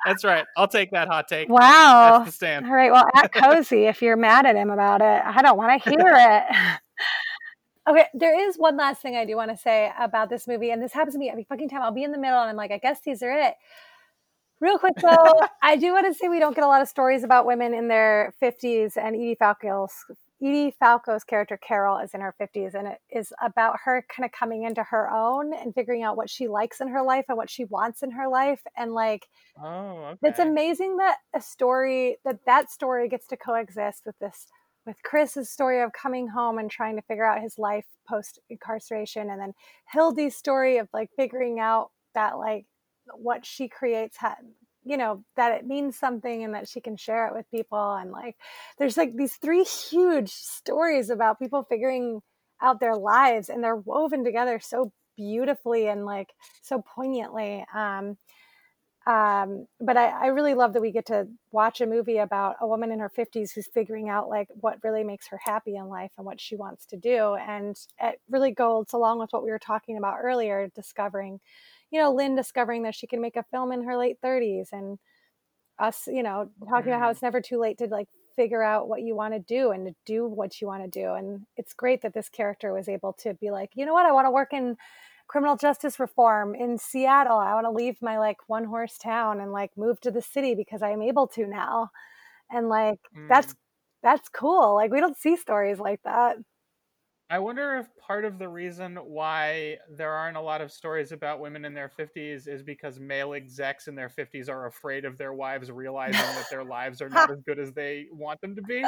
That's 0.06 0.24
right. 0.24 0.44
I'll 0.56 0.68
take 0.68 0.90
that 0.92 1.08
hot 1.08 1.28
take. 1.28 1.48
Wow. 1.48 2.18
That's 2.18 2.30
the 2.30 2.36
stand. 2.36 2.66
All 2.66 2.72
right. 2.72 2.92
Well, 2.92 3.06
at 3.14 3.32
Cozi, 3.32 3.88
if 3.88 4.02
you're 4.02 4.16
mad 4.16 4.46
at 4.46 4.56
him 4.56 4.70
about 4.70 5.00
it, 5.00 5.22
I 5.24 5.42
don't 5.42 5.56
want 5.56 5.82
to 5.82 5.90
hear 5.90 5.98
it. 6.16 6.78
Okay, 7.88 8.06
there 8.14 8.48
is 8.48 8.56
one 8.56 8.76
last 8.76 9.02
thing 9.02 9.16
I 9.16 9.24
do 9.24 9.36
want 9.36 9.50
to 9.50 9.56
say 9.56 9.90
about 9.98 10.28
this 10.28 10.46
movie, 10.46 10.70
and 10.70 10.82
this 10.82 10.92
happens 10.92 11.14
to 11.14 11.18
me 11.18 11.30
every 11.30 11.44
fucking 11.44 11.68
time. 11.68 11.82
I'll 11.82 11.90
be 11.92 12.04
in 12.04 12.12
the 12.12 12.18
middle, 12.18 12.38
and 12.40 12.50
I'm 12.50 12.56
like, 12.56 12.70
I 12.70 12.78
guess 12.78 13.00
these 13.04 13.22
are 13.22 13.32
it. 13.32 13.54
Real 14.60 14.78
quick 14.78 14.94
though, 15.02 15.40
I 15.62 15.76
do 15.76 15.92
want 15.92 16.06
to 16.06 16.14
say 16.14 16.28
we 16.28 16.38
don't 16.38 16.54
get 16.54 16.62
a 16.62 16.68
lot 16.68 16.82
of 16.82 16.88
stories 16.88 17.24
about 17.24 17.46
women 17.46 17.72
in 17.74 17.88
their 17.88 18.34
50s, 18.40 18.96
and 18.96 19.16
Edie 19.16 19.36
Falco's 19.40 19.92
Edie 20.42 20.74
Falco's 20.80 21.24
character 21.24 21.58
Carol 21.58 21.98
is 21.98 22.14
in 22.14 22.20
her 22.20 22.34
50s 22.40 22.74
and 22.74 22.88
it 22.88 22.98
is 23.10 23.32
about 23.42 23.76
her 23.84 24.04
kind 24.08 24.24
of 24.24 24.32
coming 24.32 24.64
into 24.64 24.82
her 24.82 25.10
own 25.10 25.52
and 25.52 25.74
figuring 25.74 26.02
out 26.02 26.16
what 26.16 26.30
she 26.30 26.48
likes 26.48 26.80
in 26.80 26.88
her 26.88 27.02
life 27.02 27.26
and 27.28 27.36
what 27.36 27.50
she 27.50 27.64
wants 27.66 28.02
in 28.02 28.10
her 28.12 28.26
life 28.26 28.62
and 28.76 28.92
like 28.92 29.28
oh 29.62 30.04
okay. 30.12 30.28
it's 30.28 30.38
amazing 30.38 30.96
that 30.96 31.18
a 31.34 31.40
story 31.40 32.16
that 32.24 32.38
that 32.46 32.70
story 32.70 33.08
gets 33.08 33.26
to 33.26 33.36
coexist 33.36 34.04
with 34.06 34.18
this 34.18 34.46
with 34.86 35.02
Chris's 35.02 35.50
story 35.50 35.82
of 35.82 35.92
coming 35.92 36.28
home 36.28 36.58
and 36.58 36.70
trying 36.70 36.96
to 36.96 37.02
figure 37.02 37.26
out 37.26 37.42
his 37.42 37.58
life 37.58 37.84
post 38.08 38.38
incarceration 38.48 39.28
and 39.28 39.40
then 39.40 39.52
Hildy's 39.92 40.36
story 40.36 40.78
of 40.78 40.88
like 40.94 41.10
figuring 41.16 41.60
out 41.60 41.90
that 42.14 42.38
like 42.38 42.64
what 43.14 43.44
she 43.44 43.68
creates 43.68 44.16
ha- 44.16 44.36
you 44.84 44.96
know 44.96 45.22
that 45.36 45.52
it 45.52 45.66
means 45.66 45.96
something 45.98 46.44
and 46.44 46.54
that 46.54 46.68
she 46.68 46.80
can 46.80 46.96
share 46.96 47.26
it 47.28 47.34
with 47.34 47.50
people 47.50 47.94
and 47.94 48.10
like 48.10 48.36
there's 48.78 48.96
like 48.96 49.14
these 49.16 49.36
three 49.36 49.64
huge 49.64 50.30
stories 50.30 51.10
about 51.10 51.38
people 51.38 51.64
figuring 51.64 52.20
out 52.62 52.80
their 52.80 52.96
lives 52.96 53.48
and 53.48 53.62
they're 53.62 53.76
woven 53.76 54.24
together 54.24 54.58
so 54.58 54.92
beautifully 55.16 55.88
and 55.88 56.06
like 56.06 56.32
so 56.62 56.82
poignantly 56.82 57.64
um 57.74 58.16
um 59.06 59.66
but 59.80 59.96
I, 59.96 60.08
I 60.08 60.26
really 60.26 60.52
love 60.54 60.74
that 60.74 60.82
we 60.82 60.92
get 60.92 61.06
to 61.06 61.26
watch 61.52 61.80
a 61.80 61.86
movie 61.86 62.18
about 62.18 62.56
a 62.60 62.66
woman 62.66 62.92
in 62.92 62.98
her 62.98 63.08
50s 63.08 63.50
who's 63.52 63.66
figuring 63.72 64.10
out 64.10 64.28
like 64.28 64.48
what 64.60 64.78
really 64.84 65.04
makes 65.04 65.26
her 65.28 65.40
happy 65.42 65.76
in 65.76 65.88
life 65.88 66.10
and 66.18 66.26
what 66.26 66.40
she 66.40 66.54
wants 66.54 66.84
to 66.86 66.96
do 66.98 67.34
and 67.36 67.76
it 68.00 68.20
really 68.30 68.50
goes 68.52 68.92
along 68.92 69.18
with 69.18 69.30
what 69.32 69.42
we 69.42 69.50
were 69.50 69.58
talking 69.58 69.96
about 69.96 70.18
earlier 70.22 70.70
discovering 70.74 71.40
you 71.90 72.00
know, 72.00 72.12
Lynn 72.12 72.36
discovering 72.36 72.82
that 72.84 72.94
she 72.94 73.06
can 73.06 73.20
make 73.20 73.36
a 73.36 73.44
film 73.50 73.72
in 73.72 73.84
her 73.84 73.96
late 73.96 74.20
30s 74.22 74.68
and 74.72 74.98
us, 75.78 76.06
you 76.06 76.22
know, 76.22 76.50
talking 76.68 76.92
about 76.92 77.00
how 77.00 77.06
mm-hmm. 77.06 77.12
it's 77.12 77.22
never 77.22 77.40
too 77.40 77.58
late 77.58 77.78
to 77.78 77.86
like 77.86 78.08
figure 78.36 78.62
out 78.62 78.88
what 78.88 79.02
you 79.02 79.14
want 79.14 79.34
to 79.34 79.40
do 79.40 79.70
and 79.70 79.86
to 79.86 79.94
do 80.06 80.26
what 80.26 80.60
you 80.60 80.66
want 80.66 80.84
to 80.84 80.90
do. 80.90 81.14
And 81.14 81.46
it's 81.56 81.74
great 81.74 82.02
that 82.02 82.14
this 82.14 82.28
character 82.28 82.72
was 82.72 82.88
able 82.88 83.12
to 83.20 83.34
be 83.34 83.50
like, 83.50 83.70
you 83.74 83.84
know 83.86 83.92
what, 83.92 84.06
I 84.06 84.12
want 84.12 84.26
to 84.26 84.30
work 84.30 84.52
in 84.52 84.76
criminal 85.26 85.56
justice 85.56 86.00
reform 86.00 86.54
in 86.54 86.78
Seattle. 86.78 87.38
I 87.38 87.54
want 87.54 87.64
to 87.64 87.70
leave 87.70 88.02
my 88.02 88.18
like 88.18 88.38
one 88.48 88.64
horse 88.64 88.98
town 88.98 89.40
and 89.40 89.52
like 89.52 89.70
move 89.76 90.00
to 90.00 90.10
the 90.10 90.22
city 90.22 90.54
because 90.54 90.82
I'm 90.82 91.02
able 91.02 91.26
to 91.28 91.46
now. 91.46 91.90
And 92.50 92.68
like 92.68 92.98
mm. 93.16 93.28
that's 93.28 93.54
that's 94.02 94.28
cool. 94.28 94.74
Like 94.74 94.90
we 94.90 95.00
don't 95.00 95.16
see 95.16 95.36
stories 95.36 95.78
like 95.78 96.00
that. 96.04 96.36
I 97.32 97.38
wonder 97.38 97.76
if 97.76 97.86
part 97.96 98.24
of 98.24 98.40
the 98.40 98.48
reason 98.48 98.96
why 98.96 99.78
there 99.88 100.10
aren't 100.10 100.36
a 100.36 100.40
lot 100.40 100.60
of 100.60 100.72
stories 100.72 101.12
about 101.12 101.38
women 101.38 101.64
in 101.64 101.74
their 101.74 101.88
50s 101.88 102.48
is 102.48 102.64
because 102.64 102.98
male 102.98 103.34
execs 103.34 103.86
in 103.86 103.94
their 103.94 104.08
50s 104.08 104.48
are 104.48 104.66
afraid 104.66 105.04
of 105.04 105.16
their 105.16 105.32
wives 105.32 105.70
realizing 105.70 106.20
that 106.20 106.50
their 106.50 106.64
lives 106.64 107.00
are 107.00 107.08
not 107.08 107.30
as 107.30 107.40
good 107.46 107.60
as 107.60 107.72
they 107.72 108.06
want 108.10 108.40
them 108.40 108.56
to 108.56 108.62
be 108.62 108.84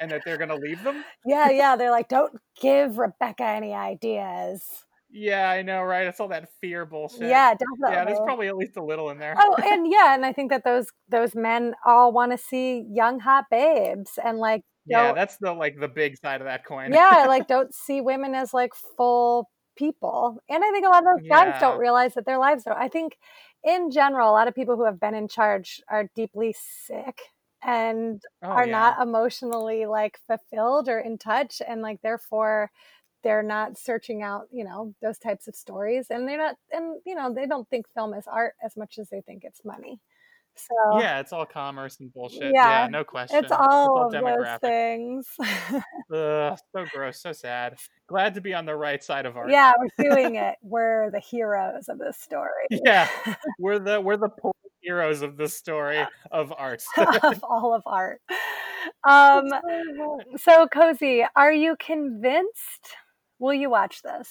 and 0.00 0.12
that 0.12 0.22
they're 0.24 0.36
going 0.36 0.48
to 0.48 0.54
leave 0.54 0.80
them. 0.84 1.04
Yeah, 1.26 1.50
yeah. 1.50 1.74
They're 1.74 1.90
like, 1.90 2.08
don't 2.08 2.32
give 2.60 2.98
Rebecca 2.98 3.44
any 3.44 3.74
ideas. 3.74 4.62
Yeah, 5.10 5.50
I 5.50 5.62
know, 5.62 5.82
right? 5.82 6.06
It's 6.06 6.20
all 6.20 6.28
that 6.28 6.48
fear 6.60 6.86
bullshit. 6.86 7.28
Yeah, 7.28 7.52
definitely. 7.52 7.96
Yeah, 7.96 8.04
there's 8.04 8.20
probably 8.24 8.46
at 8.46 8.56
least 8.56 8.76
a 8.76 8.84
little 8.84 9.10
in 9.10 9.18
there. 9.18 9.34
oh, 9.36 9.56
and 9.62 9.90
yeah, 9.90 10.14
and 10.14 10.24
I 10.24 10.32
think 10.32 10.50
that 10.50 10.64
those 10.64 10.86
those 11.10 11.34
men 11.34 11.74
all 11.84 12.12
want 12.12 12.32
to 12.32 12.38
see 12.38 12.86
young 12.88 13.20
hot 13.20 13.44
babes 13.50 14.12
and 14.24 14.38
like 14.38 14.62
yeah, 14.86 15.12
that's 15.12 15.36
the 15.38 15.52
like 15.52 15.78
the 15.78 15.88
big 15.88 16.16
side 16.18 16.40
of 16.40 16.46
that 16.46 16.64
coin. 16.64 16.92
yeah, 16.92 17.26
like 17.28 17.46
don't 17.48 17.74
see 17.74 18.00
women 18.00 18.34
as 18.34 18.52
like 18.52 18.72
full 18.96 19.48
people. 19.76 20.38
And 20.48 20.62
I 20.62 20.70
think 20.70 20.86
a 20.86 20.88
lot 20.88 21.06
of 21.06 21.16
those 21.16 21.26
yeah. 21.26 21.50
guys 21.50 21.60
don't 21.60 21.78
realize 21.78 22.14
that 22.14 22.26
their 22.26 22.38
lives 22.38 22.66
are. 22.66 22.78
I 22.78 22.88
think 22.88 23.16
in 23.64 23.90
general, 23.90 24.30
a 24.30 24.32
lot 24.32 24.48
of 24.48 24.54
people 24.54 24.76
who 24.76 24.84
have 24.84 25.00
been 25.00 25.14
in 25.14 25.28
charge 25.28 25.80
are 25.88 26.08
deeply 26.14 26.54
sick 26.86 27.20
and 27.62 28.22
oh, 28.42 28.48
are 28.48 28.66
yeah. 28.66 28.72
not 28.72 29.00
emotionally 29.00 29.86
like 29.86 30.18
fulfilled 30.26 30.88
or 30.88 30.98
in 30.98 31.16
touch 31.16 31.62
and 31.66 31.80
like 31.80 32.00
therefore 32.02 32.70
they're 33.22 33.42
not 33.42 33.78
searching 33.78 34.22
out 34.22 34.48
you 34.50 34.64
know 34.64 34.92
those 35.00 35.18
types 35.18 35.46
of 35.46 35.54
stories 35.54 36.08
and 36.10 36.26
they're 36.26 36.38
not 36.38 36.56
and 36.72 37.00
you 37.06 37.14
know 37.14 37.32
they 37.32 37.46
don't 37.46 37.68
think 37.70 37.86
film 37.94 38.14
is 38.14 38.24
art 38.26 38.54
as 38.64 38.76
much 38.76 38.98
as 38.98 39.08
they 39.10 39.20
think 39.20 39.44
it's 39.44 39.64
money 39.64 40.00
so 40.56 41.00
yeah 41.00 41.20
it's 41.20 41.32
all 41.32 41.46
commerce 41.46 41.98
and 42.00 42.12
bullshit 42.12 42.52
yeah, 42.54 42.82
yeah 42.82 42.86
no 42.88 43.02
question 43.02 43.42
it's 43.42 43.52
all, 43.52 44.10
it's 44.12 44.16
all 44.16 44.36
those 44.36 44.58
things. 44.60 45.26
Ugh, 46.14 46.58
so 46.74 46.84
gross 46.92 47.20
so 47.20 47.32
sad 47.32 47.76
glad 48.06 48.34
to 48.34 48.40
be 48.40 48.52
on 48.52 48.66
the 48.66 48.76
right 48.76 49.02
side 49.02 49.26
of 49.26 49.36
art. 49.36 49.50
Yeah 49.50 49.72
we're 49.78 50.10
doing 50.10 50.36
it 50.36 50.56
we're 50.62 51.10
the 51.10 51.20
heroes 51.20 51.88
of 51.88 51.98
this 51.98 52.18
story. 52.20 52.66
Yeah 52.84 53.08
we're 53.58 53.78
the 53.78 54.00
we're 54.00 54.16
the 54.16 54.28
poor 54.28 54.52
heroes 54.80 55.22
of 55.22 55.36
the 55.36 55.48
story 55.48 56.04
of 56.30 56.52
art. 56.56 56.82
Of 56.96 57.44
all 57.44 57.74
of 57.74 57.82
art. 57.86 58.20
Um 59.08 59.48
so 60.36 60.66
Cozi 60.66 61.24
are 61.36 61.52
you 61.52 61.76
convinced? 61.78 62.96
Will 63.38 63.54
you 63.54 63.70
watch 63.70 64.02
this? 64.02 64.28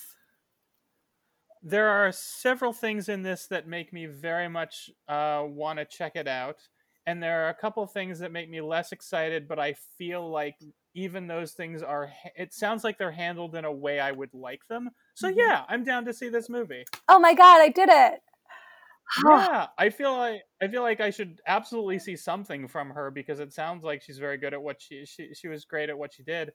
There 1.63 1.89
are 1.89 2.11
several 2.11 2.73
things 2.73 3.07
in 3.07 3.21
this 3.21 3.47
that 3.47 3.67
make 3.67 3.93
me 3.93 4.07
very 4.07 4.47
much 4.47 4.89
uh, 5.07 5.43
want 5.45 5.79
to 5.79 5.85
check 5.85 6.15
it 6.15 6.27
out. 6.27 6.57
And 7.05 7.21
there 7.21 7.45
are 7.45 7.49
a 7.49 7.53
couple 7.53 7.85
things 7.87 8.19
that 8.19 8.31
make 8.31 8.49
me 8.49 8.61
less 8.61 8.91
excited, 8.91 9.47
but 9.47 9.59
I 9.59 9.73
feel 9.97 10.29
like 10.29 10.55
even 10.93 11.27
those 11.27 11.53
things 11.53 11.81
are, 11.81 12.11
it 12.35 12.53
sounds 12.53 12.83
like 12.83 12.97
they're 12.97 13.11
handled 13.11 13.55
in 13.55 13.65
a 13.65 13.71
way 13.71 13.99
I 13.99 14.11
would 14.11 14.33
like 14.33 14.61
them. 14.69 14.89
So 15.15 15.27
mm-hmm. 15.27 15.39
yeah, 15.39 15.63
I'm 15.67 15.83
down 15.83 16.05
to 16.05 16.13
see 16.13 16.29
this 16.29 16.49
movie. 16.49 16.85
Oh 17.07 17.19
my 17.19 17.33
God, 17.33 17.61
I 17.61 17.69
did 17.69 17.89
it. 17.89 18.21
yeah, 19.27 19.67
I 19.77 19.89
feel 19.89 20.15
like 20.15 20.41
I 20.61 20.67
feel 20.67 20.83
like 20.83 21.01
I 21.01 21.09
should 21.09 21.39
absolutely 21.47 21.99
see 21.99 22.15
something 22.15 22.67
from 22.67 22.91
her 22.91 23.11
because 23.11 23.39
it 23.39 23.53
sounds 23.53 23.83
like 23.83 24.01
she's 24.01 24.19
very 24.19 24.37
good 24.37 24.53
at 24.53 24.61
what 24.61 24.81
she 24.81 25.05
she 25.05 25.33
she 25.33 25.47
was 25.47 25.65
great 25.65 25.89
at 25.89 25.97
what 25.97 26.13
she 26.13 26.23
did, 26.23 26.51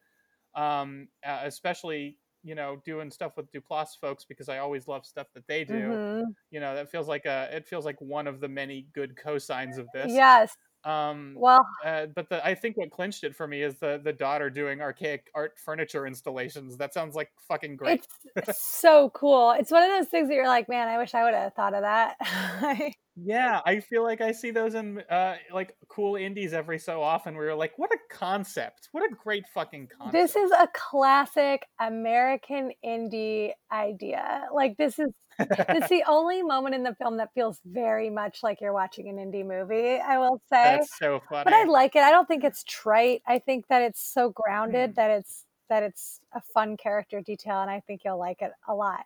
um, 0.54 1.08
uh, 1.26 1.40
especially 1.44 2.18
you 2.46 2.54
know 2.54 2.80
doing 2.84 3.10
stuff 3.10 3.36
with 3.36 3.50
Duplass 3.50 3.98
folks 4.00 4.24
because 4.24 4.48
I 4.48 4.58
always 4.58 4.86
love 4.86 5.04
stuff 5.04 5.26
that 5.34 5.46
they 5.48 5.64
do. 5.64 5.74
Mm-hmm. 5.74 6.30
You 6.50 6.60
know, 6.60 6.76
that 6.76 6.90
feels 6.90 7.08
like 7.08 7.26
a 7.26 7.48
it 7.52 7.66
feels 7.66 7.84
like 7.84 8.00
one 8.00 8.28
of 8.28 8.40
the 8.40 8.48
many 8.48 8.86
good 8.94 9.16
cosigns 9.16 9.78
of 9.78 9.88
this. 9.92 10.12
Yes. 10.12 10.56
Um, 10.84 11.34
well, 11.36 11.66
uh, 11.84 12.06
but 12.14 12.28
the, 12.28 12.46
I 12.46 12.54
think 12.54 12.76
what 12.76 12.92
clinched 12.92 13.24
it 13.24 13.34
for 13.34 13.48
me 13.48 13.62
is 13.62 13.74
the 13.80 14.00
the 14.02 14.12
daughter 14.12 14.48
doing 14.48 14.80
archaic 14.80 15.28
art 15.34 15.54
furniture 15.58 16.06
installations. 16.06 16.76
That 16.76 16.94
sounds 16.94 17.16
like 17.16 17.30
fucking 17.48 17.76
great. 17.76 18.06
It's 18.36 18.64
so 18.64 19.10
cool. 19.10 19.50
It's 19.58 19.72
one 19.72 19.82
of 19.82 19.90
those 19.90 20.08
things 20.08 20.28
that 20.28 20.34
you're 20.34 20.46
like, 20.46 20.68
man, 20.68 20.86
I 20.86 20.98
wish 20.98 21.14
I 21.14 21.24
would 21.24 21.34
have 21.34 21.54
thought 21.54 21.74
of 21.74 21.82
that. 21.82 22.16
Yeah, 23.16 23.60
I 23.64 23.80
feel 23.80 24.02
like 24.02 24.20
I 24.20 24.32
see 24.32 24.50
those 24.50 24.74
in 24.74 25.00
uh, 25.10 25.36
like 25.52 25.74
cool 25.88 26.16
indies 26.16 26.52
every 26.52 26.78
so 26.78 27.02
often. 27.02 27.34
Where 27.34 27.46
you're 27.46 27.54
like, 27.54 27.72
what 27.78 27.90
a 27.90 27.98
concept! 28.14 28.90
What 28.92 29.04
a 29.04 29.14
great 29.14 29.44
fucking 29.54 29.88
concept! 29.96 30.12
This 30.12 30.36
is 30.36 30.50
a 30.50 30.68
classic 30.74 31.66
American 31.80 32.72
indie 32.84 33.52
idea. 33.72 34.42
Like 34.52 34.76
this 34.76 34.98
is 34.98 35.08
it's 35.38 35.88
the 35.88 36.04
only 36.06 36.42
moment 36.42 36.74
in 36.74 36.82
the 36.82 36.94
film 36.94 37.16
that 37.16 37.30
feels 37.34 37.58
very 37.64 38.10
much 38.10 38.42
like 38.42 38.60
you're 38.60 38.74
watching 38.74 39.08
an 39.08 39.16
indie 39.16 39.46
movie. 39.46 39.98
I 39.98 40.18
will 40.18 40.40
say, 40.50 40.76
that's 40.76 40.98
so 40.98 41.22
funny. 41.30 41.44
But 41.44 41.54
I 41.54 41.64
like 41.64 41.96
it. 41.96 42.02
I 42.02 42.10
don't 42.10 42.28
think 42.28 42.44
it's 42.44 42.64
trite. 42.64 43.22
I 43.26 43.38
think 43.38 43.66
that 43.68 43.80
it's 43.80 44.00
so 44.00 44.28
grounded 44.28 44.92
mm. 44.92 44.94
that 44.96 45.10
it's 45.10 45.44
that 45.70 45.82
it's 45.82 46.20
a 46.34 46.42
fun 46.52 46.76
character 46.76 47.22
detail, 47.22 47.62
and 47.62 47.70
I 47.70 47.80
think 47.86 48.02
you'll 48.04 48.18
like 48.18 48.42
it 48.42 48.52
a 48.68 48.74
lot. 48.74 49.04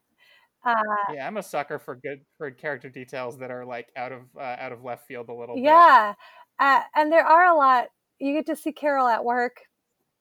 Uh, 0.65 0.75
yeah, 1.15 1.27
I'm 1.27 1.39
a 1.39 1.43
sucker 1.43 1.79
for 1.79 1.97
good 1.97 2.21
for 2.37 2.51
character 2.51 2.89
details 2.89 3.39
that 3.39 3.51
are 3.51 3.65
like 3.65 3.89
out 3.97 4.13
of 4.13 4.23
uh, 4.37 4.57
out 4.59 4.73
of 4.73 4.85
left 4.85 5.07
field 5.07 5.29
a 5.29 5.35
little 5.35 5.57
yeah. 5.57 6.13
bit. 6.13 6.67
Uh, 6.67 6.81
and 6.95 7.11
there 7.11 7.25
are 7.25 7.47
a 7.47 7.57
lot. 7.57 7.87
You 8.19 8.35
get 8.35 8.47
to 8.47 8.57
see 8.57 8.73
Carol 8.73 9.07
at 9.07 9.25
work, 9.25 9.63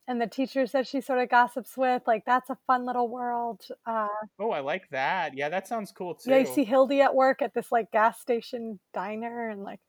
and 0.07 0.19
the 0.19 0.27
teachers 0.27 0.71
that 0.71 0.87
she 0.87 1.01
sort 1.01 1.19
of 1.19 1.29
gossips 1.29 1.77
with. 1.77 2.01
Like 2.07 2.23
that's 2.25 2.49
a 2.49 2.57
fun 2.67 2.85
little 2.85 3.09
world. 3.09 3.61
Uh, 3.85 4.07
oh, 4.39 4.51
I 4.51 4.61
like 4.61 4.89
that. 4.91 5.37
Yeah, 5.37 5.49
that 5.49 5.67
sounds 5.67 5.91
cool 5.91 6.15
too. 6.15 6.31
Yeah, 6.31 6.37
you 6.37 6.45
see 6.47 6.63
Hildy 6.63 7.01
at 7.01 7.13
work 7.13 7.41
at 7.41 7.53
this 7.53 7.71
like 7.71 7.91
gas 7.91 8.19
station 8.19 8.79
diner, 8.93 9.49
and 9.49 9.61
like 9.61 9.81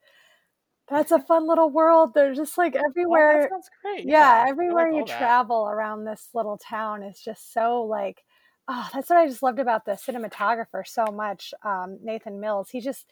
that's 0.89 1.13
a 1.13 1.21
fun 1.21 1.49
little 1.49 1.71
world. 1.71 2.13
They're 2.15 2.35
just 2.35 2.59
like 2.59 2.75
everywhere. 2.75 3.37
Oh, 3.37 3.41
that 3.43 3.51
sounds 3.51 3.71
great. 3.83 4.05
Yeah, 4.05 4.45
yeah 4.45 4.51
everywhere 4.51 4.93
like 4.93 5.09
you 5.09 5.17
travel 5.17 5.69
around 5.69 6.05
this 6.05 6.29
little 6.35 6.59
town 6.59 7.03
is 7.03 7.21
just 7.25 7.53
so 7.53 7.83
like 7.83 8.23
oh, 8.71 8.89
that's 8.95 9.11
what 9.11 9.19
I 9.19 9.27
just 9.27 9.43
loved 9.43 9.59
about 9.59 9.85
the 9.85 9.93
cinematographer 9.93 10.87
so 10.87 11.05
much, 11.07 11.53
um, 11.65 11.99
Nathan 12.03 12.41
Miller. 12.41 12.65
He 12.71 12.81
just 12.81 13.07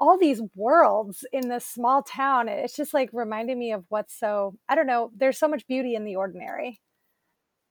all 0.00 0.18
these 0.18 0.42
worlds 0.56 1.24
in 1.32 1.48
this 1.48 1.64
small 1.64 2.02
town. 2.02 2.48
It's 2.48 2.74
just 2.74 2.92
like 2.92 3.10
reminding 3.12 3.58
me 3.58 3.72
of 3.72 3.84
what's 3.88 4.18
so 4.18 4.56
I 4.68 4.74
don't 4.74 4.88
know. 4.88 5.12
There's 5.16 5.38
so 5.38 5.48
much 5.48 5.66
beauty 5.68 5.94
in 5.94 6.04
the 6.04 6.16
ordinary. 6.16 6.80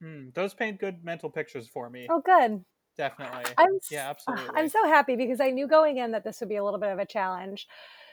Mm, 0.02 0.34
those 0.34 0.54
paint 0.54 0.80
good 0.80 1.04
mental 1.04 1.30
pictures 1.30 1.68
for 1.68 1.90
me. 1.90 2.06
Oh, 2.10 2.22
good. 2.24 2.64
Definitely. 2.96 3.52
I'm 3.58 3.78
yeah, 3.90 4.10
absolutely. 4.10 4.48
I'm 4.54 4.68
so 4.68 4.86
happy 4.86 5.16
because 5.16 5.40
I 5.40 5.50
knew 5.50 5.68
going 5.68 5.98
in 5.98 6.12
that 6.12 6.24
this 6.24 6.40
would 6.40 6.48
be 6.48 6.56
a 6.56 6.64
little 6.64 6.80
bit 6.80 6.90
of 6.90 6.98
a 6.98 7.06
challenge 7.06 7.66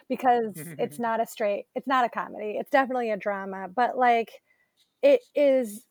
because 0.10 0.54
it's 0.80 1.00
not 1.00 1.22
a 1.22 1.26
straight, 1.26 1.66
it's 1.76 1.88
not 1.88 2.04
a 2.04 2.10
comedy. 2.10 2.58
It's 2.60 2.70
definitely 2.70 3.12
a 3.12 3.18
drama, 3.18 3.68
but 3.74 3.98
like 3.98 4.32
it 5.02 5.22
is 5.34 5.86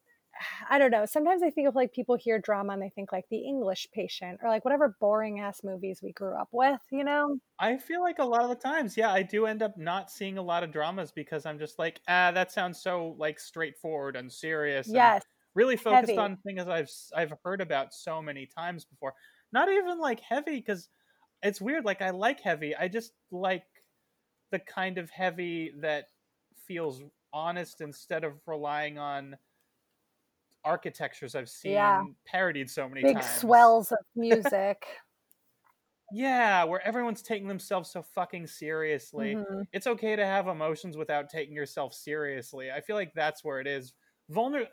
I 0.68 0.78
don't 0.78 0.90
know. 0.90 1.06
Sometimes 1.06 1.42
I 1.42 1.50
think 1.50 1.68
of 1.68 1.74
like 1.74 1.92
people 1.92 2.16
hear 2.16 2.38
drama 2.38 2.72
and 2.72 2.82
they 2.82 2.88
think 2.88 3.12
like 3.12 3.28
The 3.30 3.38
English 3.38 3.88
Patient 3.92 4.40
or 4.42 4.48
like 4.48 4.64
whatever 4.64 4.96
boring 5.00 5.40
ass 5.40 5.62
movies 5.62 6.00
we 6.02 6.12
grew 6.12 6.34
up 6.34 6.48
with, 6.52 6.80
you 6.90 7.04
know? 7.04 7.36
I 7.58 7.76
feel 7.76 8.00
like 8.00 8.18
a 8.18 8.24
lot 8.24 8.42
of 8.42 8.48
the 8.48 8.56
times, 8.56 8.96
yeah, 8.96 9.12
I 9.12 9.22
do 9.22 9.46
end 9.46 9.62
up 9.62 9.76
not 9.76 10.10
seeing 10.10 10.38
a 10.38 10.42
lot 10.42 10.62
of 10.62 10.72
dramas 10.72 11.12
because 11.12 11.46
I'm 11.46 11.58
just 11.58 11.78
like, 11.78 12.00
ah, 12.08 12.30
that 12.32 12.52
sounds 12.52 12.80
so 12.80 13.14
like 13.18 13.38
straightforward 13.38 14.16
and 14.16 14.32
serious. 14.32 14.88
Yes. 14.88 15.22
And 15.22 15.24
really 15.54 15.76
focused 15.76 16.10
heavy. 16.10 16.18
on 16.18 16.36
things 16.38 16.66
I've 16.66 16.90
I've 17.14 17.32
heard 17.44 17.60
about 17.60 17.92
so 17.92 18.22
many 18.22 18.46
times 18.46 18.84
before. 18.84 19.14
Not 19.52 19.68
even 19.68 19.98
like 19.98 20.20
heavy 20.20 20.56
because 20.56 20.88
it's 21.42 21.60
weird. 21.60 21.84
Like 21.84 22.02
I 22.02 22.10
like 22.10 22.40
heavy. 22.40 22.74
I 22.74 22.88
just 22.88 23.12
like 23.30 23.64
the 24.50 24.58
kind 24.58 24.98
of 24.98 25.10
heavy 25.10 25.72
that 25.80 26.06
feels 26.66 27.02
honest 27.32 27.80
instead 27.80 28.24
of 28.24 28.34
relying 28.46 28.98
on 28.98 29.36
architectures 30.64 31.34
I've 31.34 31.48
seen 31.48 31.72
yeah. 31.72 32.02
parodied 32.26 32.70
so 32.70 32.88
many 32.88 33.02
times. 33.02 33.14
Big 33.14 33.22
times. 33.22 33.34
swells 33.40 33.92
of 33.92 33.98
music. 34.16 34.86
yeah, 36.12 36.64
where 36.64 36.86
everyone's 36.86 37.22
taking 37.22 37.48
themselves 37.48 37.90
so 37.90 38.02
fucking 38.02 38.46
seriously. 38.46 39.34
Mm-hmm. 39.34 39.62
It's 39.72 39.86
okay 39.86 40.16
to 40.16 40.26
have 40.26 40.48
emotions 40.48 40.96
without 40.96 41.28
taking 41.28 41.54
yourself 41.54 41.94
seriously. 41.94 42.70
I 42.70 42.80
feel 42.80 42.96
like 42.96 43.12
that's 43.14 43.44
where 43.44 43.60
it 43.60 43.66
is. 43.66 43.92
Vulner 44.30 44.66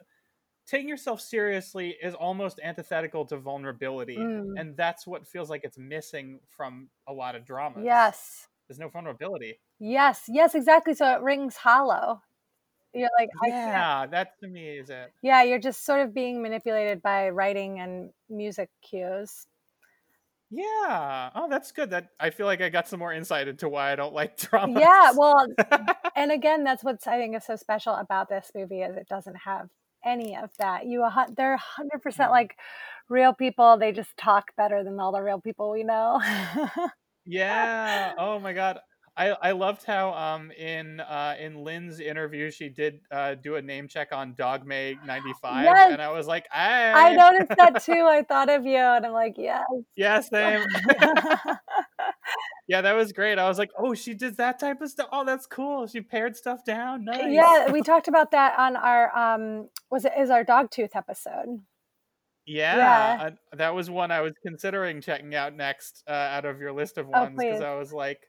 taking 0.67 0.89
yourself 0.89 1.21
seriously 1.21 1.95
is 2.03 2.13
almost 2.13 2.59
antithetical 2.63 3.25
to 3.25 3.37
vulnerability, 3.37 4.17
mm. 4.17 4.53
and 4.57 4.75
that's 4.75 5.07
what 5.07 5.25
feels 5.25 5.49
like 5.49 5.61
it's 5.63 5.77
missing 5.77 6.39
from 6.49 6.89
a 7.07 7.13
lot 7.13 7.35
of 7.35 7.45
dramas. 7.45 7.83
Yes. 7.85 8.47
There's 8.67 8.79
no 8.79 8.89
vulnerability. 8.89 9.59
Yes, 9.79 10.23
yes, 10.27 10.53
exactly. 10.53 10.93
So 10.93 11.09
it 11.13 11.21
rings 11.21 11.55
hollow. 11.55 12.21
You're 12.97 13.09
like, 13.19 13.29
yeah, 13.45 14.05
that 14.07 14.39
to 14.39 14.47
me 14.47 14.77
is 14.77 14.89
it. 14.89 15.13
Yeah, 15.21 15.43
you're 15.43 15.59
just 15.59 15.85
sort 15.85 16.01
of 16.01 16.13
being 16.13 16.41
manipulated 16.41 17.01
by 17.01 17.29
writing 17.29 17.79
and 17.79 18.09
music 18.29 18.69
cues. 18.81 19.47
Yeah. 20.49 21.29
Oh, 21.35 21.47
that's 21.49 21.71
good. 21.71 21.89
That 21.89 22.09
I 22.19 22.29
feel 22.29 22.45
like 22.45 22.61
I 22.61 22.69
got 22.69 22.87
some 22.87 22.99
more 22.99 23.11
insight 23.11 23.47
into 23.47 23.67
why 23.67 23.91
I 23.91 23.95
don't 23.95 24.13
like 24.13 24.37
drama. 24.37 24.79
Yeah. 24.79 25.11
Well, 25.15 25.47
and 26.15 26.31
again, 26.31 26.63
that's 26.63 26.83
what's 26.83 27.05
I 27.07 27.17
think 27.17 27.35
is 27.35 27.45
so 27.45 27.55
special 27.55 27.95
about 27.95 28.29
this 28.29 28.51
movie 28.55 28.81
is 28.81 28.95
it 28.95 29.07
doesn't 29.09 29.35
have 29.35 29.69
any 30.05 30.37
of 30.37 30.51
that. 30.59 30.85
You 30.85 31.05
they're 31.35 31.57
hundred 31.57 32.01
percent 32.01 32.29
mm. 32.29 32.33
like 32.33 32.55
real 33.09 33.33
people. 33.33 33.77
They 33.77 33.91
just 33.91 34.15
talk 34.17 34.51
better 34.55 34.83
than 34.83 34.99
all 34.99 35.11
the 35.11 35.21
real 35.21 35.41
people 35.41 35.71
we 35.71 35.83
know. 35.83 36.21
yeah. 37.25 38.13
Oh 38.17 38.39
my 38.39 38.53
god. 38.53 38.79
I, 39.17 39.29
I 39.41 39.51
loved 39.53 39.83
how 39.83 40.13
um 40.13 40.51
in 40.51 40.99
uh 40.99 41.35
in 41.39 41.63
Lynn's 41.63 41.99
interview 41.99 42.51
she 42.51 42.69
did 42.69 42.99
uh 43.11 43.33
do 43.35 43.55
a 43.55 43.61
name 43.61 43.87
check 43.87 44.09
on 44.11 44.35
Dogme 44.35 44.93
ninety 45.05 45.33
five 45.41 45.63
Yes. 45.63 45.91
and 45.91 46.01
I 46.01 46.11
was 46.11 46.27
like 46.27 46.45
I 46.53 47.09
I 47.09 47.13
noticed 47.15 47.51
that 47.57 47.81
too. 47.83 47.93
I 48.07 48.21
thought 48.23 48.49
of 48.49 48.65
you, 48.65 48.77
and 48.77 49.05
I'm 49.05 49.11
like, 49.13 49.33
yes. 49.37 49.63
yeah 49.95 50.19
same 50.21 50.63
yeah 52.67 52.81
that 52.81 52.93
was 52.95 53.11
great 53.13 53.39
I 53.39 53.47
was 53.47 53.57
like 53.57 53.71
oh 53.77 53.93
she 53.93 54.13
did 54.13 54.37
that 54.37 54.59
type 54.59 54.81
of 54.81 54.89
stuff 54.89 55.07
oh 55.11 55.25
that's 55.25 55.45
cool 55.47 55.87
she 55.87 56.01
pared 56.01 56.35
stuff 56.35 56.63
down 56.65 57.05
nice 57.05 57.23
Yeah, 57.27 57.71
we 57.71 57.81
talked 57.81 58.07
about 58.07 58.31
that 58.31 58.57
on 58.59 58.75
our 58.75 59.15
um 59.17 59.69
was 59.89 60.05
it 60.05 60.13
is 60.17 60.29
our 60.29 60.43
Dogtooth 60.43 60.95
episode. 60.95 61.61
yeah, 62.45 62.75
Yeah. 62.77 63.29
I- 63.51 63.55
that 63.55 63.73
was 63.73 63.89
one 63.89 64.11
I 64.11 64.21
was 64.21 64.33
considering 64.45 65.01
checking 65.01 65.33
out 65.35 65.55
next 65.55 66.03
uh, 66.07 66.11
out 66.11 66.45
of 66.45 66.59
your 66.59 66.73
list 66.73 66.97
of 66.97 67.07
Oh, 67.07 67.21
ones 67.21 67.35
because 67.37 67.57
please. 67.59 67.61
I 67.63 67.75
was 67.75 67.93
like 67.93 68.19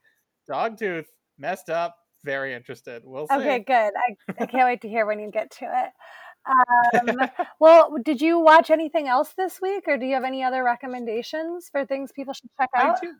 Dogtooth 0.50 1.06
messed 1.38 1.70
up 1.70 1.96
very 2.24 2.54
interested 2.54 3.02
we'll 3.04 3.26
see 3.28 3.34
Okay, 3.34 3.60
good. 3.60 3.92
I, 3.96 4.42
I 4.42 4.46
can't 4.46 4.66
wait 4.66 4.80
to 4.82 4.88
hear 4.88 5.06
when 5.06 5.20
you 5.20 5.30
get 5.30 5.50
to 5.52 5.64
it. 5.64 5.90
Um, 6.48 7.28
well, 7.60 7.94
did 8.02 8.22
you 8.22 8.38
watch 8.38 8.70
anything 8.70 9.06
else 9.06 9.34
this 9.36 9.60
week, 9.60 9.84
or 9.86 9.98
do 9.98 10.06
you 10.06 10.14
have 10.14 10.24
any 10.24 10.42
other 10.42 10.64
recommendations 10.64 11.68
for 11.70 11.84
things 11.84 12.10
people 12.10 12.32
should 12.32 12.48
check 12.58 12.70
out? 12.74 12.96
I 12.96 13.00
do. 13.02 13.12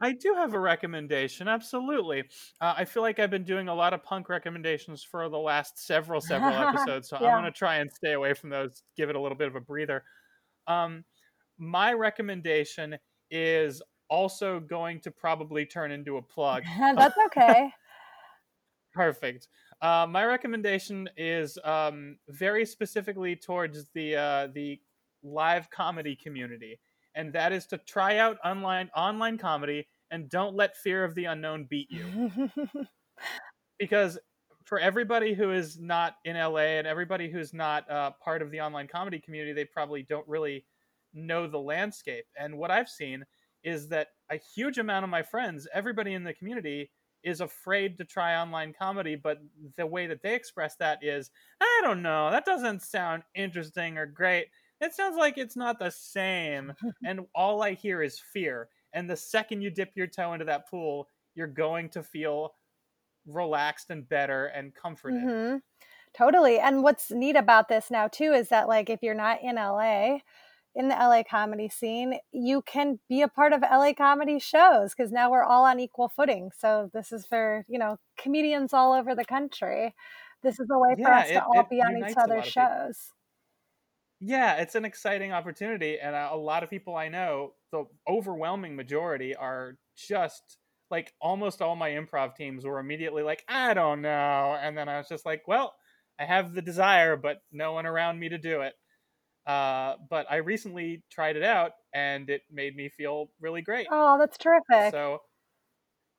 I 0.00 0.12
do 0.12 0.34
have 0.34 0.54
a 0.54 0.60
recommendation. 0.60 1.48
Absolutely. 1.48 2.20
Uh, 2.60 2.74
I 2.76 2.84
feel 2.84 3.02
like 3.02 3.18
I've 3.18 3.30
been 3.30 3.42
doing 3.42 3.66
a 3.66 3.74
lot 3.74 3.92
of 3.92 4.04
punk 4.04 4.28
recommendations 4.28 5.02
for 5.02 5.28
the 5.28 5.38
last 5.38 5.84
several, 5.84 6.20
several 6.20 6.52
episodes, 6.68 7.08
so 7.08 7.18
Yeah. 7.20 7.28
I'm 7.28 7.42
going 7.42 7.52
to 7.52 7.58
try 7.58 7.76
and 7.78 7.90
stay 7.90 8.12
away 8.12 8.34
from 8.34 8.50
those. 8.50 8.84
Give 8.96 9.10
it 9.10 9.16
a 9.16 9.20
little 9.20 9.38
bit 9.38 9.48
of 9.48 9.56
a 9.56 9.60
breather. 9.60 10.04
Um, 10.68 11.04
my 11.58 11.92
recommendation 11.92 12.98
is 13.32 13.82
also 14.08 14.60
going 14.60 15.00
to 15.00 15.10
probably 15.10 15.66
turn 15.66 15.90
into 15.90 16.16
a 16.16 16.22
plug. 16.22 16.64
That's 16.78 17.16
okay. 17.26 17.70
Perfect. 18.92 19.48
Uh, 19.80 20.06
my 20.08 20.24
recommendation 20.24 21.08
is 21.16 21.58
um, 21.62 22.18
very 22.28 22.64
specifically 22.66 23.36
towards 23.36 23.88
the 23.94 24.16
uh, 24.16 24.48
the 24.52 24.80
live 25.22 25.70
comedy 25.70 26.16
community, 26.16 26.80
and 27.14 27.32
that 27.32 27.52
is 27.52 27.66
to 27.66 27.78
try 27.78 28.18
out 28.18 28.38
online 28.44 28.90
online 28.96 29.38
comedy 29.38 29.86
and 30.10 30.28
don't 30.30 30.56
let 30.56 30.76
fear 30.76 31.04
of 31.04 31.14
the 31.14 31.26
unknown 31.26 31.66
beat 31.68 31.90
you. 31.90 32.32
Because 33.78 34.18
for 34.64 34.80
everybody 34.80 35.34
who 35.34 35.52
is 35.52 35.78
not 35.78 36.16
in 36.24 36.36
LA 36.36 36.78
and 36.78 36.86
everybody 36.86 37.30
who's 37.30 37.54
not 37.54 37.88
uh, 37.88 38.10
part 38.22 38.42
of 38.42 38.50
the 38.50 38.60
online 38.60 38.88
comedy 38.88 39.20
community, 39.20 39.52
they 39.52 39.64
probably 39.64 40.02
don't 40.02 40.26
really 40.26 40.64
know 41.14 41.46
the 41.46 41.58
landscape. 41.58 42.24
And 42.36 42.58
what 42.58 42.70
I've 42.72 42.88
seen 42.88 43.24
is 43.62 43.88
that 43.88 44.08
a 44.30 44.36
huge 44.36 44.78
amount 44.78 45.04
of 45.04 45.10
my 45.10 45.22
friends, 45.22 45.66
everybody 45.72 46.14
in 46.14 46.24
the 46.24 46.34
community, 46.34 46.90
is 47.24 47.40
afraid 47.40 47.96
to 47.96 48.04
try 48.04 48.36
online 48.36 48.72
comedy, 48.72 49.16
but 49.16 49.38
the 49.76 49.86
way 49.86 50.06
that 50.06 50.22
they 50.22 50.34
express 50.34 50.76
that 50.76 51.02
is, 51.02 51.30
I 51.60 51.80
don't 51.82 52.02
know, 52.02 52.30
that 52.30 52.44
doesn't 52.44 52.82
sound 52.82 53.24
interesting 53.34 53.98
or 53.98 54.06
great. 54.06 54.46
It 54.80 54.94
sounds 54.94 55.16
like 55.16 55.36
it's 55.36 55.56
not 55.56 55.78
the 55.78 55.90
same. 55.90 56.72
and 57.04 57.20
all 57.34 57.62
I 57.62 57.74
hear 57.74 58.02
is 58.02 58.20
fear. 58.32 58.68
And 58.92 59.10
the 59.10 59.16
second 59.16 59.62
you 59.62 59.70
dip 59.70 59.90
your 59.96 60.06
toe 60.06 60.32
into 60.32 60.44
that 60.44 60.70
pool, 60.70 61.08
you're 61.34 61.48
going 61.48 61.88
to 61.90 62.02
feel 62.02 62.54
relaxed 63.26 63.90
and 63.90 64.08
better 64.08 64.46
and 64.46 64.74
comforted. 64.74 65.20
hmm 65.22 65.56
Totally. 66.14 66.58
And 66.58 66.82
what's 66.82 67.10
neat 67.10 67.36
about 67.36 67.68
this 67.68 67.90
now 67.90 68.08
too 68.08 68.32
is 68.32 68.48
that 68.48 68.66
like 68.66 68.88
if 68.88 69.02
you're 69.02 69.14
not 69.14 69.42
in 69.42 69.56
LA, 69.56 70.18
in 70.78 70.88
the 70.88 70.94
LA 70.96 71.24
comedy 71.24 71.68
scene, 71.68 72.20
you 72.32 72.62
can 72.62 73.00
be 73.08 73.22
a 73.22 73.28
part 73.28 73.52
of 73.52 73.62
LA 73.62 73.94
comedy 73.94 74.38
shows 74.38 74.94
because 74.96 75.12
now 75.12 75.30
we're 75.30 75.44
all 75.44 75.64
on 75.66 75.80
equal 75.80 76.08
footing. 76.08 76.50
So 76.56 76.90
this 76.94 77.12
is 77.12 77.26
for, 77.26 77.64
you 77.68 77.78
know, 77.78 77.98
comedians 78.18 78.72
all 78.74 78.94
over 78.94 79.14
the 79.14 79.26
country. 79.26 79.94
This 80.42 80.60
is 80.60 80.68
a 80.72 80.78
way 80.78 80.96
for 81.02 81.12
Yeah, 81.12 81.20
us 81.20 81.30
to 81.32 81.42
all 81.42 81.66
be 81.70 81.82
on 81.82 81.96
each 81.98 82.14
other's 82.16 82.46
shows. 82.46 83.12
Yeah, 84.20 84.56
it's 84.56 84.74
an 84.74 84.84
exciting 84.84 85.32
opportunity, 85.32 85.98
and 86.00 86.16
a 86.16 86.34
lot 86.34 86.64
of 86.64 86.70
people 86.70 86.96
I 86.96 87.08
know, 87.08 87.54
the 87.70 87.84
overwhelming 88.08 88.74
majority, 88.74 89.36
are 89.36 89.78
just 89.96 90.58
like 90.90 91.14
almost 91.20 91.62
all 91.62 91.76
my 91.76 91.90
improv 91.90 92.34
teams 92.34 92.64
were 92.64 92.80
immediately 92.80 93.22
like, 93.22 93.44
I 93.46 93.74
don't 93.74 94.02
know, 94.02 94.56
and 94.60 94.76
then 94.76 94.88
I 94.88 94.98
was 94.98 95.08
just 95.08 95.24
like, 95.26 95.46
well, 95.46 95.76
I 96.18 96.24
have 96.24 96.52
the 96.54 96.62
desire, 96.62 97.16
but 97.16 97.42
no 97.52 97.72
one 97.72 97.86
around 97.86 98.18
me 98.18 98.28
to 98.30 98.38
do 98.38 98.62
it. 98.62 98.74
Uh, 99.48 99.96
but 100.10 100.26
I 100.30 100.36
recently 100.36 101.02
tried 101.10 101.36
it 101.36 101.42
out, 101.42 101.72
and 101.94 102.28
it 102.28 102.42
made 102.52 102.76
me 102.76 102.90
feel 102.90 103.30
really 103.40 103.62
great. 103.62 103.86
Oh, 103.90 104.18
that's 104.18 104.36
terrific. 104.36 104.92
So, 104.92 105.22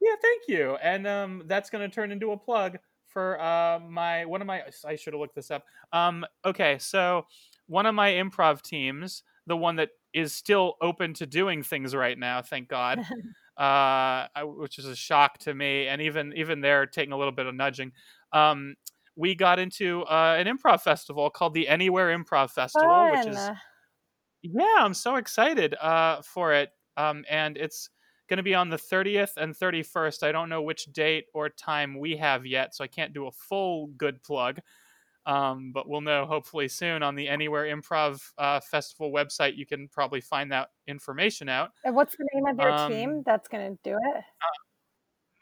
yeah, 0.01 0.15
thank 0.21 0.43
you. 0.47 0.75
And 0.81 1.05
um, 1.05 1.43
that's 1.45 1.69
going 1.69 1.87
to 1.87 1.93
turn 1.93 2.11
into 2.11 2.31
a 2.31 2.37
plug 2.37 2.79
for 3.05 3.39
uh, 3.39 3.79
my 3.79 4.25
one 4.25 4.41
of 4.41 4.47
my. 4.47 4.63
I 4.85 4.95
should 4.95 5.13
have 5.13 5.19
looked 5.19 5.35
this 5.35 5.51
up. 5.51 5.63
Um, 5.93 6.25
okay, 6.43 6.77
so 6.79 7.27
one 7.67 7.85
of 7.85 7.93
my 7.93 8.11
improv 8.11 8.63
teams, 8.63 9.23
the 9.45 9.57
one 9.57 9.75
that 9.75 9.89
is 10.13 10.33
still 10.33 10.75
open 10.81 11.13
to 11.15 11.27
doing 11.27 11.61
things 11.61 11.93
right 11.93 12.17
now, 12.17 12.41
thank 12.41 12.67
God, 12.67 13.05
uh, 13.57 14.27
which 14.43 14.79
is 14.79 14.85
a 14.85 14.95
shock 14.95 15.37
to 15.39 15.53
me, 15.53 15.87
and 15.87 16.01
even 16.01 16.33
even 16.35 16.61
they're 16.61 16.85
taking 16.87 17.13
a 17.13 17.17
little 17.17 17.31
bit 17.31 17.45
of 17.45 17.53
nudging. 17.53 17.91
Um, 18.31 18.75
we 19.19 19.35
got 19.35 19.59
into 19.59 20.03
uh, 20.03 20.37
an 20.39 20.47
improv 20.47 20.81
festival 20.81 21.29
called 21.29 21.53
the 21.53 21.67
Anywhere 21.67 22.17
Improv 22.17 22.51
Festival, 22.51 23.11
which 23.11 23.27
is 23.27 23.49
yeah, 24.41 24.75
I'm 24.77 24.93
so 24.93 25.17
excited 25.17 25.75
uh, 25.75 26.21
for 26.21 26.53
it. 26.53 26.69
Um, 26.95 27.25
and 27.29 27.57
it's 27.57 27.89
going 28.29 28.37
to 28.37 28.43
be 28.43 28.55
on 28.55 28.69
the 28.69 28.77
30th 28.77 29.31
and 29.35 29.53
31st. 29.53 30.23
I 30.23 30.31
don't 30.31 30.47
know 30.47 30.61
which 30.61 30.85
date 30.93 31.25
or 31.33 31.49
time 31.49 31.99
we 31.99 32.15
have 32.15 32.45
yet, 32.45 32.73
so 32.73 32.81
I 32.81 32.87
can't 32.87 33.13
do 33.13 33.27
a 33.27 33.31
full 33.31 33.87
good 33.97 34.23
plug. 34.23 34.59
Um, 35.25 35.71
but 35.73 35.89
we'll 35.89 35.99
know 35.99 36.25
hopefully 36.25 36.69
soon 36.69 37.03
on 37.03 37.15
the 37.15 37.27
Anywhere 37.27 37.65
Improv 37.65 38.21
uh, 38.37 38.61
Festival 38.61 39.11
website. 39.11 39.57
You 39.57 39.65
can 39.65 39.89
probably 39.89 40.21
find 40.21 40.49
that 40.53 40.69
information 40.87 41.49
out. 41.49 41.71
And 41.83 41.93
what's 41.93 42.15
the 42.15 42.25
name 42.33 42.45
of 42.45 42.57
your 42.57 42.87
team 42.87 43.09
Um, 43.09 43.23
that's 43.25 43.49
going 43.49 43.69
to 43.69 43.79
do 43.83 43.97
it? 43.97 44.23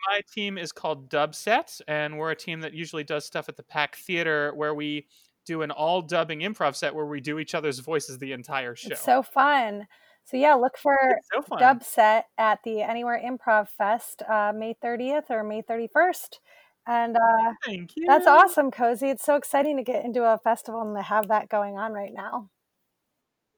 My 0.09 0.21
team 0.33 0.57
is 0.57 0.71
called 0.71 1.09
Dubset, 1.09 1.81
and 1.87 2.17
we're 2.17 2.31
a 2.31 2.35
team 2.35 2.61
that 2.61 2.73
usually 2.73 3.03
does 3.03 3.25
stuff 3.25 3.49
at 3.49 3.57
the 3.57 3.63
Pack 3.63 3.95
Theater 3.95 4.53
where 4.55 4.73
we 4.73 5.07
do 5.45 5.61
an 5.61 5.71
all 5.71 6.01
dubbing 6.01 6.39
improv 6.41 6.75
set 6.75 6.93
where 6.93 7.05
we 7.05 7.21
do 7.21 7.39
each 7.39 7.55
other's 7.55 7.79
voices 7.79 8.17
the 8.19 8.33
entire 8.33 8.75
show. 8.75 8.89
It's 8.91 9.03
so 9.03 9.23
fun. 9.23 9.87
So 10.25 10.35
yeah, 10.35 10.55
look 10.55 10.77
for 10.77 10.97
so 11.33 11.41
fun. 11.41 11.59
dub 11.59 11.83
set 11.83 12.25
at 12.37 12.59
the 12.63 12.81
Anywhere 12.81 13.21
Improv 13.23 13.69
Fest, 13.69 14.21
uh, 14.29 14.51
May 14.53 14.75
30th 14.83 15.29
or 15.29 15.43
May 15.43 15.61
31st. 15.61 16.39
And 16.85 17.15
uh, 17.15 17.53
Thank 17.65 17.91
you. 17.95 18.05
that's 18.07 18.27
awesome, 18.27 18.69
Cozi. 18.71 19.09
It's 19.11 19.23
so 19.25 19.35
exciting 19.35 19.77
to 19.77 19.83
get 19.83 20.03
into 20.05 20.23
a 20.23 20.37
festival 20.37 20.81
and 20.81 20.95
to 20.97 21.01
have 21.01 21.29
that 21.29 21.47
going 21.49 21.77
on 21.77 21.93
right 21.93 22.11
now. 22.13 22.49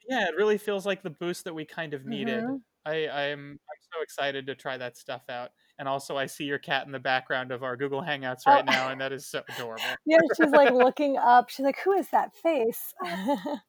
yeah, 0.07 0.27
it 0.27 0.35
really 0.35 0.57
feels 0.57 0.85
like 0.85 1.01
the 1.03 1.09
boost 1.11 1.43
that 1.45 1.53
we 1.53 1.65
kind 1.65 1.93
of 1.93 2.05
needed. 2.05 2.43
Mhm. 2.43 2.61
I, 2.85 3.07
I'm 3.07 3.51
I'm 3.51 3.79
so 3.93 4.01
excited 4.01 4.47
to 4.47 4.55
try 4.55 4.77
that 4.77 4.97
stuff 4.97 5.23
out. 5.29 5.51
And 5.79 5.87
also, 5.87 6.17
I 6.17 6.25
see 6.25 6.43
your 6.43 6.59
cat 6.59 6.85
in 6.85 6.91
the 6.91 6.99
background 6.99 7.51
of 7.53 7.63
our 7.63 7.77
Google 7.77 8.01
Hangouts 8.01 8.41
Oh. 8.45 8.51
right 8.51 8.65
now, 8.65 8.89
and 8.89 8.99
that 8.99 9.13
is 9.13 9.25
so 9.25 9.41
adorable. 9.49 9.81
Yeah, 10.05 10.17
she's 10.35 10.51
like 10.51 10.71
looking 10.73 11.17
up. 11.17 11.49
She's 11.49 11.63
like, 11.63 11.79
"Who 11.85 11.93
is 11.93 12.09
that 12.09 12.35
face?" 12.35 12.93
So 13.01 13.07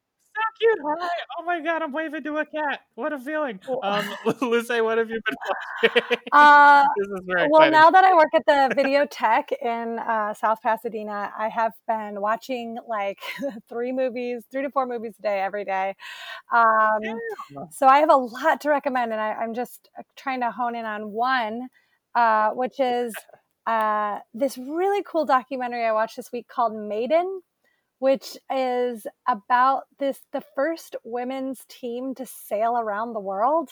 cute! 0.61 0.78
Hi! 1.01 1.09
Oh 1.39 1.45
my 1.45 1.61
god, 1.61 1.82
I'm 1.82 1.93
waving 1.93 2.24
to 2.24 2.39
a 2.39 2.47
cat. 2.47 2.81
What 2.97 3.12
a 3.12 3.19
feeling. 3.19 3.61
Um, 3.82 4.05
Lucé, 4.27 4.82
what 4.82 4.99
have 4.99 5.09
you 5.09 5.20
been 5.24 5.37
watching? 5.49 6.19
uh, 6.32 6.82
this 6.97 7.09
is 7.09 7.20
very 7.27 7.49
well, 7.51 7.62
exciting. 7.62 7.73
now 7.73 7.91
that 7.91 8.05
I 8.05 8.15
work 8.15 8.28
at 8.35 8.45
the 8.47 8.74
Videotheque 8.74 9.53
in 9.62 9.99
uh, 9.99 10.35
South 10.35 10.61
Pasadena, 10.62 11.31
I 11.39 11.49
have 11.49 11.73
been 11.87 12.20
watching 12.20 12.77
like 12.89 13.19
three 13.69 13.93
movies, 13.93 14.45
three 14.51 14.62
to 14.62 14.70
four 14.70 14.87
movies 14.87 15.15
a 15.19 15.23
day 15.23 15.41
every 15.41 15.65
day. 15.65 15.95
Um, 16.53 16.99
Yeah. 17.03 17.65
So 17.70 17.87
I 17.87 17.99
have 17.99 18.11
a 18.11 18.16
lot 18.16 18.61
to 18.62 18.69
recommend, 18.70 19.12
and 19.12 19.20
I, 19.20 19.32
I'm 19.35 19.55
just 19.55 19.89
uh, 19.99 20.03
trying 20.16 20.41
to 20.41 20.51
hone 20.51 20.74
in 20.74 20.85
on 20.85 21.11
one, 21.12 21.69
uh, 22.15 22.51
which 22.51 22.81
is 22.81 23.15
uh, 23.66 24.19
this 24.35 24.59
really 24.59 25.03
cool 25.07 25.24
documentary 25.24 25.85
I 25.85 25.93
watched 25.93 26.16
this 26.16 26.32
week 26.32 26.49
called 26.49 26.74
Maiden, 26.74 27.43
which 27.99 28.37
is 28.51 29.07
about 29.28 29.82
this 29.99 30.20
the 30.32 30.43
first 30.55 30.97
women's 31.05 31.65
team 31.69 32.15
to 32.16 32.27
sail 32.27 32.77
around 32.78 33.12
the 33.12 33.20
world. 33.20 33.70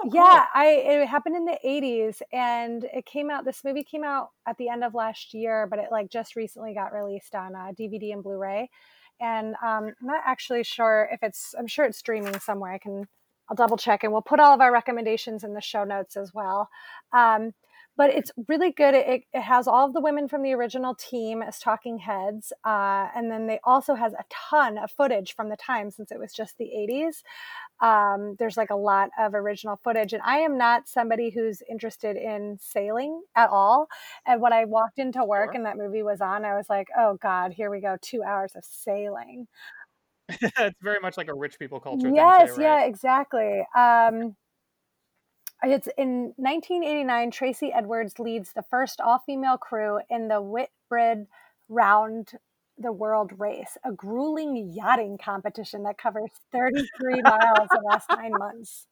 Oh, 0.00 0.08
cool. 0.10 0.14
Yeah, 0.14 0.44
I 0.54 0.66
it 0.66 1.08
happened 1.08 1.36
in 1.36 1.44
the 1.44 1.58
80s 1.64 2.22
and 2.32 2.84
it 2.84 3.04
came 3.04 3.30
out 3.30 3.44
this 3.44 3.64
movie 3.64 3.82
came 3.82 4.04
out 4.04 4.28
at 4.46 4.56
the 4.56 4.68
end 4.68 4.84
of 4.84 4.94
last 4.94 5.34
year, 5.34 5.66
but 5.68 5.80
it 5.80 5.88
like 5.90 6.08
just 6.08 6.36
recently 6.36 6.72
got 6.72 6.92
released 6.92 7.34
on 7.34 7.54
uh, 7.54 7.72
DVD 7.78 8.12
and 8.12 8.22
Blu-ray. 8.22 8.70
And 9.20 9.56
um, 9.56 9.92
I'm 10.00 10.06
not 10.06 10.22
actually 10.24 10.62
sure 10.62 11.08
if 11.10 11.18
it's 11.22 11.54
I'm 11.58 11.66
sure 11.66 11.84
it's 11.84 11.98
streaming 11.98 12.38
somewhere. 12.38 12.72
I 12.72 12.78
can 12.78 13.08
I'll 13.48 13.56
double 13.56 13.76
check 13.76 14.04
and 14.04 14.12
we'll 14.12 14.22
put 14.22 14.40
all 14.40 14.54
of 14.54 14.60
our 14.60 14.72
recommendations 14.72 15.44
in 15.44 15.54
the 15.54 15.60
show 15.60 15.84
notes 15.84 16.16
as 16.16 16.32
well. 16.34 16.68
Um, 17.12 17.52
but 17.96 18.10
it's 18.14 18.30
really 18.46 18.70
good. 18.70 18.94
It, 18.94 19.24
it 19.32 19.40
has 19.42 19.66
all 19.66 19.86
of 19.86 19.92
the 19.92 20.00
women 20.00 20.28
from 20.28 20.42
the 20.42 20.54
original 20.54 20.94
team 20.94 21.42
as 21.42 21.58
talking 21.58 21.98
heads, 21.98 22.52
uh, 22.64 23.08
and 23.14 23.28
then 23.28 23.48
they 23.48 23.58
also 23.64 23.96
has 23.96 24.12
a 24.12 24.24
ton 24.30 24.78
of 24.78 24.92
footage 24.92 25.34
from 25.34 25.48
the 25.48 25.56
time 25.56 25.90
since 25.90 26.12
it 26.12 26.18
was 26.18 26.32
just 26.32 26.56
the 26.58 26.66
'80s. 26.66 27.22
Um, 27.80 28.36
there's 28.38 28.56
like 28.56 28.70
a 28.70 28.76
lot 28.76 29.10
of 29.18 29.34
original 29.34 29.80
footage, 29.82 30.12
and 30.12 30.22
I 30.24 30.38
am 30.38 30.56
not 30.56 30.88
somebody 30.88 31.30
who's 31.30 31.62
interested 31.68 32.16
in 32.16 32.58
sailing 32.60 33.22
at 33.36 33.50
all. 33.50 33.88
And 34.26 34.40
when 34.40 34.52
I 34.52 34.64
walked 34.64 34.98
into 35.00 35.24
work 35.24 35.50
Sure. 35.50 35.56
and 35.56 35.66
that 35.66 35.76
movie 35.76 36.02
was 36.04 36.20
on, 36.20 36.44
I 36.44 36.54
was 36.56 36.68
like, 36.70 36.88
"Oh 36.96 37.18
God, 37.20 37.52
here 37.52 37.70
we 37.70 37.80
go, 37.80 37.96
two 38.00 38.22
hours 38.22 38.52
of 38.56 38.64
sailing." 38.64 39.48
it's 40.40 40.80
very 40.82 41.00
much 41.00 41.16
like 41.16 41.28
a 41.28 41.34
rich 41.34 41.58
people 41.58 41.80
culture. 41.80 42.10
Yes, 42.14 42.56
too, 42.56 42.62
yeah, 42.62 42.84
exactly. 42.84 43.64
Um, 43.76 44.36
it's 45.62 45.88
in 45.96 46.34
1989. 46.36 47.30
Tracy 47.30 47.72
Edwards 47.72 48.18
leads 48.18 48.52
the 48.52 48.62
first 48.70 49.00
all-female 49.00 49.58
crew 49.58 50.00
in 50.10 50.28
the 50.28 50.40
Whitbread 50.40 51.26
Round 51.68 52.32
the 52.78 52.92
World 52.92 53.32
Race, 53.38 53.76
a 53.84 53.92
grueling 53.92 54.72
yachting 54.72 55.18
competition 55.18 55.82
that 55.82 55.98
covers 55.98 56.30
33 56.52 57.22
miles 57.22 57.68
in 57.72 57.78
the 57.82 57.88
last 57.88 58.08
nine 58.16 58.32
months. 58.38 58.86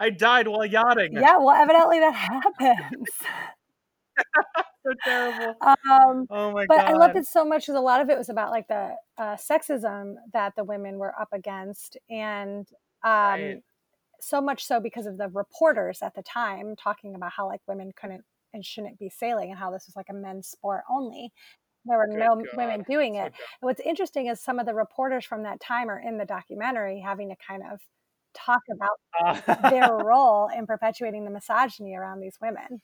I 0.00 0.10
died 0.10 0.48
while 0.48 0.66
yachting. 0.66 1.12
Yeah, 1.12 1.38
well, 1.38 1.50
evidently 1.50 2.00
that 2.00 2.14
happens. 2.60 3.08
so 4.86 4.92
terrible. 5.04 5.56
Um, 5.60 6.28
oh 6.30 6.52
my 6.52 6.66
but 6.68 6.76
god! 6.76 6.86
I 6.86 6.94
loved 6.94 7.16
it 7.16 7.26
so 7.26 7.44
much 7.44 7.62
because 7.66 7.76
a 7.76 7.80
lot 7.80 8.00
of 8.00 8.10
it 8.10 8.18
was 8.18 8.28
about 8.28 8.50
like 8.50 8.68
the 8.68 8.94
uh, 9.18 9.36
sexism 9.36 10.14
that 10.32 10.54
the 10.56 10.64
women 10.64 10.98
were 10.98 11.18
up 11.20 11.28
against, 11.32 11.96
and 12.10 12.66
um, 13.04 13.10
Right. 13.40 13.62
so 14.20 14.40
much 14.40 14.64
so 14.64 14.80
because 14.80 15.06
of 15.06 15.18
the 15.18 15.28
reporters 15.28 16.00
at 16.02 16.14
the 16.14 16.22
time 16.22 16.76
talking 16.76 17.14
about 17.14 17.32
how 17.32 17.46
like 17.48 17.60
women 17.68 17.92
couldn't 17.96 18.24
and 18.54 18.64
shouldn't 18.64 18.98
be 18.98 19.10
sailing 19.10 19.50
and 19.50 19.58
how 19.58 19.70
this 19.70 19.86
was 19.86 19.96
like 19.96 20.08
a 20.10 20.14
men's 20.14 20.48
sport 20.48 20.82
only. 20.90 21.32
There 21.86 21.98
were 21.98 22.08
Good 22.08 22.18
no 22.18 22.36
God. 22.42 22.46
women 22.56 22.82
doing 22.88 23.16
So 23.18 23.24
it. 23.26 23.32
And 23.60 23.68
what's 23.68 23.80
interesting 23.80 24.26
is 24.28 24.40
some 24.42 24.58
of 24.58 24.66
the 24.66 24.74
reporters 24.74 25.24
from 25.24 25.42
that 25.44 25.60
time 25.60 25.90
are 25.90 25.98
in 26.00 26.18
the 26.18 26.24
documentary 26.24 27.00
having 27.00 27.28
to 27.30 27.36
kind 27.46 27.62
of 27.70 27.80
talk 28.34 28.62
about 28.72 28.98
dumb. 29.20 29.42
their 29.70 29.92
role 29.92 30.48
in 30.56 30.66
perpetuating 30.66 31.24
the 31.24 31.30
misogyny 31.30 31.94
around 31.96 32.20
these 32.20 32.38
women. 32.40 32.80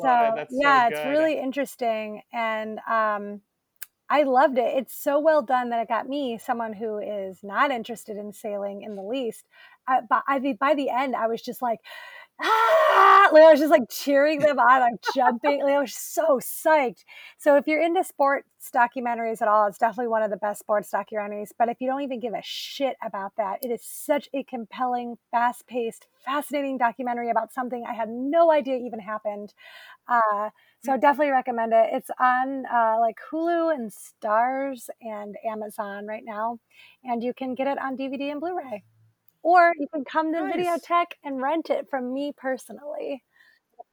So 0.00 0.08
it. 0.08 0.34
That's 0.34 0.54
so 0.54 0.58
yeah, 0.60 0.88
it's 0.88 1.04
really 1.04 1.38
interesting, 1.38 2.22
and 2.32 2.78
um, 2.88 3.42
I 4.10 4.22
loved 4.22 4.58
it. 4.58 4.76
It's 4.76 4.94
so 4.94 5.20
well 5.20 5.42
done 5.42 5.70
that 5.70 5.80
it 5.82 5.88
got 5.88 6.08
me, 6.08 6.38
someone 6.38 6.72
who 6.72 6.98
is 6.98 7.40
not 7.42 7.70
interested 7.70 8.16
in 8.16 8.32
sailing 8.32 8.82
in 8.82 8.96
the 8.96 9.02
least. 9.02 9.44
I, 9.86 10.00
but 10.08 10.22
I 10.28 10.56
by 10.58 10.74
the 10.74 10.90
end, 10.90 11.16
I 11.16 11.26
was 11.28 11.42
just 11.42 11.62
like, 11.62 11.80
ah! 12.40 13.28
Like 13.32 13.42
I 13.42 13.50
was 13.50 13.60
just 13.60 13.70
like 13.70 13.88
cheering 13.90 14.40
them 14.40 14.58
on, 14.58 14.80
like 14.80 15.00
jumping. 15.14 15.62
Like 15.62 15.74
I 15.74 15.80
was 15.80 15.94
so 15.94 16.40
psyched. 16.40 17.04
So 17.36 17.56
if 17.56 17.66
you're 17.66 17.82
into 17.82 18.02
sports 18.04 18.46
documentaries 18.74 19.42
at 19.42 19.48
all, 19.48 19.66
it's 19.66 19.78
definitely 19.78 20.08
one 20.08 20.22
of 20.22 20.30
the 20.30 20.36
best 20.36 20.60
sports 20.60 20.90
documentaries. 20.92 21.50
But 21.58 21.68
if 21.68 21.80
you 21.80 21.88
don't 21.88 22.02
even 22.02 22.20
give 22.20 22.34
a 22.34 22.42
shit 22.42 22.96
about 23.04 23.32
that, 23.36 23.58
it 23.62 23.68
is 23.68 23.82
such 23.82 24.28
a 24.34 24.42
compelling, 24.44 25.16
fast-paced, 25.30 26.06
fascinating 26.24 26.78
documentary 26.78 27.30
about 27.30 27.52
something 27.52 27.84
I 27.86 27.94
had 27.94 28.08
no 28.08 28.50
idea 28.50 28.76
even 28.76 29.00
happened. 29.00 29.52
Uh, 30.08 30.50
so 30.84 30.96
definitely 30.96 31.32
recommend 31.32 31.72
it. 31.72 31.90
It's 31.92 32.10
on 32.20 32.64
uh, 32.72 32.96
like 33.00 33.16
Hulu 33.30 33.74
and 33.74 33.90
Starz 33.92 34.88
and 35.00 35.36
Amazon 35.44 36.06
right 36.06 36.22
now, 36.24 36.60
and 37.04 37.22
you 37.22 37.34
can 37.34 37.54
get 37.54 37.66
it 37.66 37.78
on 37.78 37.96
DVD 37.96 38.30
and 38.30 38.40
Blu-ray, 38.40 38.84
or 39.42 39.72
you 39.78 39.86
can 39.92 40.04
come 40.04 40.32
to 40.32 40.40
Nice. 40.40 40.54
Videotheque 40.56 41.12
and 41.24 41.42
rent 41.42 41.70
it 41.70 41.86
from 41.90 42.12
me 42.12 42.32
personally. 42.36 43.22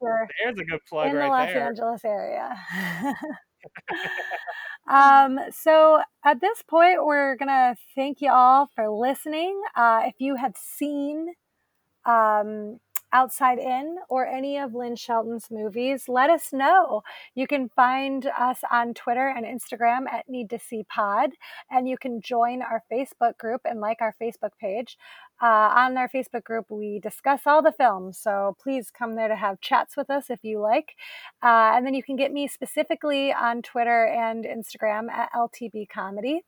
There's 0.01 0.59
a 0.59 0.63
good 0.63 0.79
plug 0.89 1.09
in 1.09 1.15
the 1.15 1.27
Los 1.27 1.47
there. 1.47 1.67
Angeles 1.67 2.03
area. 2.03 2.55
um, 4.89 5.39
so 5.51 6.01
at 6.23 6.41
this 6.41 6.61
point, 6.63 7.05
we're 7.05 7.35
gonna 7.35 7.75
thank 7.95 8.21
you 8.21 8.31
all 8.31 8.69
for 8.75 8.89
listening. 8.89 9.61
Uh, 9.75 10.03
if 10.05 10.15
you 10.19 10.35
have 10.35 10.55
seen 10.57 11.33
um, 12.05 12.79
Outside 13.15 13.59
In 13.59 13.95
or 14.09 14.27
any 14.27 14.57
of 14.57 14.73
Lynn 14.73 14.97
Shelton's 14.97 15.47
movies, 15.49 16.09
let 16.09 16.29
us 16.29 16.51
know. 16.51 17.01
You 17.33 17.47
can 17.47 17.69
find 17.69 18.25
us 18.25 18.59
on 18.69 18.93
Twitter 18.93 19.29
and 19.29 19.45
Instagram 19.45 20.05
at 20.11 20.27
Need 20.27 20.49
to 20.49 20.59
See 20.59 20.83
Pod, 20.83 21.29
and 21.71 21.87
you 21.87 21.97
can 21.97 22.19
join 22.19 22.61
our 22.61 22.83
Facebook 22.91 23.37
group 23.37 23.61
and 23.63 23.79
like 23.79 24.01
our 24.01 24.13
Facebook 24.21 24.49
page. 24.59 24.97
Uh, 25.41 25.45
on 25.45 25.95
our 25.95 26.09
Facebook 26.09 26.43
group, 26.43 26.65
we 26.69 26.99
discuss 26.99 27.43
all 27.45 27.61
the 27.61 27.71
films, 27.71 28.19
so 28.19 28.57
please 28.61 28.91
come 28.91 29.15
there 29.15 29.29
to 29.29 29.37
have 29.37 29.61
chats 29.61 29.95
with 29.95 30.09
us 30.09 30.29
if 30.29 30.43
you 30.43 30.59
like. 30.59 30.95
Uh, 31.41 31.71
and 31.73 31.85
then 31.85 31.93
you 31.93 32.03
can 32.03 32.17
get 32.17 32.33
me 32.33 32.49
specifically 32.49 33.31
on 33.31 33.61
Twitter 33.61 34.07
and 34.07 34.43
Instagram 34.43 35.09
at 35.09 35.31
LTB 35.31 35.87
Comedy. 35.87 36.41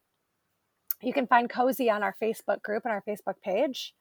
You 1.02 1.14
can 1.14 1.27
find 1.27 1.49
Cozi 1.49 1.89
on 1.89 2.03
our 2.03 2.15
Facebook 2.22 2.61
group 2.61 2.84
and 2.84 2.91
our 2.91 3.03
Facebook 3.07 3.39
page. 3.41 3.94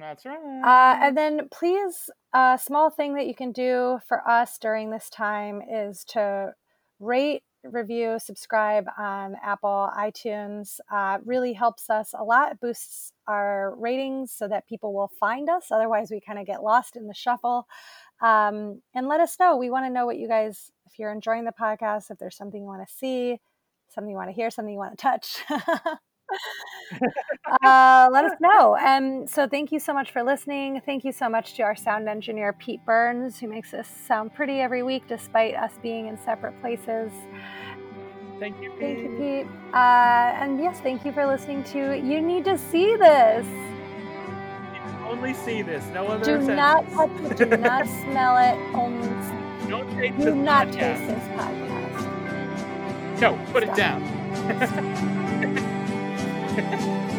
That's 0.00 0.26
right. 0.26 0.38
Uh, 0.64 0.98
and 1.00 1.16
then 1.16 1.48
please, 1.50 2.10
a 2.34 2.58
small 2.62 2.90
thing 2.90 3.14
that 3.14 3.26
you 3.26 3.34
can 3.34 3.52
do 3.52 3.98
for 4.06 4.28
us 4.28 4.58
during 4.58 4.90
this 4.90 5.08
time 5.08 5.62
is 5.62 6.04
to 6.06 6.54
rate, 6.98 7.42
review, 7.62 8.18
subscribe 8.18 8.86
on 8.98 9.36
Apple, 9.42 9.90
iTunes. 9.96 10.80
Uh, 10.90 11.18
really 11.24 11.52
helps 11.52 11.88
us 11.88 12.14
a 12.18 12.24
lot. 12.24 12.52
It 12.52 12.60
boosts 12.60 13.12
our 13.28 13.74
ratings 13.76 14.32
so 14.32 14.48
that 14.48 14.68
people 14.68 14.92
will 14.92 15.10
find 15.20 15.48
us. 15.48 15.66
Otherwise, 15.70 16.10
we 16.10 16.20
kind 16.20 16.38
of 16.38 16.46
get 16.46 16.62
lost 16.62 16.96
in 16.96 17.06
the 17.06 17.14
shuffle. 17.14 17.66
Um, 18.20 18.82
and 18.94 19.08
let 19.08 19.20
us 19.20 19.36
know. 19.38 19.56
We 19.56 19.70
want 19.70 19.86
to 19.86 19.90
know 19.92 20.06
what 20.06 20.18
you 20.18 20.28
guys, 20.28 20.70
if 20.86 20.98
you're 20.98 21.12
enjoying 21.12 21.44
the 21.44 21.52
podcast, 21.52 22.10
if 22.10 22.18
there's 22.18 22.36
something 22.36 22.62
you 22.62 22.66
want 22.66 22.86
to 22.86 22.92
see, 22.92 23.38
something 23.88 24.10
you 24.10 24.16
want 24.16 24.30
to 24.30 24.34
hear, 24.34 24.50
something 24.50 24.72
you 24.72 24.78
want 24.78 24.98
to 24.98 25.02
touch. 25.02 25.44
uh, 27.62 28.08
let 28.12 28.24
us 28.24 28.32
know. 28.40 28.76
And 28.76 29.28
so, 29.28 29.46
thank 29.48 29.72
you 29.72 29.78
so 29.78 29.92
much 29.92 30.10
for 30.12 30.22
listening. 30.22 30.80
Thank 30.84 31.04
you 31.04 31.12
so 31.12 31.28
much 31.28 31.54
to 31.54 31.62
our 31.62 31.76
sound 31.76 32.08
engineer, 32.08 32.52
Pete 32.52 32.84
Burns, 32.84 33.38
who 33.38 33.48
makes 33.48 33.72
us 33.74 33.88
sound 34.06 34.34
pretty 34.34 34.60
every 34.60 34.82
week 34.82 35.04
despite 35.08 35.54
us 35.54 35.72
being 35.82 36.06
in 36.08 36.16
separate 36.18 36.58
places. 36.60 37.12
Thank 38.38 38.60
you, 38.60 38.70
Pete. 38.72 38.80
Thank 38.80 38.98
you, 39.00 39.16
Pete. 39.18 39.46
Uh, 39.72 40.34
and 40.42 40.58
yes, 40.60 40.80
thank 40.80 41.04
you 41.04 41.12
for 41.12 41.26
listening 41.26 41.64
to 41.64 41.96
You 41.98 42.20
Need 42.20 42.44
to 42.44 42.58
See 42.58 42.96
This. 42.96 43.46
You 43.46 45.12
only 45.12 45.32
see 45.34 45.62
this. 45.62 45.84
No 45.94 46.06
other 46.08 46.24
Do 46.24 46.44
senses. 46.44 46.48
not 46.48 46.86
touch 46.90 47.40
it, 47.40 47.50
do 47.50 47.56
not 47.56 47.86
smell 47.86 48.36
it, 48.38 48.56
only 48.74 49.08
Don't 49.68 49.88
taste 49.92 50.18
do 50.18 50.24
this 50.24 50.34
not 50.34 50.66
podcast. 50.68 50.74
taste 50.74 51.06
this 51.08 51.28
podcast. 51.38 53.20
No, 53.20 53.38
put 53.52 53.62
it 53.62 53.66
Stop. 53.74 53.76
down. 53.78 54.02
Thank 56.56 57.10
you. 57.10 57.15